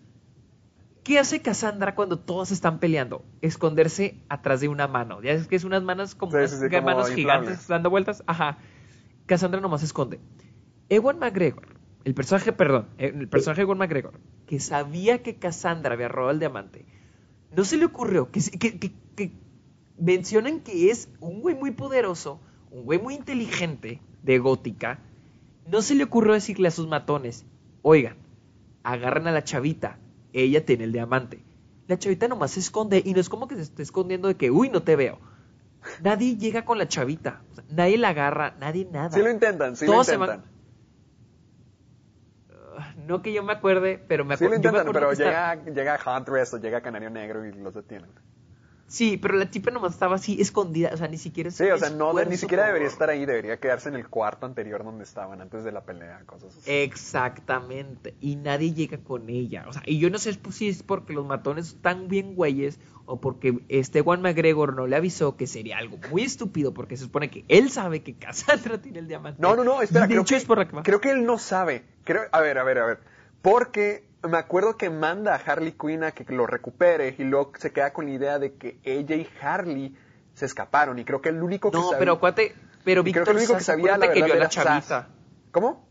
¿Qué 1.03 1.17
hace 1.17 1.41
Cassandra 1.41 1.95
cuando 1.95 2.19
todos 2.19 2.51
están 2.51 2.80
peleando? 2.80 3.23
Esconderse 3.41 4.21
atrás 4.30 4.61
de 4.61 4.67
una 4.67 4.88
mano. 4.88 5.21
Ya 5.21 5.31
es 5.31 5.47
que 5.47 5.55
es 5.55 5.63
unas 5.63 5.81
manos 5.84 6.13
como, 6.15 6.31
Sí, 6.34 6.38
unas 6.38 6.51
sí, 6.51 6.57
sí, 6.61 6.69
como 6.69 6.81
manos 6.85 7.09
gigantes 7.11 7.67
dando 7.67 7.89
vueltas. 7.89 8.23
Ajá. 8.27 8.57
Cassandra 9.26 9.61
nomás 9.61 9.81
se 9.81 9.85
esconde. 9.88 10.19
Ewan 10.89 11.19
McGregor, 11.19 11.67
el 12.03 12.13
personaje, 12.15 12.51
perdón, 12.51 12.88
el 12.97 13.27
personaje 13.30 13.61
de 13.61 13.63
Ewan 13.63 13.77
McGregor, 13.77 14.19
que 14.47 14.59
sabía 14.59 15.21
que 15.21 15.35
Cassandra 15.35 15.93
había 15.93 16.07
robado 16.07 16.31
el 16.31 16.39
diamante, 16.39 16.85
no 17.55 17.63
se 17.63 17.77
le 17.77 17.85
ocurrió 17.85 18.31
que, 18.31 18.41
que, 18.59 18.80
que- 18.80 18.91
que 19.15 19.31
mencionan 19.99 20.61
que 20.61 20.89
es 20.89 21.09
un 21.19 21.41
güey 21.41 21.55
muy 21.55 21.71
poderoso, 21.71 22.39
un 22.71 22.85
güey 22.85 22.99
muy 22.99 23.13
inteligente 23.15 24.01
de 24.23 24.39
gótica, 24.39 24.99
no 25.69 25.81
se 25.84 25.93
le 25.93 26.05
ocurrió 26.05 26.34
decirle 26.34 26.67
a 26.69 26.71
sus 26.71 26.88
matones, 26.88 27.45
oigan, 27.84 28.15
agarran 28.84 29.27
a 29.27 29.31
la 29.31 29.43
chavita, 29.43 29.99
ella 30.34 30.65
tiene 30.65 30.84
el 30.85 30.91
diamante. 30.91 31.43
La 31.88 31.97
chavita 31.97 32.27
nomás 32.27 32.51
se 32.51 32.60
esconde 32.60 33.01
y 33.03 33.14
no 33.14 33.19
es 33.19 33.30
como 33.30 33.47
que 33.47 33.56
se 33.56 33.61
esté 33.61 33.81
escondiendo 33.84 34.27
de 34.27 34.35
que, 34.35 34.51
uy, 34.51 34.69
no 34.69 34.84
te 34.84 34.95
veo. 34.95 35.19
Nadie 36.03 36.38
llega 36.38 36.65
con 36.65 36.77
la 36.77 36.88
chavita, 36.88 37.41
o 37.51 37.56
sea, 37.56 37.64
nadie 37.69 37.97
la 37.97 38.10
agarra, 38.10 38.56
nadie 38.60 38.85
nada. 38.91 39.11
Sí 39.11 39.22
lo 39.22 39.31
intentan, 39.31 39.76
sí 39.76 39.85
Todos 39.85 39.97
lo 39.99 40.03
se 40.03 40.18
van- 40.18 40.30
intentan. 40.30 40.51
Ah, 42.77 42.93
No 43.07 43.22
que 43.22 43.34
yo 43.34 43.43
me 43.43 43.53
acuerde, 43.53 44.03
pero 44.07 44.23
me 44.26 44.38
Sí 44.38 44.43
acuerdo. 44.45 44.61
lo 44.61 44.61
yo 44.64 44.72
me 44.72 44.77
intentan, 44.80 44.93
pero 44.93 45.11
está- 45.11 45.56
llega, 45.56 45.73
llega 45.95 46.18
Huntress 46.18 46.53
o 46.53 46.57
llega 46.60 46.81
Canario 46.81 47.10
Negro 47.10 47.45
y 47.45 47.51
los 47.53 47.73
detienen. 47.73 48.10
Sí, 48.90 49.18
pero 49.18 49.36
la 49.36 49.49
tipa 49.49 49.70
nomás 49.70 49.94
estaba 49.94 50.16
así 50.16 50.41
escondida, 50.41 50.90
o 50.91 50.98
sea, 50.98 51.07
ni 51.07 51.18
siquiera 51.20 51.52
Sí, 51.52 51.66
o 51.66 51.78
sea, 51.78 51.91
no, 51.91 52.11
ni 52.26 52.38
siquiera 52.38 52.66
debería 52.66 52.88
estar 52.88 53.07
ahí, 53.10 53.24
debería 53.24 53.60
quedarse 53.60 53.88
en 53.88 53.95
el 53.95 54.10
cuarto 54.10 54.48
anterior 54.48 54.84
donde 54.84 55.03
estaban 55.03 55.41
antes 55.41 55.64
de 55.64 55.72
la 55.72 55.82
pelea, 55.82 56.24
cosas 56.26 56.57
así. 56.57 56.72
Exactamente. 56.72 58.16
Y 58.20 58.36
nadie 58.36 58.74
llega 58.74 58.98
con 58.98 59.30
ella. 59.30 59.66
O 59.68 59.74
sea, 59.74 59.84
y 59.86 59.99
yo 59.99 60.10
no 60.10 60.18
sé 60.18 60.34
pues, 60.34 60.56
si 60.56 60.70
es 60.70 60.82
porque 60.82 61.14
los 61.14 61.24
matones 61.24 61.68
están 61.68 62.07
bien 62.07 62.34
güeyes 62.34 62.80
o 63.06 63.22
porque 63.22 63.60
este 63.70 64.02
Juan 64.02 64.24
McGregor 64.24 64.76
no 64.76 64.88
le 64.88 64.95
avisó 64.95 65.38
que 65.38 65.45
sería 65.45 65.78
algo 65.78 65.99
muy 66.10 66.24
estúpido 66.24 66.74
porque 66.74 66.98
se 66.98 67.03
supone 67.03 67.30
que 67.30 67.45
él 67.48 67.70
sabe 67.70 68.02
que 68.02 68.16
Cassandra 68.16 68.78
tiene 68.82 68.99
el 68.99 69.07
diamante. 69.07 69.40
No, 69.40 69.56
no, 69.56 69.64
no, 69.64 69.84
espera, 69.84 70.07
de 70.07 70.14
creo, 70.14 70.22
hecho 70.24 70.34
que, 70.34 70.38
es 70.38 70.45
por 70.45 70.57
la 70.57 70.68
que 70.68 70.76
va. 70.76 70.82
creo 70.82 70.99
que 70.99 71.11
él 71.11 71.26
no 71.26 71.38
sabe. 71.38 71.84
Creo, 72.06 72.24
a 72.32 72.41
ver, 72.41 72.57
a 72.57 72.64
ver, 72.64 72.80
a 72.80 72.86
ver. 72.88 72.99
Porque 73.44 74.09
me 74.23 74.37
acuerdo 74.37 74.77
que 74.77 74.89
manda 74.89 75.33
a 75.35 75.37
Harley 75.37 75.73
Quinn 75.73 76.03
a 76.03 76.11
que 76.11 76.25
lo 76.33 76.45
recupere 76.45 77.15
y 77.17 77.23
luego 77.23 77.53
se 77.57 77.71
queda 77.71 77.93
con 77.93 78.05
la 78.05 78.11
idea 78.11 78.39
de 78.39 78.53
que 78.55 78.79
ella 78.83 79.15
y 79.15 79.27
Harley 79.41 79.95
se 80.33 80.45
escaparon 80.45 80.99
y 80.99 81.05
creo 81.05 81.21
que 81.21 81.29
el 81.29 81.41
único 81.41 81.71
que 81.71 81.77
No, 81.77 81.83
sabía... 81.85 81.99
pero 81.99 82.13
acuérdate, 82.13 82.55
pero 82.83 83.03
Víctor 83.03 83.23
creo 83.23 83.25
que 83.25 83.31
el 83.31 83.37
único 83.45 83.57
que 83.57 83.63
sabía 83.63 83.85
la 83.97 84.05
acuérdate 84.05 84.13
que 84.13 84.21
verdad 84.21 84.25
vio 84.25 84.33
a 84.33 84.37
la 84.37 84.43
era 84.45 84.51
Sass. 84.51 84.87
chavita. 84.89 85.09
¿Cómo? 85.51 85.89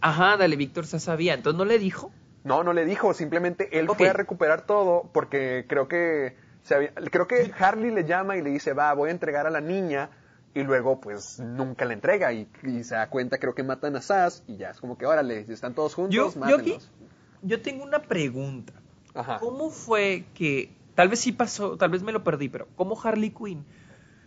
Ajá, 0.00 0.36
dale, 0.36 0.56
Víctor 0.56 0.86
Sass 0.86 1.04
sabía. 1.04 1.34
Entonces 1.34 1.58
no 1.58 1.64
le 1.64 1.78
dijo. 1.78 2.10
No, 2.42 2.62
no 2.62 2.72
le 2.72 2.84
dijo, 2.84 3.14
simplemente 3.14 3.78
él 3.78 3.88
fue 3.88 4.08
a 4.08 4.12
recuperar 4.12 4.66
todo 4.66 5.10
porque 5.14 5.64
creo 5.68 5.88
que 5.88 6.36
se 6.62 6.74
había- 6.74 6.92
creo 7.10 7.26
que 7.26 7.52
Harley 7.58 7.90
le 7.90 8.04
llama 8.04 8.36
y 8.36 8.42
le 8.42 8.50
dice, 8.50 8.72
va, 8.74 8.92
voy 8.92 9.08
a 9.08 9.12
entregar 9.12 9.46
a 9.46 9.50
la 9.50 9.60
niña 9.60 10.10
y 10.54 10.62
luego 10.62 11.00
pues 11.00 11.40
nunca 11.40 11.84
la 11.84 11.94
entrega 11.94 12.32
y, 12.32 12.48
y 12.62 12.84
se 12.84 12.94
da 12.94 13.10
cuenta, 13.10 13.38
creo 13.38 13.54
que 13.54 13.62
matan 13.62 13.96
a 13.96 14.00
Sass 14.00 14.44
y 14.46 14.56
ya 14.56 14.70
es 14.70 14.80
como 14.80 14.96
que, 14.96 15.04
órale, 15.06 15.40
están 15.48 15.74
todos 15.74 15.94
juntos, 15.94 16.14
Yo, 16.14 16.32
yo 16.32 16.40
mátenlos. 16.40 16.60
aquí, 16.86 17.06
yo 17.42 17.60
tengo 17.60 17.84
una 17.84 18.00
pregunta. 18.02 18.72
Ajá. 19.14 19.38
¿Cómo 19.40 19.70
fue 19.70 20.24
que, 20.34 20.72
tal 20.94 21.08
vez 21.08 21.20
sí 21.20 21.32
pasó, 21.32 21.76
tal 21.76 21.90
vez 21.90 22.02
me 22.02 22.12
lo 22.12 22.24
perdí, 22.24 22.48
pero 22.48 22.68
cómo 22.76 23.00
Harley 23.02 23.30
Quinn 23.30 23.64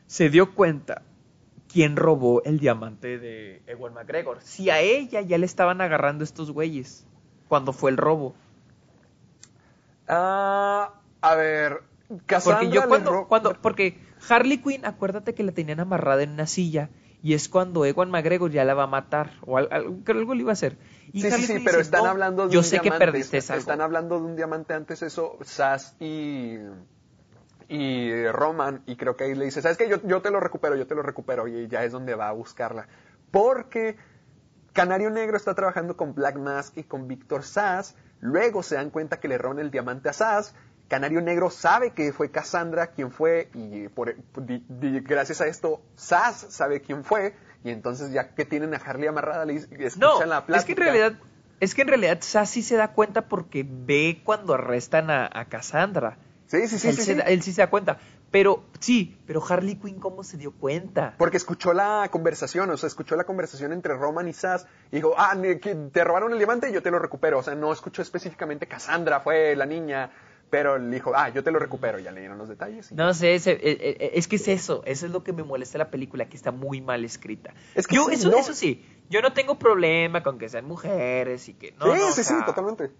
se 0.05 0.29
dio 0.29 0.53
cuenta 0.53 1.01
quién 1.71 1.95
robó 1.95 2.41
el 2.43 2.59
diamante 2.59 3.17
de 3.19 3.61
Ewan 3.67 3.93
McGregor? 3.93 4.39
Si 4.41 4.69
a 4.69 4.79
ella 4.79 5.21
ya 5.21 5.37
le 5.37 5.45
estaban 5.45 5.81
agarrando 5.81 6.23
estos 6.23 6.51
güeyes 6.51 7.05
cuando 7.47 7.73
fue 7.73 7.91
el 7.91 7.97
robo. 7.97 8.35
Ah, 10.07 10.93
a 11.21 11.35
ver, 11.35 11.81
Cassandra 12.25 12.59
Porque 12.61 12.75
yo 12.75 12.88
cuando, 12.88 13.27
cuando, 13.27 13.53
porque 13.61 13.99
Harley 14.29 14.59
Quinn, 14.59 14.85
acuérdate 14.85 15.34
que 15.34 15.43
la 15.43 15.51
tenían 15.51 15.79
amarrada 15.79 16.23
en 16.23 16.31
una 16.31 16.47
silla 16.47 16.89
y 17.21 17.34
es 17.34 17.49
cuando 17.49 17.84
Ewan 17.85 18.09
McGregor 18.11 18.51
ya 18.51 18.63
la 18.63 18.73
va 18.75 18.84
a 18.84 18.88
matar 18.88 19.31
o 19.45 19.57
al- 19.57 19.67
al- 19.71 20.03
que 20.05 20.11
algo 20.13 20.34
le 20.34 20.41
iba 20.41 20.51
a 20.51 20.53
hacer. 20.53 20.77
Y 21.11 21.21
Sí, 21.21 21.27
sí, 21.27 21.34
Harley 21.34 21.47
sí, 21.47 21.53
Quinn 21.55 21.63
pero 21.65 21.77
dice, 21.79 21.81
están 21.88 22.03
"No, 22.03 22.09
hablando 22.09 22.47
de 22.47 22.53
yo 22.53 22.59
un 22.59 22.63
sé 22.65 22.77
que 22.77 22.84
diamante, 22.84 23.05
perdiste 23.05 23.38
est- 23.39 23.51
algo". 23.51 23.59
Están 23.59 23.81
hablando 23.81 24.19
de 24.19 24.25
un 24.25 24.35
diamante 24.35 24.73
antes 24.73 25.01
eso, 25.01 25.38
Sass 25.41 25.95
y, 25.99 26.57
y 27.69 28.27
Roman, 28.27 28.84
y 28.85 28.95
creo 28.95 29.15
que 29.17 29.25
ahí 29.25 29.35
le 29.35 29.45
dice, 29.45 29.61
¿sabes 29.61 29.77
qué? 29.77 29.89
Yo, 29.89 29.97
yo 30.03 30.21
te 30.21 30.31
lo 30.31 30.39
recupero, 30.39 30.75
yo 30.75 30.88
te 30.88 30.95
lo 30.95 31.01
recupero, 31.01 31.47
y 31.47 31.67
ya 31.67 31.84
es 31.84 31.91
donde 31.91 32.15
va 32.15 32.29
a 32.29 32.34
buscarla. 32.34 32.88
Porque 33.31 33.97
Canario 34.71 35.09
Negro 35.09 35.35
está 35.35 35.53
trabajando 35.55 35.97
con 35.97 36.13
Black 36.13 36.38
Mask 36.38 36.77
y 36.77 36.84
con 36.84 37.07
Víctor 37.07 37.43
Sass, 37.43 37.95
luego 38.21 38.63
se 38.63 38.75
dan 38.75 38.89
cuenta 38.89 39.19
que 39.19 39.27
le 39.27 39.38
roban 39.38 39.59
el 39.59 39.71
diamante 39.71 40.07
a 40.09 40.13
Sass, 40.13 40.55
Canario 40.88 41.22
Negro 41.22 41.49
sabe 41.49 41.91
que 41.91 42.14
fue 42.14 42.31
Cassandra 42.31 42.88
quien 42.88 43.11
fue, 43.11 43.49
y 43.53 43.88
por, 43.89 44.15
di- 44.38 44.64
di- 44.69 44.99
gracias 45.01 45.41
a 45.41 45.47
esto, 45.47 45.81
Sass 45.95 46.47
sabe 46.49 46.81
quién 46.81 47.03
fue, 47.03 47.35
y 47.64 47.72
entonces 47.72 48.11
ya 48.11 48.34
que 48.34 48.45
tienen 48.45 48.73
a 48.73 48.77
Harley 48.77 49.07
amarrada, 49.07 49.45
le 49.45 49.55
No, 49.55 49.68
escuchan 49.85 50.30
la 50.30 50.45
plática. 50.45 50.57
es 50.59 50.65
que 50.65 50.72
en 50.73 50.77
realidad, 50.77 51.14
es 51.59 51.76
que 51.76 51.81
en 51.81 51.88
realidad 51.89 52.18
Sassy 52.22 52.61
se 52.64 52.76
da 52.77 52.93
cuenta 52.93 53.27
porque 53.27 53.65
ve 53.68 54.22
cuando 54.23 54.53
arrestan 54.53 55.09
a, 55.09 55.30
a 55.31 55.45
Cassandra. 55.45 56.18
Sí, 56.45 56.65
sí, 56.69 56.80
sí, 56.80 56.88
él, 56.88 56.95
sí, 56.95 57.01
se 57.01 57.11
sí. 57.11 57.18
da- 57.18 57.23
él 57.26 57.41
sí 57.41 57.51
se 57.51 57.61
da 57.61 57.69
cuenta. 57.69 57.97
Pero, 58.31 58.64
sí, 58.80 59.22
pero 59.26 59.41
Harley 59.45 59.76
Quinn, 59.76 59.99
¿cómo 59.99 60.23
se 60.23 60.38
dio 60.38 60.51
cuenta? 60.53 61.15
Porque 61.18 61.38
escuchó 61.38 61.73
la 61.73 62.07
conversación, 62.11 62.69
o 62.69 62.77
sea, 62.77 62.88
escuchó 62.88 63.15
la 63.18 63.23
conversación 63.26 63.72
entre 63.73 63.93
Roman 63.95 64.27
y 64.27 64.34
Sass 64.34 64.65
y 64.91 64.97
dijo, 64.97 65.14
ah, 65.18 65.35
te 65.91 66.03
robaron 66.03 66.31
el 66.31 66.38
diamante 66.38 66.69
y 66.69 66.73
yo 66.73 66.81
te 66.81 66.91
lo 66.91 66.99
recupero. 66.99 67.39
O 67.39 67.43
sea, 67.43 67.55
no 67.55 67.72
escuchó 67.73 68.01
específicamente 68.01 68.68
Cassandra, 68.68 69.19
fue 69.22 69.55
la 69.55 69.65
niña, 69.65 70.11
pero 70.49 70.78
le 70.78 70.95
dijo, 70.95 71.11
ah, 71.15 71.30
yo 71.30 71.44
te 71.44 71.52
lo 71.52 71.60
recupero. 71.60 71.99
Ya 71.99 72.11
le 72.11 72.22
dieron 72.22 72.38
los 72.38 72.48
detalles. 72.49 72.91
y- 72.91 72.95
No 72.95 73.14
sé, 73.14 73.36
ese- 73.36 73.52
eh, 73.53 73.78
eh, 73.80 74.11
es 74.14 74.28
que 74.28 74.38
es 74.38 74.48
eso, 74.48 74.82
eso 74.86 75.06
es 75.06 75.11
lo 75.11 75.24
que 75.24 75.34
me 75.34 75.44
molesta 75.44 75.78
la 75.78 75.90
película, 75.90 76.28
que 76.30 76.38
está 76.38 76.52
muy 76.52 76.82
mal 76.82 77.03
escrita. 77.06 77.53
Es 77.76 77.88
que 77.88 77.95
yo, 77.95 78.06
sí, 78.06 78.15
eso, 78.15 78.30
no. 78.32 78.38
eso 78.38 78.53
sí, 78.53 78.86
yo 79.10 79.22
no 79.22 79.34
tengo 79.34 79.60
problema 79.60 80.24
con 80.24 80.38
que 80.40 80.48
sean 80.49 80.65
mujeres 80.65 81.48
y 81.49 81.53
que 81.53 81.72
no. 81.74 81.94
sí, 81.94 81.99
no, 81.99 82.07
o 82.07 82.11
sí, 82.11 82.24
sí, 82.24 82.34
totalmente. 82.45 82.91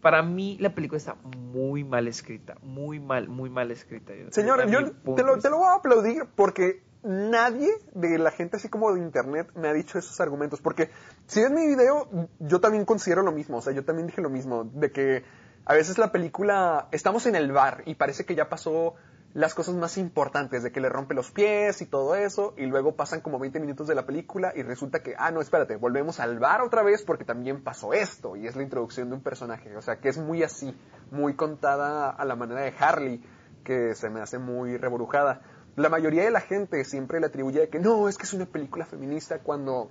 Para 0.00 0.22
mí 0.22 0.56
la 0.60 0.74
película 0.74 0.98
está 0.98 1.14
muy 1.24 1.84
mal 1.84 2.08
escrita, 2.08 2.56
muy 2.62 2.98
mal, 2.98 3.28
muy 3.28 3.50
mal 3.50 3.70
escrita. 3.70 4.12
Señor, 4.30 4.68
yo 4.68 4.90
te 5.14 5.22
lo, 5.22 5.38
te 5.38 5.48
lo 5.48 5.58
voy 5.58 5.68
a 5.68 5.74
aplaudir 5.74 6.24
porque 6.34 6.82
nadie 7.04 7.68
de 7.94 8.18
la 8.18 8.32
gente 8.32 8.56
así 8.56 8.68
como 8.68 8.92
de 8.92 9.00
internet 9.00 9.48
me 9.54 9.68
ha 9.68 9.72
dicho 9.72 9.98
esos 9.98 10.20
argumentos. 10.20 10.60
Porque 10.60 10.90
si 11.26 11.40
es 11.40 11.50
mi 11.52 11.66
video, 11.68 12.08
yo 12.40 12.60
también 12.60 12.84
considero 12.84 13.22
lo 13.22 13.30
mismo. 13.30 13.58
O 13.58 13.62
sea, 13.62 13.72
yo 13.72 13.84
también 13.84 14.08
dije 14.08 14.20
lo 14.22 14.30
mismo. 14.30 14.64
De 14.64 14.90
que 14.90 15.22
a 15.64 15.74
veces 15.74 15.98
la 15.98 16.12
película, 16.12 16.88
estamos 16.90 17.26
en 17.26 17.36
el 17.36 17.52
bar 17.52 17.82
y 17.86 17.94
parece 17.94 18.24
que 18.24 18.34
ya 18.34 18.48
pasó 18.48 18.94
las 19.34 19.54
cosas 19.54 19.74
más 19.74 19.96
importantes, 19.96 20.62
de 20.62 20.72
que 20.72 20.80
le 20.80 20.90
rompe 20.90 21.14
los 21.14 21.30
pies 21.30 21.80
y 21.80 21.86
todo 21.86 22.14
eso, 22.14 22.52
y 22.58 22.66
luego 22.66 22.96
pasan 22.96 23.20
como 23.22 23.38
20 23.38 23.60
minutos 23.60 23.86
de 23.86 23.94
la 23.94 24.04
película 24.04 24.52
y 24.54 24.62
resulta 24.62 25.02
que, 25.02 25.14
ah, 25.16 25.30
no, 25.30 25.40
espérate, 25.40 25.76
volvemos 25.76 26.20
al 26.20 26.38
bar 26.38 26.60
otra 26.60 26.82
vez 26.82 27.02
porque 27.02 27.24
también 27.24 27.62
pasó 27.62 27.94
esto, 27.94 28.36
y 28.36 28.46
es 28.46 28.56
la 28.56 28.62
introducción 28.62 29.08
de 29.08 29.14
un 29.14 29.22
personaje, 29.22 29.74
o 29.76 29.82
sea, 29.82 29.96
que 29.96 30.10
es 30.10 30.18
muy 30.18 30.42
así, 30.42 30.76
muy 31.10 31.34
contada 31.34 32.10
a 32.10 32.24
la 32.26 32.36
manera 32.36 32.60
de 32.60 32.74
Harley, 32.78 33.22
que 33.64 33.94
se 33.94 34.10
me 34.10 34.20
hace 34.20 34.38
muy 34.38 34.76
reborujada. 34.76 35.40
La 35.76 35.88
mayoría 35.88 36.24
de 36.24 36.30
la 36.30 36.40
gente 36.40 36.84
siempre 36.84 37.18
le 37.18 37.26
atribuye 37.26 37.70
que 37.70 37.78
no, 37.78 38.08
es 38.08 38.18
que 38.18 38.24
es 38.24 38.34
una 38.34 38.44
película 38.44 38.84
feminista 38.84 39.38
cuando, 39.38 39.90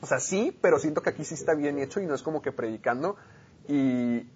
o 0.00 0.06
sea, 0.06 0.20
sí, 0.20 0.56
pero 0.62 0.78
siento 0.78 1.02
que 1.02 1.10
aquí 1.10 1.24
sí 1.24 1.34
está 1.34 1.54
bien 1.54 1.78
hecho 1.78 2.00
y 2.00 2.06
no 2.06 2.14
es 2.14 2.22
como 2.22 2.40
que 2.40 2.52
predicando, 2.52 3.16
y, 3.68 4.26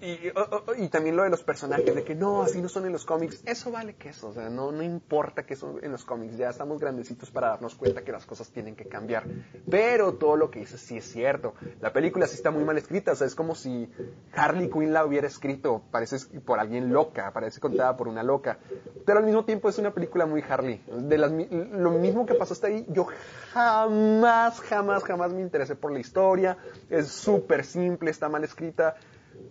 y, 0.00 0.28
o- 0.28 0.62
o- 0.68 0.74
y 0.76 0.88
también 0.88 1.16
lo 1.16 1.22
de 1.24 1.30
los 1.30 1.42
personajes, 1.42 1.94
de 1.94 2.02
que 2.04 2.14
no, 2.14 2.42
así 2.42 2.60
no 2.62 2.68
son 2.68 2.86
en 2.86 2.92
los 2.92 3.04
cómics, 3.04 3.42
eso 3.46 3.70
vale 3.70 3.94
que 3.96 4.10
eso, 4.10 4.28
o 4.28 4.32
sea, 4.32 4.48
no, 4.48 4.70
no 4.72 4.82
importa 4.82 5.44
que 5.44 5.56
son 5.56 5.78
en 5.82 5.92
los 5.92 6.04
cómics, 6.04 6.36
ya 6.36 6.50
estamos 6.50 6.78
grandecitos 6.80 7.30
para 7.30 7.48
darnos 7.48 7.74
cuenta 7.74 8.02
que 8.02 8.12
las 8.12 8.24
cosas 8.26 8.50
tienen 8.50 8.76
que 8.76 8.86
cambiar. 8.86 9.26
Pero 9.68 10.14
todo 10.14 10.36
lo 10.36 10.50
que 10.50 10.60
dices 10.60 10.80
sí 10.80 10.96
es 10.96 11.04
cierto. 11.04 11.54
La 11.80 11.92
película 11.92 12.26
sí 12.26 12.36
está 12.36 12.50
muy 12.50 12.64
mal 12.64 12.78
escrita, 12.78 13.12
o 13.12 13.14
sea, 13.14 13.26
es 13.26 13.34
como 13.34 13.54
si 13.54 13.90
Harley 14.34 14.68
Quinn 14.70 14.92
la 14.92 15.04
hubiera 15.04 15.26
escrito, 15.26 15.82
parece 15.90 16.16
por 16.40 16.58
alguien 16.58 16.92
loca, 16.92 17.30
parece 17.32 17.60
contada 17.60 17.96
por 17.96 18.08
una 18.08 18.22
loca. 18.22 18.58
Pero 19.04 19.18
al 19.20 19.24
mismo 19.26 19.44
tiempo 19.44 19.68
es 19.68 19.78
una 19.78 19.92
película 19.92 20.26
muy 20.26 20.42
Harley. 20.46 20.82
De 20.86 21.16
las, 21.18 21.30
lo 21.32 21.90
mismo 21.92 22.24
que 22.26 22.34
pasó 22.34 22.52
hasta 22.52 22.66
ahí, 22.66 22.84
yo 22.88 23.06
jamás, 23.52 24.60
jamás, 24.60 25.02
jamás 25.04 25.32
me 25.32 25.40
interesé 25.40 25.76
por 25.76 25.92
la 25.92 25.98
historia. 25.98 26.58
Es 26.90 27.08
súper 27.08 27.64
simple, 27.64 28.10
está 28.10 28.28
mal 28.28 28.44
escrita. 28.44 28.96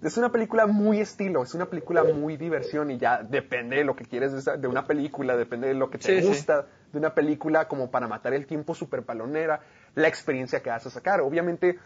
Es 0.02 0.18
una 0.18 0.32
película 0.32 0.68
muy 0.68 1.00
estilo, 1.00 1.44
es 1.44 1.54
una 1.56 1.66
película 1.66 2.04
muy 2.04 2.38
diversión 2.38 2.92
y 2.92 2.98
ya 2.98 3.24
depende 3.24 3.78
de 3.78 3.84
lo 3.84 3.96
que 3.96 4.06
quieres 4.06 4.46
de, 4.46 4.68
una 4.68 4.86
película, 4.86 5.36
depende 5.36 5.68
de 5.70 5.74
lo 5.74 5.90
que 5.90 5.98
te 5.98 6.06
Sí, 6.16 6.22
sí. 6.22 6.28
gusta 6.28 6.68
de 6.92 7.00
una 7.00 7.14
película 7.14 7.68
como 7.68 7.90
para 7.90 8.08
matar 8.08 8.34
el 8.34 8.46
tiempo 8.46 8.76
súper 8.76 9.04
palonera, 9.04 9.62
la 9.96 10.08
experiencia 10.08 10.62
que 10.62 10.70
vas 10.70 10.86
a 10.86 10.90
sacar. 10.90 11.22
Obviamente, 11.22 11.80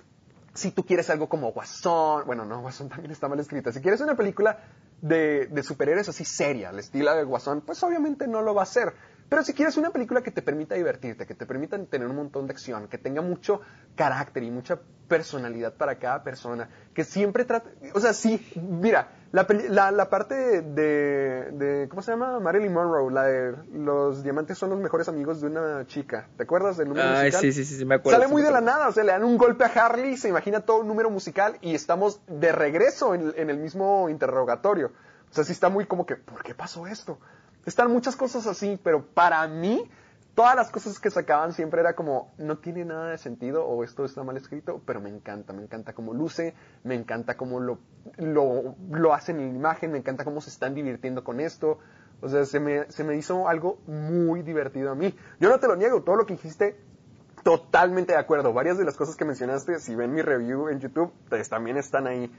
si 0.53 0.72
tú 0.72 0.86
quieres 0.86 1.10
algo 1.10 1.30
como 1.30 1.52
Guasón, 1.53 2.26
bueno, 2.26 2.44
no, 2.45 2.61
Guasón 2.61 2.90
también 2.90 3.11
está 3.11 3.28
mal 3.30 3.40
escrita. 3.40 3.72
Si 3.72 3.80
quieres 3.82 4.02
una 4.02 4.15
película 4.15 4.60
de, 5.02 5.48
de 5.48 5.64
superhéroes 5.64 6.10
así 6.10 6.26
seria, 6.26 6.69
al 6.69 6.80
estilo 6.80 7.15
de 7.15 7.23
Guasón, 7.23 7.61
pues 7.61 7.82
obviamente 7.84 8.28
no 8.28 8.41
lo 8.41 8.53
va 8.53 8.61
a 8.61 8.64
hacer. 8.64 8.94
Pero 9.31 9.43
si 9.45 9.53
quieres 9.53 9.77
una 9.77 9.91
película 9.91 10.21
que 10.21 10.29
te 10.29 10.41
permita 10.41 10.75
divertirte, 10.75 11.25
que 11.25 11.35
te 11.35 11.45
permita 11.45 11.81
tener 11.85 12.05
un 12.05 12.17
montón 12.17 12.47
de 12.47 12.51
acción, 12.51 12.89
que 12.89 12.97
tenga 12.97 13.21
mucho 13.21 13.61
carácter 13.95 14.43
y 14.43 14.51
mucha 14.51 14.77
personalidad 15.07 15.73
para 15.75 15.97
cada 15.99 16.21
persona, 16.21 16.67
que 16.93 17.05
siempre 17.05 17.45
trate, 17.45 17.69
o 17.93 18.01
sea, 18.01 18.11
sí, 18.11 18.45
mira, 18.55 19.07
la, 19.31 19.47
la, 19.69 19.89
la 19.91 20.09
parte 20.09 20.35
de, 20.35 20.61
de, 20.61 21.51
de- 21.53 21.87
¿cómo 21.87 22.01
se 22.01 22.11
llama? 22.11 22.41
Marilyn 22.41 22.73
Monroe, 22.73 23.09
la 23.09 23.23
de 23.23 23.55
los 23.71 24.21
diamantes 24.21 24.57
son 24.57 24.69
los 24.71 24.79
mejores 24.81 25.07
amigos 25.07 25.39
de 25.39 25.47
una 25.47 25.85
chica, 25.87 26.27
¿te 26.35 26.43
acuerdas 26.43 26.75
del 26.75 26.89
número 26.89 27.07
Ay, 27.07 27.29
musical? 27.31 27.41
sí, 27.41 27.53
sí, 27.53 27.63
sí, 27.63 27.75
sí, 27.77 27.85
me 27.85 27.95
acuerdo. 27.95 28.19
Sale 28.19 28.29
muy 28.29 28.41
de 28.41 28.51
la 28.51 28.59
nada, 28.59 28.89
o 28.89 28.91
sea, 28.91 29.05
le 29.05 29.13
dan 29.13 29.23
un 29.23 29.37
golpe 29.37 29.63
a 29.63 29.67
Harley, 29.67 30.17
se 30.17 30.27
imagina 30.27 30.59
todo 30.59 30.81
un 30.81 30.87
número 30.89 31.09
musical 31.09 31.57
y 31.61 31.73
estamos 31.73 32.19
de 32.27 32.51
regreso 32.51 33.15
en, 33.15 33.33
en 33.37 33.49
el 33.49 33.59
mismo 33.59 34.09
interrogatorio. 34.09 34.91
O 35.29 35.33
sea, 35.33 35.45
sí 35.45 35.53
está 35.53 35.69
muy 35.69 35.85
como 35.85 36.05
que, 36.05 36.17
¿por 36.17 36.43
qué 36.43 36.53
pasó 36.53 36.85
esto? 36.85 37.17
Están 37.65 37.91
muchas 37.91 38.15
cosas 38.15 38.47
así, 38.47 38.79
pero 38.83 39.05
para 39.05 39.47
mí, 39.47 39.89
todas 40.35 40.55
las 40.55 40.71
cosas 40.71 40.99
que 40.99 41.09
sacaban 41.09 41.53
siempre 41.53 41.81
era 41.81 41.93
como, 41.93 42.33
no 42.38 42.57
tiene 42.57 42.85
nada 42.85 43.09
de 43.09 43.17
sentido 43.17 43.65
o 43.65 43.83
esto 43.83 44.05
está 44.05 44.23
mal 44.23 44.38
escrito, 44.38 44.81
pero 44.85 44.99
me 44.99 45.09
encanta, 45.09 45.53
me 45.53 45.63
encanta 45.63 45.93
cómo 45.93 46.13
luce, 46.13 46.53
me 46.83 46.95
encanta 46.95 47.38
cómo 47.38 47.59
lo, 47.59 47.79
lo, 48.17 48.75
lo 48.89 49.13
hacen 49.13 49.39
en 49.39 49.55
imagen, 49.55 49.91
me 49.91 49.99
encanta 49.99 50.23
cómo 50.23 50.41
se 50.41 50.49
están 50.49 50.73
divirtiendo 50.73 51.23
con 51.23 51.39
esto. 51.39 51.79
O 52.21 52.29
sea, 52.29 52.45
se 52.45 52.59
me, 52.59 52.91
se 52.91 53.03
me 53.03 53.15
hizo 53.15 53.47
algo 53.47 53.79
muy 53.88 54.43
divertido 54.43 54.91
a 54.91 54.95
mí. 54.95 55.15
Yo 55.39 55.49
no 55.49 55.59
te 55.59 55.67
lo 55.67 55.75
niego, 55.75 56.03
todo 56.03 56.15
lo 56.15 56.25
que 56.25 56.33
dijiste 56.33 56.77
Totalmente 57.43 58.13
de 58.13 58.19
acuerdo. 58.19 58.53
Varias 58.53 58.77
de 58.77 58.85
las 58.85 58.95
cosas 58.95 59.15
que 59.15 59.25
mencionaste, 59.25 59.79
si 59.79 59.95
ven 59.95 60.13
mi 60.13 60.21
review 60.21 60.69
en 60.69 60.79
YouTube, 60.79 61.11
pues 61.27 61.49
también 61.49 61.77
están 61.77 62.05
ahí. 62.05 62.31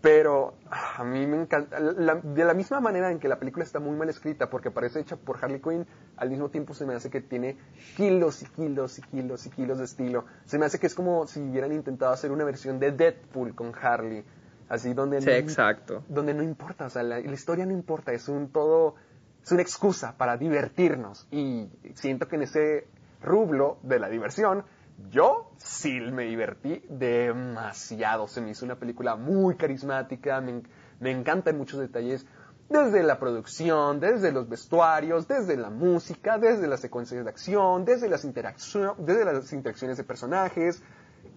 Pero 0.00 0.54
a 0.70 1.02
mí 1.02 1.26
me 1.26 1.40
encanta, 1.42 1.80
la- 1.80 2.14
de 2.14 2.44
la 2.44 2.54
misma 2.54 2.78
manera 2.80 3.10
en 3.10 3.18
que 3.18 3.26
la 3.26 3.38
película 3.40 3.64
está 3.64 3.80
muy 3.80 3.96
mal 3.96 4.08
escrita, 4.08 4.48
porque 4.48 4.70
parece 4.70 5.00
hecha 5.00 5.16
por 5.16 5.42
Harley 5.42 5.60
Quinn, 5.60 5.86
al 6.16 6.30
mismo 6.30 6.50
tiempo 6.50 6.72
se 6.72 6.86
me 6.86 6.94
hace 6.94 7.10
que 7.10 7.20
tiene 7.20 7.56
kilos 7.96 8.42
y 8.42 8.46
kilos 8.46 8.98
y 8.98 9.02
kilos 9.02 9.46
y 9.46 9.50
kilos 9.50 9.78
de 9.78 9.84
estilo. 9.84 10.24
Se 10.44 10.56
me 10.56 10.66
hace 10.66 10.78
que 10.78 10.86
es 10.86 10.94
como 10.94 11.26
si 11.26 11.40
hubieran 11.40 11.72
intentado 11.72 12.12
hacer 12.12 12.30
una 12.30 12.44
versión 12.44 12.78
de 12.78 12.92
Deadpool 12.92 13.56
con 13.56 13.72
Harley, 13.74 14.24
así 14.68 14.94
donde 14.94 15.20
Sí, 15.20 15.26
no, 15.26 15.32
exacto. 15.32 16.04
donde 16.08 16.32
no 16.32 16.44
importa, 16.44 16.86
o 16.86 16.90
sea, 16.90 17.02
la, 17.02 17.18
la 17.18 17.32
historia 17.32 17.66
no 17.66 17.72
importa, 17.72 18.12
es 18.12 18.28
un 18.28 18.50
todo, 18.52 18.94
es 19.42 19.50
una 19.50 19.62
excusa 19.62 20.16
para 20.16 20.36
divertirnos. 20.36 21.26
Y 21.32 21.68
siento 21.94 22.28
que 22.28 22.36
en 22.36 22.42
ese 22.42 22.86
rublo 23.20 23.78
de 23.82 23.98
la 23.98 24.08
diversión, 24.08 24.62
yo 25.10 25.52
sí 25.58 26.00
me 26.00 26.24
divertí 26.24 26.82
demasiado. 26.88 28.28
Se 28.28 28.40
me 28.40 28.50
hizo 28.50 28.64
una 28.64 28.76
película 28.76 29.16
muy 29.16 29.56
carismática, 29.56 30.40
me, 30.40 30.62
me 31.00 31.10
encantan 31.10 31.56
muchos 31.56 31.80
detalles, 31.80 32.26
desde 32.68 33.02
la 33.02 33.18
producción, 33.18 34.00
desde 34.00 34.30
los 34.32 34.48
vestuarios, 34.48 35.26
desde 35.26 35.56
la 35.56 35.70
música, 35.70 36.38
desde 36.38 36.66
las 36.66 36.80
secuencias 36.80 37.24
de 37.24 37.30
acción, 37.30 37.84
desde 37.84 38.08
las, 38.08 38.22
desde 38.22 39.24
las 39.24 39.52
interacciones 39.52 39.96
de 39.96 40.04
personajes. 40.04 40.82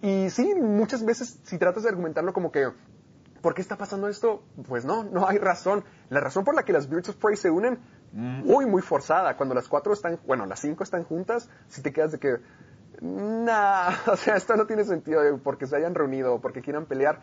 Y 0.02 0.28
sí, 0.30 0.54
muchas 0.54 1.04
veces 1.04 1.40
si 1.44 1.58
tratas 1.58 1.84
de 1.84 1.88
argumentarlo 1.88 2.32
como 2.32 2.52
que 2.52 2.68
¿Por 3.42 3.54
qué 3.54 3.60
está 3.60 3.76
pasando 3.76 4.08
esto? 4.08 4.44
Pues 4.68 4.84
no, 4.84 5.02
no 5.02 5.26
hay 5.26 5.36
razón. 5.38 5.84
La 6.10 6.20
razón 6.20 6.44
por 6.44 6.54
la 6.54 6.62
que 6.62 6.72
las 6.72 6.88
Birds 6.88 7.08
of 7.08 7.16
Prey 7.16 7.36
se 7.36 7.50
unen, 7.50 7.80
muy, 8.12 8.66
muy 8.66 8.82
forzada. 8.82 9.36
Cuando 9.36 9.52
las 9.52 9.66
cuatro 9.66 9.92
están, 9.92 10.20
bueno, 10.24 10.46
las 10.46 10.60
cinco 10.60 10.84
están 10.84 11.02
juntas, 11.02 11.50
si 11.66 11.82
te 11.82 11.92
quedas 11.92 12.12
de 12.12 12.18
que, 12.20 12.36
nah, 13.02 13.92
o 14.06 14.16
sea, 14.16 14.36
esto 14.36 14.56
no 14.56 14.66
tiene 14.66 14.84
sentido 14.84 15.22
de 15.22 15.34
porque 15.34 15.66
se 15.66 15.76
hayan 15.76 15.94
reunido 15.94 16.34
o 16.34 16.40
porque 16.40 16.62
quieran 16.62 16.86
pelear. 16.86 17.20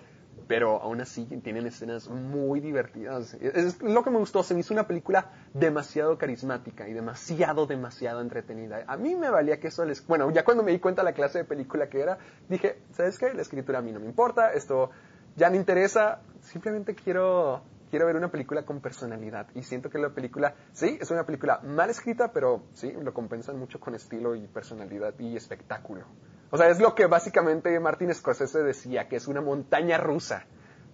Pero 0.48 0.82
aún 0.82 1.00
así 1.00 1.26
tienen 1.26 1.68
escenas 1.68 2.10
muy 2.10 2.60
divertidas. 2.60 3.36
Es 3.36 3.84
lo 3.84 4.04
que 4.04 4.10
me 4.10 4.18
gustó. 4.18 4.42
Se 4.42 4.56
me 4.56 4.62
hizo 4.62 4.74
una 4.74 4.88
película 4.88 5.32
demasiado 5.54 6.18
carismática 6.18 6.88
y 6.88 6.94
demasiado, 6.94 7.68
demasiado 7.68 8.22
entretenida. 8.22 8.84
A 8.88 8.98
mí 8.98 9.16
me 9.16 9.30
valía 9.30 9.60
que 9.60 9.68
eso 9.68 9.86
les... 9.86 10.08
Bueno, 10.08 10.32
ya 10.32 10.44
cuando 10.44 10.64
me 10.64 10.72
di 10.72 10.80
cuenta 10.80 11.04
la 11.04 11.14
clase 11.14 11.38
de 11.40 11.44
película 11.44 11.88
que 11.88 12.02
era, 12.02 12.18
dije, 12.48 12.80
¿sabes 12.94 13.20
qué? 13.20 13.32
La 13.32 13.44
escritura 13.44 13.78
a 13.78 13.82
mí 13.84 13.92
no 13.92 14.00
me 14.00 14.08
importa. 14.08 14.52
Esto 14.52 14.90
ya 15.36 15.50
no 15.50 15.56
interesa, 15.56 16.22
simplemente 16.42 16.96
quiero, 16.96 17.62
quiero 17.90 18.06
ver 18.06 18.16
una 18.16 18.30
película 18.32 18.64
con 18.64 18.82
personalidad. 18.82 19.48
Y 19.56 19.64
siento 19.64 19.90
que 19.90 19.98
la 19.98 20.10
película, 20.10 20.56
sí, 20.72 20.98
es 21.00 21.12
una 21.12 21.26
película 21.26 21.60
mal 21.64 21.90
escrita, 21.90 22.32
pero 22.32 22.64
sí, 22.74 22.94
lo 23.02 23.14
compensan 23.14 23.58
mucho 23.58 23.80
con 23.80 23.96
estilo 23.96 24.36
y 24.36 24.48
personalidad 24.48 25.14
y 25.20 25.36
espectáculo. 25.36 26.06
O 26.52 26.58
sea, 26.58 26.70
es 26.70 26.80
lo 26.80 26.96
que 26.96 27.06
básicamente 27.06 27.80
Martin 27.80 28.14
Scorsese 28.14 28.64
decía, 28.64 29.08
que 29.08 29.18
es 29.18 29.28
una 29.28 29.42
montaña 29.42 29.98
rusa. 29.98 30.46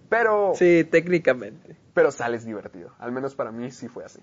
Pero, 0.08 0.52
Sí, 0.54 0.84
técnicamente. 0.84 1.76
pero 1.94 2.10
sales 2.10 2.44
divertido. 2.44 2.92
Al 2.98 3.12
menos 3.12 3.34
para 3.34 3.50
mí 3.50 3.70
sí 3.70 3.88
fue 3.88 4.04
así. 4.04 4.20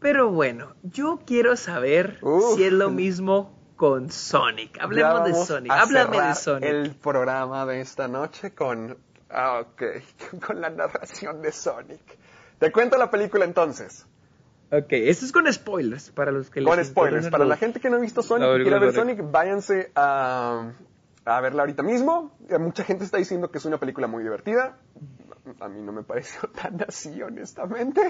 Pero 0.00 0.30
bueno, 0.32 0.74
yo 0.82 1.20
quiero 1.24 1.56
saber 1.56 2.18
si 2.56 2.64
es 2.64 2.72
lo 2.72 2.90
mismo 2.90 3.56
con 3.76 4.10
Sonic. 4.10 4.78
Hablemos 4.80 5.24
de 5.24 5.34
Sonic. 5.34 5.72
Háblame 5.72 6.20
de 6.20 6.34
Sonic. 6.34 6.68
El 6.68 6.94
programa 6.96 7.64
de 7.66 7.80
esta 7.80 8.08
noche 8.08 8.52
con, 8.52 8.98
ah, 9.32 9.60
ok, 9.60 9.82
con 10.46 10.60
la 10.60 10.70
narración 10.70 11.42
de 11.42 11.52
Sonic. 11.52 12.00
Te 12.58 12.70
cuento 12.70 12.96
la 12.98 13.10
película 13.10 13.44
entonces. 13.44 14.06
Ok, 14.70 14.86
esto 14.92 15.26
es 15.26 15.32
con 15.32 15.52
spoilers 15.52 16.10
para 16.10 16.30
los 16.32 16.48
que 16.48 16.60
les 16.60 16.68
Con 16.74 16.82
spoilers. 16.84 17.28
Para 17.28 17.44
los- 17.44 17.48
la 17.50 17.56
gente 17.56 17.78
que 17.80 17.90
no 17.90 17.96
ha 17.96 18.00
visto 18.00 18.22
Sonic 18.22 18.48
y 18.60 18.62
quiere 18.62 18.78
ver 18.78 18.94
Sonic, 18.94 19.30
váyanse 19.30 19.90
a, 19.94 20.72
a 21.24 21.40
verla 21.40 21.62
ahorita 21.62 21.82
mismo. 21.82 22.36
Eh, 22.48 22.56
Mucha 22.58 22.84
gente 22.84 23.04
está 23.04 23.18
diciendo 23.18 23.50
que 23.50 23.58
es 23.58 23.64
una 23.66 23.78
película 23.78 24.06
muy 24.06 24.22
divertida. 24.22 24.78
A 25.60 25.68
mí 25.68 25.82
no 25.82 25.92
me 25.92 26.02
pareció 26.04 26.40
tan 26.62 26.80
así, 26.88 27.20
honestamente. 27.22 28.00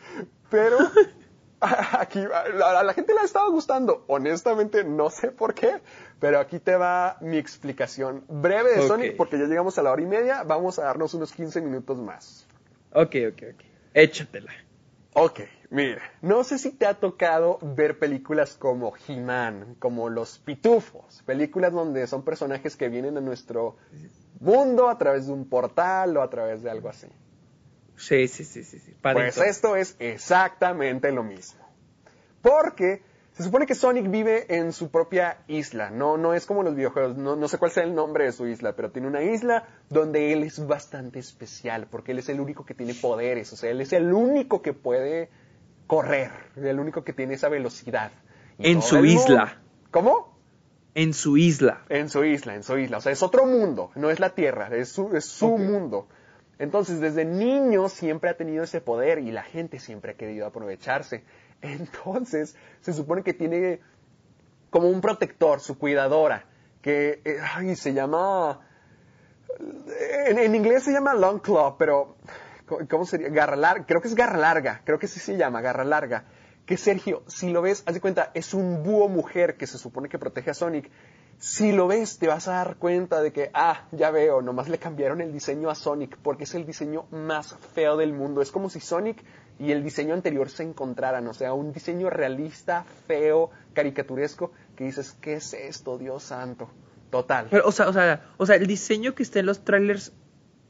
Pero 0.50 0.76
aquí 1.60 2.18
a 2.20 2.80
a 2.80 2.82
la 2.82 2.92
gente 2.92 3.14
le 3.14 3.20
ha 3.20 3.24
estado 3.24 3.50
gustando. 3.50 4.04
Honestamente, 4.08 4.84
no 4.84 5.08
sé 5.10 5.30
por 5.30 5.54
qué. 5.54 5.80
Pero 6.22 6.38
aquí 6.38 6.60
te 6.60 6.76
va 6.76 7.16
mi 7.20 7.36
explicación 7.36 8.24
breve 8.28 8.76
de. 8.76 8.86
Sonic, 8.86 9.16
porque 9.16 9.36
ya 9.36 9.46
llegamos 9.46 9.76
a 9.78 9.82
la 9.82 9.90
hora 9.90 10.02
y 10.02 10.06
media. 10.06 10.44
Vamos 10.44 10.78
a 10.78 10.84
darnos 10.84 11.14
unos 11.14 11.32
15 11.32 11.60
minutos 11.60 11.98
más. 11.98 12.46
Ok, 12.92 13.16
ok, 13.32 13.42
ok. 13.54 13.64
Échatela. 13.92 14.52
Ok, 15.14 15.40
mira, 15.70 16.00
no 16.20 16.44
sé 16.44 16.58
si 16.58 16.70
te 16.70 16.86
ha 16.86 16.94
tocado 16.94 17.58
ver 17.60 17.98
películas 17.98 18.54
como 18.54 18.94
He-Man, 19.08 19.74
como 19.80 20.08
Los 20.10 20.38
Pitufos, 20.38 21.24
películas 21.26 21.72
donde 21.72 22.06
son 22.06 22.24
personajes 22.24 22.76
que 22.76 22.88
vienen 22.88 23.16
a 23.16 23.20
nuestro 23.20 23.76
mundo 24.38 24.88
a 24.88 24.98
través 24.98 25.26
de 25.26 25.32
un 25.32 25.48
portal 25.48 26.16
o 26.16 26.22
a 26.22 26.30
través 26.30 26.62
de 26.62 26.70
algo 26.70 26.88
así. 26.88 27.08
Sí, 27.96 28.28
sí, 28.28 28.44
sí, 28.44 28.62
sí. 28.62 28.78
sí. 28.78 28.94
Pues 29.02 29.38
esto 29.38 29.74
es 29.74 29.96
exactamente 29.98 31.10
lo 31.10 31.24
mismo. 31.24 31.68
Porque 32.40 33.02
se 33.32 33.44
supone 33.44 33.66
que 33.66 33.74
Sonic 33.74 34.10
vive 34.10 34.54
en 34.54 34.72
su 34.72 34.90
propia 34.90 35.38
isla, 35.48 35.90
no, 35.90 36.18
no 36.18 36.34
es 36.34 36.44
como 36.44 36.62
los 36.62 36.74
videojuegos, 36.74 37.16
no, 37.16 37.34
no 37.34 37.48
sé 37.48 37.56
cuál 37.56 37.70
sea 37.70 37.82
el 37.82 37.94
nombre 37.94 38.24
de 38.26 38.32
su 38.32 38.46
isla, 38.46 38.76
pero 38.76 38.90
tiene 38.90 39.08
una 39.08 39.22
isla 39.22 39.66
donde 39.88 40.32
él 40.32 40.42
es 40.42 40.66
bastante 40.66 41.18
especial, 41.18 41.86
porque 41.90 42.12
él 42.12 42.18
es 42.18 42.28
el 42.28 42.40
único 42.40 42.66
que 42.66 42.74
tiene 42.74 42.94
poderes, 42.94 43.52
o 43.52 43.56
sea, 43.56 43.70
él 43.70 43.80
es 43.80 43.94
el 43.94 44.12
único 44.12 44.60
que 44.60 44.74
puede 44.74 45.30
correr, 45.86 46.30
el 46.56 46.78
único 46.78 47.04
que 47.04 47.14
tiene 47.14 47.34
esa 47.34 47.48
velocidad. 47.48 48.12
Y 48.58 48.70
En 48.70 48.82
su 48.82 49.04
isla. 49.04 49.60
¿Cómo? 49.90 50.36
En 50.94 51.14
su 51.14 51.38
isla. 51.38 51.84
En 51.88 52.10
su 52.10 52.24
isla, 52.24 52.54
en 52.54 52.62
su 52.62 52.76
isla. 52.76 52.98
O 52.98 53.00
sea, 53.00 53.12
es 53.12 53.22
otro 53.22 53.46
mundo, 53.46 53.90
no 53.94 54.10
es 54.10 54.20
la 54.20 54.34
Tierra, 54.34 54.68
es 54.76 54.90
su, 54.90 55.16
es 55.16 55.24
su 55.24 55.56
mundo. 55.56 56.06
Entonces, 56.58 57.00
desde 57.00 57.24
niño 57.24 57.88
siempre 57.88 58.30
ha 58.30 58.36
tenido 58.36 58.62
ese 58.62 58.80
poder 58.80 59.18
y 59.18 59.32
la 59.32 59.42
gente 59.42 59.78
siempre 59.78 60.12
ha 60.12 60.16
querido 60.16 60.46
aprovecharse. 60.46 61.24
Entonces, 61.62 62.56
se 62.80 62.92
supone 62.92 63.22
que 63.22 63.32
tiene 63.34 63.80
como 64.70 64.88
un 64.88 65.00
protector, 65.00 65.60
su 65.60 65.78
cuidadora, 65.78 66.44
que 66.80 67.20
eh, 67.24 67.38
ay, 67.54 67.76
se 67.76 67.92
llama... 67.94 68.60
En, 70.26 70.38
en 70.38 70.54
inglés 70.54 70.82
se 70.84 70.92
llama 70.92 71.14
Long 71.14 71.40
Claw, 71.40 71.76
pero 71.78 72.16
¿cómo- 72.66 72.88
¿cómo 72.88 73.04
sería? 73.06 73.28
Garra 73.28 73.56
larga, 73.56 73.84
creo 73.86 74.00
que 74.00 74.08
es 74.08 74.14
garra 74.14 74.38
larga, 74.38 74.80
creo 74.84 74.98
que 74.98 75.06
sí 75.06 75.20
se 75.20 75.36
llama 75.36 75.60
garra 75.60 75.84
larga. 75.84 76.24
Que 76.66 76.76
Sergio, 76.76 77.22
si 77.26 77.50
lo 77.50 77.60
ves, 77.60 77.82
haz 77.86 77.94
de 77.94 78.00
cuenta, 78.00 78.30
es 78.34 78.54
un 78.54 78.82
búho 78.82 79.08
mujer 79.08 79.56
que 79.56 79.66
se 79.66 79.78
supone 79.78 80.08
que 80.08 80.18
protege 80.18 80.50
a 80.50 80.54
Sonic. 80.54 80.90
Si 81.38 81.72
lo 81.72 81.88
ves, 81.88 82.18
te 82.18 82.28
vas 82.28 82.46
a 82.46 82.52
dar 82.52 82.76
cuenta 82.76 83.20
de 83.20 83.32
que, 83.32 83.50
ah, 83.52 83.88
ya 83.90 84.10
veo, 84.12 84.42
nomás 84.42 84.68
le 84.68 84.78
cambiaron 84.78 85.20
el 85.20 85.32
diseño 85.32 85.70
a 85.70 85.74
Sonic 85.74 86.16
porque 86.18 86.44
es 86.44 86.54
el 86.54 86.64
diseño 86.64 87.06
más 87.10 87.56
feo 87.74 87.96
del 87.96 88.12
mundo. 88.12 88.40
Es 88.42 88.52
como 88.52 88.70
si 88.70 88.78
Sonic 88.78 89.22
y 89.62 89.70
el 89.72 89.82
diseño 89.84 90.14
anterior 90.14 90.50
se 90.50 90.62
encontraran, 90.64 91.26
o 91.28 91.34
sea, 91.34 91.52
un 91.54 91.72
diseño 91.72 92.10
realista, 92.10 92.84
feo, 93.06 93.50
caricaturesco, 93.74 94.50
que 94.76 94.84
dices, 94.84 95.12
¿qué 95.20 95.34
es 95.34 95.54
esto, 95.54 95.98
Dios 95.98 96.24
santo? 96.24 96.68
Total. 97.10 97.46
Pero, 97.50 97.66
o 97.68 97.72
sea, 97.72 97.88
o 97.88 97.92
sea, 97.92 98.26
o 98.38 98.46
sea, 98.46 98.56
el 98.56 98.66
diseño 98.66 99.14
que 99.14 99.22
está 99.22 99.38
en 99.38 99.46
los 99.46 99.64
trailers 99.64 100.12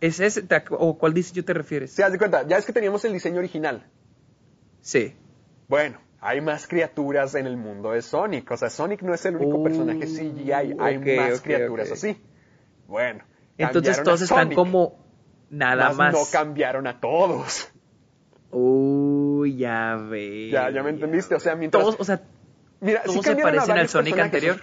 es 0.00 0.20
ese, 0.20 0.42
¿Te 0.42 0.56
ac- 0.56 0.76
¿o 0.78 0.98
cuál 0.98 1.14
diseño 1.14 1.44
te 1.44 1.54
refieres? 1.54 1.92
Se 1.92 2.02
haz 2.04 2.12
de 2.12 2.18
cuenta, 2.18 2.46
ya 2.46 2.58
es 2.58 2.66
que 2.66 2.72
teníamos 2.72 3.04
el 3.04 3.12
diseño 3.12 3.38
original. 3.38 3.86
Sí. 4.80 5.14
Bueno, 5.68 5.98
hay 6.20 6.40
más 6.40 6.66
criaturas 6.66 7.34
en 7.36 7.46
el 7.46 7.56
mundo 7.56 7.92
de 7.92 8.02
Sonic. 8.02 8.50
O 8.50 8.56
sea, 8.56 8.68
Sonic 8.68 9.02
no 9.02 9.14
es 9.14 9.24
el 9.24 9.36
único 9.36 9.58
Uh, 9.58 9.62
personaje 9.64 10.00
CGI, 10.06 10.52
hay 10.52 10.72
ok, 10.96 11.06
más 11.16 11.38
ok, 11.38 11.44
criaturas 11.44 11.88
ok. 11.88 11.94
así. 11.94 12.20
Bueno. 12.88 13.24
Entonces 13.56 14.02
todos 14.02 14.20
están 14.22 14.52
como 14.54 14.98
nada 15.50 15.88
mas 15.88 15.96
más. 15.96 16.12
No 16.14 16.20
cambiaron 16.30 16.86
a 16.88 17.00
todos. 17.00 17.68
Uy, 18.52 19.56
ya 19.56 19.96
ve. 19.96 20.50
Ya, 20.50 20.70
ya 20.70 20.82
me 20.82 20.90
entendiste. 20.90 21.34
O 21.34 21.40
sea, 21.40 21.56
mientras. 21.56 21.82
Todos, 21.82 21.96
o 21.98 22.04
sea, 22.04 22.22
Mira, 22.82 23.02
todos 23.04 23.24
sí 23.24 23.30
se 23.30 23.36
parecen 23.36 23.78
al 23.78 23.88
Sonic 23.88 24.18
anterior. 24.18 24.56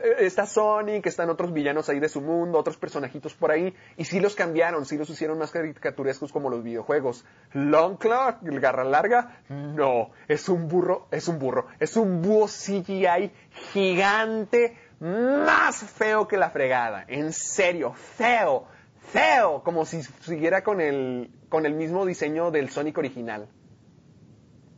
Eh, 0.00 0.16
Está 0.20 0.46
Sonic, 0.46 1.06
están 1.06 1.28
otros 1.28 1.52
villanos 1.52 1.88
ahí 1.88 1.98
de 1.98 2.08
su 2.08 2.20
mundo, 2.20 2.56
otros 2.56 2.76
personajitos 2.76 3.34
por 3.34 3.50
ahí, 3.50 3.74
y 3.96 4.04
sí 4.04 4.20
los 4.20 4.36
cambiaron, 4.36 4.86
sí 4.86 4.96
los 4.96 5.10
hicieron 5.10 5.38
más 5.38 5.50
caricaturescos 5.50 6.30
como 6.30 6.50
los 6.50 6.62
videojuegos. 6.62 7.24
Longclaw, 7.52 8.38
el 8.44 8.60
garra 8.60 8.84
larga, 8.84 9.40
no, 9.48 10.10
es 10.28 10.48
un 10.48 10.68
burro, 10.68 11.08
es 11.10 11.26
un 11.26 11.40
burro, 11.40 11.66
es 11.80 11.96
un 11.96 12.22
búho 12.22 12.46
CGI 12.46 13.32
gigante, 13.72 14.78
más 15.00 15.76
feo 15.76 16.28
que 16.28 16.36
la 16.36 16.50
fregada, 16.50 17.04
en 17.08 17.32
serio, 17.32 17.92
feo, 17.92 18.68
feo, 19.12 19.62
como 19.64 19.84
si 19.84 20.02
siguiera 20.02 20.62
con 20.62 20.80
el, 20.80 21.28
con 21.54 21.66
el 21.66 21.74
mismo 21.74 22.04
diseño 22.04 22.50
del 22.50 22.68
Sonic 22.68 22.98
original. 22.98 23.46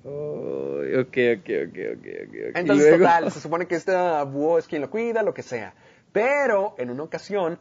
Uy, 0.05 0.95
ok, 0.95 1.17
ok, 1.39 1.49
ok, 1.69 1.79
ok, 1.97 2.07
ok. 2.29 2.55
Entonces, 2.55 2.99
total, 2.99 3.33
se 3.33 3.41
supone 3.41 3.67
que 3.67 3.77
este 3.77 3.95
búho 4.25 4.59
es 4.59 4.67
quien 4.67 4.83
lo 4.83 4.91
cuida, 4.91 5.23
lo 5.23 5.33
que 5.33 5.43
sea. 5.43 5.73
Pero 6.13 6.75
en 6.77 6.91
una 6.91 7.05
ocasión, 7.05 7.59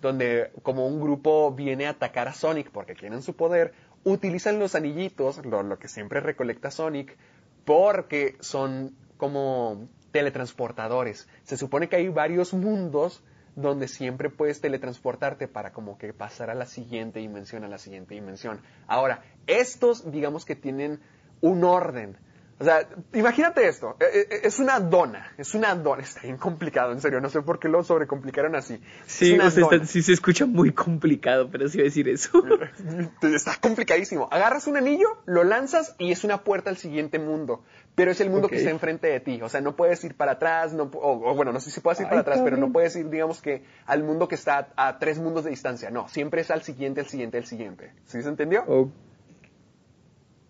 donde 0.00 0.50
como 0.62 0.86
un 0.86 0.98
grupo 0.98 1.52
viene 1.52 1.84
a 1.84 1.90
atacar 1.90 2.26
a 2.26 2.32
Sonic 2.32 2.70
porque 2.70 2.94
quieren 2.94 3.20
su 3.20 3.36
poder, 3.36 3.74
utilizan 4.02 4.58
los 4.58 4.74
anillitos, 4.74 5.44
lo, 5.44 5.62
lo 5.62 5.78
que 5.78 5.88
siempre 5.88 6.20
recolecta 6.20 6.70
Sonic, 6.70 7.18
porque 7.66 8.36
son 8.40 8.96
como 9.18 9.90
teletransportadores. 10.10 11.28
Se 11.42 11.58
supone 11.58 11.90
que 11.90 11.96
hay 11.96 12.08
varios 12.08 12.54
mundos 12.54 13.22
donde 13.56 13.88
siempre 13.88 14.30
puedes 14.30 14.60
teletransportarte 14.60 15.48
para 15.48 15.72
como 15.72 15.96
que 15.98 16.12
pasar 16.12 16.50
a 16.50 16.54
la 16.54 16.66
siguiente 16.66 17.20
dimensión, 17.20 17.64
a 17.64 17.68
la 17.68 17.78
siguiente 17.78 18.14
dimensión. 18.14 18.60
Ahora, 18.86 19.22
estos 19.46 20.10
digamos 20.10 20.44
que 20.44 20.56
tienen 20.56 21.00
un 21.40 21.64
orden. 21.64 22.16
O 22.58 22.64
sea, 22.64 22.88
imagínate 23.12 23.66
esto, 23.66 23.96
eh, 23.98 24.26
eh, 24.30 24.40
es 24.44 24.60
una 24.60 24.78
dona, 24.78 25.32
es 25.36 25.54
una 25.54 25.74
dona, 25.74 26.02
está 26.02 26.20
bien 26.22 26.36
complicado, 26.36 26.92
en 26.92 27.00
serio, 27.00 27.20
no 27.20 27.28
sé 27.28 27.42
por 27.42 27.58
qué 27.58 27.68
lo 27.68 27.82
sobrecomplicaron 27.82 28.54
así. 28.54 28.80
Sí, 29.06 29.36
o 29.38 29.50
sea, 29.50 29.64
está- 29.64 29.86
sí 29.86 30.02
se 30.02 30.12
escucha 30.12 30.46
muy 30.46 30.70
complicado, 30.72 31.50
pero 31.50 31.68
sí 31.68 31.78
voy 31.78 31.82
a 31.82 31.84
decir 31.86 32.08
eso. 32.08 32.30
Está 33.22 33.56
complicadísimo. 33.60 34.28
Agarras 34.30 34.66
un 34.68 34.76
anillo, 34.76 35.08
lo 35.26 35.42
lanzas 35.44 35.96
y 35.98 36.12
es 36.12 36.22
una 36.22 36.44
puerta 36.44 36.70
al 36.70 36.76
siguiente 36.76 37.18
mundo. 37.18 37.64
Pero 37.96 38.10
es 38.10 38.20
el 38.20 38.28
mundo 38.30 38.48
que 38.48 38.56
está 38.56 38.70
enfrente 38.70 39.06
de 39.06 39.20
ti. 39.20 39.40
O 39.42 39.48
sea, 39.48 39.60
no 39.60 39.76
puedes 39.76 40.02
ir 40.04 40.16
para 40.16 40.32
atrás, 40.32 40.72
no, 40.72 40.84
o, 40.94 41.30
o 41.30 41.34
bueno, 41.34 41.52
no 41.52 41.60
sé 41.60 41.70
si 41.70 41.80
puedes 41.80 42.00
ir 42.00 42.06
Ay, 42.06 42.10
para 42.10 42.20
atrás, 42.22 42.40
pero 42.42 42.56
no 42.56 42.72
puedes 42.72 42.94
ir, 42.96 43.08
digamos 43.08 43.40
que, 43.40 43.64
al 43.86 44.02
mundo 44.02 44.26
que 44.26 44.34
está 44.34 44.68
a, 44.76 44.88
a 44.88 44.98
tres 44.98 45.18
mundos 45.18 45.44
de 45.44 45.50
distancia. 45.50 45.90
No, 45.90 46.08
siempre 46.08 46.40
es 46.40 46.50
al 46.50 46.62
siguiente, 46.62 47.00
al 47.00 47.06
siguiente, 47.06 47.38
al 47.38 47.46
siguiente. 47.46 47.92
¿Sí 48.06 48.20
se 48.22 48.28
entendió? 48.28 48.64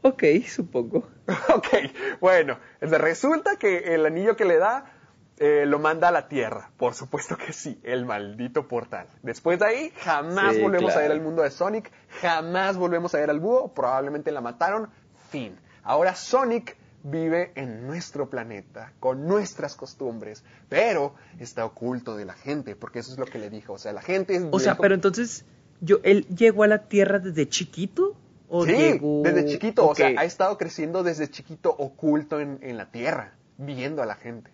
Ok, 0.06 0.22
supongo. 0.46 1.08
ok, 1.54 1.68
bueno, 2.20 2.58
resulta 2.82 3.56
que 3.56 3.94
el 3.94 4.04
anillo 4.04 4.36
que 4.36 4.44
le 4.44 4.58
da 4.58 4.84
eh, 5.38 5.64
lo 5.66 5.78
manda 5.78 6.08
a 6.08 6.12
la 6.12 6.28
Tierra. 6.28 6.70
Por 6.76 6.92
supuesto 6.92 7.38
que 7.38 7.54
sí, 7.54 7.80
el 7.82 8.04
maldito 8.04 8.68
portal. 8.68 9.06
Después 9.22 9.58
de 9.60 9.66
ahí, 9.66 9.92
jamás 9.96 10.56
Sí, 10.56 10.60
volvemos 10.60 10.94
a 10.94 10.98
ver 10.98 11.10
el 11.10 11.22
mundo 11.22 11.40
de 11.42 11.50
Sonic, 11.50 11.90
jamás 12.20 12.76
volvemos 12.76 13.14
a 13.14 13.18
ver 13.18 13.30
al 13.30 13.40
búho, 13.40 13.72
probablemente 13.72 14.30
la 14.30 14.42
mataron, 14.42 14.90
fin. 15.30 15.58
Ahora 15.82 16.14
Sonic 16.14 16.76
vive 17.02 17.52
en 17.54 17.86
nuestro 17.86 18.28
planeta, 18.28 18.92
con 19.00 19.26
nuestras 19.26 19.74
costumbres, 19.74 20.44
pero 20.68 21.14
está 21.38 21.64
oculto 21.64 22.14
de 22.14 22.26
la 22.26 22.34
gente, 22.34 22.76
porque 22.76 22.98
eso 22.98 23.10
es 23.10 23.18
lo 23.18 23.24
que 23.24 23.38
le 23.38 23.48
dijo. 23.48 23.72
O 23.72 23.78
sea, 23.78 23.94
la 23.94 24.02
gente 24.02 24.36
es... 24.36 24.44
O 24.50 24.58
sea, 24.60 24.76
pero 24.76 24.94
entonces, 24.94 25.46
yo, 25.80 26.00
¿él 26.02 26.26
llegó 26.28 26.62
a 26.62 26.66
la 26.66 26.88
Tierra 26.88 27.20
desde 27.20 27.48
chiquito? 27.48 28.18
¿O 28.56 28.64
Sí, 28.64 28.72
llegó... 28.72 29.22
desde 29.24 29.46
chiquito, 29.46 29.84
o 29.84 29.90
Ok. 29.90 29.96
sea, 29.96 30.12
ha 30.16 30.24
estado 30.24 30.56
creciendo 30.58 31.02
desde 31.02 31.28
chiquito 31.28 31.70
oculto 31.70 32.38
en, 32.40 32.58
en 32.62 32.76
la 32.76 32.90
Tierra, 32.90 33.34
viendo 33.58 34.02
a 34.02 34.06
la 34.06 34.14
gente. 34.14 34.50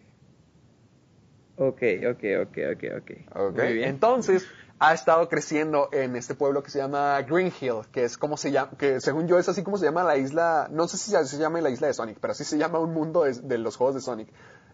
Ok, 1.56 1.82
ok, 2.10 2.24
ok, 2.42 2.58
ok, 2.72 2.84
ok. 2.96 3.10
Ok, 3.36 3.56
Muy 3.56 3.74
bien. 3.74 3.90
Entonces, 3.90 4.46
ha 4.78 4.94
estado 4.94 5.28
creciendo 5.28 5.90
en 5.92 6.16
este 6.16 6.34
pueblo 6.34 6.62
que 6.62 6.70
se 6.70 6.78
llama 6.78 7.20
Green 7.22 7.52
Hill, 7.60 7.82
que 7.92 8.04
es 8.04 8.16
como 8.16 8.38
se 8.38 8.50
llama, 8.50 8.72
que 8.78 9.00
según 9.02 9.28
yo 9.28 9.38
es 9.38 9.46
así 9.50 9.62
como 9.62 9.76
se 9.76 9.84
llama 9.84 10.02
la 10.02 10.16
isla, 10.16 10.68
no 10.70 10.88
sé 10.88 10.96
si 10.96 11.10
se 11.10 11.38
llama 11.38 11.60
la 11.60 11.68
isla 11.68 11.88
de 11.88 11.92
Sonic, 11.92 12.16
pero 12.18 12.32
así 12.32 12.44
se 12.44 12.56
llama 12.56 12.78
un 12.78 12.94
mundo 12.94 13.24
de, 13.24 13.34
de 13.34 13.58
los 13.58 13.76
juegos 13.76 13.94
de 13.94 14.00
Sonic. 14.00 14.28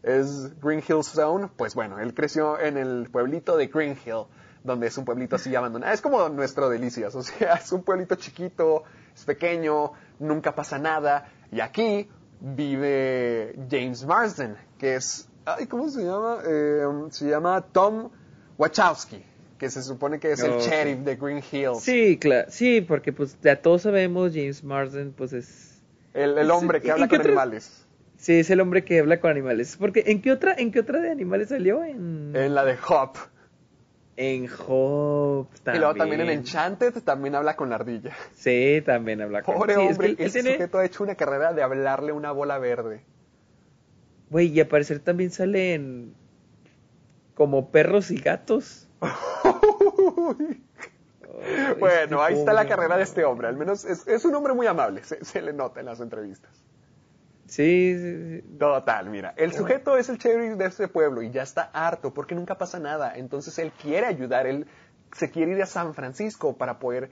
Es 0.04 0.60
Green 0.60 0.82
Hill 0.88 1.02
Zone, 1.02 1.48
pues 1.56 1.74
bueno, 1.74 1.98
él 1.98 2.14
creció 2.14 2.60
en 2.60 2.76
el 2.76 3.08
pueblito 3.10 3.56
de 3.56 3.66
Green 3.66 3.98
Hill, 4.06 4.26
donde 4.62 4.86
es 4.86 4.96
un 4.96 5.04
pueblito 5.04 5.34
así 5.34 5.52
abandonado. 5.56 5.92
Es 5.92 6.00
como 6.00 6.28
nuestro 6.28 6.68
Delicias, 6.68 7.12
o 7.16 7.22
sea, 7.24 7.54
es 7.54 7.72
un 7.72 7.82
pueblito 7.82 8.14
chiquito, 8.14 8.84
es 9.16 9.24
pequeño, 9.24 9.92
nunca 10.20 10.54
pasa 10.54 10.78
nada, 10.78 11.28
y 11.50 11.58
aquí 11.60 12.08
vive 12.40 13.54
James 13.70 14.04
Marsden, 14.04 14.56
que 14.78 14.96
es, 14.96 15.28
ay, 15.44 15.66
¿cómo 15.66 15.88
se 15.88 16.04
llama? 16.04 16.38
Eh, 16.46 16.82
se 17.10 17.28
llama 17.28 17.62
Tom 17.72 18.10
Wachowski, 18.58 19.24
que 19.58 19.70
se 19.70 19.82
supone 19.82 20.20
que 20.20 20.32
es 20.32 20.40
el 20.42 20.52
Ok. 20.52 20.60
sheriff 20.60 20.98
de 21.00 21.16
Green 21.16 21.42
Hills. 21.50 21.80
Sí, 21.82 22.18
claro, 22.18 22.48
sí, 22.50 22.80
porque 22.82 23.12
pues 23.12 23.36
ya 23.42 23.60
todos 23.60 23.82
sabemos, 23.82 24.32
James 24.34 24.62
Marsden, 24.62 25.12
pues 25.12 25.32
es... 25.32 25.82
El, 26.14 26.36
el 26.38 26.50
hombre 26.50 26.80
que 26.80 26.88
¿y 26.88 26.90
habla 26.90 27.08
con 27.08 27.20
otro- 27.20 27.32
animales. 27.32 27.82
Sí, 28.18 28.40
es 28.40 28.48
el 28.48 28.60
hombre 28.60 28.82
que 28.84 28.98
habla 29.00 29.20
con 29.20 29.30
animales. 29.30 29.76
Porque, 29.78 30.04
¿en 30.06 30.22
qué 30.22 30.32
otra, 30.32 30.54
en 30.56 30.72
qué 30.72 30.80
otra 30.80 31.00
de 31.00 31.10
animales 31.10 31.50
salió? 31.50 31.84
En, 31.84 32.32
En 32.34 32.54
la 32.54 32.64
de 32.64 32.74
Hop. 32.88 33.16
En 34.16 34.48
Hope 34.66 35.50
Y 35.74 35.78
luego 35.78 35.94
también 35.94 36.22
en 36.22 36.30
Enchanted 36.30 37.02
también 37.02 37.34
habla 37.34 37.54
con 37.56 37.68
la 37.68 37.76
ardilla. 37.76 38.16
Sí, 38.34 38.82
también 38.84 39.20
habla 39.20 39.42
con 39.42 39.54
Pobre 39.56 39.74
sí, 39.74 39.80
es 39.82 39.90
hombre, 39.92 40.06
que 40.06 40.12
él- 40.12 40.16
él 40.20 40.26
ese 40.26 40.40
tiene- 40.42 40.56
sujeto 40.56 40.78
ha 40.78 40.84
hecho 40.86 41.02
una 41.04 41.14
carrera 41.14 41.52
de 41.52 41.62
hablarle 41.62 42.12
una 42.12 42.32
bola 42.32 42.58
verde. 42.58 43.04
Güey, 44.30 44.48
y 44.48 44.60
al 44.60 44.66
parecer 44.68 45.00
también 45.00 45.30
sale 45.30 45.74
en... 45.74 46.14
Como 47.34 47.70
perros 47.70 48.10
y 48.10 48.16
gatos. 48.18 48.88
Bueno, 51.78 52.22
ahí 52.22 52.34
está 52.34 52.52
la 52.52 52.66
carrera 52.66 52.96
de 52.96 53.02
este 53.02 53.24
hombre. 53.24 53.46
hombre. 53.46 53.48
Al 53.48 53.56
menos 53.56 53.84
es, 53.84 54.06
es 54.08 54.24
un 54.24 54.34
hombre 54.34 54.54
muy 54.54 54.66
amable, 54.66 55.04
se, 55.04 55.22
se 55.24 55.42
le 55.42 55.52
nota 55.52 55.80
en 55.80 55.86
las 55.86 56.00
entrevistas. 56.00 56.50
Sí, 57.46 57.96
sí, 57.96 58.40
sí. 58.40 58.58
Total, 58.58 59.08
mira, 59.08 59.32
el 59.36 59.52
sujeto 59.52 59.96
es 59.96 60.08
el 60.08 60.18
sheriff 60.18 60.56
de 60.56 60.66
este 60.66 60.88
pueblo 60.88 61.22
y 61.22 61.30
ya 61.30 61.42
está 61.42 61.70
harto 61.72 62.12
porque 62.12 62.34
nunca 62.34 62.58
pasa 62.58 62.80
nada. 62.80 63.16
Entonces 63.16 63.58
él 63.58 63.72
quiere 63.80 64.06
ayudar, 64.06 64.46
él 64.46 64.66
se 65.12 65.30
quiere 65.30 65.52
ir 65.52 65.62
a 65.62 65.66
San 65.66 65.94
Francisco 65.94 66.56
para 66.56 66.78
poder 66.78 67.10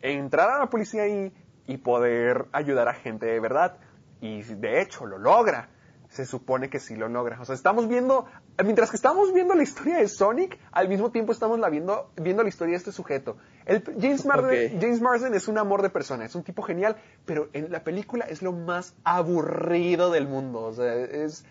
entrar 0.00 0.50
a 0.50 0.58
la 0.58 0.70
policía 0.70 1.02
ahí 1.04 1.32
y 1.66 1.78
poder 1.78 2.46
ayudar 2.52 2.88
a 2.88 2.94
gente 2.94 3.26
de 3.26 3.40
verdad. 3.40 3.78
Y 4.20 4.42
de 4.42 4.80
hecho 4.80 5.06
lo 5.06 5.18
logra. 5.18 5.68
Se 6.08 6.24
supone 6.24 6.70
que 6.70 6.78
sí 6.78 6.94
lo 6.94 7.08
logra. 7.08 7.40
O 7.40 7.44
sea, 7.44 7.54
estamos 7.54 7.88
viendo, 7.88 8.26
mientras 8.62 8.90
que 8.90 8.96
estamos 8.96 9.32
viendo 9.32 9.54
la 9.54 9.64
historia 9.64 9.98
de 9.98 10.08
Sonic, 10.08 10.58
al 10.70 10.88
mismo 10.88 11.10
tiempo 11.10 11.32
estamos 11.32 11.58
la 11.58 11.68
viendo, 11.68 12.12
viendo 12.16 12.42
la 12.42 12.48
historia 12.48 12.72
de 12.72 12.78
este 12.78 12.92
sujeto. 12.92 13.36
El, 13.66 13.82
James, 14.00 14.24
Marsden, 14.24 14.76
Ok. 14.76 14.80
James 14.80 15.00
Marsden 15.00 15.34
es 15.34 15.48
un 15.48 15.58
amor 15.58 15.82
de 15.82 15.90
persona, 15.90 16.24
es 16.24 16.34
un 16.36 16.44
tipo 16.44 16.62
genial, 16.62 16.96
pero 17.24 17.48
en 17.52 17.70
la 17.72 17.82
película 17.82 18.24
es 18.24 18.40
lo 18.40 18.52
más 18.52 18.94
aburrido 19.04 20.10
del 20.12 20.26
mundo. 20.28 20.62
O 20.62 20.72
sea, 20.72 20.94
es 20.94 21.44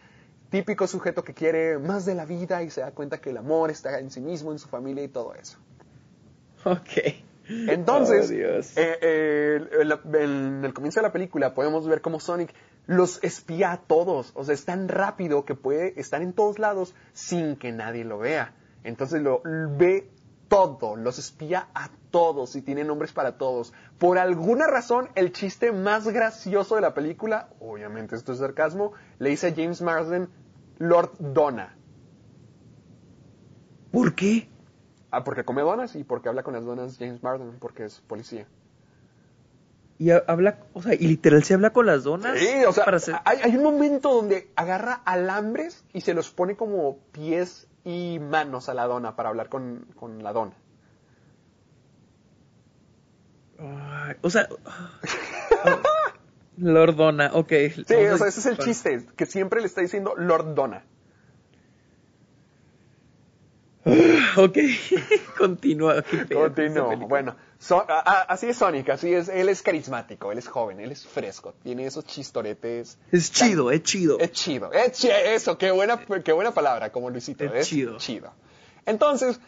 típico 0.50 0.88
sujeto 0.88 1.24
que 1.24 1.34
quiere 1.34 1.78
más 1.78 2.06
de 2.06 2.16
la 2.16 2.26
vida 2.26 2.64
y 2.64 2.70
se 2.70 2.82
da 2.82 2.92
cuenta 2.92 3.20
que 3.20 3.32
el 3.32 3.38
amor 3.38 3.70
está 3.70 4.00
en 4.00 4.10
sí 4.12 4.22
mismo, 4.22 4.52
en 4.54 4.60
su 4.60 4.70
familia 4.70 5.04
y 5.04 5.10
todo 5.10 5.36
eso. 5.36 5.58
Ok. 6.64 7.14
Entonces, 7.48 8.26
Oh, 8.26 8.34
Dios. 8.34 8.78
eh, 8.78 8.98
eh, 9.02 9.60
en 10.14 10.66
el 10.66 10.74
comienzo 10.74 11.00
de 11.00 11.04
la 11.08 11.12
película 11.12 11.54
podemos 11.54 11.88
ver 11.88 12.02
cómo 12.02 12.20
Sonic 12.20 12.52
los 12.88 13.24
espía 13.24 13.72
a 13.72 13.78
todos. 13.82 14.32
O 14.36 14.44
sea, 14.44 14.54
es 14.56 14.66
tan 14.66 14.88
rápido 14.88 15.46
que 15.46 15.54
puede 15.54 16.00
estar 16.00 16.22
en 16.22 16.34
todos 16.34 16.58
lados 16.60 16.96
sin 17.14 17.56
que 17.56 17.72
nadie 17.72 18.04
lo 18.04 18.18
vea. 18.18 18.54
Entonces 18.84 19.22
lo 19.22 19.42
ve 19.44 20.10
todo, 20.56 20.96
los 20.96 21.20
espía 21.20 21.68
a 21.74 21.90
todos 22.12 22.56
y 22.56 22.62
tiene 22.62 22.84
nombres 22.86 23.12
para 23.12 23.38
todos. 23.38 23.74
Por 23.98 24.18
alguna 24.18 24.68
razón, 24.68 25.10
el 25.16 25.34
chiste 25.34 25.72
más 25.74 26.08
gracioso 26.08 26.76
de 26.76 26.82
la 26.82 26.94
película, 26.94 27.50
obviamente 27.60 28.16
esto 28.16 28.32
es 28.32 28.40
sarcasmo, 28.40 28.94
le 29.20 29.30
dice 29.32 29.48
a 29.48 29.54
James 29.54 29.82
Marsden 29.82 30.30
Lord 30.78 31.12
Donna. 31.20 31.76
¿Por 33.92 34.16
qué? 34.16 34.50
Ah, 35.12 35.24
porque 35.24 35.44
come 35.46 35.62
donas 35.62 35.96
y 35.96 36.04
porque 36.04 36.30
habla 36.30 36.44
con 36.44 36.54
las 36.54 36.66
donas 36.66 36.98
James 36.98 37.22
Marsden, 37.24 37.58
porque 37.60 37.86
es 37.86 38.02
policía. 38.02 38.48
Y 39.98 40.12
ha- 40.12 40.24
habla, 40.28 40.60
o 40.74 40.82
sea, 40.82 40.94
y 40.94 41.08
literal 41.08 41.44
se 41.44 41.54
habla 41.54 41.72
con 41.72 41.86
las 41.86 42.04
donas. 42.04 42.38
Sí, 42.38 42.66
o 42.68 42.74
sea, 42.74 42.84
para 42.86 42.98
hacer- 42.98 43.16
hay, 43.24 43.40
hay 43.44 43.56
un 43.56 43.64
momento 43.64 44.14
donde 44.14 44.52
agarra 44.56 45.02
alambres 45.06 45.86
y 45.94 46.02
se 46.02 46.14
los 46.14 46.32
pone 46.32 46.56
como 46.58 46.98
pies 47.14 47.68
y 47.86 48.20
manos 48.20 48.68
a 48.68 48.74
la 48.74 48.88
dona 48.88 49.16
para 49.16 49.30
hablar 49.30 49.48
con, 49.48 49.88
con 49.96 50.22
la 50.24 50.34
dona. 50.34 50.54
Ay, 53.60 54.16
o 54.22 54.30
sea, 54.30 54.50
Lordona, 56.58 57.32
ok. 57.34 57.54
Sí, 57.88 57.96
o 58.12 58.18
sea, 58.18 58.28
ese 58.28 58.40
es 58.40 58.46
el 58.48 58.58
chiste, 58.58 59.06
que 59.16 59.26
siempre 59.26 59.62
le 59.62 59.68
está 59.68 59.82
diciendo 59.82 60.14
Lord 60.18 60.56
Donna. 60.56 60.84
Ok, 64.38 64.58
continúa. 65.38 66.02
qué 66.04 66.18
pedo 66.26 66.40
con 66.40 66.48
esta 66.50 66.56
Continúo. 66.56 66.90
película. 66.90 67.08
Bueno, 67.08 67.36
so- 67.60 67.86
a- 67.88 68.00
a- 68.00 68.22
así 68.24 68.48
es 68.48 68.58
Sonic, 68.58 68.90
así 68.90 69.14
es. 69.14 69.30
Él 69.30 69.48
es 69.50 69.62
carismático, 69.62 70.32
él 70.32 70.38
es 70.40 70.48
joven, 70.48 70.80
él 70.80 70.92
es 70.92 71.06
fresco, 71.06 71.54
tiene 71.64 71.86
esos 71.86 72.04
chistoretes. 72.06 72.98
Es 73.12 73.32
chido, 73.32 73.72
es 73.72 73.84
chido. 73.84 74.20
Es 74.20 74.32
chido, 74.32 74.72
es 74.74 74.92
chi- 74.94 75.10
eso, 75.12 75.58
qué 75.58 75.72
buena, 75.72 76.00
qué 76.24 76.32
buena 76.34 76.52
palabra, 76.54 76.92
como 76.92 77.10
Luisito. 77.10 77.44
Es 77.46 77.54
Es, 77.54 77.68
chido. 77.68 77.98
chido. 77.98 78.34
Entonces, 78.86 79.40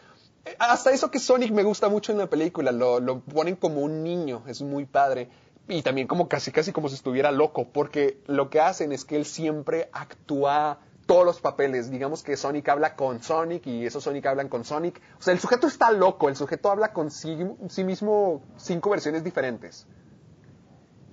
hasta 0.59 0.91
eso 0.91 1.11
que 1.11 1.19
Sonic 1.19 1.51
me 1.51 1.63
gusta 1.63 1.89
mucho 1.89 2.11
en 2.11 2.17
la 2.19 2.27
película, 2.27 2.71
lo, 2.71 2.99
lo 2.99 3.19
ponen 3.21 3.55
como 3.55 3.81
un 3.81 4.03
niño, 4.03 4.43
es 4.47 4.61
muy 4.61 4.85
padre. 4.85 5.29
Y 5.69 5.81
también 5.81 6.07
como 6.07 6.29
casi, 6.29 6.51
casi 6.53 6.71
como 6.71 6.87
si 6.87 6.95
estuviera 6.95 7.29
loco, 7.33 7.67
porque 7.67 8.19
lo 8.27 8.49
que 8.49 8.61
hacen 8.61 8.93
es 8.93 9.03
que 9.03 9.17
él 9.17 9.25
siempre 9.25 9.89
actúa 9.91 10.79
todos 11.07 11.25
los 11.25 11.41
papeles. 11.41 11.89
Digamos 11.89 12.21
que 12.21 12.37
Sonic 12.37 12.69
habla 12.69 12.95
con 12.95 13.23
Sonic 13.23 13.65
y 13.65 13.85
esos 13.87 14.03
Sonic 14.03 14.25
hablan 14.27 14.49
con 14.49 14.63
Sonic. 14.63 15.01
O 15.19 15.21
sea, 15.23 15.33
el 15.33 15.39
sujeto 15.39 15.65
está 15.65 15.91
loco, 15.91 16.29
el 16.29 16.35
sujeto 16.35 16.69
habla 16.69 16.93
con 16.93 17.09
sí, 17.09 17.35
sí 17.69 17.83
mismo 17.83 18.43
cinco 18.57 18.91
versiones 18.91 19.23
diferentes. 19.23 19.87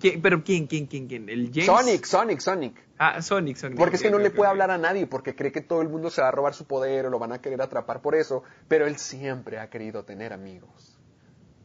¿Quién- 0.01 0.21
¿Pero 0.21 0.43
quién, 0.45 0.67
quién, 0.67 0.87
quién, 0.87 1.07
quién? 1.07 1.29
¿El 1.29 1.51
James? 1.51 1.67
Sonic, 1.67 2.05
Sonic, 2.05 2.41
Sonic. 2.41 2.77
Ah, 2.99 3.23
Sonic, 3.23 3.57
Sonic. 3.57 3.79
Porque 3.79 3.97
es 3.97 4.03
que 4.03 4.11
no 4.11 4.19
le 4.19 4.31
puede 4.31 4.51
hablar 4.51 4.71
a 4.71 4.79
nadie 4.79 5.07
porque 5.07 5.35
cree 5.35 5.51
que 5.53 5.61
todo 5.63 5.81
el 5.83 5.89
mundo 5.89 6.11
se 6.11 6.21
va 6.21 6.29
a 6.29 6.31
robar 6.33 6.53
su 6.55 6.67
poder 6.67 7.07
o 7.07 7.11
lo 7.11 7.19
van 7.19 7.33
a 7.33 7.41
querer 7.41 7.63
atrapar 7.63 8.03
por 8.03 8.15
eso, 8.15 8.43
pero 8.69 8.87
él 8.87 8.97
siempre 8.99 9.59
ha 9.59 9.71
querido 9.71 10.05
tener 10.05 10.33
amigos. 10.33 11.01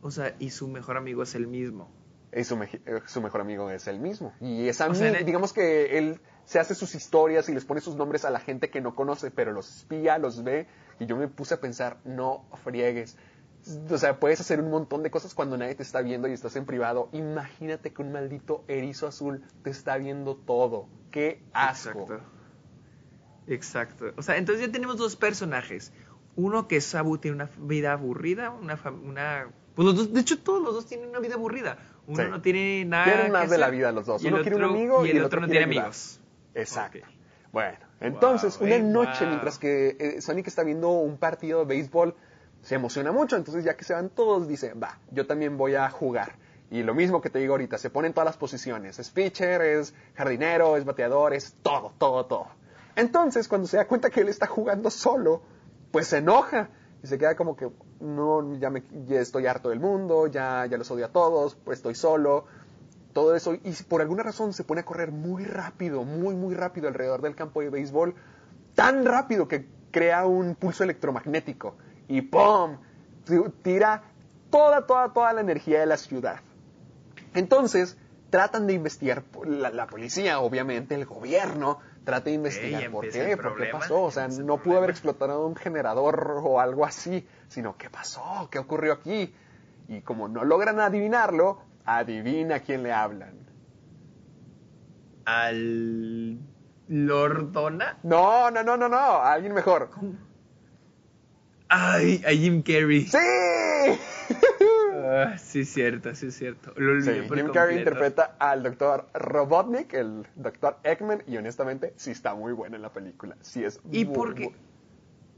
O 0.01 0.11
sea, 0.11 0.35
y 0.39 0.51
su 0.51 0.67
mejor 0.69 0.95
amigo 0.97 1.23
es 1.23 1.35
el 1.35 1.47
mismo. 1.47 1.91
y 2.31 2.43
su, 2.43 2.61
eh, 2.61 2.79
su 3.07 3.21
mejor 3.21 3.41
amigo 3.41 3.71
es 3.71 3.87
él 3.87 3.99
mismo. 3.99 4.33
Y 4.39 4.67
es 4.69 4.79
a 4.81 4.87
O 4.87 4.93
sea, 4.93 5.11
mí- 5.11 5.17
en- 5.17 5.25
digamos 5.25 5.51
que 5.51 5.97
él 5.97 6.21
se 6.49 6.57
hace 6.57 6.73
sus 6.73 6.95
historias 6.95 7.47
y 7.47 7.53
les 7.53 7.63
pone 7.63 7.79
sus 7.79 7.95
nombres 7.95 8.25
a 8.25 8.31
la 8.31 8.39
gente 8.39 8.71
que 8.71 8.81
no 8.81 8.95
conoce, 8.95 9.29
pero 9.29 9.51
los 9.51 9.69
espía, 9.77 10.17
los 10.17 10.43
ve, 10.43 10.65
y 10.99 11.05
yo 11.05 11.15
me 11.15 11.27
puse 11.27 11.53
a 11.53 11.61
pensar, 11.61 11.97
no 12.05 12.45
friegues. 12.63 13.17
O 13.91 13.97
sea, 13.99 14.19
puedes 14.19 14.39
hacer 14.39 14.59
un 14.59 14.71
montón 14.71 15.03
de 15.03 15.11
cosas 15.11 15.35
cuando 15.35 15.57
nadie 15.59 15.75
te 15.75 15.83
está 15.83 16.01
viendo 16.01 16.27
y 16.27 16.31
estás 16.31 16.55
en 16.55 16.65
privado. 16.65 17.09
Imagínate 17.11 17.93
que 17.93 18.01
un 18.01 18.11
maldito 18.11 18.63
erizo 18.67 19.05
azul 19.05 19.43
te 19.63 19.69
está 19.69 19.97
viendo 19.97 20.37
todo. 20.37 20.87
¡Qué 21.11 21.43
asco! 21.53 21.99
Exacto. 21.99 22.19
Exacto. 23.47 24.05
O 24.17 24.21
sea, 24.23 24.37
entonces 24.37 24.65
ya 24.65 24.71
tenemos 24.71 24.97
dos 24.97 25.15
personajes. 25.15 25.91
Uno 26.35 26.67
que 26.67 26.77
es 26.77 26.85
Sabu 26.85 27.19
tiene 27.19 27.35
una 27.35 27.49
vida 27.57 27.93
aburrida, 27.93 28.49
una, 28.49 28.79
una 29.03 29.49
pues 29.75 29.85
los 29.85 29.95
dos, 29.95 30.13
de 30.13 30.21
hecho 30.21 30.39
todos 30.39 30.63
los 30.63 30.73
dos 30.73 30.85
tienen 30.87 31.09
una 31.09 31.19
vida 31.19 31.35
aburrida. 31.35 31.77
Uno 32.07 32.23
Sí. 32.23 32.29
no 32.29 32.41
tiene 32.41 32.85
nada. 32.85 33.03
Quieren 33.05 33.25
que 33.27 33.31
más 33.31 33.49
de 33.49 33.57
la 33.59 33.69
vida 33.69 33.91
los 33.91 34.05
dos. 34.07 34.23
Uno 34.23 34.41
quiere 34.41 34.55
un 34.55 34.63
otro- 34.63 34.75
amigo 34.75 35.05
y 35.05 35.11
el, 35.11 35.23
otro, 35.23 35.41
no 35.41 35.47
quiere 35.47 35.65
tiene 35.67 35.79
amigos. 35.79 36.19
Exacto. 36.53 36.99
Bueno, 37.51 37.77
entonces, 37.99 38.57
Wow, 38.57 38.67
una 38.67 38.79
noche 38.79 39.21
wow. 39.21 39.29
mientras 39.29 39.57
que 39.57 39.97
eh, 39.99 40.21
Sonic 40.21 40.47
está 40.47 40.63
viendo 40.63 40.89
un 40.89 41.17
partido 41.17 41.59
de 41.59 41.65
béisbol, 41.65 42.15
se 42.61 42.75
emociona 42.75 43.11
mucho, 43.11 43.35
entonces 43.35 43.63
ya 43.63 43.75
que 43.75 43.83
se 43.83 43.93
van 43.93 44.09
todos, 44.09 44.47
dice, 44.47 44.73
va, 44.73 44.99
yo 45.11 45.25
también 45.25 45.57
voy 45.57 45.75
a 45.75 45.89
jugar. 45.89 46.35
Y 46.71 46.83
lo 46.83 46.93
mismo 46.93 47.21
que 47.21 47.29
te 47.29 47.39
digo 47.39 47.53
ahorita, 47.53 47.77
se 47.79 47.89
pone 47.89 48.07
en 48.07 48.13
todas 48.13 48.25
las 48.25 48.37
posiciones. 48.37 48.99
Es 48.99 49.09
pitcher, 49.09 49.61
es 49.61 49.95
jardinero, 50.13 50.77
es 50.77 50.85
bateador, 50.85 51.33
es 51.33 51.55
todo, 51.63 51.93
todo, 51.97 52.25
todo. 52.27 52.47
Entonces, 52.95 53.47
cuando 53.47 53.67
se 53.67 53.77
da 53.77 53.87
cuenta 53.87 54.11
que 54.11 54.21
él 54.21 54.29
está 54.29 54.45
jugando 54.45 54.91
solo, 54.91 55.41
pues 55.91 56.07
se 56.07 56.17
enoja 56.17 56.69
y 57.01 57.07
se 57.07 57.17
queda 57.17 57.35
como 57.35 57.55
que, 57.55 57.71
no, 58.01 58.55
ya, 58.59 58.69
me, 58.69 58.83
ya 59.07 59.19
estoy 59.19 59.47
harto 59.47 59.69
del 59.69 59.79
mundo, 59.79 60.27
ya, 60.27 60.67
ya 60.67 60.77
los 60.77 60.91
odio 60.91 61.05
a 61.05 61.09
todos, 61.09 61.55
pues 61.55 61.79
estoy 61.79 61.95
solo 61.95 62.45
todo 63.13 63.35
eso 63.35 63.55
y 63.55 63.71
por 63.87 64.01
alguna 64.01 64.23
razón 64.23 64.53
se 64.53 64.63
pone 64.63 64.81
a 64.81 64.85
correr 64.85 65.11
muy 65.11 65.43
rápido, 65.45 66.03
muy 66.03 66.35
muy 66.35 66.55
rápido 66.55 66.87
alrededor 66.87 67.21
del 67.21 67.35
campo 67.35 67.61
de 67.61 67.69
béisbol, 67.69 68.15
tan 68.75 69.05
rápido 69.05 69.47
que 69.47 69.67
crea 69.91 70.25
un 70.25 70.55
pulso 70.55 70.83
electromagnético 70.83 71.75
y 72.07 72.21
¡pum! 72.21 72.77
Tira 73.61 74.03
toda, 74.49 74.85
toda, 74.85 75.13
toda 75.13 75.33
la 75.33 75.41
energía 75.41 75.79
de 75.79 75.85
la 75.85 75.97
ciudad. 75.97 76.41
Entonces, 77.35 77.97
tratan 78.29 78.67
de 78.67 78.73
investigar, 78.73 79.23
la, 79.45 79.69
la 79.69 79.87
policía, 79.87 80.39
obviamente, 80.39 80.95
el 80.95 81.05
gobierno, 81.05 81.79
trata 82.03 82.25
de 82.25 82.33
investigar 82.33 82.83
Ey, 82.83 82.89
por 82.89 83.09
qué, 83.09 83.37
por 83.37 83.57
qué 83.57 83.65
pasó. 83.67 84.03
O 84.03 84.11
sea, 84.11 84.27
no 84.27 84.57
pudo 84.57 84.77
haber 84.77 84.89
explotado 84.89 85.45
un 85.45 85.55
generador 85.55 86.41
o 86.43 86.59
algo 86.59 86.85
así, 86.85 87.27
sino 87.47 87.77
qué 87.77 87.89
pasó, 87.89 88.47
qué 88.51 88.59
ocurrió 88.59 88.93
aquí. 88.93 89.33
Y 89.87 90.01
como 90.01 90.27
no 90.27 90.43
logran 90.43 90.79
adivinarlo, 90.79 91.61
adivina 91.97 92.55
a 92.55 92.59
quién 92.59 92.83
le 92.83 92.91
hablan. 92.93 93.35
Al 95.25 96.39
Lordona. 96.87 97.97
No, 98.03 98.49
no, 98.51 98.63
no, 98.63 98.77
no, 98.77 98.89
no, 98.89 98.97
a 98.97 99.33
alguien 99.33 99.53
mejor. 99.53 99.89
Ay, 101.67 102.21
a 102.25 102.31
Jim 102.31 102.61
Carrey. 102.63 103.05
¡Sí! 103.05 103.17
Ah, 105.11 105.37
sí, 105.37 105.65
cierto, 105.65 106.13
sí, 106.15 106.31
cierto. 106.31 106.73
Lo 106.75 107.01
Sí, 107.01 107.11
Jim 107.33 107.51
Carrey 107.51 107.77
interpreta 107.77 108.35
al 108.39 108.63
doctor 108.63 109.07
Robotnik, 109.13 109.93
el 109.93 110.27
doctor 110.35 110.77
Eggman, 110.83 111.23
y 111.27 111.37
honestamente 111.37 111.93
sí 111.95 112.11
está 112.11 112.35
muy 112.35 112.53
buena 112.53 112.75
en 112.75 112.81
la 112.81 112.91
película. 112.93 113.35
Sí 113.41 113.63
es 113.63 113.79
¿Y 113.91 114.05
muy, 114.05 114.15
por 114.15 114.35
qué? 114.35 114.43
muy- 114.45 114.55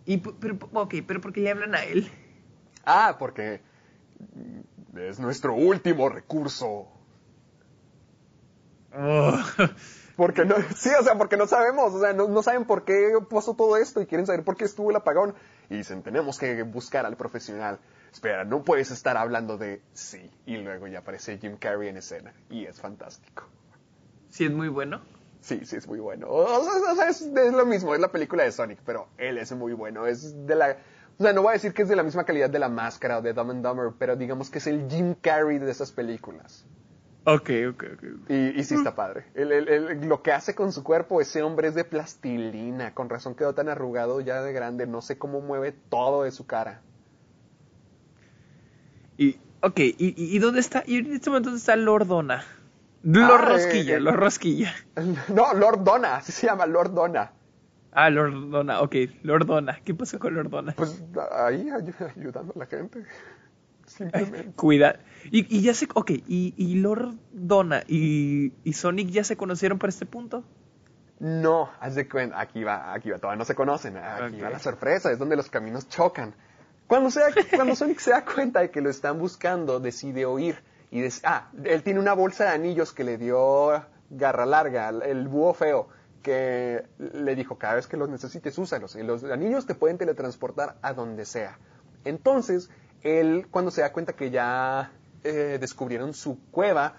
Y, 0.06 0.18
por- 0.18 0.36
pero, 0.38 0.58
ok, 0.74 0.96
pero 1.06 1.22
¿por 1.22 1.32
qué 1.32 1.42
le 1.42 1.52
hablan 1.52 1.76
a 1.76 1.84
él? 1.84 2.10
Ah, 2.86 3.16
porque 3.20 3.62
es 4.96 5.20
nuestro 5.20 5.54
último 5.54 6.10
recurso. 6.10 6.88
Oh, 8.94 9.40
Porque 10.16 10.46
no, 10.46 10.56
sí, 10.76 10.90
o 11.00 11.04
sea, 11.04 11.18
porque 11.18 11.38
no 11.38 11.48
sabemos, 11.48 11.94
o 11.94 12.00
sea, 12.00 12.14
no, 12.14 12.28
no 12.28 12.44
saben 12.44 12.66
por 12.66 12.84
qué 12.84 13.14
pasó 13.30 13.56
todo 13.56 13.78
esto 13.78 14.02
y 14.02 14.06
quieren 14.06 14.28
saber 14.28 14.44
por 14.44 14.56
qué 14.56 14.66
estuvo 14.66 14.92
el 14.92 14.96
apagón. 14.96 15.34
Y 15.70 15.78
dicen, 15.78 16.04
tenemos 16.04 16.38
que 16.38 16.62
buscar 16.64 17.06
al 17.06 17.16
profesional. 17.16 17.80
Espera, 18.12 18.44
no 18.44 18.64
puedes 18.64 18.92
estar 18.92 19.18
hablando 19.18 19.58
de 19.58 19.82
sí. 19.94 20.30
Y 20.46 20.58
luego 20.58 20.86
ya 20.88 21.00
aparece 21.00 21.38
Jim 21.38 21.58
Carrey 21.58 21.90
en 21.90 21.98
escena. 21.98 22.34
Y 22.50 22.66
es 22.66 22.80
fantástico. 22.80 23.46
sí, 24.30 24.46
es 24.46 24.52
muy 24.52 24.68
bueno. 24.68 25.02
Sí, 25.40 25.62
sí, 25.66 25.78
es 25.78 25.88
muy 25.88 26.00
bueno. 26.00 26.28
O 26.30 26.64
sea, 26.64 26.92
o 26.92 26.96
sea, 26.96 27.10
es, 27.10 27.22
es 27.22 27.54
lo 27.54 27.66
mismo, 27.66 27.96
es 27.96 28.02
la 28.02 28.12
película 28.12 28.44
de 28.44 28.52
Sonic, 28.52 28.80
pero 28.86 29.08
él 29.18 29.40
es 29.40 29.52
muy 29.54 29.74
bueno. 29.74 30.06
Es 30.06 30.46
de 30.46 30.56
la. 30.56 30.78
O 31.22 31.24
sea, 31.24 31.34
no 31.34 31.44
voy 31.44 31.52
a 31.52 31.54
decir 31.54 31.72
que 31.72 31.84
es 31.84 31.88
de 31.88 31.96
la 31.96 32.02
misma 32.02 32.24
calidad 32.24 32.50
de 32.50 32.58
La 32.58 32.68
Máscara 32.68 33.20
o 33.20 33.22
de 33.22 33.32
Dumb 33.32 33.52
and 33.52 33.64
Dumber, 33.64 33.92
pero 34.00 34.16
digamos 34.16 34.50
que 34.50 34.58
es 34.58 34.66
el 34.66 34.90
Jim 34.90 35.14
Carrey 35.22 35.60
de 35.60 35.70
esas 35.70 35.92
películas. 35.92 36.66
Ok, 37.26 37.52
ok, 37.70 37.84
ok. 37.94 38.04
Y, 38.30 38.60
y 38.60 38.64
sí 38.64 38.74
está 38.74 38.96
padre. 38.96 39.26
El- 39.36 39.52
el- 39.52 39.68
el- 39.70 40.08
lo 40.10 40.24
que 40.24 40.32
hace 40.32 40.56
con 40.56 40.72
su 40.74 40.84
cuerpo, 40.84 41.22
ese 41.22 41.44
hombre 41.44 41.68
es 41.68 41.76
de 41.76 41.84
plastilina. 41.84 42.96
Con 42.96 43.08
razón 43.08 43.36
quedó 43.36 43.54
tan 43.54 43.70
arrugado 43.70 44.20
ya 44.20 44.42
de 44.42 44.52
grande. 44.52 44.88
No 44.88 45.04
sé 45.04 45.20
cómo 45.20 45.42
mueve 45.42 45.74
todo 45.90 46.24
de 46.24 46.32
su 46.32 46.48
cara. 46.48 46.82
Y, 49.18 49.38
ok, 49.62 49.78
¿y, 49.78 50.40
dónde 50.40 50.60
está? 50.60 50.82
¿Y 50.88 50.98
en 50.98 51.14
este 51.14 51.30
momento 51.30 51.50
dónde 51.50 51.60
está 51.60 51.76
Lordona? 51.76 52.44
Lord 53.04 53.42
Ah, 53.42 53.46
Rosquilla, 53.46 53.98
eh, 53.98 54.00
Lord 54.00 54.16
Rosquilla. 54.20 54.74
No, 55.30 55.54
Lord 55.54 55.84
Donna, 55.84 56.16
así 56.16 56.32
se 56.32 56.48
llama, 56.48 56.66
Lord 56.66 56.96
Donna. 56.96 57.34
Ah, 57.92 58.10
Lordona, 58.10 58.82
ok, 58.82 58.96
Lordona. 59.24 59.80
¿Qué 59.84 59.94
pasó 59.94 60.18
con 60.20 60.34
Lordona? 60.34 60.74
Pues 60.78 61.04
ahí 61.34 61.68
ay- 61.70 61.94
ayudando 62.18 62.54
a 62.56 62.60
la 62.60 62.66
gente. 62.66 63.04
Simplemente. 63.86 64.52
Cuida. 64.56 65.00
Y, 65.26 65.58
y 65.58 65.62
ya 65.62 65.74
se. 65.74 65.88
Ok, 65.94 66.12
y, 66.12 66.54
y 66.56 66.76
Lordona 66.76 67.84
y, 67.88 68.54
y 68.64 68.74
Sonic 68.74 69.10
ya 69.10 69.24
se 69.24 69.36
conocieron 69.38 69.78
para 69.80 69.90
este 69.90 70.06
punto. 70.06 70.44
No, 71.20 71.70
haz 71.80 71.94
de 71.96 72.10
cuenta, 72.10 72.40
aquí 72.40 72.64
va, 72.64 72.94
aquí 72.94 73.12
va, 73.12 73.20
todavía 73.20 73.38
no 73.38 73.46
se 73.46 73.54
conocen, 73.54 73.96
aquí 73.96 74.42
va 74.42 74.50
la 74.50 74.58
sorpresa, 74.58 75.12
es 75.12 75.20
donde 75.20 75.36
los 75.36 75.50
caminos 75.52 75.88
chocan. 75.88 76.34
Cuando, 76.88 77.12
se 77.12 77.20
da- 77.20 77.28
cuando 77.56 77.76
Sonic 77.76 78.00
se 78.00 78.10
da 78.10 78.26
cuenta 78.26 78.62
de 78.62 78.72
que 78.72 78.82
lo 78.82 78.90
están 78.90 79.20
buscando, 79.20 79.80
decide 79.80 80.26
oír. 80.26 80.56
Y 80.90 81.02
des- 81.02 81.22
ah, 81.24 81.50
él 81.64 81.84
tiene 81.84 82.00
una 82.00 82.14
bolsa 82.14 82.46
de 82.46 82.50
anillos 82.52 82.92
que 82.92 83.04
le 83.04 83.18
dio 83.20 83.86
Garra 84.10 84.46
Larga, 84.48 84.90
el, 84.90 85.04
el 85.04 85.28
búho 85.28 85.54
feo, 85.54 85.90
que 86.22 86.86
le 86.98 87.36
dijo, 87.36 87.58
cada 87.58 87.76
vez 87.76 87.88
que 87.88 87.98
los 87.98 88.10
necesites, 88.10 88.58
úsalos. 88.58 88.96
Y 88.96 89.04
los 89.04 89.24
anillos 89.24 89.66
te 89.66 89.76
pueden 89.76 89.98
teletransportar 89.98 90.78
a 90.82 90.94
donde 90.94 91.26
sea. 91.26 91.58
Entonces, 92.06 92.70
él, 93.04 93.48
cuando 93.52 93.72
se 93.72 93.82
da 93.82 93.92
cuenta 93.92 94.14
que 94.14 94.30
ya 94.32 94.92
eh, 95.24 95.58
descubrieron 95.60 96.14
su 96.14 96.40
cueva, 96.52 96.96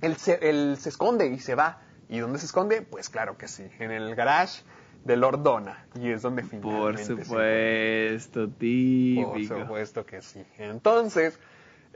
él 0.00 0.16
se, 0.16 0.38
él 0.48 0.76
se 0.78 0.88
esconde 0.88 1.26
y 1.26 1.38
se 1.38 1.54
va. 1.54 1.82
¿Y 2.08 2.18
dónde 2.18 2.38
se 2.38 2.46
esconde? 2.46 2.82
Pues 2.82 3.10
claro 3.10 3.36
que 3.36 3.48
sí, 3.48 3.68
en 3.78 3.90
el 3.90 4.14
garage 4.14 4.62
de 5.04 5.16
Lord 5.16 5.42
Donna. 5.42 5.86
Y 5.94 6.10
es 6.10 6.22
donde 6.22 6.42
Por 6.42 6.50
finalmente 6.50 7.04
se 7.04 7.24
supuesto, 7.24 8.40
Por 8.48 8.58
típico. 8.58 9.60
supuesto 9.60 10.06
que 10.06 10.22
sí. 10.22 10.44
Entonces, 10.58 11.38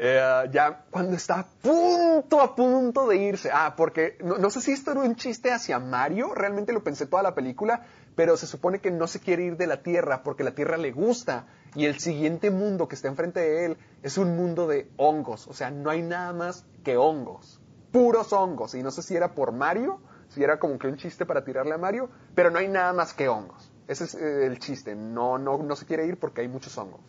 eh, 0.04 0.48
ya 0.50 0.84
cuando 0.90 1.14
está 1.14 1.38
a 1.38 1.46
punto, 1.46 2.40
a 2.40 2.56
punto 2.56 3.06
de 3.06 3.18
irse. 3.18 3.50
Ah, 3.52 3.74
porque 3.76 4.18
no, 4.24 4.36
no 4.36 4.50
sé 4.50 4.60
si 4.60 4.72
esto 4.72 4.90
era 4.90 5.00
un 5.00 5.14
chiste 5.14 5.52
hacia 5.52 5.78
Mario, 5.78 6.34
realmente 6.34 6.72
lo 6.72 6.82
pensé 6.82 7.06
toda 7.06 7.22
la 7.22 7.36
película, 7.36 7.86
pero 8.16 8.36
se 8.36 8.48
supone 8.48 8.80
que 8.80 8.90
no 8.90 9.06
se 9.06 9.20
quiere 9.20 9.44
ir 9.44 9.56
de 9.56 9.68
la 9.68 9.84
Tierra 9.84 10.24
porque 10.24 10.42
la 10.42 10.56
Tierra 10.56 10.76
le 10.76 10.90
gusta. 10.90 11.46
Y 11.76 11.86
el 11.86 12.00
siguiente 12.00 12.50
mundo 12.50 12.88
que 12.88 12.96
está 12.96 13.06
enfrente 13.06 13.38
de 13.38 13.64
él 13.64 13.76
es 14.02 14.18
un 14.18 14.36
mundo 14.36 14.66
de 14.66 14.90
hongos. 14.96 15.46
O 15.46 15.54
sea, 15.54 15.70
no 15.70 15.88
hay 15.88 16.02
nada 16.02 16.32
más 16.32 16.66
que 16.82 16.96
hongos. 16.96 17.60
Puros 17.92 18.32
hongos. 18.32 18.74
Y 18.74 18.82
no 18.82 18.90
sé 18.90 19.02
si 19.02 19.14
era 19.14 19.36
por 19.36 19.52
Mario, 19.52 20.00
si 20.30 20.42
era 20.42 20.58
como 20.58 20.80
que 20.80 20.88
un 20.88 20.96
chiste 20.96 21.26
para 21.26 21.44
tirarle 21.44 21.74
a 21.74 21.78
Mario, 21.78 22.10
pero 22.34 22.50
no 22.50 22.58
hay 22.58 22.66
nada 22.66 22.92
más 22.92 23.14
que 23.14 23.28
hongos. 23.28 23.70
Ese 23.86 24.02
es 24.02 24.14
eh, 24.16 24.46
el 24.46 24.58
chiste. 24.58 24.96
No, 24.96 25.38
no, 25.38 25.58
no 25.58 25.76
se 25.76 25.86
quiere 25.86 26.06
ir 26.06 26.18
porque 26.18 26.40
hay 26.40 26.48
muchos 26.48 26.76
hongos. 26.76 27.00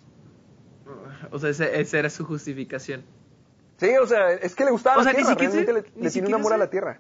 O 1.32 1.40
sea, 1.40 1.50
ese- 1.50 1.80
esa 1.82 2.00
era 2.00 2.10
su 2.10 2.26
justificación. 2.26 3.04
Sí, 3.78 3.90
o 4.02 4.06
sea, 4.08 4.32
es 4.34 4.56
que 4.56 4.66
le 4.66 4.72
gustaba 4.72 4.98
O 4.98 5.00
la 5.00 5.12
sea, 5.12 5.14
ni 5.20 5.26
siquiera 5.26 5.52
realmente 5.54 5.92
le, 6.00 6.10
tiene 6.12 6.28
un 6.28 6.34
amor 6.36 6.54
a 6.54 6.58
la 6.58 6.70
tierra. 6.70 7.00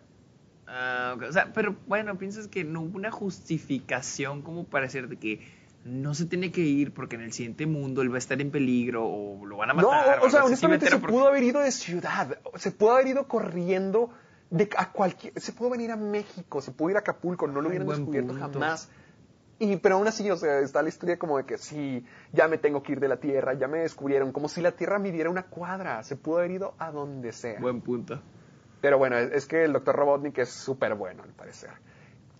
Ah, 0.68 1.14
ok. 1.15 1.23
O 1.30 1.31
sea, 1.31 1.51
pero 1.53 1.76
bueno, 1.88 2.18
piensas 2.18 2.47
que 2.47 2.64
no 2.64 2.81
hubo 2.81 2.97
una 2.97 3.11
justificación 3.11 4.41
como 4.41 4.64
para 4.65 4.85
decir 4.85 5.07
de 5.07 5.18
que 5.18 5.47
no 5.85 6.14
se 6.14 6.26
tiene 6.26 6.51
que 6.51 6.61
ir 6.61 6.93
porque 6.93 7.15
en 7.18 7.22
el 7.23 7.34
siguiente 7.34 7.65
mundo 7.65 8.01
él 8.01 8.10
va 8.11 8.15
a 8.15 8.19
estar 8.19 8.39
en 8.41 8.51
peligro 8.51 9.05
o 9.05 9.45
lo 9.45 9.57
van 9.57 9.72
a 9.72 9.73
No, 9.73 9.91
matar. 9.91 9.99
o 9.99 10.03
sea, 10.03 10.14
algo 10.14 10.26
así, 10.27 10.31
¿sí 10.31 10.39
me 10.39 10.45
honestamente 10.45 10.85
se? 10.88 10.97
Porque- 10.97 11.14
pudo 11.14 11.27
haber 11.27 11.43
ido 11.43 11.60
de 11.60 11.72
ciudad, 11.72 12.38
se 12.55 12.72
pudo 12.72 12.93
haber 12.93 13.07
ido 13.07 13.27
corriendo 13.27 14.10
de 14.49 14.69
a 14.77 14.91
cualquier, 14.91 15.39
se 15.39 15.51
pudo 15.51 15.72
venir 15.72 15.91
a 15.91 15.95
México, 15.97 16.61
se 16.61 16.72
pudo 16.72 16.91
ir 16.91 16.95
a 16.95 16.99
Acapulco, 16.99 17.47
no 17.47 17.61
lo 17.61 17.68
hubieran 17.68 17.88
descubierto 17.88 18.31
punto. 18.34 18.60
jamás. 18.60 18.89
Y, 19.64 19.77
pero 19.77 19.95
aún 19.95 20.07
así, 20.07 20.30
o 20.30 20.35
sea, 20.35 20.60
está 20.60 20.81
la 20.81 20.90
historia 20.90 21.18
como 21.18 21.38
de 21.38 21.45
que 21.45 21.57
sí, 21.57 22.06
ya 22.31 22.48
me 22.48 22.57
tengo 22.57 22.84
que 22.84 22.91
ir 22.94 22.99
de 22.99 23.07
la 23.07 23.18
Tierra, 23.18 23.53
ya 23.53 23.68
me 23.68 23.80
descubrieron, 23.80 24.31
como 24.31 24.49
si 24.49 24.61
la 24.61 24.72
Tierra 24.73 24.99
midiera 24.99 25.30
una 25.30 25.44
cuadra, 25.44 26.03
se 26.03 26.15
pudo 26.15 26.40
haber 26.40 26.52
ido 26.52 26.73
a 26.80 26.91
donde 26.91 27.31
sea. 27.31 27.60
Buen 27.60 27.81
punto. 27.81 28.22
Pero 28.81 28.98
bueno, 28.98 29.18
es, 29.18 29.31
es 29.31 29.45
que 29.45 29.64
el 29.64 29.72
Dr. 29.73 29.95
Robotnik 29.95 30.38
es 30.40 30.49
súper 30.49 30.95
bueno, 30.95 31.23
al 31.23 31.30
parecer. 31.31 31.69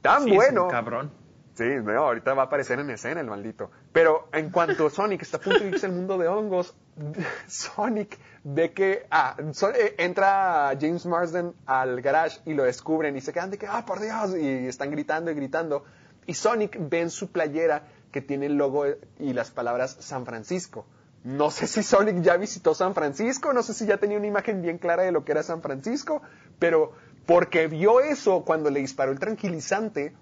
Tan 0.02 0.24
Sí, 0.24 0.30
es 0.30 0.32
un 0.32 0.36
bueno 0.36 0.68
cabrón. 0.68 1.12
Sí, 1.54 1.66
no, 1.84 1.92
ahorita 1.94 2.34
va 2.34 2.42
a 2.44 2.46
aparecer 2.48 2.80
en 2.80 2.90
escena 2.90 3.22
el 3.22 3.28
maldito. 3.28 3.70
Pero 3.94 4.28
en 4.34 4.50
cuanto 4.50 4.90
Sonic 4.90 5.22
está 5.22 5.38
a 5.38 5.40
punto 5.40 5.60
de 5.60 5.70
irse 5.70 5.86
al 5.86 5.92
mundo 5.94 6.18
de 6.18 6.28
hongos, 6.28 6.76
Sonic 7.48 8.18
ve 8.44 8.74
que 8.74 9.06
ah, 9.12 9.38
so- 9.52 9.70
eh, 9.70 9.96
entra 9.98 10.72
James 10.80 11.06
Marsden 11.06 11.54
al 11.66 12.02
garage 12.02 12.40
y 12.46 12.54
lo 12.54 12.64
descubren 12.64 13.16
y 13.16 13.22
se 13.22 13.32
quedan 13.32 13.52
de 13.52 13.58
que, 13.58 13.68
ah, 13.68 13.86
por 13.86 14.00
Dios, 14.02 14.36
y 14.36 14.68
están 14.68 14.92
gritando 14.92 15.32
y 15.32 15.36
gritando. 15.36 15.86
Y 16.26 16.34
Sonic 16.34 16.78
ve 16.80 17.02
en 17.02 17.10
su 17.10 17.32
playera 17.32 17.88
que 18.12 18.22
tiene 18.22 18.46
el 18.46 18.56
logo 18.56 18.86
y 19.20 19.34
las 19.34 19.52
palabras 19.52 19.98
San 20.00 20.26
Francisco. 20.26 20.86
No 21.24 21.52
sé 21.52 21.68
si 21.68 21.84
Sonic 21.84 22.22
ya 22.22 22.38
visitó 22.38 22.76
San 22.76 22.94
Francisco, 22.94 23.54
no 23.54 23.64
sé 23.64 23.74
si 23.74 23.86
ya 23.86 23.98
tenía 23.98 24.18
una 24.18 24.28
imagen 24.28 24.62
bien 24.62 24.78
clara 24.78 25.04
de 25.04 25.12
lo 25.12 25.24
que 25.24 25.32
era 25.32 25.42
San 25.42 25.62
Francisco, 25.62 26.22
pero 26.60 26.92
porque 27.26 27.68
vio 27.68 28.02
eso 28.02 28.44
cuando 28.44 28.70
le 28.70 28.82
disparó 28.82 29.12
el 29.12 29.20
tranquilizante, 29.20 30.14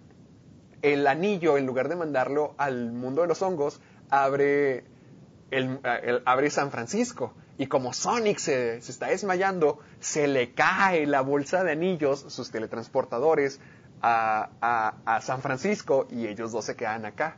el 0.84 1.08
anillo, 1.08 1.58
en 1.58 1.66
lugar 1.66 1.90
de 1.90 1.96
mandarlo 1.96 2.54
al 2.58 2.92
mundo 2.92 3.24
de 3.24 3.28
los 3.28 3.42
hongos, 3.42 3.82
abre, 4.10 4.86
el, 5.50 5.80
abre 6.26 6.50
San 6.52 6.72
Francisco. 6.72 7.34
Y 7.58 7.68
como 7.68 7.94
Sonic 7.94 8.38
se, 8.38 8.82
se 8.82 8.92
está 8.92 9.08
desmayando, 9.08 9.80
se 10.00 10.28
le 10.28 10.54
cae 10.54 11.06
la 11.06 11.22
bolsa 11.22 11.64
de 11.64 11.72
anillos, 11.72 12.26
sus 12.30 12.52
teletransportadores, 12.52 13.60
a, 14.02 14.50
a- 14.62 15.16
a 15.16 15.22
San 15.22 15.42
Francisco 15.42 16.08
y 16.10 16.28
ellos 16.28 16.52
dos 16.52 16.66
se 16.66 16.76
quedan 16.76 17.06
acá. 17.06 17.38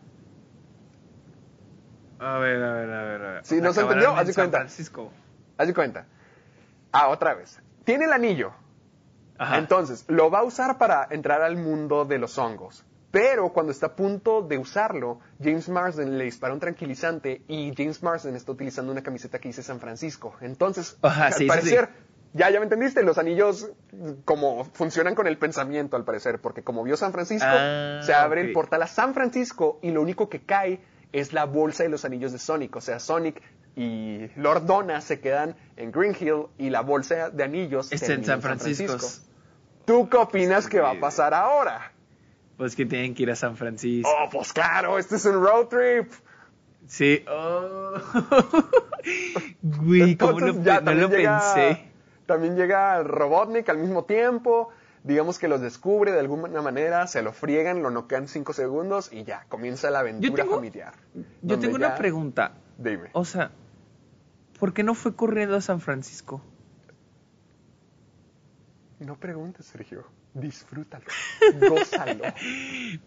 A 2.20 2.38
ver, 2.38 2.64
a 2.64 2.74
ver, 2.74 2.90
a 2.92 3.04
ver. 3.04 3.22
A 3.22 3.32
ver. 3.34 3.46
Sí, 3.46 3.60
¿no 3.62 3.74
se 3.74 3.82
entendió? 3.82 4.12
en 4.12 4.18
Haz 4.18 4.28
de 4.28 4.34
cuenta. 4.34 4.58
Francisco. 4.60 5.12
Haz 5.58 5.68
de 5.68 5.74
cuenta. 5.74 6.06
Ah, 6.92 7.10
otra 7.10 7.34
vez. 7.34 7.60
Tiene 7.84 8.06
el 8.06 8.14
anillo. 8.14 8.54
Ajá. 9.38 9.58
Entonces, 9.58 10.06
lo 10.08 10.30
va 10.30 10.40
a 10.40 10.44
usar 10.44 10.78
para 10.78 11.08
entrar 11.10 11.42
al 11.42 11.58
mundo 11.58 12.06
de 12.06 12.20
los 12.20 12.38
hongos. 12.38 12.86
Pero 13.12 13.52
cuando 13.54 13.72
está 13.72 13.88
a 13.88 13.96
punto 13.96 14.42
de 14.42 14.58
usarlo, 14.58 15.20
James 15.40 15.70
Marsden 15.70 16.18
le 16.18 16.24
dispara 16.24 16.54
un 16.54 16.60
tranquilizante 16.60 17.44
y 17.48 17.72
James 17.76 18.02
Marsden 18.02 18.36
está 18.36 18.52
utilizando 18.52 18.92
una 18.92 19.04
camiseta 19.04 19.38
que 19.40 19.50
dice 19.50 19.62
San 19.62 19.80
Francisco. 19.80 20.36
Entonces, 20.42 20.98
Ajá, 21.02 21.28
al 21.28 21.34
sí, 21.34 21.40
sí, 21.44 21.48
parecer, 21.48 21.90
ya, 22.34 22.50
ya 22.50 22.60
me 22.60 22.64
entendiste, 22.66 23.04
los 23.04 23.18
anillos 23.18 23.70
como 24.26 24.66
funcionan 24.66 25.16
con 25.16 25.28
el 25.28 25.38
pensamiento 25.38 25.96
al 25.96 26.04
parecer, 26.04 26.40
porque 26.40 26.64
como 26.64 26.84
vio 26.84 26.98
San 26.98 27.12
Francisco, 27.12 27.48
Ah, 27.50 28.00
se 28.04 28.14
abre 28.14 28.42
el 28.42 28.52
portal 28.54 28.82
a 28.84 28.88
San 28.88 29.14
Francisco 29.14 29.80
y 29.82 29.92
lo 29.92 30.02
único 30.02 30.30
que 30.30 30.42
cae 30.42 30.80
es 31.12 31.32
la 31.34 31.46
bolsa 31.46 31.84
de 31.84 31.90
los 31.90 32.06
anillos 32.06 32.32
de 32.32 32.40
Sonic. 32.40 32.76
O 32.76 32.82
sea, 32.82 33.00
Sonic 33.00 33.42
y 33.76 34.28
Lord 34.36 34.66
Donna 34.66 35.00
se 35.02 35.20
quedan 35.20 35.56
en 35.78 35.92
Green 35.92 36.16
Hill 36.20 36.48
y 36.58 36.70
la 36.70 36.82
bolsa 36.82 37.30
de 37.30 37.44
anillos 37.44 37.92
Está 37.92 38.14
en 38.14 38.26
San 38.26 38.42
Francisco. 38.42 38.98
¿Tú 39.86 40.10
qué 40.10 40.18
opinas 40.18 40.68
que 40.68 40.80
va 40.80 40.92
a 40.92 41.00
pasar 41.00 41.34
ahora? 41.34 41.92
Pues 42.58 42.76
que 42.76 42.86
tienen 42.86 43.14
que 43.16 43.24
ir 43.24 43.32
a 43.32 43.36
San 43.36 43.58
Francisco. 43.58 44.10
Oh, 44.10 44.30
pues 44.32 44.54
claro, 44.54 44.98
este 44.98 45.16
es 45.18 45.26
un 45.26 45.34
road 45.44 45.68
trip. 45.68 46.12
Sí. 46.88 47.24
Oh. 47.30 47.94
Güey, 49.62 50.16
¿cómo 50.18 50.40
no, 50.40 50.64
ya, 50.64 50.80
lo 50.82 51.10
llega- 51.10 51.40
pensé? 51.56 51.93
También 52.26 52.56
llega 52.56 53.02
Robotnik 53.04 53.68
al 53.70 53.78
mismo 53.78 54.06
tiempo. 54.06 54.70
Digamos 55.04 55.38
que 55.38 55.50
los 55.50 55.60
descubre 55.60 56.14
de 56.14 56.20
alguna 56.20 56.62
manera, 56.62 57.08
se 57.08 57.22
lo 57.22 57.34
friegan, 57.34 57.84
lo 57.84 57.90
noquean 57.92 58.30
cinco 58.30 58.54
segundos 58.54 59.12
y 59.12 59.26
ya, 59.26 59.46
comienza 59.50 59.92
la 59.92 60.00
aventura 60.00 60.44
tengo- 60.44 60.56
familiar. 60.56 60.94
Yo 61.42 61.60
tengo 61.60 61.76
una 61.76 61.96
pregunta. 61.96 62.54
Dime. 62.78 63.10
O 63.12 63.26
sea, 63.26 63.52
¿por 64.60 64.74
qué 64.74 64.84
no 64.84 64.94
fue 64.96 65.14
corriendo 65.16 65.58
a 65.58 65.62
San 65.62 65.82
Francisco? 65.82 66.42
No 69.00 69.16
preguntes, 69.20 69.66
Sergio. 69.66 70.06
Disfrútalo. 70.34 71.04
Gózalo. 71.70 72.24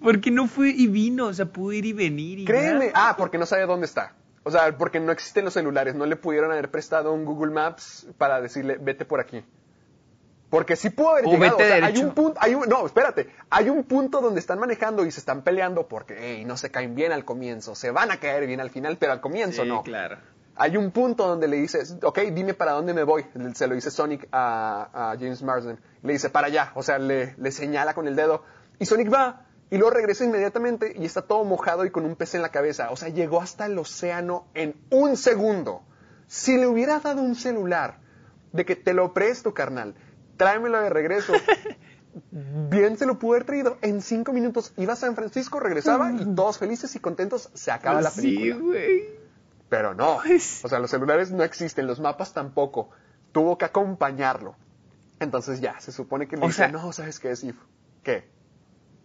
¿Por 0.00 0.20
qué 0.20 0.30
no 0.30 0.46
fue 0.46 0.70
y 0.70 0.86
vino? 0.86 1.26
O 1.26 1.32
sea, 1.34 1.46
pudo 1.46 1.72
ir 1.72 1.86
y 1.86 1.92
venir 1.92 2.40
y. 2.40 2.44
Créeme. 2.44 2.92
Ah, 2.94 3.14
porque 3.16 3.38
no 3.38 3.46
sabe 3.46 3.64
dónde 3.66 3.86
está. 3.86 4.14
O 4.46 4.50
sea, 4.52 4.78
porque 4.78 5.00
no 5.00 5.10
existen 5.10 5.44
los 5.44 5.54
celulares. 5.54 5.96
No 5.96 6.06
le 6.06 6.14
pudieron 6.14 6.52
haber 6.52 6.70
prestado 6.70 7.12
un 7.12 7.24
Google 7.24 7.52
Maps 7.52 8.06
para 8.16 8.40
decirle, 8.40 8.76
vete 8.80 9.04
por 9.04 9.18
aquí. 9.18 9.44
Porque 10.50 10.76
sí 10.76 10.90
pudo 10.90 11.10
haber 11.10 11.24
O 11.26 11.30
llegado. 11.32 11.56
vete 11.58 11.64
O 11.72 11.76
sea, 11.76 11.86
hay 11.86 11.98
un 11.98 12.14
punto, 12.14 12.38
hay 12.40 12.54
un- 12.54 12.68
no, 12.68 12.86
espérate. 12.86 13.28
Hay 13.50 13.68
un 13.68 13.82
punto 13.82 14.20
donde 14.20 14.38
están 14.38 14.60
manejando 14.60 15.04
y 15.04 15.10
se 15.10 15.18
están 15.18 15.42
peleando 15.42 15.88
porque, 15.88 16.16
hey, 16.18 16.44
no 16.44 16.56
se 16.56 16.70
caen 16.70 16.94
bien 16.94 17.10
al 17.10 17.24
comienzo. 17.24 17.74
Se 17.74 17.90
van 17.90 18.12
a 18.12 18.20
caer 18.20 18.46
bien 18.46 18.60
al 18.60 18.70
final, 18.70 18.96
pero 18.98 19.12
al 19.12 19.20
comienzo 19.20 19.62
Sí, 19.64 19.68
no. 19.68 19.82
claro. 19.82 20.18
Hay 20.54 20.76
un 20.76 20.92
punto 20.92 21.26
donde 21.26 21.48
le 21.48 21.56
dices, 21.56 21.96
ok, 22.02 22.18
dime 22.32 22.54
para 22.54 22.72
dónde 22.72 22.94
me 22.94 23.02
voy. 23.02 23.26
Se 23.54 23.66
lo 23.66 23.74
dice 23.74 23.90
Sonic 23.90 24.28
a, 24.30 25.10
a 25.12 25.16
James 25.18 25.42
Marsden. 25.42 25.78
Le 26.02 26.12
dice, 26.12 26.30
para 26.30 26.46
allá. 26.46 26.70
O 26.76 26.82
sea, 26.84 26.98
le, 26.98 27.34
le 27.36 27.50
señala 27.50 27.92
con 27.94 28.06
el 28.06 28.14
dedo. 28.14 28.44
Y 28.78 28.86
Sonic 28.86 29.12
va 29.12 29.45
y 29.70 29.78
luego 29.78 29.94
regresa 29.94 30.24
inmediatamente 30.24 30.92
y 30.96 31.04
está 31.04 31.22
todo 31.22 31.44
mojado 31.44 31.84
y 31.84 31.90
con 31.90 32.04
un 32.04 32.14
pez 32.16 32.34
en 32.34 32.42
la 32.42 32.50
cabeza. 32.50 32.90
O 32.90 32.96
sea, 32.96 33.08
llegó 33.08 33.40
hasta 33.40 33.66
el 33.66 33.78
océano 33.78 34.46
en 34.54 34.74
un 34.90 35.16
segundo. 35.16 35.82
Si 36.28 36.56
le 36.56 36.66
hubiera 36.66 37.00
dado 37.00 37.22
un 37.22 37.34
celular 37.34 37.98
de 38.52 38.64
que 38.64 38.76
te 38.76 38.94
lo 38.94 39.12
presto, 39.12 39.54
carnal, 39.54 39.94
tráemelo 40.36 40.80
de 40.80 40.90
regreso. 40.90 41.32
Bien 42.30 42.96
se 42.96 43.04
lo 43.06 43.18
pudo 43.18 43.32
haber 43.34 43.44
traído. 43.44 43.76
En 43.82 44.00
cinco 44.00 44.32
minutos 44.32 44.72
iba 44.76 44.94
a 44.94 44.96
San 44.96 45.14
Francisco, 45.14 45.60
regresaba 45.60 46.10
y 46.12 46.24
todos 46.34 46.58
felices 46.58 46.94
y 46.96 47.00
contentos 47.00 47.50
se 47.52 47.70
acaba 47.70 48.00
la 48.00 48.10
Sí, 48.10 48.36
película. 48.36 48.62
güey. 48.64 49.04
Pero 49.68 49.94
no. 49.94 50.18
O 50.62 50.68
sea, 50.68 50.78
los 50.78 50.90
celulares 50.90 51.30
no 51.32 51.42
existen, 51.44 51.86
los 51.86 52.00
mapas 52.00 52.32
tampoco. 52.32 52.88
Tuvo 53.32 53.58
que 53.58 53.64
acompañarlo. 53.66 54.54
Entonces 55.20 55.60
ya, 55.60 55.78
se 55.80 55.92
supone 55.92 56.26
que 56.26 56.36
le 56.36 56.42
O 56.44 56.46
dice, 56.46 56.58
sea- 56.58 56.68
no, 56.68 56.90
¿sabes 56.92 57.18
qué 57.20 57.28
decir? 57.28 57.54
¿Qué? 58.02 58.30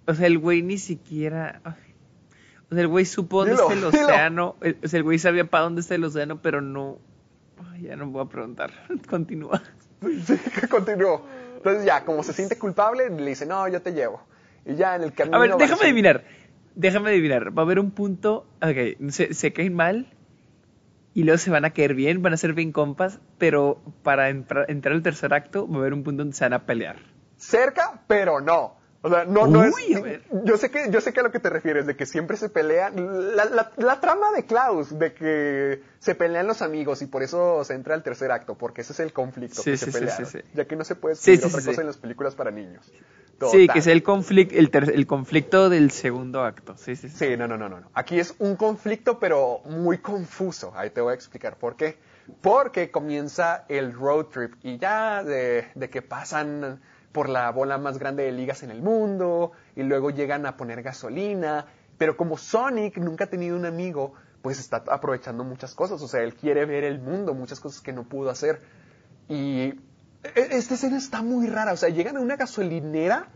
O 0.07 0.14
sea, 0.14 0.28
el 0.28 0.38
güey 0.40 0.61
ni 0.64 0.78
siquiera. 0.78 1.61
O 2.69 2.73
sea, 2.73 2.82
el 2.82 2.88
güey 2.88 3.06
supo 3.06 3.40
dónde 3.45 3.53
está 3.61 3.73
el 3.73 3.84
océano. 3.84 4.56
El- 4.61 4.78
O 4.84 4.88
sea, 4.88 4.98
el 4.98 5.03
güey 5.03 5.19
sabía 5.19 5.45
para 5.49 5.64
dónde 5.65 5.82
está 5.82 5.95
el 5.95 6.03
océano, 6.03 6.41
pero 6.41 6.61
no. 6.61 6.98
Ay, 7.72 7.84
ya 7.84 7.95
no 7.95 8.07
voy 8.07 8.23
a 8.23 8.30
preguntar. 8.30 8.72
Continúa. 9.10 9.61
Sí, 10.26 10.36
continuó. 10.68 11.23
Entonces 11.57 11.86
ya, 11.86 12.03
como 12.06 12.23
se 12.23 12.34
siente 12.34 12.57
culpable, 12.57 13.07
le 13.11 13.23
dice, 13.23 13.45
no, 13.45 13.68
yo 13.68 13.84
te 13.84 13.91
llevo. 13.94 14.19
Y 14.65 14.73
ya 14.73 14.95
en 14.95 15.03
el 15.03 15.14
camino... 15.14 15.38
A 15.38 15.40
ver, 15.40 15.56
déjame 15.57 15.84
adivinar. 15.84 16.23
Déjame 16.73 17.10
adivinar. 17.11 17.56
Va 17.56 17.61
a 17.61 17.65
haber 17.65 17.78
un 17.78 17.91
punto. 17.91 18.48
Ok, 18.64 19.10
se, 19.11 19.36
se 19.36 19.53
caen 19.53 19.76
mal. 19.76 20.07
Y 21.14 21.22
luego 21.23 21.38
se 21.38 21.52
van 21.52 21.65
a 21.65 21.69
caer 21.69 21.94
bien, 21.94 22.23
van 22.23 22.34
a 22.34 22.38
ser 22.38 22.53
bien 22.53 22.72
compas. 22.72 23.19
Pero 23.38 23.80
para 24.02 24.30
entrar 24.30 24.65
al 24.68 25.03
tercer 25.03 25.36
acto, 25.36 25.68
va 25.69 25.76
a 25.76 25.80
haber 25.82 25.94
un 25.94 26.02
punto 26.03 26.23
donde 26.23 26.36
se 26.36 26.45
van 26.45 26.53
a 26.53 26.65
pelear. 26.65 26.95
Cerca, 27.38 28.02
pero 28.07 28.41
no. 28.41 28.78
O 29.03 29.10
sea, 29.10 29.26
no, 29.26 29.48
no 29.48 29.64
es. 29.64 29.73
Uy, 29.73 29.95
a 29.95 29.99
ver. 30.02 30.23
Yo 30.44 30.57
sé 30.57 30.69
que, 30.69 30.91
yo 30.91 31.02
sé 31.02 31.11
que 31.11 31.22
a 31.22 31.23
lo 31.23 31.32
que 31.32 31.40
te 31.40 31.49
refieres, 31.49 31.88
de 31.88 31.95
que 31.95 32.06
siempre 32.06 32.38
se 32.38 32.49
pelean. 32.49 33.36
La, 33.36 33.45
la- 33.45 33.72
la 33.78 33.99
trama 33.99 34.32
de 34.32 34.45
Klaus, 34.45 34.98
de 34.99 35.14
que 35.14 35.82
se 35.99 36.14
pelean 36.14 36.45
los 36.45 36.61
amigos 36.61 37.02
y 37.02 37.07
por 37.07 37.23
eso 37.23 37.64
se 37.64 37.73
entra 37.73 37.95
al 37.95 38.03
tercer 38.03 38.32
acto, 38.32 38.56
porque 38.56 38.82
ese 38.82 38.94
es 38.94 38.99
el 38.99 39.11
conflicto 39.11 39.64
Sí, 39.64 39.72
que 39.72 39.78
sí, 39.78 39.86
se 39.86 39.91
sí, 39.91 39.98
pelearon. 39.99 40.26
sí, 40.28 40.40
sí. 40.44 40.49
Ya 40.53 40.65
que 40.65 40.76
no 40.76 40.84
se 40.84 40.95
puede 40.95 41.14
escribir 41.15 41.45
otra 41.45 41.61
cosa 41.64 41.82
en 41.82 41.88
las 41.88 41.98
películas 41.98 42.36
para 42.36 42.52
niños. 42.52 42.91
Sí, 43.52 43.68
que 43.68 43.80
es 43.80 43.88
el 43.88 44.03
conflicto, 44.03 44.56
el, 44.56 44.69
el 44.94 45.07
conflicto 45.07 45.68
del 45.69 45.90
segundo 45.90 46.44
acto. 46.44 46.78
Sí, 46.78 46.95
sí, 46.95 47.10
sí. 47.10 47.18
Sí, 47.18 47.38
no, 47.38 47.48
no, 47.48 47.57
no, 47.57 47.69
no. 47.69 47.80
no. 47.80 47.90
Aquí 47.95 48.19
es 48.19 48.36
un 48.38 48.56
conflicto, 48.56 49.18
pero 49.18 49.61
muy 49.65 49.98
confuso. 49.98 50.73
Ahí 50.76 50.91
te 50.91 51.02
voy 51.02 51.14
a 51.14 51.15
explicar 51.15 51.57
por 51.57 51.76
qué. 51.76 51.98
Porque 52.41 52.91
comienza 52.91 53.65
el 53.68 53.94
road 53.94 54.26
trip 54.26 54.53
y 54.61 54.78
ya 54.78 55.23
de, 55.23 55.69
de 55.73 55.90
que 55.90 56.03
pasan 56.03 56.80
por 57.11 57.29
la 57.29 57.49
bola 57.51 57.77
más 57.77 57.97
grande 57.97 58.23
de 58.23 58.31
ligas 58.31 58.63
en 58.63 58.71
el 58.71 58.81
mundo 58.81 59.51
y 59.75 59.83
luego 59.83 60.09
llegan 60.09 60.45
a 60.45 60.57
poner 60.57 60.81
gasolina. 60.81 61.65
Pero 61.97 62.17
como 62.17 62.38
Sonic 62.38 62.97
nunca 62.97 63.25
ha 63.25 63.27
tenido 63.27 63.55
un 63.55 63.65
amigo, 63.65 64.13
pues 64.41 64.59
está 64.59 64.83
aprovechando 64.88 65.43
muchas 65.43 65.75
cosas. 65.75 66.01
O 66.01 66.07
sea, 66.07 66.21
él 66.21 66.35
quiere 66.35 66.65
ver 66.65 66.83
el 66.83 66.99
mundo, 66.99 67.33
muchas 67.33 67.59
cosas 67.59 67.81
que 67.81 67.93
no 67.93 68.03
pudo 68.03 68.29
hacer. 68.29 68.61
Y 69.29 69.61
e- 70.23 70.47
esta 70.51 70.73
escena 70.75 70.97
está 70.97 71.21
muy 71.21 71.47
rara. 71.47 71.73
O 71.73 71.77
sea, 71.77 71.89
llegan 71.89 72.17
a 72.17 72.21
una 72.21 72.38
gasolinera 72.38 73.27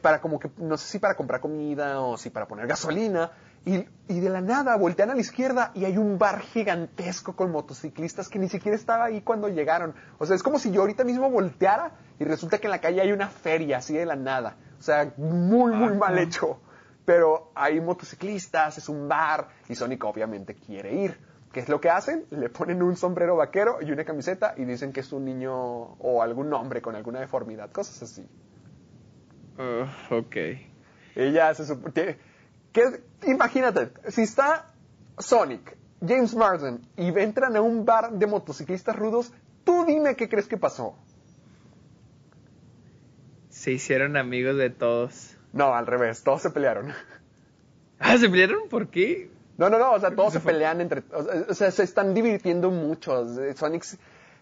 para 0.00 0.20
como 0.20 0.38
que, 0.38 0.50
no 0.56 0.76
sé 0.76 0.88
si 0.88 0.98
para 0.98 1.14
comprar 1.14 1.40
comida 1.40 2.00
o 2.00 2.16
si 2.16 2.30
para 2.30 2.46
poner 2.46 2.66
gasolina. 2.66 3.30
Y, 3.64 3.86
y 4.08 4.20
de 4.20 4.28
la 4.28 4.40
nada 4.40 4.76
voltean 4.76 5.10
a 5.10 5.14
la 5.14 5.20
izquierda 5.20 5.70
y 5.74 5.84
hay 5.84 5.96
un 5.96 6.18
bar 6.18 6.40
gigantesco 6.40 7.36
con 7.36 7.52
motociclistas 7.52 8.28
que 8.28 8.38
ni 8.38 8.48
siquiera 8.48 8.74
estaba 8.76 9.04
ahí 9.04 9.20
cuando 9.20 9.48
llegaron. 9.48 9.94
O 10.18 10.26
sea, 10.26 10.34
es 10.34 10.42
como 10.42 10.58
si 10.58 10.70
yo 10.72 10.80
ahorita 10.80 11.04
mismo 11.04 11.30
volteara 11.30 11.92
y 12.18 12.24
resulta 12.24 12.58
que 12.58 12.66
en 12.66 12.72
la 12.72 12.80
calle 12.80 13.00
hay 13.00 13.12
una 13.12 13.28
feria 13.28 13.78
así 13.78 13.94
de 13.94 14.06
la 14.06 14.16
nada. 14.16 14.56
O 14.78 14.82
sea, 14.82 15.12
muy, 15.16 15.72
muy 15.72 15.96
mal 15.96 16.18
hecho. 16.18 16.58
Pero 17.04 17.52
hay 17.54 17.80
motociclistas, 17.80 18.78
es 18.78 18.88
un 18.88 19.08
bar 19.08 19.48
y 19.68 19.74
Sonic 19.74 20.04
obviamente 20.04 20.54
quiere 20.54 20.94
ir. 20.94 21.18
¿Qué 21.52 21.60
es 21.60 21.68
lo 21.68 21.80
que 21.80 21.90
hacen? 21.90 22.24
Le 22.30 22.48
ponen 22.48 22.82
un 22.82 22.96
sombrero 22.96 23.36
vaquero 23.36 23.78
y 23.82 23.92
una 23.92 24.04
camiseta 24.04 24.54
y 24.56 24.64
dicen 24.64 24.92
que 24.92 25.00
es 25.00 25.12
un 25.12 25.24
niño 25.24 25.54
o 25.54 26.22
algún 26.22 26.52
hombre 26.54 26.80
con 26.80 26.96
alguna 26.96 27.20
deformidad, 27.20 27.70
cosas 27.70 28.02
así. 28.02 28.26
Uh, 29.58 30.14
ok. 30.14 30.36
Ella 31.14 31.54
se 31.54 31.66
supone 31.66 32.16
imagínate, 33.26 33.90
si 34.08 34.22
está 34.22 34.72
Sonic, 35.18 35.76
James 36.00 36.34
Marsden 36.34 36.80
y 36.96 37.08
entran 37.18 37.56
a 37.56 37.60
un 37.60 37.84
bar 37.84 38.12
de 38.12 38.26
motociclistas 38.26 38.96
rudos, 38.96 39.32
tú 39.64 39.84
dime 39.84 40.16
qué 40.16 40.28
crees 40.28 40.46
que 40.46 40.56
pasó. 40.56 40.96
Se 43.50 43.72
hicieron 43.72 44.16
amigos 44.16 44.56
de 44.56 44.70
todos. 44.70 45.36
No, 45.52 45.74
al 45.74 45.86
revés, 45.86 46.22
todos 46.22 46.42
se 46.42 46.50
pelearon. 46.50 46.92
Ah, 48.04 48.18
¿se 48.18 48.28
pelearon? 48.28 48.68
¿Por 48.68 48.88
qué? 48.88 49.30
No, 49.56 49.70
no, 49.70 49.78
no, 49.78 49.92
o 49.92 50.00
sea, 50.00 50.12
todos 50.12 50.32
se 50.32 50.40
pelean 50.40 50.80
entre... 50.80 51.04
O 51.48 51.54
sea, 51.54 51.70
se 51.70 51.84
están 51.84 52.14
divirtiendo 52.14 52.68
mucho. 52.68 53.24
Sonic, 53.54 53.84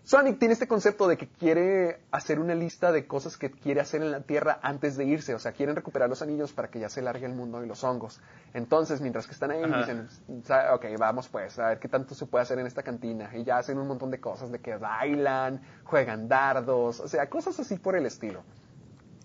Sonic 0.03 0.39
tiene 0.39 0.55
este 0.55 0.67
concepto 0.67 1.07
de 1.07 1.17
que 1.17 1.29
quiere 1.29 2.01
hacer 2.11 2.41
una 2.41 2.55
lista 2.55 2.91
de 2.91 3.07
cosas 3.07 3.37
que 3.37 3.51
quiere 3.51 3.81
hacer 3.81 4.03
en 4.03 4.11
la 4.11 4.21
Tierra 4.23 4.59
antes 4.63 4.97
de 4.97 5.05
irse. 5.05 5.35
O 5.35 5.39
sea, 5.39 5.53
quieren 5.53 5.77
recuperar 5.77 6.09
los 6.09 6.21
anillos 6.23 6.53
para 6.53 6.69
que 6.69 6.81
ya 6.81 6.89
se 6.89 7.01
largue 7.03 7.27
el 7.27 7.35
mundo 7.35 7.63
y 7.63 7.67
los 7.69 7.85
hongos. 7.85 8.21
Entonces, 8.55 9.01
mientras 9.01 9.27
que 9.27 9.33
están 9.33 9.53
ahí, 9.53 9.63
Ajá. 9.63 9.79
dicen, 9.79 10.09
"Sa- 10.45 10.75
ok, 10.75 10.87
vamos 10.99 11.29
pues, 11.29 11.59
a 11.59 11.69
ver 11.69 11.79
qué 11.79 11.89
tanto 11.89 12.15
se 12.15 12.27
puede 12.27 12.43
hacer 12.43 12.59
en 12.59 12.67
esta 12.67 12.83
cantina. 12.83 13.31
Y 13.37 13.45
ya 13.45 13.59
hacen 13.59 13.79
un 13.79 13.87
montón 13.87 14.11
de 14.11 14.19
cosas, 14.21 14.51
de 14.51 14.59
que 14.59 14.75
bailan, 14.77 15.61
juegan 15.85 16.29
dardos, 16.29 16.99
o 17.01 17.07
sea, 17.07 17.29
cosas 17.29 17.61
así 17.61 17.77
por 17.77 17.95
el 17.95 18.07
estilo. 18.07 18.43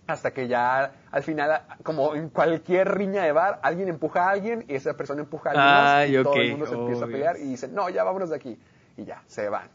Hasta 0.08 0.32
que 0.32 0.48
ya 0.48 0.92
al 1.10 1.24
final, 1.24 1.64
como 1.82 2.14
en 2.14 2.30
cualquier 2.30 2.94
riña 2.96 3.24
de 3.24 3.32
bar, 3.32 3.60
alguien 3.64 3.88
empuja 3.90 4.28
a 4.28 4.32
alguien 4.32 4.66
y 4.68 4.76
esa 4.76 4.94
persona 4.96 5.22
empuja 5.22 5.50
a 5.50 5.52
alguien 5.54 5.68
más 5.74 6.10
y 6.10 6.24
todo 6.24 6.34
ok, 6.34 6.40
el 6.42 6.52
mundo 6.52 6.66
se 6.68 6.76
empieza 6.76 7.06
a 7.06 7.08
pelear 7.08 7.38
y 7.38 7.46
dicen, 7.46 7.74
no, 7.74 7.90
ya 7.90 8.04
vámonos 8.04 8.30
de 8.30 8.36
aquí. 8.36 8.60
Y 8.98 9.06
ya, 9.06 9.24
se 9.26 9.50
van. 9.50 9.68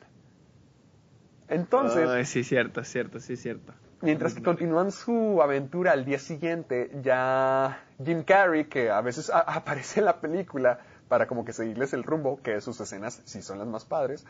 Entonces, 1.51 2.29
sí, 2.29 2.45
cierto, 2.45 2.83
cierto, 2.85 3.21
sí, 3.21 3.37
cierto. 3.37 3.73
mientras 4.03 4.35
que 4.35 4.43
continúan 4.43 4.93
su 4.93 5.41
aventura 5.43 5.93
al 5.93 6.05
día 6.05 6.19
siguiente, 6.19 6.91
ya 7.03 7.85
Jim 8.05 8.23
Carrey, 8.25 8.65
que 8.67 8.91
a 8.91 9.01
veces 9.01 9.29
a- 9.31 9.41
aparece 9.57 10.01
en 10.01 10.07
la 10.07 10.21
película 10.21 10.79
para 11.09 11.27
como 11.27 11.45
que 11.45 11.53
seguirles 11.53 11.93
el 11.93 12.05
rumbo, 12.05 12.41
que 12.43 12.61
sus 12.61 12.81
escenas 12.81 13.21
sí 13.25 13.43
son 13.43 13.59
las 13.59 13.67
más 13.67 13.85
padres, 13.85 14.25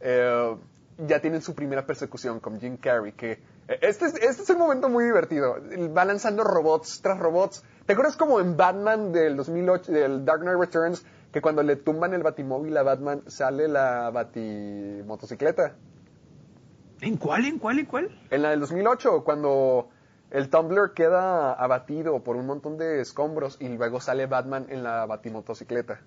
eh, 0.00 0.56
ya 0.98 1.20
tienen 1.20 1.42
su 1.42 1.54
primera 1.54 1.86
persecución 1.86 2.40
con 2.40 2.60
Jim 2.60 2.76
Carrey, 2.76 3.12
que 3.12 3.32
eh, 3.32 3.78
este 3.82 4.06
es, 4.06 4.14
este 4.16 4.42
es 4.42 4.50
un 4.50 4.58
momento 4.58 4.88
muy 4.88 5.04
divertido. 5.04 5.56
Va 5.96 6.04
lanzando 6.04 6.44
robots 6.44 7.00
tras 7.02 7.18
robots. 7.18 7.64
¿Te 7.86 7.92
acuerdas 7.94 8.16
como 8.16 8.40
en 8.40 8.56
Batman 8.56 9.12
del 9.12 9.36
2008, 9.36 9.92
del 9.92 10.24
Dark 10.24 10.40
Knight 10.40 10.58
Returns, 10.58 11.04
que 11.32 11.40
cuando 11.40 11.62
le 11.62 11.76
tumban 11.76 12.14
el 12.14 12.22
batimóvil 12.22 12.76
a 12.76 12.82
Batman 12.82 13.22
sale 13.26 13.66
la 13.68 14.10
batimotocicleta? 14.10 15.74
¿En 17.04 17.18
cuál, 17.18 17.44
en 17.44 17.58
cuál, 17.58 17.78
en 17.78 17.84
cuál? 17.84 18.18
En 18.30 18.40
la 18.40 18.48
del 18.48 18.60
2008, 18.60 19.24
cuando 19.24 19.90
el 20.30 20.48
Tumblr 20.48 20.94
queda 20.94 21.52
abatido 21.52 22.24
por 22.24 22.36
un 22.36 22.46
montón 22.46 22.78
de 22.78 23.02
escombros 23.02 23.58
y 23.60 23.68
luego 23.68 24.00
sale 24.00 24.24
Batman 24.24 24.64
en 24.70 24.82
la 24.82 25.04
batimotocicleta. 25.04 26.00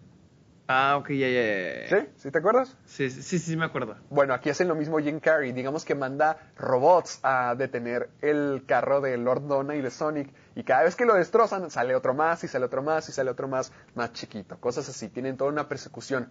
Ah, 0.68 0.98
ok, 0.98 1.10
ya, 1.12 1.30
ya, 1.30 1.44
ya. 1.44 1.88
¿Sí? 1.88 2.10
¿Sí 2.16 2.32
te 2.32 2.40
acuerdas? 2.40 2.76
Sí, 2.86 3.12
sí, 3.12 3.22
sí, 3.22 3.38
sí, 3.38 3.56
me 3.56 3.66
acuerdo. 3.66 3.96
Bueno, 4.10 4.34
aquí 4.34 4.50
hacen 4.50 4.68
lo 4.68 4.74
mismo 4.74 4.98
Jim 4.98 5.20
Carrey. 5.20 5.52
Digamos 5.52 5.86
que 5.86 5.94
manda 5.94 6.40
robots 6.58 7.20
a 7.22 7.54
detener 7.56 8.10
el 8.22 8.64
carro 8.66 9.00
de 9.00 9.18
Lord 9.18 9.48
Donna 9.48 9.76
y 9.76 9.82
de 9.82 9.92
Sonic. 9.92 10.34
Y 10.56 10.64
cada 10.64 10.84
vez 10.84 10.96
que 10.96 11.06
lo 11.06 11.14
destrozan, 11.14 11.70
sale 11.70 11.96
otro 11.96 12.16
más, 12.16 12.44
y 12.44 12.48
sale 12.48 12.66
otro 12.66 12.82
más, 12.82 13.08
y 13.08 13.12
sale 13.12 13.30
otro 13.30 13.48
más, 13.48 13.72
más 13.94 14.14
chiquito. 14.14 14.60
Cosas 14.60 14.90
así. 14.90 15.10
Tienen 15.10 15.38
toda 15.38 15.52
una 15.52 15.70
persecución. 15.70 16.28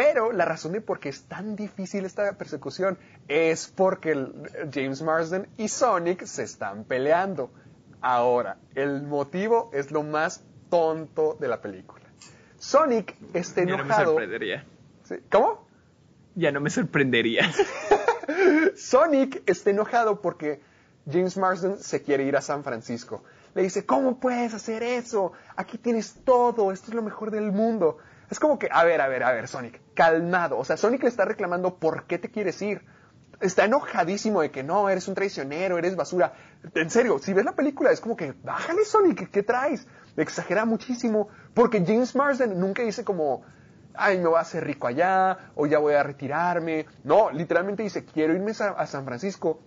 Pero 0.00 0.32
la 0.32 0.44
razón 0.44 0.72
de 0.72 0.80
por 0.80 1.00
qué 1.00 1.08
es 1.08 1.24
tan 1.24 1.56
difícil 1.56 2.04
esta 2.04 2.32
persecución 2.38 2.98
es 3.26 3.66
porque 3.74 4.12
el- 4.12 4.50
James 4.72 5.02
Marsden 5.02 5.48
y 5.56 5.68
Sonic 5.68 6.24
se 6.24 6.44
están 6.44 6.84
peleando. 6.84 7.50
Ahora, 8.00 8.58
el 8.76 9.02
motivo 9.02 9.70
es 9.72 9.90
lo 9.90 10.02
más 10.04 10.44
tonto 10.70 11.36
de 11.40 11.48
la 11.48 11.60
película. 11.60 12.04
Sonic 12.58 13.16
está 13.34 13.62
Ya 13.62 13.70
no 13.72 13.76
me 13.78 13.82
enojado. 13.84 14.04
sorprendería. 14.10 14.64
¿Sí? 15.04 15.16
¿Cómo? 15.32 15.66
Ya 16.36 16.52
no 16.52 16.60
me 16.60 16.70
sorprendería. 16.70 17.50
Sonic 18.76 19.42
está 19.46 19.70
enojado 19.70 20.20
porque 20.20 20.60
James 21.10 21.36
Marsden 21.36 21.78
se 21.78 22.02
quiere 22.02 22.24
ir 22.24 22.36
a 22.36 22.40
San 22.40 22.62
Francisco. 22.62 23.24
Le 23.54 23.62
dice, 23.62 23.86
¿cómo 23.86 24.20
puedes 24.20 24.54
hacer 24.54 24.82
eso? 24.82 25.32
Aquí 25.56 25.78
tienes 25.78 26.14
todo, 26.24 26.70
esto 26.70 26.88
es 26.90 26.94
lo 26.94 27.02
mejor 27.02 27.30
del 27.30 27.50
mundo. 27.50 27.98
Es 28.30 28.38
como 28.38 28.58
que, 28.58 28.68
a 28.70 28.84
ver, 28.84 29.00
a 29.00 29.08
ver, 29.08 29.22
a 29.22 29.32
ver, 29.32 29.48
Sonic, 29.48 29.80
calmado. 29.94 30.58
O 30.58 30.64
sea, 30.64 30.76
Sonic 30.76 31.02
le 31.02 31.08
está 31.08 31.24
reclamando 31.24 31.76
por 31.76 32.04
qué 32.04 32.18
te 32.18 32.30
quieres 32.30 32.60
ir. 32.62 32.84
Está 33.40 33.64
enojadísimo 33.64 34.42
de 34.42 34.50
que 34.50 34.62
no, 34.62 34.88
eres 34.88 35.08
un 35.08 35.14
traicionero, 35.14 35.78
eres 35.78 35.96
basura. 35.96 36.32
En 36.74 36.90
serio, 36.90 37.18
si 37.18 37.32
ves 37.32 37.44
la 37.44 37.52
película, 37.52 37.90
es 37.90 38.00
como 38.00 38.16
que, 38.16 38.32
bájale, 38.32 38.84
Sonic, 38.84 39.30
¿qué 39.30 39.42
traes? 39.42 39.86
Exagera 40.16 40.64
muchísimo. 40.64 41.28
Porque 41.54 41.82
James 41.86 42.14
Marsden 42.14 42.58
nunca 42.58 42.82
dice 42.82 43.04
como, 43.04 43.42
ay, 43.94 44.18
me 44.18 44.26
voy 44.26 44.36
a 44.36 44.40
hacer 44.40 44.64
rico 44.64 44.86
allá, 44.86 45.52
o 45.54 45.66
ya 45.66 45.78
voy 45.78 45.94
a 45.94 46.02
retirarme. 46.02 46.86
No, 47.04 47.30
literalmente 47.30 47.82
dice, 47.82 48.04
quiero 48.04 48.34
irme 48.34 48.52
a 48.52 48.86
San 48.86 49.04
Francisco 49.04 49.60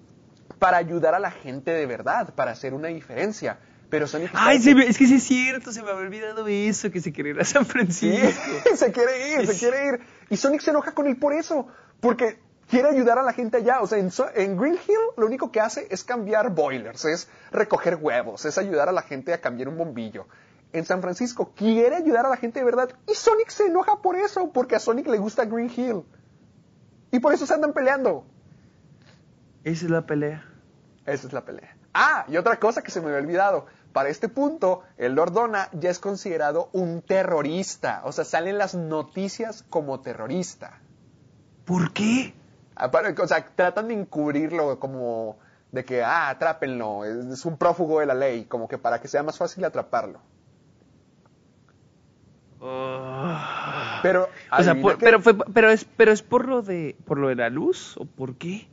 para 0.59 0.77
ayudar 0.77 1.15
a 1.15 1.19
la 1.19 1.31
gente 1.31 1.71
de 1.71 1.85
verdad, 1.85 2.33
para 2.35 2.51
hacer 2.51 2.73
una 2.73 2.89
diferencia. 2.89 3.57
Pero 3.91 4.07
Sonic 4.07 4.27
está 4.27 4.47
Ay, 4.47 4.59
se 4.59 4.73
me- 4.73 4.87
es 4.87 4.97
que 4.97 5.05
sí 5.05 5.15
es 5.15 5.23
cierto, 5.23 5.71
se 5.71 5.83
me 5.83 5.91
había 5.91 6.01
olvidado 6.05 6.47
eso, 6.47 6.89
que 6.89 6.99
se 7.01 7.11
quería 7.13 7.33
ir 7.33 7.39
a 7.41 7.45
San 7.45 7.65
Sí, 7.65 7.71
Francisco. 7.71 8.41
se 8.75 8.91
quiere 8.91 9.33
ir, 9.41 9.47
se 9.47 9.59
quiere 9.59 9.87
ir. 9.89 9.99
Y 10.29 10.37
Sonic 10.37 10.61
se 10.61 10.71
enoja 10.71 10.93
con 10.93 11.05
él 11.07 11.17
por 11.17 11.33
eso, 11.33 11.67
porque 11.99 12.39
quiere 12.69 12.87
ayudar 12.87 13.19
a 13.19 13.21
la 13.23 13.33
gente 13.33 13.57
allá. 13.57 13.81
O 13.81 13.87
sea, 13.87 13.97
en, 13.99 14.09
en 14.35 14.57
Green 14.57 14.75
Hill 14.75 14.95
lo 15.17 15.25
único 15.27 15.51
que 15.51 15.59
hace 15.59 15.87
es 15.91 16.03
cambiar 16.05 16.49
boilers, 16.55 17.03
es 17.05 17.27
recoger 17.51 17.97
huevos, 18.01 18.45
es 18.45 18.57
ayudar 18.57 18.87
a 18.89 18.93
la 18.93 19.01
gente 19.03 19.33
a 19.33 19.41
cambiar 19.41 19.67
un 19.67 19.77
bombillo. 19.77 20.25
En 20.73 20.85
San 20.85 21.01
Francisco 21.01 21.51
quiere 21.53 21.97
ayudar 21.97 22.25
a 22.25 22.29
la 22.29 22.37
gente 22.37 22.59
de 22.59 22.65
verdad 22.65 22.89
y 23.05 23.13
Sonic 23.13 23.49
se 23.49 23.65
enoja 23.65 24.01
por 24.01 24.15
eso, 24.15 24.51
porque 24.53 24.77
a 24.77 24.79
Sonic 24.79 25.05
le 25.07 25.17
gusta 25.17 25.43
Green 25.43 25.69
Hill. 25.75 26.03
Y 27.11 27.19
por 27.19 27.33
eso 27.33 27.45
se 27.45 27.53
andan 27.53 27.73
peleando. 27.73 28.25
Esa 29.65 29.85
es 29.85 29.91
la 29.91 30.05
pelea. 30.05 30.45
Esa 31.05 31.27
es 31.27 31.33
la 31.33 31.43
pelea. 31.43 31.75
Ah, 31.93 32.23
y 32.29 32.37
otra 32.37 32.57
cosa 32.57 32.81
que 32.81 32.89
se 32.89 33.01
me 33.01 33.07
había 33.07 33.19
olvidado. 33.19 33.65
Para 33.93 34.09
este 34.09 34.29
punto, 34.29 34.83
el 34.97 35.13
Lord 35.13 35.33
Donna 35.33 35.69
ya 35.73 35.89
es 35.89 35.99
considerado 35.99 36.69
un 36.71 37.01
terrorista. 37.01 38.01
O 38.05 38.11
sea, 38.11 38.23
salen 38.23 38.57
las 38.57 38.75
noticias 38.75 39.65
como 39.69 39.99
terrorista. 39.99 40.79
¿Por 41.65 41.91
qué? 41.91 42.33
O 43.21 43.27
sea, 43.27 43.45
tratan 43.55 43.89
de 43.89 43.95
encubrirlo 43.95 44.79
como 44.79 45.37
de 45.71 45.85
que, 45.85 46.03
ah, 46.03 46.29
atrápenlo, 46.29 47.05
es, 47.05 47.45
un 47.45 47.57
prófugo 47.57 47.99
de 47.99 48.05
la 48.05 48.13
ley, 48.13 48.45
como 48.45 48.67
que 48.67 48.77
para 48.77 48.99
que 49.01 49.07
sea 49.07 49.23
más 49.23 49.37
fácil 49.37 49.63
atraparlo. 49.63 50.19
Oh. 52.59 53.37
Pero, 54.03 54.29
O 54.51 54.63
sea, 54.63 54.75
por- 54.75 54.97
pero, 54.97 55.19
fue, 55.19 55.35
pero, 55.53 55.71
es, 55.71 55.85
pero 55.85 56.11
es 56.11 56.21
por 56.21 56.47
lo 56.47 56.61
de 56.61 56.95
por 57.05 57.17
lo 57.17 57.29
de 57.29 57.35
la 57.35 57.49
luz 57.49 57.97
o 57.97 58.05
por 58.05 58.35
qué? 58.35 58.67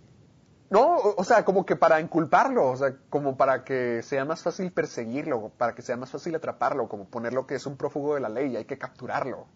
No, 0.70 0.97
o, 0.97 1.24
sea, 1.24 1.45
como 1.45 1.65
que 1.65 1.77
para 1.77 1.99
inculparlo, 2.01 2.66
o 2.70 2.77
sea, 2.77 2.95
como 3.09 3.36
para 3.39 3.65
que 3.65 4.03
sea 4.03 4.24
más 4.27 4.43
fácil 4.43 4.70
perseguirlo, 4.73 5.51
para 5.57 5.74
que 5.74 5.81
sea 5.82 5.97
más 5.97 6.11
fácil 6.11 6.35
atraparlo, 6.35 6.89
como 6.89 7.07
ponerlo 7.09 7.47
que 7.47 7.55
es 7.55 7.65
un 7.66 7.77
prófugo 7.78 8.15
de 8.15 8.20
la 8.20 8.28
ley 8.28 8.53
y 8.53 8.57
hay 8.57 8.65
que 8.66 8.77
capturarlo. 8.77 9.47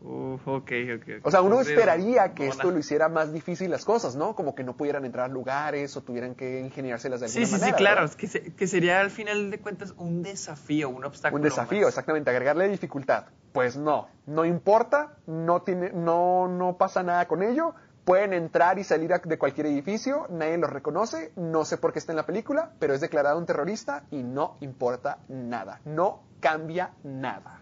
Uf, 0.00 0.46
ok, 0.46 0.70
ok. 0.94 1.02
ok. 1.18 1.26
O 1.26 1.30
sea, 1.32 1.40
uno 1.42 1.56
Entonces, 1.56 1.72
esperaría 1.74 2.32
que 2.32 2.46
no, 2.46 2.52
esto 2.52 2.70
lo 2.70 2.78
hiciera 2.78 3.08
más 3.08 3.32
difícil 3.32 3.68
las 3.70 3.84
cosas, 3.84 4.14
¿no? 4.14 4.36
Como 4.36 4.54
que 4.54 4.62
no 4.62 4.76
pudieran 4.76 5.04
entrar 5.04 5.24
a 5.24 5.28
lugares 5.28 5.96
o 5.96 6.02
tuvieran 6.02 6.36
que 6.36 6.60
ingeniárselas 6.60 7.18
de 7.18 7.26
alguna 7.26 7.46
Sí, 7.46 7.46
sí, 7.46 7.52
manera. 7.60 7.76
sí, 7.76 7.82
claro. 7.82 7.96
¿verdad? 8.02 8.10
es 8.10 8.16
Que, 8.16 8.26
se- 8.28 8.54
que 8.54 8.66
sería 8.68 9.00
al 9.00 9.10
final 9.10 9.50
de 9.50 9.58
cuentas 9.60 9.94
un 9.96 10.22
desafío, 10.22 10.88
un 10.88 11.04
obstáculo. 11.04 11.36
Un 11.40 11.42
desafío, 11.42 11.80
más. 11.80 11.88
exactamente, 11.88 12.30
agregarle 12.30 12.68
dificultad. 12.68 13.24
Pues 13.52 13.76
no, 13.76 14.08
no 14.26 14.44
importa, 14.44 15.16
no, 15.26 15.62
tiene, 15.62 15.90
no, 15.90 16.46
no 16.46 16.76
pasa 16.78 17.02
nada 17.02 17.26
con 17.26 17.42
ello. 17.42 17.74
Pueden 18.08 18.32
entrar 18.32 18.78
y 18.78 18.84
salir 18.84 19.10
de 19.22 19.36
cualquier 19.38 19.66
edificio, 19.66 20.26
nadie 20.30 20.56
los 20.56 20.70
reconoce, 20.70 21.30
no 21.36 21.66
sé 21.66 21.76
por 21.76 21.92
qué 21.92 21.98
está 21.98 22.10
en 22.12 22.16
la 22.16 22.24
película, 22.24 22.72
pero 22.78 22.94
es 22.94 23.02
declarado 23.02 23.36
un 23.36 23.44
terrorista 23.44 24.04
y 24.10 24.22
no 24.22 24.56
importa 24.60 25.18
nada, 25.28 25.82
no 25.84 26.22
cambia 26.40 26.94
nada. 27.02 27.60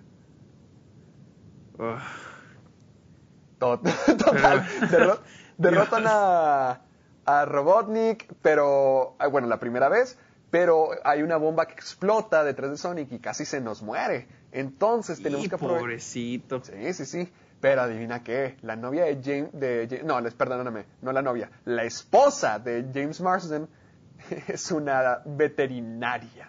Uf. 1.76 2.36
Total, 3.58 4.62
derro- 4.88 5.18
derrotan 5.58 6.04
a, 6.06 6.80
a 7.24 7.44
Robotnik, 7.44 8.32
pero, 8.40 9.16
ah, 9.18 9.26
bueno, 9.26 9.48
la 9.48 9.58
primera 9.58 9.88
vez, 9.88 10.16
pero 10.50 10.90
hay 11.02 11.22
una 11.22 11.38
bomba 11.38 11.66
que 11.66 11.72
explota 11.72 12.44
detrás 12.44 12.70
de 12.70 12.76
Sonic 12.76 13.10
y 13.10 13.18
casi 13.18 13.44
se 13.44 13.60
nos 13.60 13.82
muere. 13.82 14.28
Entonces 14.52 15.20
tenemos 15.20 15.46
Y 15.46 15.48
que 15.48 15.54
aprovechar. 15.56 15.80
pobrecito. 15.80 16.62
Sí, 16.62 16.92
sí, 16.92 17.04
sí. 17.04 17.32
Pero 17.60 17.82
adivina 17.82 18.22
qué, 18.22 18.56
la 18.62 18.76
novia 18.76 19.04
de 19.04 19.20
James, 19.22 19.50
de 19.52 19.88
Ja- 19.90 20.04
no, 20.04 20.20
les 20.20 20.34
perdóname, 20.34 20.86
no 21.00 21.12
la 21.12 21.22
novia, 21.22 21.50
la 21.64 21.84
esposa 21.84 22.58
de 22.58 22.84
James 22.92 23.20
Marsden 23.20 23.68
es 24.48 24.70
una 24.70 25.20
veterinaria. 25.24 26.48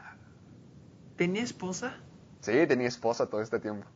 ¿Tenía 1.15 1.43
esposa? 1.43 1.95
Sí, 2.41 2.67
tenía 2.67 2.87
esposa 2.87 3.27
todo 3.27 3.41
este 3.41 3.59
tiempo. 3.59 3.87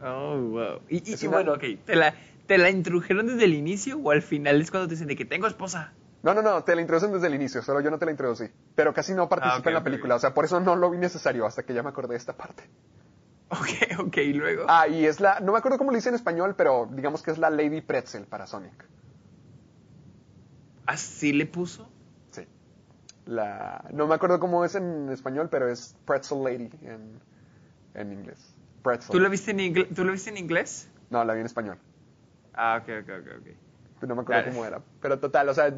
Oh, 0.00 0.36
wow. 0.36 0.80
Y, 0.88 0.96
y- 1.08 1.14
Es 1.14 1.22
y 1.22 1.26
una- 1.26 1.36
bueno, 1.36 1.52
ok, 1.54 1.64
¿te 1.86 1.94
la, 1.96 2.14
¿te 2.46 2.58
la 2.58 2.70
introdujeron 2.70 3.26
desde 3.26 3.44
el 3.44 3.54
inicio 3.54 3.98
o 3.98 4.10
al 4.10 4.22
final 4.22 4.60
es 4.60 4.70
cuando 4.70 4.88
te 4.88 4.94
dicen 4.94 5.08
de 5.08 5.16
que 5.16 5.24
tengo 5.24 5.46
esposa? 5.46 5.94
No, 6.22 6.34
no, 6.34 6.42
no, 6.42 6.62
te 6.62 6.74
la 6.74 6.80
introducen 6.82 7.12
desde 7.12 7.26
el 7.28 7.34
inicio, 7.34 7.62
solo 7.62 7.80
yo 7.80 7.90
no 7.90 7.98
te 7.98 8.04
la 8.04 8.10
introducí. 8.12 8.44
Pero 8.74 8.92
casi 8.92 9.12
no 9.14 9.28
participa 9.28 9.68
Ah, 9.68 9.70
en 9.70 9.74
la 9.74 9.82
película, 9.84 10.14
o 10.16 10.18
sea, 10.18 10.34
por 10.34 10.44
eso 10.44 10.60
no 10.60 10.76
lo 10.76 10.90
vi 10.90 10.98
necesario 10.98 11.46
hasta 11.46 11.64
que 11.64 11.74
ya 11.74 11.82
me 11.82 11.88
acordé 11.88 12.10
de 12.10 12.18
esta 12.18 12.36
parte. 12.36 12.64
Ok, 13.52 13.98
ok, 14.06 14.16
y 14.16 14.32
luego. 14.32 14.64
Ah, 14.68 14.88
y 14.88 15.04
es 15.04 15.20
la, 15.20 15.40
no 15.40 15.52
me 15.52 15.58
acuerdo 15.58 15.76
cómo 15.76 15.90
lo 15.90 15.96
dice 15.96 16.08
en 16.08 16.14
español, 16.14 16.54
pero 16.56 16.88
digamos 16.90 17.22
que 17.22 17.30
es 17.30 17.38
la 17.38 17.50
Lady 17.50 17.82
Pretzel 17.82 18.24
para 18.24 18.46
Sonic. 18.46 18.72
¿Así 20.86 21.32
le 21.32 21.46
puso? 21.46 21.88
Sí. 22.30 22.46
La, 23.26 23.84
no 23.92 24.06
me 24.06 24.14
acuerdo 24.14 24.40
cómo 24.40 24.64
es 24.64 24.74
en 24.74 25.10
español, 25.10 25.48
pero 25.50 25.68
es 25.68 25.94
Pretzel 26.06 26.42
Lady 26.42 26.70
en, 26.82 27.20
en 27.94 28.12
inglés. 28.12 28.54
pretzel. 28.82 29.12
¿Tú 29.12 29.20
lo 29.20 29.28
viste 29.30 29.50
en, 29.50 29.94
¿tú 29.94 30.04
lo 30.04 30.12
viste 30.12 30.30
en 30.30 30.38
inglés? 30.38 30.88
No, 31.10 31.24
la 31.24 31.34
vi 31.34 31.40
en 31.40 31.46
español. 31.46 31.78
Ah, 32.54 32.80
ok, 32.82 32.88
ok, 33.02 33.10
ok, 33.20 33.28
ok. 33.38 33.71
No 34.06 34.14
me 34.16 34.22
acuerdo 34.22 34.50
cómo 34.50 34.64
era. 34.64 34.80
Pero 35.00 35.18
total, 35.18 35.48
o 35.48 35.54
sea, 35.54 35.72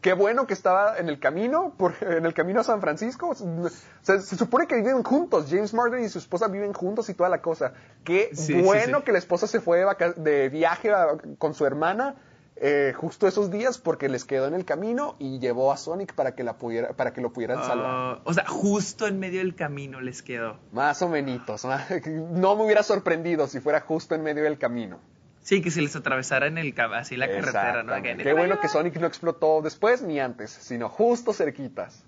qué 0.00 0.12
bueno 0.12 0.46
que 0.46 0.54
estaba 0.54 0.98
en 0.98 1.08
el 1.08 1.18
camino, 1.20 1.74
por, 1.76 1.94
en 2.00 2.26
el 2.26 2.34
camino 2.34 2.60
a 2.60 2.64
San 2.64 2.80
Francisco. 2.80 3.30
O 3.30 3.68
sea, 4.02 4.18
se 4.20 4.36
supone 4.36 4.66
que 4.66 4.76
viven 4.76 5.02
juntos. 5.02 5.46
James 5.48 5.72
Martin 5.74 6.00
y 6.04 6.08
su 6.08 6.18
esposa 6.18 6.48
viven 6.48 6.72
juntos 6.72 7.08
y 7.08 7.14
toda 7.14 7.28
la 7.28 7.40
cosa. 7.42 7.72
Qué 8.04 8.30
Sí, 8.32 8.60
bueno 8.60 8.98
sí. 8.98 9.04
que 9.04 9.12
la 9.12 9.18
esposa 9.18 9.46
se 9.46 9.60
fue 9.60 9.84
de, 10.16 10.48
viaje 10.48 10.90
a- 10.92 11.16
con 11.38 11.54
su 11.54 11.66
hermana 11.66 12.16
eh, 12.62 12.92
justo 12.94 13.26
esos 13.26 13.50
días 13.50 13.78
porque 13.78 14.10
les 14.10 14.26
quedó 14.26 14.46
en 14.46 14.52
el 14.52 14.66
camino 14.66 15.16
y 15.18 15.38
llevó 15.38 15.72
a 15.72 15.78
Sonic 15.78 16.14
para 16.14 16.34
que, 16.34 16.44
la 16.44 16.58
pudiera, 16.58 16.92
para 16.92 17.14
que 17.14 17.22
lo 17.22 17.32
pudieran 17.32 17.64
salvar. 17.64 17.86
Ah, 17.90 18.20
o 18.24 18.34
sea, 18.34 18.46
justo 18.46 19.06
en 19.06 19.18
medio 19.18 19.38
del 19.38 19.54
camino 19.54 20.00
les 20.02 20.20
quedó. 20.22 20.58
Más 20.72 21.00
o 21.00 21.08
menos. 21.08 21.40
No 22.06 22.56
me 22.56 22.64
hubiera 22.64 22.82
sorprendido 22.82 23.46
si 23.46 23.60
fuera 23.60 23.80
justo 23.80 24.14
en 24.14 24.22
medio 24.22 24.42
del 24.42 24.58
camino. 24.58 24.98
Sí, 25.42 25.62
que 25.62 25.70
se 25.70 25.80
les 25.80 25.96
atravesara 25.96 26.46
en 26.46 26.58
el 26.58 26.74
así 26.94 27.16
la 27.16 27.28
carretera, 27.28 27.82
¿no? 27.82 27.92
Qué 28.02 28.32
bueno 28.34 28.60
que 28.60 28.68
Sonic 28.68 28.96
no 29.00 29.06
explotó 29.06 29.62
después 29.62 30.02
ni 30.02 30.20
antes, 30.20 30.50
sino 30.50 30.88
justo 30.88 31.32
cerquitas. 31.32 32.04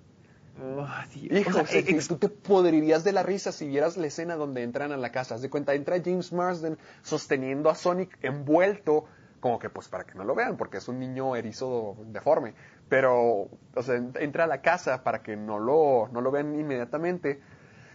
Oh, 0.63 0.87
Dios. 1.15 1.41
Hijo, 1.41 1.51
O 1.51 1.53
sea, 1.55 1.67
Sergio, 1.67 1.97
ex- 1.97 2.09
tú 2.09 2.19
te 2.19 2.29
podrirías 2.29 3.05
de 3.05 3.13
la 3.13 3.23
risa 3.23 3.53
si 3.53 3.67
vieras 3.67 3.97
la 3.97 4.07
escena 4.07 4.37
donde 4.37 4.63
entran 4.63 4.93
a 4.93 4.99
la 4.99 5.11
casa. 5.11 5.35
Haz 5.35 5.43
de 5.43 5.49
cuenta, 5.49 5.73
entra 5.75 5.97
James 6.05 6.31
Marsden 6.33 6.77
sosteniendo 7.03 7.71
a 7.71 7.75
Sonic 7.75 8.19
envuelto, 8.23 9.07
como 9.41 9.59
que 9.59 9.71
pues 9.71 9.89
para 9.89 10.05
que 10.05 10.15
no 10.15 10.25
lo 10.25 10.35
vean, 10.35 10.59
porque 10.59 10.77
es 10.77 10.87
un 10.89 10.99
niño 11.01 11.35
erizo 11.37 11.97
deforme. 12.09 12.53
Pero, 12.91 13.49
o 13.75 13.83
sea, 13.83 13.97
entra 13.97 14.45
a 14.45 14.47
la 14.47 14.61
casa 14.61 15.03
para 15.03 15.23
que 15.23 15.37
no 15.37 15.59
lo, 15.59 16.09
no 16.13 16.21
lo 16.21 16.31
vean 16.31 16.55
inmediatamente. 16.61 17.41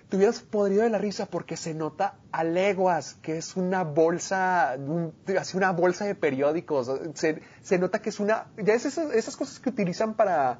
Te 0.09 0.15
hubieras 0.15 0.39
podrido 0.39 0.83
de 0.83 0.89
la 0.89 0.97
risa 0.99 1.25
porque 1.25 1.57
se 1.57 1.73
nota 1.73 2.15
a 2.31 2.43
leguas 2.45 3.15
que 3.21 3.37
es 3.37 3.57
una 3.57 3.83
bolsa, 3.83 4.75
un- 4.77 5.13
así 5.37 5.57
una 5.57 5.71
bolsa 5.71 6.05
de 6.05 6.15
periódicos. 6.15 6.89
Se, 7.15 7.41
se 7.61 7.77
nota 7.77 8.01
que 8.01 8.09
es 8.09 8.19
una, 8.21 8.47
ya 8.57 8.73
es 8.73 8.85
esas, 8.85 9.13
esas 9.13 9.35
cosas 9.35 9.59
que 9.59 9.69
utilizan 9.69 10.13
para, 10.13 10.59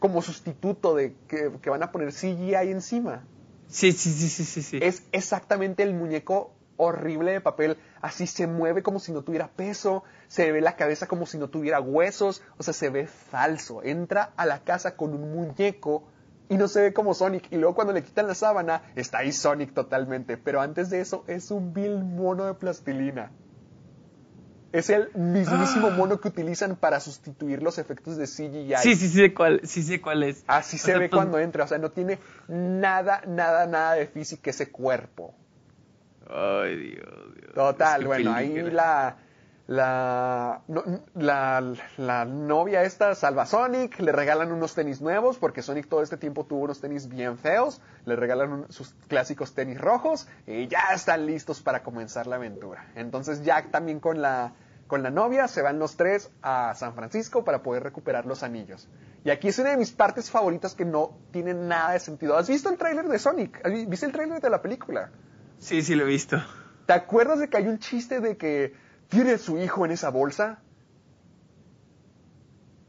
como 0.00 0.22
sustituto 0.22 0.96
de 0.96 1.14
que, 1.28 1.52
que 1.62 1.70
van 1.70 1.82
a 1.84 1.92
poner 1.92 2.12
CGI 2.12 2.54
encima. 2.70 3.24
Sí, 3.68 3.92
sí, 3.92 4.10
sí, 4.10 4.28
sí, 4.28 4.44
sí. 4.44 4.62
sí. 4.62 4.78
Es 4.82 5.04
exactamente 5.12 5.84
el 5.84 5.94
muñeco 5.94 6.52
horrible 6.76 7.30
de 7.32 7.40
papel. 7.40 7.76
Así 8.00 8.26
se 8.26 8.48
mueve 8.48 8.82
como 8.82 8.98
si 8.98 9.12
no 9.12 9.22
tuviera 9.22 9.46
peso, 9.48 10.02
se 10.26 10.50
ve 10.50 10.60
la 10.60 10.74
cabeza 10.74 11.06
como 11.06 11.26
si 11.26 11.38
no 11.38 11.48
tuviera 11.48 11.80
huesos, 11.80 12.42
o 12.58 12.64
sea, 12.64 12.74
se 12.74 12.90
ve 12.90 13.06
falso. 13.06 13.84
Entra 13.84 14.32
a 14.36 14.46
la 14.46 14.60
casa 14.64 14.96
con 14.96 15.14
un 15.14 15.30
muñeco 15.32 16.08
y 16.50 16.56
no 16.56 16.68
se 16.68 16.82
ve 16.82 16.92
como 16.92 17.14
Sonic. 17.14 17.46
Y 17.50 17.56
luego 17.56 17.74
cuando 17.76 17.94
le 17.94 18.02
quitan 18.02 18.26
la 18.26 18.34
sábana, 18.34 18.82
está 18.96 19.18
ahí 19.18 19.32
Sonic 19.32 19.72
totalmente. 19.72 20.36
Pero 20.36 20.60
antes 20.60 20.90
de 20.90 21.00
eso, 21.00 21.24
es 21.28 21.50
un 21.52 21.72
vil 21.72 22.04
mono 22.04 22.44
de 22.44 22.54
plastilina. 22.54 23.30
Es 24.72 24.90
el 24.90 25.10
mismísimo 25.14 25.90
mono 25.90 26.20
que 26.20 26.28
utilizan 26.28 26.76
para 26.76 27.00
sustituir 27.00 27.62
los 27.62 27.78
efectos 27.78 28.16
de 28.16 28.26
CGI. 28.26 28.74
Sí, 28.82 28.96
sí, 28.96 29.08
sí, 29.08 29.18
sé 29.18 29.32
cuál, 29.32 29.60
sí 29.64 29.82
sé 29.82 30.00
cuál 30.00 30.24
es. 30.24 30.44
Así 30.48 30.76
O 30.76 30.78
se 30.80 30.86
sea, 30.86 30.98
ve 30.98 31.08
pues, 31.08 31.18
cuando 31.18 31.38
entra, 31.38 31.64
o 31.64 31.68
sea, 31.68 31.78
no 31.78 31.92
tiene 31.92 32.18
nada, 32.48 33.22
nada, 33.26 33.66
nada 33.66 33.94
de 33.94 34.06
física 34.06 34.50
ese 34.50 34.70
cuerpo. 34.70 35.34
Ay, 36.28 36.76
Dios, 36.76 37.34
Dios. 37.34 37.54
Total, 37.54 38.06
bueno, 38.06 38.32
ahí 38.32 38.60
la, 38.70 39.16
la, 39.74 40.62
no, 40.66 40.82
la, 41.14 41.62
la 41.96 42.24
novia 42.24 42.82
esta 42.82 43.14
salva 43.14 43.42
a 43.42 43.46
Sonic, 43.46 44.00
le 44.00 44.10
regalan 44.10 44.50
unos 44.50 44.74
tenis 44.74 45.00
nuevos, 45.00 45.38
porque 45.38 45.62
Sonic 45.62 45.88
todo 45.88 46.02
este 46.02 46.16
tiempo 46.16 46.44
tuvo 46.44 46.64
unos 46.64 46.80
tenis 46.80 47.08
bien 47.08 47.38
feos, 47.38 47.80
le 48.04 48.16
regalan 48.16 48.52
un- 48.52 48.72
sus 48.72 48.94
clásicos 49.06 49.54
tenis 49.54 49.80
rojos 49.80 50.26
y 50.44 50.66
ya 50.66 50.88
están 50.92 51.24
listos 51.24 51.62
para 51.62 51.84
comenzar 51.84 52.26
la 52.26 52.34
aventura. 52.34 52.84
Entonces 52.96 53.44
Jack 53.44 53.70
también 53.70 54.00
con 54.00 54.20
la, 54.20 54.54
con 54.88 55.04
la 55.04 55.10
novia 55.10 55.46
se 55.46 55.62
van 55.62 55.78
los 55.78 55.96
tres 55.96 56.32
a 56.42 56.74
San 56.74 56.94
Francisco 56.94 57.44
para 57.44 57.62
poder 57.62 57.84
recuperar 57.84 58.26
los 58.26 58.42
anillos. 58.42 58.88
Y 59.22 59.30
aquí 59.30 59.46
es 59.48 59.58
una 59.60 59.70
de 59.70 59.76
mis 59.76 59.92
partes 59.92 60.32
favoritas 60.32 60.74
que 60.74 60.84
no 60.84 61.16
tiene 61.30 61.54
nada 61.54 61.92
de 61.92 62.00
sentido. 62.00 62.36
¿Has 62.36 62.48
visto 62.48 62.70
el 62.70 62.76
tráiler 62.76 63.06
de 63.06 63.20
Sonic? 63.20 63.64
¿Has 63.64 63.70
vi- 63.72 63.86
¿Viste 63.86 64.06
el 64.06 64.10
tráiler 64.12 64.40
de 64.40 64.50
la 64.50 64.60
película? 64.62 65.10
Sí, 65.58 65.80
sí, 65.82 65.94
lo 65.94 66.02
he 66.02 66.08
visto. 66.08 66.42
¿Te 66.86 66.92
acuerdas 66.92 67.38
de 67.38 67.48
que 67.48 67.56
hay 67.56 67.68
un 67.68 67.78
chiste 67.78 68.18
de 68.18 68.36
que 68.36 68.89
tiene 69.10 69.36
su 69.36 69.58
hijo 69.58 69.84
en 69.84 69.90
esa 69.90 70.08
bolsa? 70.08 70.62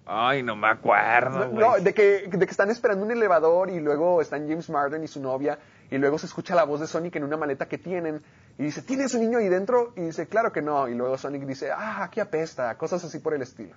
Ay, 0.06 0.44
no 0.44 0.56
me 0.56 0.68
acuerdo, 0.68 1.48
No, 1.50 1.76
de 1.80 1.94
que, 1.94 2.28
de 2.28 2.46
que 2.46 2.52
están 2.52 2.70
esperando 2.70 3.06
un 3.06 3.12
elevador 3.12 3.70
y 3.70 3.80
luego 3.80 4.22
están 4.22 4.48
James 4.48 4.70
Marden 4.70 5.04
y 5.04 5.08
su 5.08 5.22
novia 5.22 5.60
y 5.90 5.98
luego 5.98 6.18
se 6.18 6.26
escucha 6.26 6.56
la 6.56 6.64
voz 6.64 6.80
de 6.82 6.88
Sonic 6.88 7.16
en 7.18 7.24
una 7.24 7.38
maleta 7.38 7.68
que 7.68 7.78
tienen 7.78 8.22
y 8.58 8.64
dice, 8.64 8.82
¿tiene 8.82 9.08
su 9.08 9.20
niño 9.20 9.38
ahí 9.38 9.48
dentro? 9.48 9.94
Y 9.96 10.02
dice, 10.02 10.28
claro 10.28 10.52
que 10.52 10.62
no. 10.62 10.88
Y 10.88 10.96
luego 10.96 11.18
Sonic 11.18 11.44
dice, 11.46 11.72
ah, 11.72 12.04
aquí 12.04 12.20
apesta, 12.20 12.78
cosas 12.78 13.04
así 13.04 13.20
por 13.20 13.34
el 13.34 13.42
estilo. 13.42 13.76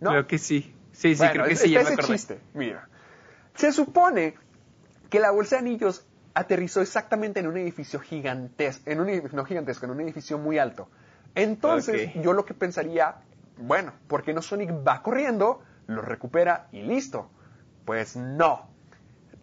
¿No? 0.00 0.10
Creo 0.10 0.26
que 0.26 0.38
sí. 0.38 0.74
Sí, 0.92 1.14
sí, 1.14 1.18
Bueno, 1.18 1.32
creo 1.32 1.46
que 1.46 1.52
es- 1.54 1.60
sí, 1.60 1.70
ya 1.70 1.82
me 1.82 1.88
acordé. 1.88 2.08
chiste. 2.08 2.40
Mira, 2.54 2.88
se 3.54 3.72
supone 3.72 4.34
que 5.10 5.18
la 5.18 5.30
bolsa 5.32 5.56
de 5.56 5.60
anillos 5.60 6.06
aterrizó 6.34 6.80
exactamente 6.82 7.40
en 7.40 7.46
un 7.48 7.56
edificio 7.56 7.98
gigantesco, 8.00 8.90
en 8.90 9.00
un 9.00 9.22
no 9.32 9.44
gigantesco, 9.44 9.86
en 9.86 9.92
un 9.92 10.00
edificio 10.02 10.38
muy 10.38 10.58
alto. 10.58 10.88
Entonces, 11.34 12.10
yo 12.22 12.32
lo 12.32 12.44
que 12.44 12.54
pensaría, 12.54 13.16
bueno, 13.58 13.92
¿por 14.08 14.22
qué 14.22 14.32
no 14.32 14.42
Sonic 14.42 14.70
va 14.86 15.02
corriendo, 15.02 15.60
lo 15.86 16.02
recupera 16.02 16.68
y 16.72 16.82
listo? 16.82 17.30
Pues 17.84 18.16
no. 18.16 18.68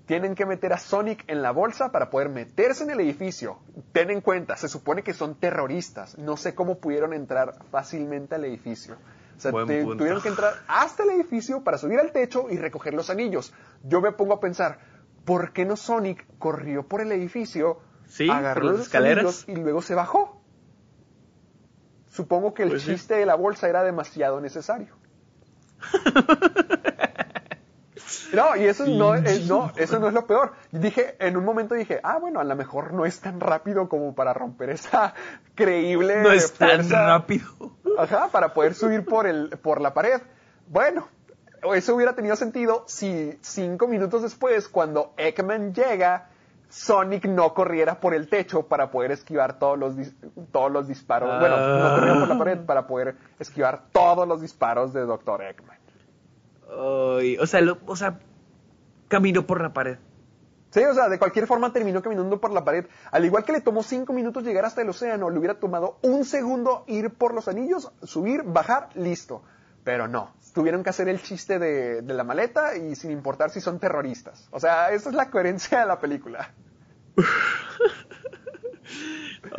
Tienen 0.06 0.36
que 0.36 0.46
meter 0.46 0.74
a 0.74 0.78
Sonic 0.78 1.24
en 1.28 1.42
la 1.42 1.52
bolsa 1.52 1.92
para 1.92 2.10
poder 2.10 2.30
meterse 2.30 2.84
en 2.84 2.90
el 2.92 3.00
edificio. 3.00 3.60
Ten 3.94 4.10
en 4.10 4.20
cuenta, 4.22 4.58
se 4.58 4.68
supone 4.68 5.04
que 5.04 5.14
son 5.14 5.36
terroristas. 5.36 6.18
No 6.18 6.36
sé 6.38 6.54
cómo 6.56 6.80
pudieron 6.80 7.14
entrar 7.14 7.56
fácilmente 7.72 8.36
al 8.36 8.44
edificio. 8.46 8.96
O 9.38 9.40
sea, 9.40 9.52
te- 9.66 9.84
tuvieron 9.84 10.22
que 10.22 10.30
entrar 10.30 10.54
hasta 10.68 11.04
el 11.04 11.12
edificio 11.12 11.64
para 11.64 11.78
subir 11.78 12.00
al 12.00 12.12
techo 12.12 12.48
y 12.50 12.58
recoger 12.58 12.94
los 12.94 13.10
anillos. 13.10 13.54
Yo 13.84 14.02
me 14.02 14.12
pongo 14.12 14.34
a 14.34 14.40
pensar, 14.40 14.80
¿por 15.24 15.54
qué 15.54 15.66
no 15.66 15.78
Sonic 15.78 16.26
corrió 16.40 16.84
por 16.88 17.02
el 17.02 17.12
edificio, 17.14 17.80
Sí, 18.08 18.30
agarró 18.30 18.62
por 18.62 18.64
las 18.66 18.78
los 18.80 18.88
escaleras. 18.88 19.24
anillos 19.24 19.46
y 19.48 19.56
luego 19.56 19.82
se 19.82 19.96
bajó? 19.96 20.41
Supongo 22.12 22.54
que 22.54 22.64
el 22.64 22.70
Pues 22.70 22.84
sí. 22.84 22.92
chiste 22.94 23.16
de 23.16 23.26
la 23.26 23.36
bolsa 23.36 23.68
era 23.70 23.84
demasiado 23.84 24.40
necesario. 24.42 24.96
No, 28.34 28.56
y 28.56 28.66
eso 28.66 28.86
no, 28.88 29.14
es, 29.16 29.46
no, 29.48 29.72
eso 29.76 30.00
no 30.00 30.08
es 30.08 30.14
lo 30.14 30.26
peor. 30.26 30.54
Dije, 30.72 31.16
en 31.20 31.36
un 31.36 31.44
momento 31.44 31.76
dije, 31.76 32.00
ah, 32.02 32.18
bueno, 32.18 32.40
a 32.40 32.46
lo 32.46 32.56
mejor 32.56 32.94
no 32.94 33.06
es 33.06 33.20
tan 33.20 33.40
rápido 33.42 33.90
como 33.90 34.16
para 34.16 34.34
romper 34.34 34.70
esa 34.70 35.14
creíble 35.54 36.22
No 36.22 36.32
es 36.32 36.54
tan 36.54 36.70
fuerza. 36.70 37.06
rápido. 37.08 37.46
Ajá, 37.98 38.30
para 38.32 38.54
poder 38.54 38.74
subir 38.74 39.04
por, 39.06 39.28
el, 39.28 39.50
por 39.62 39.82
la 39.82 39.94
pared. 39.94 40.22
Bueno, 40.68 41.10
eso 41.76 41.94
hubiera 41.96 42.16
tenido 42.16 42.36
sentido 42.38 42.86
si 42.88 43.38
cinco 43.42 43.88
minutos 43.88 44.22
después, 44.22 44.70
cuando 44.70 45.14
Eggman 45.18 45.74
llega, 45.74 46.30
Sonic 46.72 47.26
no 47.26 47.54
corriera 47.54 48.00
por 48.00 48.14
el 48.14 48.28
techo 48.30 48.64
para 48.68 48.90
poder 48.92 49.12
esquivar 49.12 49.60
todos 49.60 49.78
los, 49.78 49.96
todos 50.52 50.72
los 50.72 50.88
disparos. 50.88 51.40
Bueno, 51.40 51.58
no 51.58 51.96
corriera 51.96 52.20
por 52.20 52.28
la 52.30 52.38
pared 52.38 52.60
para 52.66 52.88
poder 52.88 53.16
esquivar 53.40 53.84
todos 53.92 54.28
los 54.28 54.42
disparos 54.42 54.94
de 54.94 55.02
Dr. 55.02 55.42
Eggman. 55.44 55.78
Ay, 57.20 57.38
o 57.38 57.46
sea, 57.46 57.62
lo- 57.62 57.78
o 57.86 57.96
sea, 57.96 58.20
caminó 59.08 59.46
por 59.46 59.62
la 59.62 59.74
pared. 59.74 59.98
Sí, 60.70 60.80
o 60.84 60.94
sea, 60.94 61.10
de 61.10 61.20
cualquier 61.20 61.48
forma 61.48 61.74
terminó 61.74 62.02
caminando 62.02 62.40
por 62.40 62.52
la 62.52 62.64
pared. 62.64 62.86
Al 63.12 63.26
igual 63.26 63.44
que 63.44 63.52
le 63.52 63.60
tomó 63.60 63.84
cinco 63.84 64.14
minutos 64.14 64.44
llegar 64.46 64.64
hasta 64.64 64.82
el 64.82 64.88
océano, 64.90 65.30
le 65.30 65.38
hubiera 65.38 65.60
tomado 65.60 65.98
un 66.02 66.24
segundo 66.24 66.86
ir 66.88 67.10
por 67.14 67.34
los 67.34 67.50
anillos, 67.50 67.92
subir, 68.04 68.44
bajar, 68.44 68.88
listo. 68.96 69.42
Pero 69.84 70.08
no, 70.08 70.34
tuvieron 70.54 70.84
que 70.84 70.92
hacer 70.92 71.10
el 71.10 71.22
chiste 71.22 71.60
de, 71.60 72.02
de 72.02 72.14
la 72.14 72.24
maleta 72.24 72.76
y 72.76 72.96
sin 72.96 73.12
importar 73.12 73.50
si 73.50 73.62
son 73.62 73.80
terroristas. 73.80 74.48
O 74.52 74.60
sea, 74.60 74.92
esa 74.92 75.10
es 75.10 75.16
la 75.16 75.30
coherencia 75.30 75.80
de 75.82 75.86
la 75.86 76.00
película. 76.00 76.52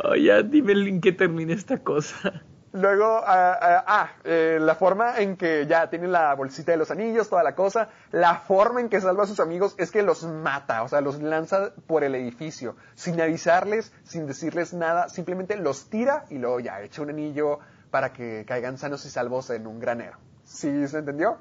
Ay, 0.03 0.23
ya 0.25 0.41
dime 0.41 0.73
en 0.73 1.01
qué 1.01 1.11
termina 1.11 1.53
esta 1.53 1.77
cosa. 1.77 2.43
Luego, 2.75 3.21
ah, 3.23 3.59
ah, 3.61 3.83
ah, 3.85 4.11
eh, 4.23 4.57
la 4.59 4.73
forma 4.73 5.19
en 5.19 5.37
que 5.37 5.67
ya 5.67 5.91
tienen 5.91 6.11
la 6.11 6.33
bolsita 6.33 6.71
de 6.71 6.79
los 6.79 6.89
anillos, 6.89 7.29
toda 7.29 7.43
la 7.43 7.53
cosa, 7.53 7.89
la 8.09 8.39
forma 8.39 8.81
en 8.81 8.89
que 8.89 8.99
salva 8.99 9.25
a 9.25 9.27
sus 9.27 9.39
amigos 9.39 9.75
es 9.77 9.91
que 9.91 10.01
los 10.01 10.23
mata, 10.23 10.81
o 10.81 10.87
sea, 10.87 10.99
los 10.99 11.21
lanza 11.21 11.75
por 11.85 12.03
el 12.03 12.15
edificio, 12.15 12.75
sin 12.95 13.21
avisarles, 13.21 13.93
sin 14.03 14.25
decirles 14.25 14.73
nada, 14.73 15.07
simplemente 15.07 15.55
los 15.55 15.87
tira 15.91 16.25
y 16.31 16.39
luego 16.39 16.61
ya 16.61 16.81
echa 16.81 17.03
un 17.03 17.11
anillo 17.11 17.59
para 17.93 18.11
que 18.11 18.43
caigan 18.47 18.79
sanos 18.79 19.05
y 19.05 19.09
salvos 19.11 19.51
en 19.51 19.67
un 19.67 19.79
granero. 19.79 20.17
¿Sí 20.43 20.87
se 20.87 20.97
entendió? 20.97 21.37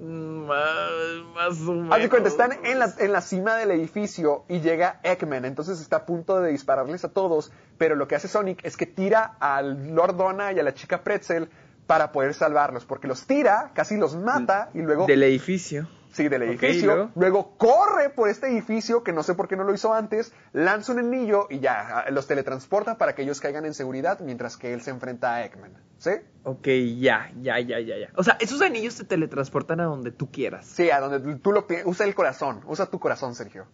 Más, 0.00 0.90
más 1.34 1.60
o 1.60 1.74
menos. 1.74 1.92
Haz 1.94 2.00
de 2.00 2.08
cuenta, 2.08 2.30
están 2.30 2.64
en 2.64 2.78
la, 2.78 2.90
en 2.98 3.12
la 3.12 3.20
cima 3.20 3.56
del 3.56 3.72
edificio 3.72 4.46
y 4.48 4.60
llega 4.60 5.00
Eggman, 5.02 5.44
entonces 5.44 5.82
está 5.82 5.96
a 5.96 6.06
punto 6.06 6.40
de 6.40 6.52
dispararles 6.52 7.04
a 7.04 7.10
todos, 7.10 7.52
pero 7.76 7.96
lo 7.96 8.08
que 8.08 8.14
hace 8.14 8.28
Sonic 8.28 8.64
es 8.64 8.78
que 8.78 8.86
tira 8.86 9.36
al 9.40 9.94
Lord 9.94 10.16
Donna 10.16 10.52
y 10.52 10.58
a 10.58 10.62
la 10.62 10.72
chica 10.72 11.04
Pretzel 11.04 11.50
para 11.86 12.10
poder 12.10 12.32
salvarlos, 12.32 12.86
porque 12.86 13.06
los 13.06 13.26
tira, 13.26 13.72
casi 13.74 13.98
los 13.98 14.16
mata 14.16 14.70
y 14.72 14.78
luego... 14.78 15.04
Del 15.04 15.22
edificio. 15.22 15.86
Sí, 16.14 16.28
del 16.28 16.42
edificio. 16.44 16.78
¿y 16.78 16.82
luego? 16.82 17.10
luego? 17.16 17.58
corre 17.58 18.08
por 18.08 18.28
este 18.28 18.46
edificio, 18.46 19.02
que 19.02 19.12
no 19.12 19.22
sé 19.22 19.34
por 19.34 19.48
qué 19.48 19.56
no 19.56 19.64
lo 19.64 19.74
hizo 19.74 19.92
antes, 19.92 20.32
lanza 20.52 20.92
un 20.92 21.00
anillo 21.00 21.48
y 21.50 21.58
ya, 21.58 22.06
los 22.10 22.26
teletransporta 22.26 22.96
para 22.96 23.14
que 23.14 23.22
ellos 23.22 23.40
caigan 23.40 23.66
en 23.66 23.74
seguridad 23.74 24.20
mientras 24.20 24.56
que 24.56 24.72
él 24.72 24.80
se 24.80 24.90
enfrenta 24.90 25.34
a 25.34 25.44
Eggman. 25.44 25.72
¿Sí? 25.98 26.10
Ok, 26.44 26.68
ya, 26.98 27.32
ya, 27.40 27.58
ya, 27.58 27.80
ya, 27.80 27.98
ya. 27.98 28.10
O 28.14 28.22
sea, 28.22 28.36
esos 28.40 28.62
anillos 28.62 28.96
te 28.96 29.04
teletransportan 29.04 29.80
a 29.80 29.84
donde 29.84 30.12
tú 30.12 30.30
quieras. 30.30 30.66
Sí, 30.66 30.90
a 30.90 31.00
donde 31.00 31.36
tú 31.38 31.52
lo 31.52 31.66
usa 31.84 32.06
el 32.06 32.14
corazón, 32.14 32.60
usa 32.66 32.86
tu 32.86 33.00
corazón, 33.00 33.34
Sergio. 33.34 33.66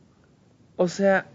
O 0.76 0.88
sea. 0.88 1.26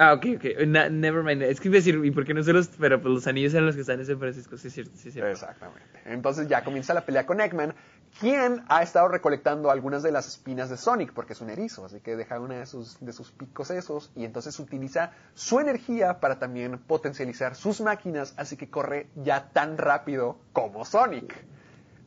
Ah, 0.00 0.12
ok, 0.12 0.26
ok. 0.36 0.44
Na- 0.68 0.88
never 0.88 1.24
mind. 1.24 1.42
Es 1.42 1.60
que 1.60 1.66
iba 1.66 1.74
a 1.74 1.80
decir, 1.80 2.00
¿y 2.04 2.10
por 2.12 2.24
qué 2.24 2.32
no 2.32 2.42
se 2.44 2.52
los.? 2.52 2.68
Pero 2.68 3.02
pues 3.02 3.12
los 3.12 3.26
anillos 3.26 3.52
eran 3.52 3.66
los 3.66 3.74
que 3.74 3.80
están 3.80 3.98
en 3.98 4.06
San 4.06 4.20
Francisco. 4.20 4.56
Sí, 4.56 4.68
es 4.68 4.74
cierto, 4.74 4.92
sí, 4.94 5.08
es 5.08 5.14
cierto. 5.14 5.30
Exactamente. 5.32 5.82
Entonces 6.04 6.46
ya 6.46 6.62
comienza 6.62 6.94
la 6.94 7.04
pelea 7.04 7.26
con 7.26 7.40
Eggman, 7.40 7.74
quien 8.20 8.64
ha 8.68 8.82
estado 8.82 9.08
recolectando 9.08 9.70
algunas 9.70 10.02
de 10.02 10.12
las 10.12 10.26
espinas 10.28 10.70
de 10.70 10.76
Sonic, 10.76 11.12
porque 11.12 11.32
es 11.32 11.40
un 11.40 11.50
erizo, 11.50 11.84
así 11.84 12.00
que 12.00 12.16
deja 12.16 12.40
una 12.40 12.58
de 12.58 12.66
sus, 12.66 12.98
de 13.00 13.12
sus 13.12 13.30
picos 13.30 13.70
esos, 13.70 14.10
y 14.14 14.24
entonces 14.24 14.58
utiliza 14.58 15.12
su 15.34 15.60
energía 15.60 16.20
para 16.20 16.38
también 16.38 16.78
potencializar 16.78 17.54
sus 17.54 17.80
máquinas, 17.80 18.34
así 18.36 18.56
que 18.56 18.70
corre 18.70 19.08
ya 19.16 19.50
tan 19.52 19.78
rápido 19.78 20.38
como 20.52 20.84
Sonic. 20.84 21.34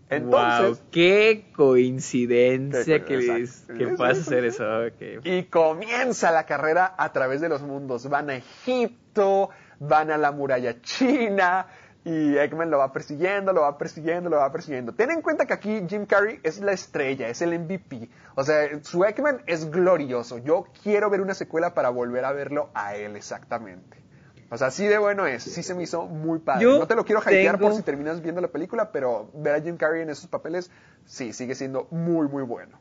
Entonces, 0.10 0.80
wow, 0.80 0.90
qué 0.92 1.52
coincidencia 1.56 3.06
Qué 3.06 3.06
que, 3.06 3.78
que 3.78 3.88
puedas 3.96 4.20
hacer 4.20 4.44
eso. 4.44 4.66
y 5.24 5.44
comienza 5.44 6.32
la 6.32 6.46
carrera 6.46 6.96
a 6.98 7.14
través 7.14 7.40
de 7.40 7.48
los 7.48 7.62
mundos. 7.62 8.10
Van 8.10 8.30
a 8.30 8.36
Egipto, 8.36 9.52
van 9.80 10.12
a 10.12 10.18
la 10.18 10.34
muralla 10.34 10.82
china, 10.82 11.66
y 12.04 12.36
Eggman 12.38 12.72
lo 12.72 12.80
va 12.80 12.92
persiguiendo, 12.92 13.54
lo 13.54 13.62
va 13.62 13.78
persiguiendo, 13.78 14.30
lo 14.30 14.38
va 14.38 14.52
persiguiendo. 14.52 14.94
Ten 14.94 15.12
en 15.12 15.22
cuenta 15.22 15.46
que 15.46 15.54
aquí 15.54 15.84
Jim 15.88 16.06
Carrey 16.08 16.40
es 16.44 16.60
la 16.60 16.72
estrella, 16.72 17.28
es 17.30 17.42
el 17.44 17.58
MVP. 17.60 18.10
O 18.36 18.44
sea, 18.44 18.68
su 18.84 19.04
Eggman 19.06 19.44
es 19.46 19.70
glorioso. 19.70 20.40
Yo 20.40 20.66
quiero 20.84 21.10
ver 21.12 21.22
una 21.22 21.34
secuela 21.36 21.74
para 21.76 21.90
volver 21.90 22.26
a 22.26 22.32
verlo 22.32 22.70
a 22.74 22.96
él 22.96 23.16
exactamente. 23.16 23.98
O 24.50 24.58
sea, 24.58 24.68
así 24.68 24.86
de 24.86 24.98
bueno 24.98 25.28
es. 25.28 25.44
Sí 25.44 25.64
se 25.64 25.76
me 25.76 25.84
hizo 25.84 26.08
muy 26.08 26.40
padre. 26.40 26.64
Yo 26.64 26.80
no 26.80 26.88
te 26.88 26.96
lo 26.96 27.06
quiero 27.06 27.22
hypear 27.22 27.56
tengo- 27.58 27.70
por 27.70 27.78
si 27.78 27.84
terminas 27.84 28.22
viendo 28.22 28.42
la 28.42 28.50
película, 28.50 28.92
pero 28.92 29.30
ver 29.36 29.56
a 29.56 29.62
Jim 29.62 29.78
Carrey 29.78 30.02
en 30.02 30.10
esos 30.10 30.28
papeles, 30.28 30.72
sí, 31.06 31.32
sigue 31.34 31.56
siendo 31.56 31.88
muy, 31.92 32.28
muy 32.28 32.44
bueno. 32.44 32.78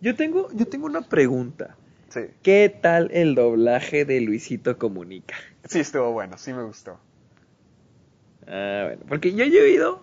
Yo 0.00 0.16
tengo, 0.16 0.48
yo 0.52 0.66
tengo 0.66 0.86
una 0.86 1.02
pregunta. 1.02 1.76
Sí. 2.08 2.26
¿Qué 2.42 2.76
tal 2.82 3.10
el 3.12 3.34
doblaje 3.34 4.04
de 4.04 4.20
Luisito 4.20 4.78
Comunica? 4.78 5.34
Sí, 5.64 5.80
estuvo 5.80 6.10
bueno, 6.12 6.38
sí 6.38 6.52
me 6.52 6.62
gustó. 6.62 6.98
Ah, 8.46 8.84
bueno, 8.88 9.02
porque 9.08 9.32
yo, 9.34 9.44
yo 9.44 9.60
he 9.60 9.62
oído, 9.62 10.02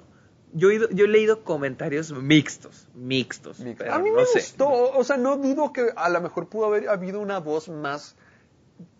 yo 0.53 0.69
he, 0.69 0.73
oído- 0.77 0.89
yo 0.91 1.05
he 1.05 1.07
leído 1.07 1.43
comentarios 1.43 2.11
mixtos, 2.11 2.87
mixtos. 2.95 3.59
Mixto. 3.59 3.83
pero 3.83 3.93
a 3.95 3.99
mí 3.99 4.09
no 4.09 4.17
me 4.19 4.25
sé. 4.25 4.39
gustó, 4.39 4.69
o 4.97 5.03
sea, 5.03 5.17
no 5.17 5.37
dudo 5.37 5.71
que 5.73 5.89
a 5.95 6.09
lo 6.09 6.21
mejor 6.21 6.47
pudo 6.49 6.65
haber 6.65 6.89
habido 6.89 7.19
una 7.19 7.39
voz 7.39 7.69
más 7.69 8.15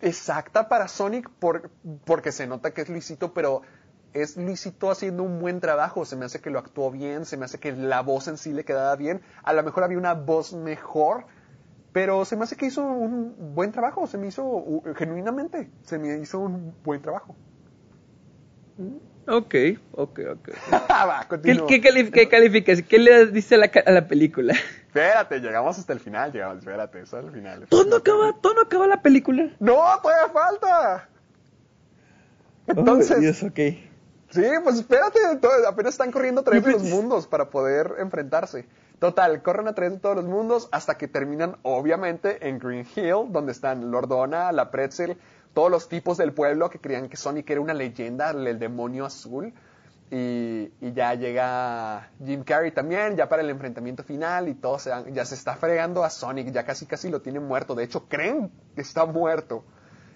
exacta 0.00 0.68
para 0.68 0.86
Sonic 0.88 1.28
por- 1.28 1.70
porque 2.04 2.30
se 2.32 2.46
nota 2.46 2.72
que 2.72 2.82
es 2.82 2.88
Luisito, 2.88 3.32
pero 3.34 3.62
es 4.12 4.36
Luisito 4.36 4.90
haciendo 4.90 5.22
un 5.22 5.40
buen 5.40 5.58
trabajo, 5.60 6.04
se 6.04 6.16
me 6.16 6.24
hace 6.26 6.40
que 6.40 6.50
lo 6.50 6.58
actuó 6.58 6.90
bien, 6.90 7.24
se 7.24 7.36
me 7.36 7.46
hace 7.46 7.58
que 7.58 7.72
la 7.72 8.02
voz 8.02 8.28
en 8.28 8.36
sí 8.36 8.52
le 8.52 8.64
quedaba 8.64 8.94
bien, 8.96 9.22
a 9.42 9.52
lo 9.52 9.62
mejor 9.62 9.84
había 9.84 9.98
una 9.98 10.14
voz 10.14 10.52
mejor, 10.52 11.24
pero 11.92 12.24
se 12.24 12.36
me 12.36 12.44
hace 12.44 12.56
que 12.56 12.66
hizo 12.66 12.82
un 12.84 13.54
buen 13.54 13.72
trabajo, 13.72 14.06
se 14.06 14.18
me 14.18 14.28
hizo 14.28 14.44
uh, 14.44 14.82
genuinamente, 14.94 15.70
se 15.82 15.98
me 15.98 16.16
hizo 16.18 16.38
un 16.38 16.74
buen 16.84 17.02
trabajo. 17.02 17.34
Ok, 19.26 19.54
ok, 19.92 20.20
ok. 20.32 20.48
Va, 20.90 21.26
¿Qué, 21.42 21.56
qué, 21.68 21.80
qué 22.10 22.28
calificas? 22.28 22.82
¿Qué 22.82 22.98
le 22.98 23.26
dice 23.26 23.54
a 23.54 23.58
la, 23.58 23.70
a 23.86 23.90
la 23.92 24.06
película? 24.08 24.54
Espérate, 24.88 25.38
llegamos 25.40 25.78
hasta 25.78 25.92
el 25.92 26.00
final, 26.00 26.32
llegamos, 26.32 26.58
espérate, 26.58 27.00
eso 27.00 27.18
es 27.18 27.24
el 27.26 27.32
final. 27.32 27.66
¿Todo 27.68 27.84
no 27.84 27.96
acaba, 27.96 28.32
todo 28.42 28.54
no 28.54 28.60
acaba 28.62 28.86
la 28.86 29.00
película? 29.00 29.48
No, 29.58 29.76
todavía 30.02 30.28
falta. 30.32 31.08
Entonces, 32.66 33.16
Oh, 33.16 33.20
Dios, 33.20 33.42
ok. 33.42 33.58
sí, 34.30 34.44
pues 34.62 34.76
espérate, 34.76 35.18
to- 35.40 35.48
apenas 35.68 35.94
están 35.94 36.12
corriendo 36.12 36.40
a 36.42 36.44
través 36.44 36.64
de 36.64 36.72
los 36.72 36.82
mundos 36.82 37.26
para 37.26 37.50
poder 37.50 37.94
enfrentarse. 37.98 38.66
Total, 38.98 39.42
corren 39.42 39.66
a 39.66 39.74
través 39.74 39.94
de 39.94 39.98
todos 39.98 40.14
los 40.16 40.26
mundos 40.26 40.68
hasta 40.70 40.96
que 40.96 41.08
terminan, 41.08 41.56
obviamente, 41.62 42.48
en 42.48 42.58
Green 42.58 42.86
Hill, 42.94 43.30
donde 43.32 43.50
están 43.52 43.90
Lordona, 43.90 44.52
la 44.52 44.70
Pretzel, 44.70 45.16
todos 45.54 45.70
los 45.70 45.88
tipos 45.88 46.16
del 46.16 46.32
pueblo 46.32 46.70
que 46.70 46.78
creían 46.78 47.08
que 47.08 47.16
Sonic 47.16 47.50
era 47.50 47.60
una 47.60 47.74
leyenda, 47.74 48.30
el 48.30 48.58
demonio 48.58 49.04
azul. 49.04 49.52
Y, 50.10 50.70
y 50.82 50.92
ya 50.92 51.14
llega 51.14 52.10
Jim 52.22 52.44
Carrey 52.44 52.70
también, 52.70 53.16
ya 53.16 53.30
para 53.30 53.40
el 53.40 53.48
enfrentamiento 53.48 54.04
final 54.04 54.46
y 54.48 54.54
todo 54.54 54.78
se 54.78 54.90
ya 55.10 55.24
se 55.24 55.34
está 55.34 55.56
fregando 55.56 56.04
a 56.04 56.10
Sonic, 56.10 56.52
ya 56.52 56.64
casi 56.64 56.84
casi 56.84 57.08
lo 57.08 57.22
tienen 57.22 57.44
muerto. 57.44 57.74
De 57.74 57.84
hecho, 57.84 58.06
creen 58.08 58.50
que 58.74 58.82
está 58.82 59.06
muerto. 59.06 59.64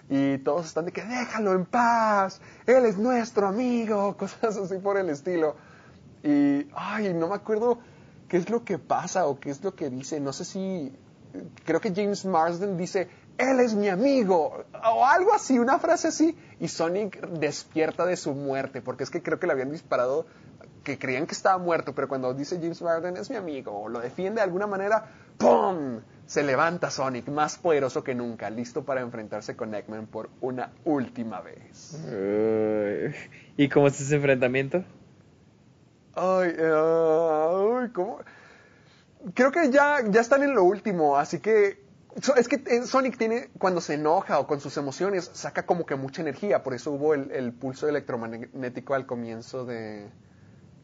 Y 0.09 0.39
todos 0.39 0.67
están 0.67 0.85
de 0.85 0.93
que 0.93 1.03
déjalo 1.03 1.53
en 1.53 1.65
paz, 1.65 2.41
él 2.67 2.85
es 2.85 2.97
nuestro 2.97 3.49
amigo, 3.49 4.17
cosas 4.19 4.57
así 4.57 4.79
por 4.79 4.99
el 4.99 5.11
estilo. 5.11 5.57
Y, 6.23 6.69
ay, 6.75 7.13
no 7.15 7.29
me 7.29 7.35
acuerdo 7.35 7.79
qué 8.29 8.37
es 8.37 8.51
lo 8.51 8.65
que 8.65 8.79
pasa 8.79 9.27
o 9.27 9.41
qué 9.41 9.51
es 9.51 9.63
lo 9.65 9.75
que 9.75 9.91
dice. 9.91 10.21
No 10.21 10.33
sé 10.33 10.45
si, 10.45 10.93
creo 11.65 11.81
que 11.81 11.93
James 11.95 12.25
Marsden 12.25 12.77
dice, 12.77 13.09
él 13.39 13.61
es 13.61 13.75
mi 13.75 13.89
amigo, 13.89 14.65
o 14.73 15.05
algo 15.05 15.35
así, 15.35 15.59
una 15.59 15.79
frase 15.79 16.09
así. 16.09 16.37
Y 16.61 16.69
Sonic 16.69 17.21
despierta 17.29 18.07
de 18.07 18.17
su 18.17 18.33
muerte, 18.33 18.81
porque 18.81 19.05
es 19.05 19.11
que 19.11 19.23
creo 19.23 19.39
que 19.39 19.47
le 19.47 19.53
habían 19.53 19.71
disparado, 19.71 20.27
que 20.83 20.99
creían 20.99 21.27
que 21.27 21.35
estaba 21.35 21.59
muerto, 21.59 21.95
pero 21.95 22.09
cuando 22.09 22.33
dice 22.33 22.59
James 22.61 22.81
Marsden, 22.81 23.17
es 23.17 23.29
mi 23.29 23.37
amigo, 23.37 23.73
o 23.73 23.89
lo 23.89 24.01
defiende 24.01 24.37
de 24.37 24.45
alguna 24.45 24.67
manera, 24.67 25.11
¡pum! 25.37 26.01
Se 26.27 26.43
levanta 26.43 26.91
Sonic, 26.91 27.29
más 27.29 27.57
poderoso 27.59 28.03
que 28.03 28.15
nunca, 28.15 28.51
listo 28.51 28.85
para 28.85 29.01
enfrentarse 29.01 29.57
con 29.57 29.75
Eggman 29.75 30.07
por 30.07 30.31
una 30.41 30.73
última 30.85 31.41
vez. 31.41 31.99
¿Y 33.57 33.69
cómo 33.69 33.87
es 33.89 34.01
ese 34.01 34.17
enfrentamiento? 34.17 34.85
Ay, 36.15 36.51
eh, 36.57 36.73
ay, 36.73 37.91
¿cómo? 37.93 38.21
Creo 39.35 39.53
que 39.53 39.71
ya, 39.71 39.99
ya 40.09 40.21
están 40.21 40.43
en 40.43 40.55
lo 40.55 40.65
último, 40.65 41.17
así 41.17 41.41
que 41.41 41.86
es 42.37 42.49
que 42.49 42.63
eh, 42.67 42.83
Sonic 42.83 43.19
tiene, 43.19 43.51
cuando 43.59 43.81
se 43.81 43.95
enoja 43.95 44.39
o 44.39 44.47
con 44.47 44.61
sus 44.61 44.77
emociones, 44.77 45.31
saca 45.35 45.67
como 45.67 45.85
que 45.85 45.97
mucha 45.97 46.23
energía, 46.23 46.63
por 46.63 46.75
eso 46.75 46.93
hubo 46.93 47.15
el, 47.15 47.53
pulso 47.53 47.89
electromagnético 47.89 48.95
al 48.95 49.07
comienzo 49.07 49.65
de, 49.65 50.09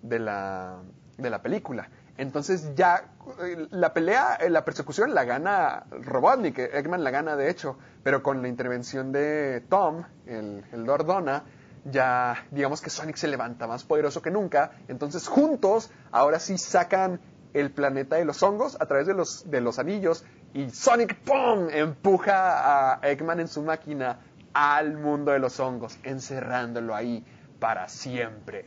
de, 0.02 0.18
la, 0.18 0.82
de 1.16 1.30
la 1.30 1.42
película. 1.42 1.88
Entonces 2.18 2.74
ya 2.74 3.14
eh, 3.42 3.66
la 3.70 3.94
pelea, 3.94 4.36
eh, 4.36 4.50
la 4.50 4.64
persecución 4.64 5.14
la 5.14 5.24
gana 5.24 5.86
Robotnik, 5.90 6.58
Eggman 6.58 7.02
la 7.02 7.10
gana 7.10 7.36
de 7.36 7.50
hecho, 7.50 7.78
pero 8.02 8.22
con 8.22 8.42
la 8.42 8.48
intervención 8.48 9.12
de 9.12 9.62
Tom, 9.68 10.04
el, 10.26 10.64
el 10.72 10.84
Lord 10.84 11.06
Donna, 11.06 11.44
ya 11.84 12.46
digamos 12.50 12.82
que 12.82 12.90
Sonic 12.90 13.16
se 13.16 13.28
levanta 13.28 13.66
más 13.66 13.84
poderoso 13.84 14.20
que 14.20 14.30
nunca, 14.30 14.72
entonces 14.88 15.26
juntos 15.26 15.90
ahora 16.10 16.38
sí 16.38 16.58
sacan 16.58 17.20
el 17.54 17.70
planeta 17.70 18.16
de 18.16 18.24
los 18.24 18.42
hongos 18.42 18.76
a 18.80 18.86
través 18.86 19.06
de 19.06 19.14
los, 19.14 19.50
de 19.50 19.60
los 19.60 19.78
anillos 19.78 20.24
y 20.54 20.70
Sonic 20.70 21.16
¡pum! 21.16 21.68
empuja 21.70 22.94
a 22.94 23.00
Eggman 23.08 23.40
en 23.40 23.48
su 23.48 23.62
máquina 23.62 24.18
al 24.52 24.98
mundo 24.98 25.32
de 25.32 25.38
los 25.38 25.58
hongos, 25.60 25.98
encerrándolo 26.02 26.94
ahí 26.94 27.24
para 27.58 27.88
siempre. 27.88 28.66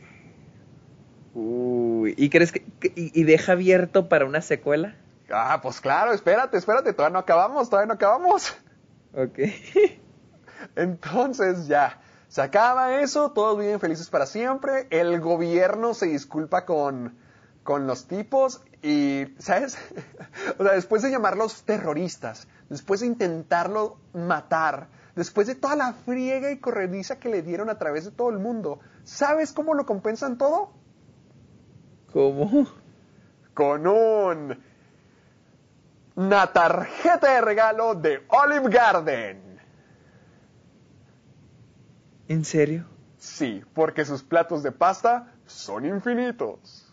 Uy, 1.34 2.14
¿y 2.16 2.30
crees 2.30 2.50
que, 2.50 2.64
y 2.94 3.24
deja 3.24 3.52
abierto 3.52 4.08
para 4.08 4.24
una 4.24 4.40
secuela? 4.40 4.96
Ah, 5.30 5.60
pues 5.62 5.80
claro, 5.80 6.12
espérate, 6.12 6.56
espérate, 6.56 6.92
todavía 6.92 7.12
no 7.12 7.18
acabamos, 7.18 7.68
todavía 7.68 7.88
no 7.88 7.94
acabamos. 7.94 8.56
Ok. 9.12 9.38
Entonces 10.76 11.66
ya, 11.66 12.00
se 12.28 12.42
acaba 12.42 13.00
eso, 13.00 13.32
todos 13.32 13.58
viven 13.58 13.80
felices 13.80 14.08
para 14.08 14.26
siempre, 14.26 14.86
el 14.90 15.20
gobierno 15.20 15.94
se 15.94 16.06
disculpa 16.06 16.64
con, 16.64 17.16
con 17.62 17.86
los 17.86 18.06
tipos 18.06 18.62
y, 18.86 19.34
¿sabes? 19.40 19.76
o 20.58 20.62
sea, 20.62 20.74
después 20.74 21.02
de 21.02 21.10
llamarlos 21.10 21.64
terroristas, 21.64 22.46
después 22.68 23.00
de 23.00 23.06
intentarlo 23.06 23.98
matar, 24.14 24.86
después 25.16 25.48
de 25.48 25.56
toda 25.56 25.74
la 25.74 25.92
friega 25.92 26.52
y 26.52 26.58
corrediza 26.58 27.18
que 27.18 27.28
le 27.28 27.42
dieron 27.42 27.68
a 27.68 27.78
través 27.78 28.04
de 28.04 28.12
todo 28.12 28.30
el 28.30 28.38
mundo, 28.38 28.78
¿sabes 29.02 29.52
cómo 29.52 29.74
lo 29.74 29.86
compensan 29.86 30.38
todo? 30.38 30.70
¿Cómo? 32.12 32.68
Con 33.54 33.88
un... 33.88 34.56
Una 36.14 36.46
tarjeta 36.52 37.34
de 37.34 37.40
regalo 37.40 37.94
de 37.94 38.24
Olive 38.28 38.70
Garden. 38.70 39.60
¿En 42.28 42.44
serio? 42.44 42.86
Sí, 43.18 43.62
porque 43.74 44.04
sus 44.04 44.22
platos 44.22 44.62
de 44.62 44.72
pasta 44.72 45.34
son 45.44 45.84
infinitos. 45.84 46.85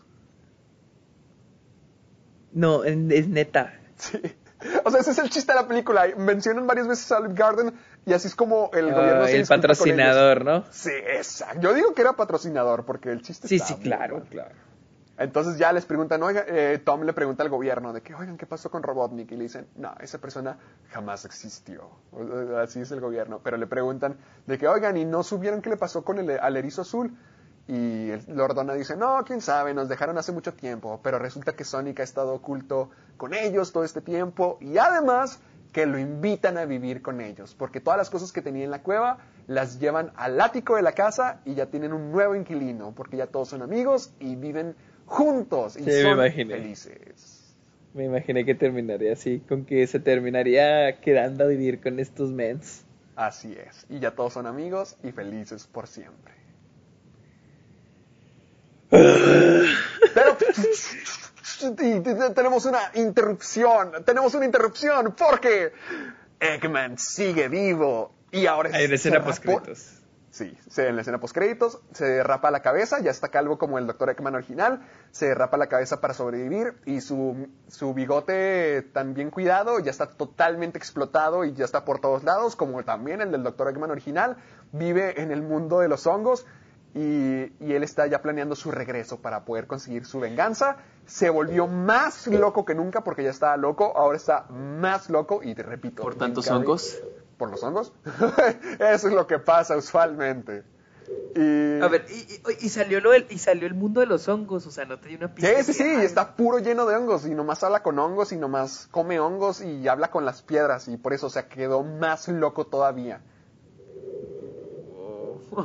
No, 2.54 2.84
en- 2.84 3.10
es 3.12 3.28
neta. 3.28 3.74
Sí. 3.96 4.18
O 4.84 4.90
sea, 4.90 5.00
ese 5.00 5.10
es 5.10 5.18
el 5.18 5.28
chiste 5.28 5.52
de 5.52 5.60
la 5.60 5.68
película. 5.68 6.06
Mencionan 6.16 6.66
varias 6.66 6.88
veces 6.88 7.12
a 7.12 7.18
Olive 7.18 7.34
Garden 7.34 7.74
y 8.06 8.14
así 8.14 8.28
es 8.28 8.34
como 8.34 8.70
el 8.72 8.92
gobierno 8.94 9.24
Ah, 9.24 9.28
se 9.28 9.36
el 9.36 9.46
patrocinador, 9.46 10.44
¿no? 10.44 10.64
Sí, 10.70 10.90
exacto. 10.90 11.60
Yo 11.60 11.74
digo 11.74 11.92
que 11.94 12.00
era 12.00 12.14
patrocinador 12.14 12.84
porque 12.86 13.10
el 13.10 13.20
chiste 13.20 13.46
Sí, 13.46 13.56
está 13.56 13.68
sí, 13.68 13.74
claro, 13.82 14.22
claro. 14.30 14.54
Entonces 15.18 15.58
ya 15.58 15.70
les 15.72 15.84
preguntan, 15.84 16.22
oiga, 16.22 16.44
eh, 16.48 16.80
Tom 16.84 17.02
le 17.04 17.12
pregunta 17.12 17.42
al 17.44 17.48
gobierno 17.50 17.92
de 17.92 18.00
que, 18.00 18.14
oigan, 18.14 18.36
¿qué 18.36 18.46
pasó 18.46 18.68
con 18.70 18.82
Robotnik? 18.82 19.30
Y 19.30 19.36
le 19.36 19.42
dicen, 19.44 19.68
no, 19.76 19.94
esa 20.00 20.18
persona 20.18 20.56
jamás 20.90 21.24
existió. 21.24 21.88
Así 22.60 22.80
es 22.80 22.90
el 22.90 23.00
gobierno. 23.00 23.40
Pero 23.44 23.56
le 23.56 23.66
preguntan 23.68 24.16
de 24.46 24.58
que, 24.58 24.66
oigan, 24.66 24.96
¿y 24.96 25.04
no 25.04 25.22
supieron 25.22 25.60
qué 25.62 25.70
le 25.70 25.76
pasó 25.76 26.02
con 26.04 26.18
el 26.18 26.30
al 26.40 26.56
erizo 26.56 26.82
azul? 26.82 27.16
Y 27.66 28.10
el 28.10 28.22
Lord 28.28 28.54
Donna 28.54 28.74
dice, 28.74 28.96
no, 28.96 29.22
quién 29.26 29.40
sabe, 29.40 29.72
nos 29.72 29.88
dejaron 29.88 30.18
hace 30.18 30.32
mucho 30.32 30.52
tiempo. 30.52 31.00
Pero 31.02 31.18
resulta 31.18 31.52
que 31.54 31.64
Sonic 31.64 32.00
ha 32.00 32.02
estado 32.02 32.34
oculto 32.34 32.90
con 33.16 33.32
ellos 33.34 33.72
todo 33.72 33.84
este 33.84 34.00
tiempo. 34.02 34.58
Y 34.60 34.76
además 34.78 35.40
que 35.72 35.86
lo 35.86 35.98
invitan 35.98 36.58
a 36.58 36.66
vivir 36.66 37.00
con 37.02 37.20
ellos. 37.20 37.54
Porque 37.58 37.80
todas 37.80 37.96
las 37.98 38.10
cosas 38.10 38.32
que 38.32 38.42
tenía 38.42 38.64
en 38.64 38.70
la 38.70 38.82
cueva 38.82 39.18
las 39.46 39.80
llevan 39.80 40.12
al 40.16 40.40
ático 40.40 40.76
de 40.76 40.82
la 40.82 40.92
casa 40.92 41.40
y 41.44 41.54
ya 41.54 41.66
tienen 41.66 41.92
un 41.92 42.12
nuevo 42.12 42.34
inquilino. 42.34 42.92
Porque 42.94 43.16
ya 43.16 43.26
todos 43.28 43.48
son 43.48 43.62
amigos 43.62 44.12
y 44.20 44.36
viven 44.36 44.76
juntos 45.06 45.76
y 45.76 45.80
Sí, 45.80 45.86
me 45.86 46.02
son 46.02 46.12
imaginé. 46.12 46.54
felices. 46.56 47.56
Me 47.94 48.04
imaginé 48.04 48.44
que 48.44 48.54
terminaría 48.54 49.12
así, 49.12 49.40
con 49.48 49.64
que 49.64 49.86
se 49.86 50.00
terminaría 50.00 51.00
quedando 51.00 51.44
a 51.44 51.46
vivir 51.46 51.80
con 51.80 51.98
estos 52.00 52.30
mens. 52.32 52.84
Así 53.16 53.52
es. 53.56 53.86
Y 53.88 54.00
ya 54.00 54.10
todos 54.10 54.32
son 54.32 54.46
amigos 54.46 54.96
y 55.04 55.12
felices 55.12 55.66
por 55.68 55.86
siempre. 55.86 56.34
Pero 60.14 60.36
tenemos 62.34 62.64
una 62.66 62.90
interrupción. 62.94 64.04
Tenemos 64.04 64.34
una 64.34 64.44
interrupción 64.44 65.14
porque 65.16 65.72
Eggman 66.38 66.98
sigue 66.98 67.48
vivo 67.48 68.12
y 68.30 68.46
ahora 68.46 68.70
Hay 68.72 68.84
una 68.84 68.90
se 68.90 68.94
escena 68.94 69.24
post-créditos. 69.24 70.04
Sí, 70.34 70.52
en 70.78 70.96
la 70.96 71.02
escena 71.02 71.20
postcréditos 71.20 71.78
se 71.92 72.06
derrapa 72.06 72.50
la 72.50 72.60
cabeza, 72.60 72.98
ya 73.00 73.12
está 73.12 73.28
calvo 73.28 73.56
como 73.56 73.78
el 73.78 73.86
Dr. 73.86 74.10
Eggman 74.10 74.34
original, 74.34 74.80
se 75.12 75.26
derrapa 75.26 75.56
la 75.56 75.68
cabeza 75.68 76.00
para 76.00 76.12
sobrevivir 76.12 76.74
y 76.86 77.02
su, 77.02 77.46
su 77.68 77.94
bigote 77.94 78.82
tan 78.82 79.14
bien 79.14 79.30
cuidado 79.30 79.78
ya 79.78 79.92
está 79.92 80.08
totalmente 80.08 80.76
explotado 80.76 81.44
y 81.44 81.52
ya 81.52 81.64
está 81.64 81.84
por 81.84 82.00
todos 82.00 82.24
lados, 82.24 82.56
como 82.56 82.82
también 82.82 83.20
el 83.20 83.30
del 83.30 83.44
Dr. 83.44 83.68
Eggman 83.68 83.92
original, 83.92 84.36
vive 84.72 85.22
en 85.22 85.30
el 85.30 85.40
mundo 85.40 85.78
de 85.78 85.86
los 85.86 86.04
hongos 86.08 86.44
y, 86.94 87.52
y 87.64 87.72
él 87.74 87.82
está 87.82 88.06
ya 88.06 88.22
planeando 88.22 88.54
su 88.54 88.70
regreso 88.70 89.20
para 89.20 89.44
poder 89.44 89.66
conseguir 89.66 90.06
su 90.06 90.20
venganza. 90.20 90.76
Se 91.06 91.28
volvió 91.28 91.66
más 91.66 92.26
loco 92.28 92.64
que 92.64 92.74
nunca 92.74 93.02
porque 93.02 93.22
ya 93.24 93.30
estaba 93.30 93.56
loco, 93.56 93.92
ahora 93.96 94.16
está 94.16 94.44
más 94.50 95.10
loco 95.10 95.40
y 95.42 95.54
te 95.54 95.62
repito. 95.62 96.02
¿Por 96.02 96.14
tantos 96.14 96.46
Carrey- 96.46 96.60
hongos? 96.60 97.02
¿Por 97.36 97.50
los 97.50 97.62
hongos? 97.64 97.92
Eso 98.78 99.08
es 99.08 99.12
lo 99.14 99.26
que 99.26 99.38
pasa 99.38 99.76
usualmente. 99.76 100.62
Y... 101.36 101.80
A 101.82 101.88
ver, 101.88 102.06
y, 102.08 102.14
y- 102.62 102.66
y 102.66 102.68
salió 102.68 103.00
lo 103.00 103.10
del- 103.10 103.26
y 103.28 103.38
salió 103.38 103.66
el 103.66 103.74
mundo 103.74 104.00
de 104.00 104.06
los 104.06 104.28
hongos, 104.28 104.66
o 104.66 104.70
sea, 104.70 104.84
no 104.84 104.98
te 105.00 105.08
dio 105.08 105.18
una 105.18 105.28
Sí, 105.28 105.34
pista. 105.34 105.62
sí, 105.64 105.72
sí, 105.74 105.84
y 106.00 106.04
está 106.04 106.36
puro 106.36 106.60
lleno 106.60 106.86
de 106.86 106.96
hongos 106.96 107.26
y 107.26 107.34
nomás 107.34 107.62
habla 107.64 107.82
con 107.82 107.98
hongos 107.98 108.30
y 108.32 108.36
nomás 108.36 108.86
come 108.92 109.18
hongos 109.18 109.60
y 109.60 109.86
habla 109.88 110.10
con 110.12 110.24
las 110.24 110.42
piedras 110.42 110.86
y 110.88 110.96
por 110.96 111.12
eso, 111.12 111.26
o 111.26 111.30
sea, 111.30 111.48
quedó 111.48 111.82
más 111.82 112.28
loco 112.28 112.66
todavía. 112.66 113.20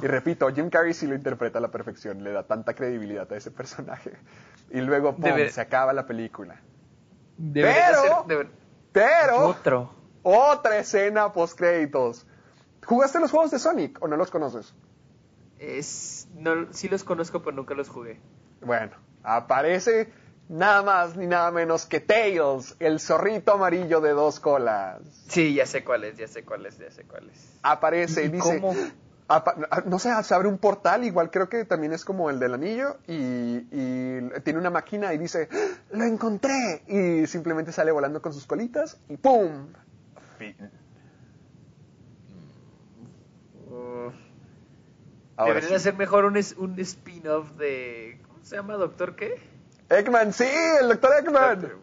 Y 0.02 0.08
repito, 0.08 0.48
Jim 0.54 0.70
Carrey 0.70 0.94
sí 0.94 1.08
lo 1.08 1.16
interpreta 1.16 1.60
a 1.60 1.62
la 1.62 1.70
perfección, 1.72 2.24
le 2.24 2.32
da 2.32 2.44
tanta 2.44 2.74
credibilidad 2.76 3.32
a 3.32 3.36
ese 3.36 3.52
personaje. 3.52 4.12
Y 4.70 4.82
luego, 4.82 5.16
¡pum!, 5.16 5.24
Debe- 5.26 5.50
se 5.50 5.62
acaba 5.62 5.94
la 5.94 6.06
película. 6.06 6.62
Pero- 7.54 8.26
Pero, 8.92 9.46
Otro. 9.48 9.94
otra 10.24 10.78
escena 10.80 11.32
post 11.32 11.58
créditos. 11.58 12.26
¿Jugaste 12.86 13.20
los 13.20 13.32
juegos 13.32 13.52
de 13.52 13.60
Sonic 13.60 13.98
o 14.02 14.08
no 14.08 14.18
los 14.18 14.32
conoces? 14.32 14.74
Es, 15.60 16.28
no, 16.36 16.72
sí 16.74 16.88
los 16.88 17.04
conozco, 17.04 17.42
pero 17.42 17.56
nunca 17.56 17.74
los 17.74 17.90
jugué. 17.90 18.20
Bueno, 18.62 18.92
aparece 19.24 20.12
nada 20.48 20.82
más 20.82 21.16
ni 21.16 21.28
nada 21.28 21.52
menos 21.52 21.86
que 21.86 22.00
Tails, 22.00 22.76
el 22.80 23.00
zorrito 23.00 23.54
amarillo 23.54 24.02
de 24.02 24.12
dos 24.12 24.40
colas. 24.40 25.02
Sí, 25.28 25.54
ya 25.54 25.66
sé 25.66 25.84
cuáles, 25.84 26.18
ya 26.18 26.28
sé 26.28 26.44
cuáles, 26.44 26.78
ya 26.80 26.90
sé 26.92 27.04
cuáles. 27.04 27.58
Aparece 27.62 28.24
y, 28.24 28.26
¿Y 28.26 28.30
dice... 28.30 28.60
cómo? 28.62 28.74
Apa- 29.30 29.84
no 29.86 30.00
sé, 30.00 30.12
se 30.24 30.34
abre 30.34 30.48
un 30.48 30.58
portal, 30.58 31.04
igual 31.04 31.32
creo 31.32 31.48
que 31.48 31.64
también 31.64 31.94
es 31.94 32.04
como 32.04 32.30
el 32.30 32.40
del 32.40 32.54
anillo, 32.56 32.98
y, 33.08 33.68
y 33.72 34.20
tiene 34.44 34.60
una 34.60 34.70
máquina 34.70 35.14
y 35.14 35.18
dice, 35.18 35.48
¡Ah! 35.52 35.58
¡lo 35.92 36.04
encontré! 36.04 36.84
Y 36.88 37.28
simplemente 37.28 37.72
sale 37.72 37.92
volando 37.92 38.22
con 38.22 38.34
sus 38.34 38.46
colitas 38.46 38.98
y 39.08 39.18
¡pum! 39.18 39.68
Fin. 40.38 40.56
Ahora 45.36 45.54
Deberían 45.54 45.70
sí. 45.70 45.76
hacer 45.76 45.96
mejor 45.96 46.26
un, 46.26 46.38
un 46.58 46.80
spin-off 46.80 47.52
de... 47.52 48.20
¿Cómo 48.28 48.44
se 48.44 48.58
llama, 48.58 48.74
doctor 48.74 49.16
qué? 49.16 49.36
Eggman, 49.88 50.34
sí, 50.34 50.44
el 50.82 50.90
doctor 50.90 51.12
Eggman. 51.18 51.62
Doctor. 51.62 51.80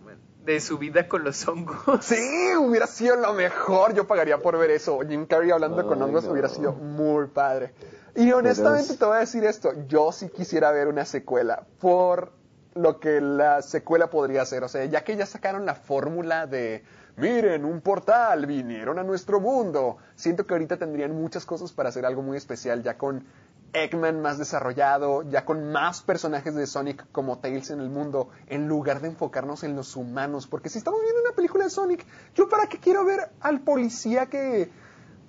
De 0.46 0.60
su 0.60 0.78
vida 0.78 1.08
con 1.08 1.24
los 1.24 1.46
hongos. 1.48 2.04
Sí, 2.04 2.54
hubiera 2.58 2.86
sido 2.86 3.16
lo 3.16 3.32
mejor. 3.34 3.92
Yo 3.94 4.06
pagaría 4.06 4.38
por 4.38 4.56
ver 4.58 4.70
eso. 4.70 5.00
Jim 5.06 5.26
Carrey 5.26 5.50
hablando 5.50 5.86
con 5.86 6.00
hongos 6.00 6.24
no. 6.24 6.30
hubiera 6.32 6.48
sido 6.48 6.72
muy 6.72 7.26
padre. 7.26 7.74
Y 8.14 8.30
honestamente 8.32 8.92
es- 8.92 8.98
te 8.98 9.04
voy 9.04 9.16
a 9.16 9.20
decir 9.20 9.44
esto. 9.44 9.72
Yo 9.88 10.12
sí 10.12 10.28
quisiera 10.28 10.70
ver 10.70 10.88
una 10.88 11.04
secuela 11.04 11.66
por 11.80 12.32
lo 12.74 13.00
que 13.00 13.20
la 13.20 13.60
secuela 13.62 14.08
podría 14.08 14.44
ser. 14.46 14.62
O 14.64 14.68
sea, 14.68 14.84
ya 14.84 15.02
que 15.02 15.16
ya 15.16 15.26
sacaron 15.26 15.66
la 15.66 15.74
fórmula 15.74 16.46
de, 16.46 16.84
miren, 17.16 17.64
un 17.64 17.80
portal, 17.80 18.46
vinieron 18.46 18.98
a 18.98 19.02
nuestro 19.02 19.40
mundo. 19.40 19.96
Siento 20.14 20.46
que 20.46 20.54
ahorita 20.54 20.76
tendrían 20.76 21.12
muchas 21.12 21.44
cosas 21.44 21.72
para 21.72 21.88
hacer 21.88 22.06
algo 22.06 22.22
muy 22.22 22.36
especial, 22.36 22.82
ya 22.82 22.96
con 22.96 23.24
Eggman 23.72 24.22
más 24.22 24.38
desarrollado, 24.38 25.22
ya 25.28 25.44
con 25.44 25.70
más 25.70 26.02
personajes 26.02 26.54
de 26.54 26.66
Sonic 26.66 27.06
como 27.12 27.38
Tails 27.38 27.70
en 27.70 27.80
el 27.80 27.90
mundo, 27.90 28.30
en 28.46 28.68
lugar 28.68 29.00
de 29.00 29.08
enfocarnos 29.08 29.64
en 29.64 29.76
los 29.76 29.96
humanos. 29.96 30.46
Porque 30.46 30.68
si 30.68 30.78
estamos 30.78 31.00
viendo 31.02 31.20
una 31.20 31.36
película 31.36 31.64
de 31.64 31.70
Sonic, 31.70 32.06
¿yo 32.34 32.48
para 32.48 32.68
qué 32.68 32.78
quiero 32.78 33.04
ver 33.04 33.28
al 33.40 33.60
policía 33.60 34.26
que 34.26 34.70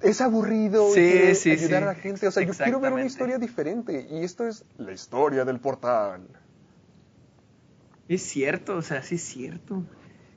es 0.01 0.21
aburrido 0.21 0.93
Sí, 0.93 1.01
y 1.01 1.11
quiere 1.11 1.35
sí, 1.35 1.51
ayudar 1.51 1.69
sí. 1.81 1.83
a 1.83 1.85
la 1.87 1.95
gente? 1.95 2.27
O 2.27 2.31
sea, 2.31 2.43
yo 2.43 2.53
quiero 2.53 2.79
ver 2.79 2.93
una 2.93 3.05
historia 3.05 3.37
diferente. 3.37 4.07
Y 4.09 4.23
esto 4.23 4.47
es 4.47 4.63
la 4.77 4.93
historia 4.93 5.43
del 5.43 5.59
portal. 5.59 6.27
Es 8.07 8.21
cierto, 8.23 8.77
o 8.77 8.81
sea, 8.81 9.03
sí 9.03 9.15
es 9.15 9.23
cierto. 9.23 9.83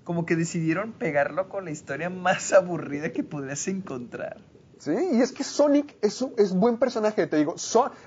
Como 0.03 0.27
que 0.27 0.35
decidieron 0.35 0.93
pegarlo 0.93 1.49
con 1.49 1.65
la 1.67 1.71
historia 1.71 2.11
más 2.11 2.53
aburrida 2.53 3.13
que 3.13 3.23
podrías 3.23 3.69
encontrar. 3.69 4.39
Sí, 4.81 4.93
y 5.12 5.20
es 5.20 5.31
que 5.32 5.44
Sonic 5.44 5.97
es, 6.01 6.23
un- 6.23 6.32
es 6.39 6.55
buen 6.55 6.78
personaje, 6.78 7.27
te 7.27 7.36
digo. 7.36 7.55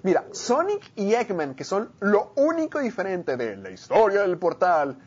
Mira, 0.02 0.26
Sonic 0.32 0.92
y 0.96 1.14
Eggman, 1.14 1.54
que 1.54 1.64
son 1.64 1.92
lo 2.00 2.34
único 2.36 2.80
diferente 2.80 3.38
de 3.38 3.56
la 3.58 3.70
historia 3.70 4.22
del 4.24 4.40
portal, 4.40 4.98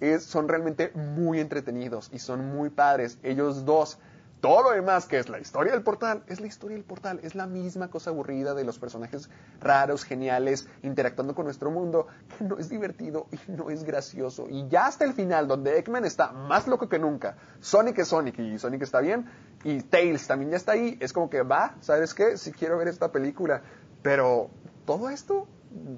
es, 0.00 0.24
son 0.24 0.48
realmente 0.48 0.92
muy 0.94 1.38
entretenidos 1.40 2.08
y 2.10 2.18
son 2.20 2.46
muy 2.46 2.70
padres. 2.70 3.18
Ellos 3.22 3.66
dos. 3.66 3.98
Todo 4.40 4.62
lo 4.62 4.70
demás, 4.70 5.04
que 5.04 5.18
es 5.18 5.28
la 5.28 5.38
historia 5.38 5.72
del 5.72 5.82
portal, 5.82 6.22
es 6.26 6.40
la 6.40 6.46
historia 6.46 6.76
del 6.76 6.84
portal. 6.84 7.20
Es 7.22 7.34
la 7.34 7.46
misma 7.46 7.88
cosa 7.88 8.10
aburrida 8.10 8.54
de 8.54 8.64
los 8.64 8.78
personajes 8.78 9.28
raros, 9.60 10.04
geniales, 10.04 10.66
interactuando 10.82 11.34
con 11.34 11.44
nuestro 11.44 11.70
mundo, 11.70 12.06
que 12.38 12.44
no 12.44 12.56
es 12.56 12.70
divertido 12.70 13.26
y 13.32 13.52
no 13.52 13.68
es 13.68 13.84
gracioso. 13.84 14.46
Y 14.48 14.66
ya 14.68 14.86
hasta 14.86 15.04
el 15.04 15.12
final, 15.12 15.46
donde 15.46 15.78
Eggman 15.78 16.06
está 16.06 16.32
más 16.32 16.66
loco 16.66 16.88
que 16.88 16.98
nunca, 16.98 17.36
Sonic 17.60 17.98
es 17.98 18.08
Sonic 18.08 18.38
y 18.38 18.58
Sonic 18.58 18.82
está 18.82 19.00
bien, 19.00 19.26
y 19.62 19.82
Tails 19.82 20.26
también 20.26 20.52
ya 20.52 20.56
está 20.56 20.72
ahí, 20.72 20.96
es 21.00 21.12
como 21.12 21.28
que 21.28 21.42
va, 21.42 21.74
¿sabes 21.80 22.14
qué? 22.14 22.38
Si 22.38 22.52
quiero 22.52 22.78
ver 22.78 22.88
esta 22.88 23.12
película. 23.12 23.62
Pero 24.02 24.48
todo 24.86 25.10
esto, 25.10 25.46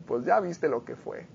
pues 0.07 0.25
ya 0.25 0.41
viste 0.41 0.69
lo 0.69 0.85
que 0.85 0.97
fue. 0.97 1.29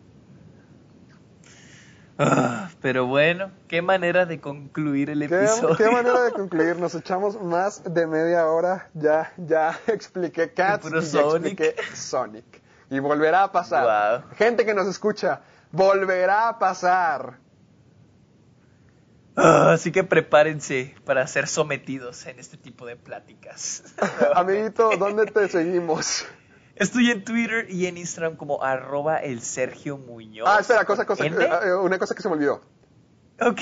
Ah, 2.19 2.69
pero 2.81 3.05
bueno, 3.05 3.51
qué 3.67 3.81
manera 3.81 4.25
de 4.25 4.39
concluir 4.39 5.09
el 5.09 5.19
¿Qué, 5.27 5.35
episodio. 5.35 5.75
qué 5.77 5.89
manera 5.89 6.23
de 6.23 6.31
concluir? 6.33 6.77
Nos 6.77 6.95
echamos 6.95 7.41
más 7.41 7.83
de 7.83 8.07
media 8.07 8.47
hora. 8.47 8.89
Ya, 8.93 9.31
ya 9.37 9.79
expliqué 9.87 10.51
Cats 10.53 10.87
y 10.87 10.91
ya 10.93 11.01
Sonic. 11.01 11.59
expliqué 11.59 11.95
Sonic. 11.95 12.61
Y 12.89 12.99
volverá 12.99 13.43
a 13.43 13.51
pasar. 13.51 14.21
Wow. 14.23 14.35
Gente 14.37 14.65
que 14.65 14.73
nos 14.73 14.87
escucha, 14.87 15.41
volverá 15.71 16.47
a 16.49 16.57
pasar. 16.59 17.37
Ah, 19.35 19.73
así 19.73 19.91
que 19.91 20.03
prepárense 20.03 20.95
para 21.05 21.27
ser 21.27 21.47
sometidos 21.47 22.25
en 22.25 22.39
este 22.39 22.57
tipo 22.57 22.85
de 22.87 22.95
pláticas. 22.95 23.83
Amiguito, 24.33 24.89
¿dónde 24.97 25.27
te 25.27 25.47
seguimos? 25.47 26.25
Estoy 26.79 27.11
en 27.11 27.23
Twitter 27.23 27.67
y 27.69 27.85
en 27.87 27.97
Instagram 27.97 28.35
como 28.37 28.63
arroba 28.63 29.17
el 29.17 29.41
Sergio 29.41 29.97
Muñoz. 29.97 30.47
Ah, 30.49 30.59
espera, 30.61 30.85
cosa, 30.85 31.05
cosa, 31.05 31.25
eh, 31.25 31.31
eh, 31.65 31.73
una 31.75 31.97
cosa 31.99 32.13
que 32.15 32.21
se 32.21 32.29
me 32.29 32.35
olvidó. 32.35 32.61
Ok. 33.41 33.59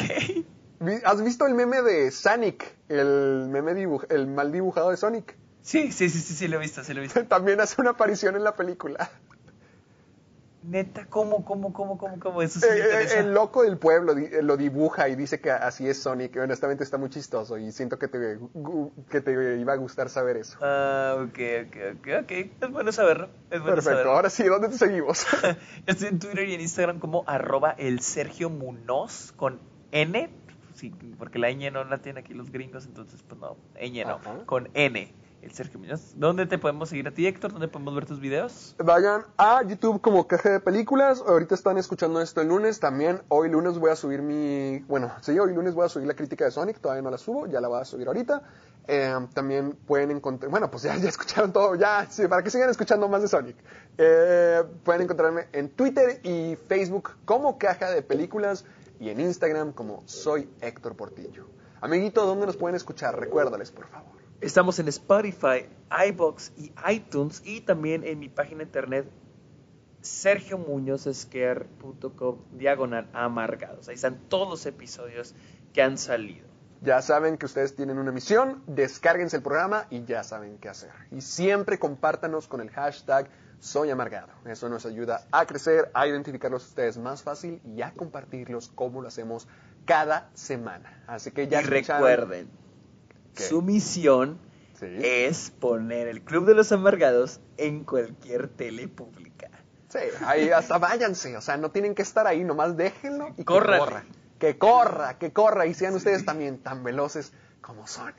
¿Has 1.06 1.24
visto 1.24 1.46
el 1.48 1.54
meme 1.54 1.82
de 1.82 2.12
Sonic? 2.12 2.76
El 2.90 3.48
meme 3.50 3.74
dibuj- 3.74 4.06
el 4.10 4.28
mal 4.28 4.52
dibujado 4.52 4.92
de 4.92 4.98
Sonic. 4.98 5.38
Sí, 5.62 5.92
sí, 5.92 6.10
sí, 6.10 6.20
sí, 6.20 6.34
sí, 6.36 6.48
lo 6.48 6.58
he 6.58 6.60
visto, 6.60 6.84
sí 6.84 6.94
lo 6.94 7.00
he 7.00 7.04
visto. 7.04 7.24
También 7.28 7.60
hace 7.62 7.82
una 7.82 7.92
aparición 7.92 8.36
en 8.36 8.44
la 8.44 8.56
película. 8.56 9.10
Neta, 10.68 11.06
¿cómo, 11.10 11.46
cómo, 11.46 11.72
cómo, 11.74 11.98
cómo, 11.98 12.20
cómo? 12.20 12.42
Eso 12.42 12.60
sí 12.60 12.66
Eh, 12.68 12.74
me 12.76 13.04
eh, 13.04 13.20
el 13.20 13.34
loco 13.34 13.64
del 13.64 13.78
pueblo 13.78 14.18
eh, 14.18 14.42
lo 14.42 14.58
dibuja 14.58 15.08
y 15.10 15.16
dice 15.16 15.40
que 15.40 15.52
así 15.52 15.88
es 15.88 16.02
Sonic. 16.02 16.36
Honestamente 16.38 16.84
está 16.84 16.98
muy 16.98 17.10
chistoso 17.10 17.58
y 17.58 17.72
siento 17.72 18.00
que 18.00 18.08
te, 18.08 18.40
que 19.10 19.22
te 19.22 19.58
iba 19.60 19.74
a 19.74 19.76
gustar 19.76 20.10
saber 20.10 20.38
eso. 20.38 20.58
Ah, 20.62 21.18
ok, 21.20 21.40
ok, 21.68 21.78
ok, 22.00 22.08
ok. 22.24 22.32
Es 22.32 22.72
bueno 22.72 22.92
saberlo. 22.92 23.30
Es 23.52 23.60
bueno 23.60 23.76
Perfecto, 23.76 23.90
saberlo. 23.92 24.12
ahora 24.14 24.30
sí, 24.30 24.44
¿dónde 24.44 24.70
te 24.70 24.78
seguimos? 24.78 25.26
Estoy 25.86 26.08
en 26.08 26.20
Twitter 26.20 26.50
y 26.50 26.56
en 26.56 26.62
Instagram 26.62 27.00
como 27.00 27.24
arroba 27.28 27.72
el 27.78 28.00
Sergio 28.00 28.50
Munoz 28.50 29.34
con 29.36 29.60
N. 29.92 30.30
Sí, 30.74 30.92
porque 31.18 31.40
la 31.40 31.50
ñ 31.52 31.72
no 31.72 31.84
la 31.86 32.00
tienen 32.00 32.24
aquí 32.24 32.34
los 32.34 32.52
gringos, 32.52 32.86
entonces 32.86 33.22
pues 33.24 33.40
no, 33.40 33.56
ñ 33.80 34.04
no, 34.06 34.16
Ajá. 34.16 34.46
con 34.46 34.70
N. 34.74 35.14
El 35.46 35.52
Sergio 35.52 35.80
Munoz. 35.80 36.14
¿Dónde 36.16 36.48
te 36.48 36.58
podemos 36.58 36.90
seguir 36.90 37.08
a 37.08 37.12
ti, 37.12 37.28
Héctor? 37.28 37.52
¿Dónde 37.52 37.68
podemos 37.68 37.94
ver 37.94 38.08
tus 38.08 38.20
videos? 38.20 38.76
Vayan 38.80 39.26
a 39.38 39.62
YouTube 39.62 40.02
como 40.02 40.28
Caja 40.28 40.50
de 40.50 40.60
Películas. 40.60 41.22
Ahorita 41.26 41.54
están 41.54 41.78
escuchando 41.78 42.20
esto 42.20 42.42
el 42.42 42.48
lunes. 42.48 42.80
También 42.80 43.22
hoy 43.28 43.50
lunes 43.50 43.78
voy 43.78 43.92
a 43.92 43.96
subir 43.96 44.24
mi... 44.24 44.80
Bueno, 44.88 45.12
sí, 45.22 45.38
hoy 45.38 45.54
lunes 45.54 45.76
voy 45.76 45.86
a 45.86 45.90
subir 45.90 46.08
la 46.08 46.16
crítica 46.16 46.46
de 46.46 46.52
Sonic. 46.52 46.80
Todavía 46.80 47.04
no 47.04 47.12
la 47.12 47.20
subo, 47.20 47.46
ya 47.46 47.62
la 47.62 47.68
voy 47.68 47.80
a 47.80 47.86
subir 47.86 48.08
ahorita. 48.08 48.42
Eh, 48.88 49.28
también 49.36 49.74
pueden 49.74 50.10
encontrar... 50.10 50.50
Bueno, 50.50 50.72
pues 50.72 50.82
ya, 50.82 50.98
ya 50.98 51.10
escucharon 51.10 51.54
todo. 51.54 51.76
Ya, 51.76 52.08
sí, 52.10 52.28
para 52.28 52.42
que 52.42 52.50
sigan 52.50 52.72
escuchando 52.72 53.08
más 53.08 53.22
de 53.22 53.28
Sonic. 53.28 53.56
Eh, 54.00 54.64
pueden 54.84 55.04
encontrarme 55.04 55.48
en 55.52 55.70
Twitter 55.70 56.22
y 56.24 56.56
Facebook 56.68 57.12
como 57.24 57.60
Caja 57.60 57.92
de 57.92 58.02
Películas. 58.02 58.66
Y 59.00 59.10
en 59.10 59.20
Instagram 59.20 59.74
como 59.74 60.02
Soy 60.08 60.50
Héctor 60.62 60.96
Portillo. 60.96 61.46
Amiguito, 61.82 62.26
¿dónde 62.26 62.48
nos 62.48 62.58
pueden 62.58 62.76
escuchar? 62.76 63.20
Recuérdales, 63.20 63.70
por 63.70 63.86
favor. 63.86 64.25
Estamos 64.42 64.80
en 64.80 64.90
Spotify, 64.90 65.70
iBox 66.10 66.52
y 66.58 66.74
iTunes 66.92 67.42
y 67.46 67.62
también 67.62 68.04
en 68.04 68.20
mi 68.20 68.28
página 68.28 68.64
internet 68.64 69.10
sergiomuñozesquer.com 70.02 72.40
diagonal 72.52 73.08
amargados. 73.14 73.88
Ahí 73.88 73.96
están 73.96 74.20
todos 74.28 74.50
los 74.50 74.66
episodios 74.66 75.34
que 75.74 75.82
han 75.82 75.98
salido. 75.98 76.46
Ya 76.82 77.02
saben 77.02 77.38
que 77.38 77.46
ustedes 77.46 77.74
tienen 77.76 77.98
una 77.98 78.12
misión, 78.12 78.62
descárguense 78.68 79.38
el 79.38 79.42
programa 79.42 79.88
y 79.90 80.04
ya 80.04 80.22
saben 80.24 80.58
qué 80.58 80.68
hacer. 80.70 80.92
Y 81.12 81.22
siempre 81.22 81.80
compártanos 81.80 82.50
con 82.50 82.60
el 82.60 82.70
hashtag 82.70 83.30
Soy 83.60 83.90
Amargado. 83.90 84.34
Eso 84.46 84.68
nos 84.70 84.86
ayuda 84.86 85.26
a 85.32 85.46
crecer, 85.46 85.90
a 85.94 86.08
identificarlos 86.08 86.68
ustedes 86.68 86.98
más 86.98 87.24
fácil 87.24 87.62
y 87.64 87.82
a 87.82 87.94
compartirlos 87.94 88.68
como 88.68 89.02
lo 89.02 89.08
hacemos 89.08 89.48
cada 89.86 90.30
semana. 90.34 91.06
Así 91.08 91.32
que 91.32 91.48
ya 91.48 91.62
y 91.62 91.64
recuerden, 91.64 92.50
Su 93.44 93.62
misión 93.62 94.40
Sí. 94.80 94.88
es 95.02 95.52
poner 95.52 96.08
el 96.10 96.22
Club 96.22 96.46
de 96.46 96.54
los 96.54 96.72
Amargados 96.74 97.40
en 97.58 97.84
cualquier 97.86 98.50
tele 98.50 98.88
pública. 98.90 99.50
Sí, 99.88 100.00
ahí 100.26 100.50
hasta 100.50 100.78
váyanse, 100.80 101.38
o 101.38 101.42
sea, 101.42 101.56
no 101.56 101.72
tienen 101.72 101.96
que 101.96 102.02
estar 102.02 102.28
ahí, 102.28 102.44
nomás 102.44 102.76
déjenlo 102.76 103.30
y 103.30 103.36
que 103.38 103.46
Córrale. 103.46 103.80
corra. 103.80 104.04
Que 104.38 104.58
corra, 104.58 105.18
que 105.18 105.32
corra 105.32 105.66
y 105.66 105.74
sean 105.74 105.96
ustedes 105.96 106.26
también 106.26 106.58
tan 106.58 106.84
veloces 106.84 107.32
como 107.62 107.88
Sonic. 107.88 108.18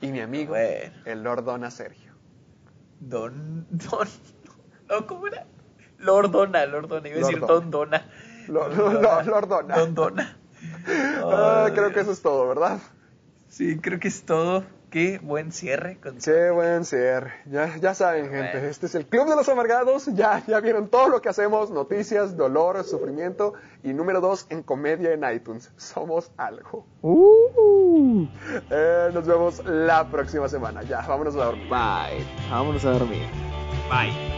Y 0.00 0.10
mi 0.12 0.20
amigo, 0.20 0.50
Bueno. 0.52 0.94
el 1.04 1.22
Lord 1.22 1.44
Dona 1.44 1.70
Sergio. 1.70 2.12
Don, 3.00 3.66
Don, 3.70 4.08
no, 4.88 5.06
¿cómo 5.06 5.26
era? 5.26 5.44
Lordona, 5.98 6.64
Lordona, 6.64 7.06
iba 7.08 7.16
a 7.18 7.20
decir 7.20 7.38
Lordona. 7.38 7.60
Don 7.60 7.70
Dona. 7.70 8.10
Lord- 8.48 8.74
Don 8.76 8.94
Dona. 9.02 9.22
Lord 9.24 9.48
Dona. 9.48 9.76
Don 9.76 9.94
Dona. 9.94 10.38
Ah, 11.22 11.68
creo 11.74 11.92
que 11.92 12.00
eso 12.00 12.12
es 12.12 12.22
todo, 12.22 12.48
¿verdad? 12.48 12.78
Sí, 13.48 13.78
creo 13.78 13.98
que 13.98 14.08
es 14.08 14.24
todo. 14.24 14.64
Qué 14.90 15.18
buen 15.22 15.52
cierre. 15.52 15.98
Con... 16.00 16.16
Qué 16.18 16.50
buen 16.50 16.84
ser. 16.86 17.30
Ya, 17.46 17.76
ya 17.76 17.94
saben, 17.94 18.30
gente, 18.30 18.68
este 18.70 18.86
es 18.86 18.94
el 18.94 19.06
Club 19.06 19.28
de 19.28 19.36
los 19.36 19.48
Amargados. 19.48 20.06
Ya, 20.14 20.42
ya 20.46 20.60
vieron 20.60 20.88
todo 20.88 21.08
lo 21.08 21.20
que 21.20 21.28
hacemos, 21.28 21.70
noticias, 21.70 22.36
dolor, 22.38 22.82
sufrimiento. 22.84 23.52
Y 23.82 23.92
número 23.92 24.20
dos, 24.22 24.46
en 24.48 24.62
comedia 24.62 25.12
en 25.12 25.24
iTunes. 25.30 25.70
Somos 25.76 26.30
algo. 26.38 26.86
Eh, 28.70 29.10
nos 29.12 29.26
vemos 29.26 29.62
la 29.66 30.10
próxima 30.10 30.48
semana. 30.48 30.82
Ya, 30.82 31.02
vámonos 31.02 31.36
a 31.36 31.44
dormir. 31.44 31.68
Bye. 31.68 32.26
Vámonos 32.50 32.84
a 32.86 32.90
dormir. 32.92 33.26
Bye. 33.90 34.37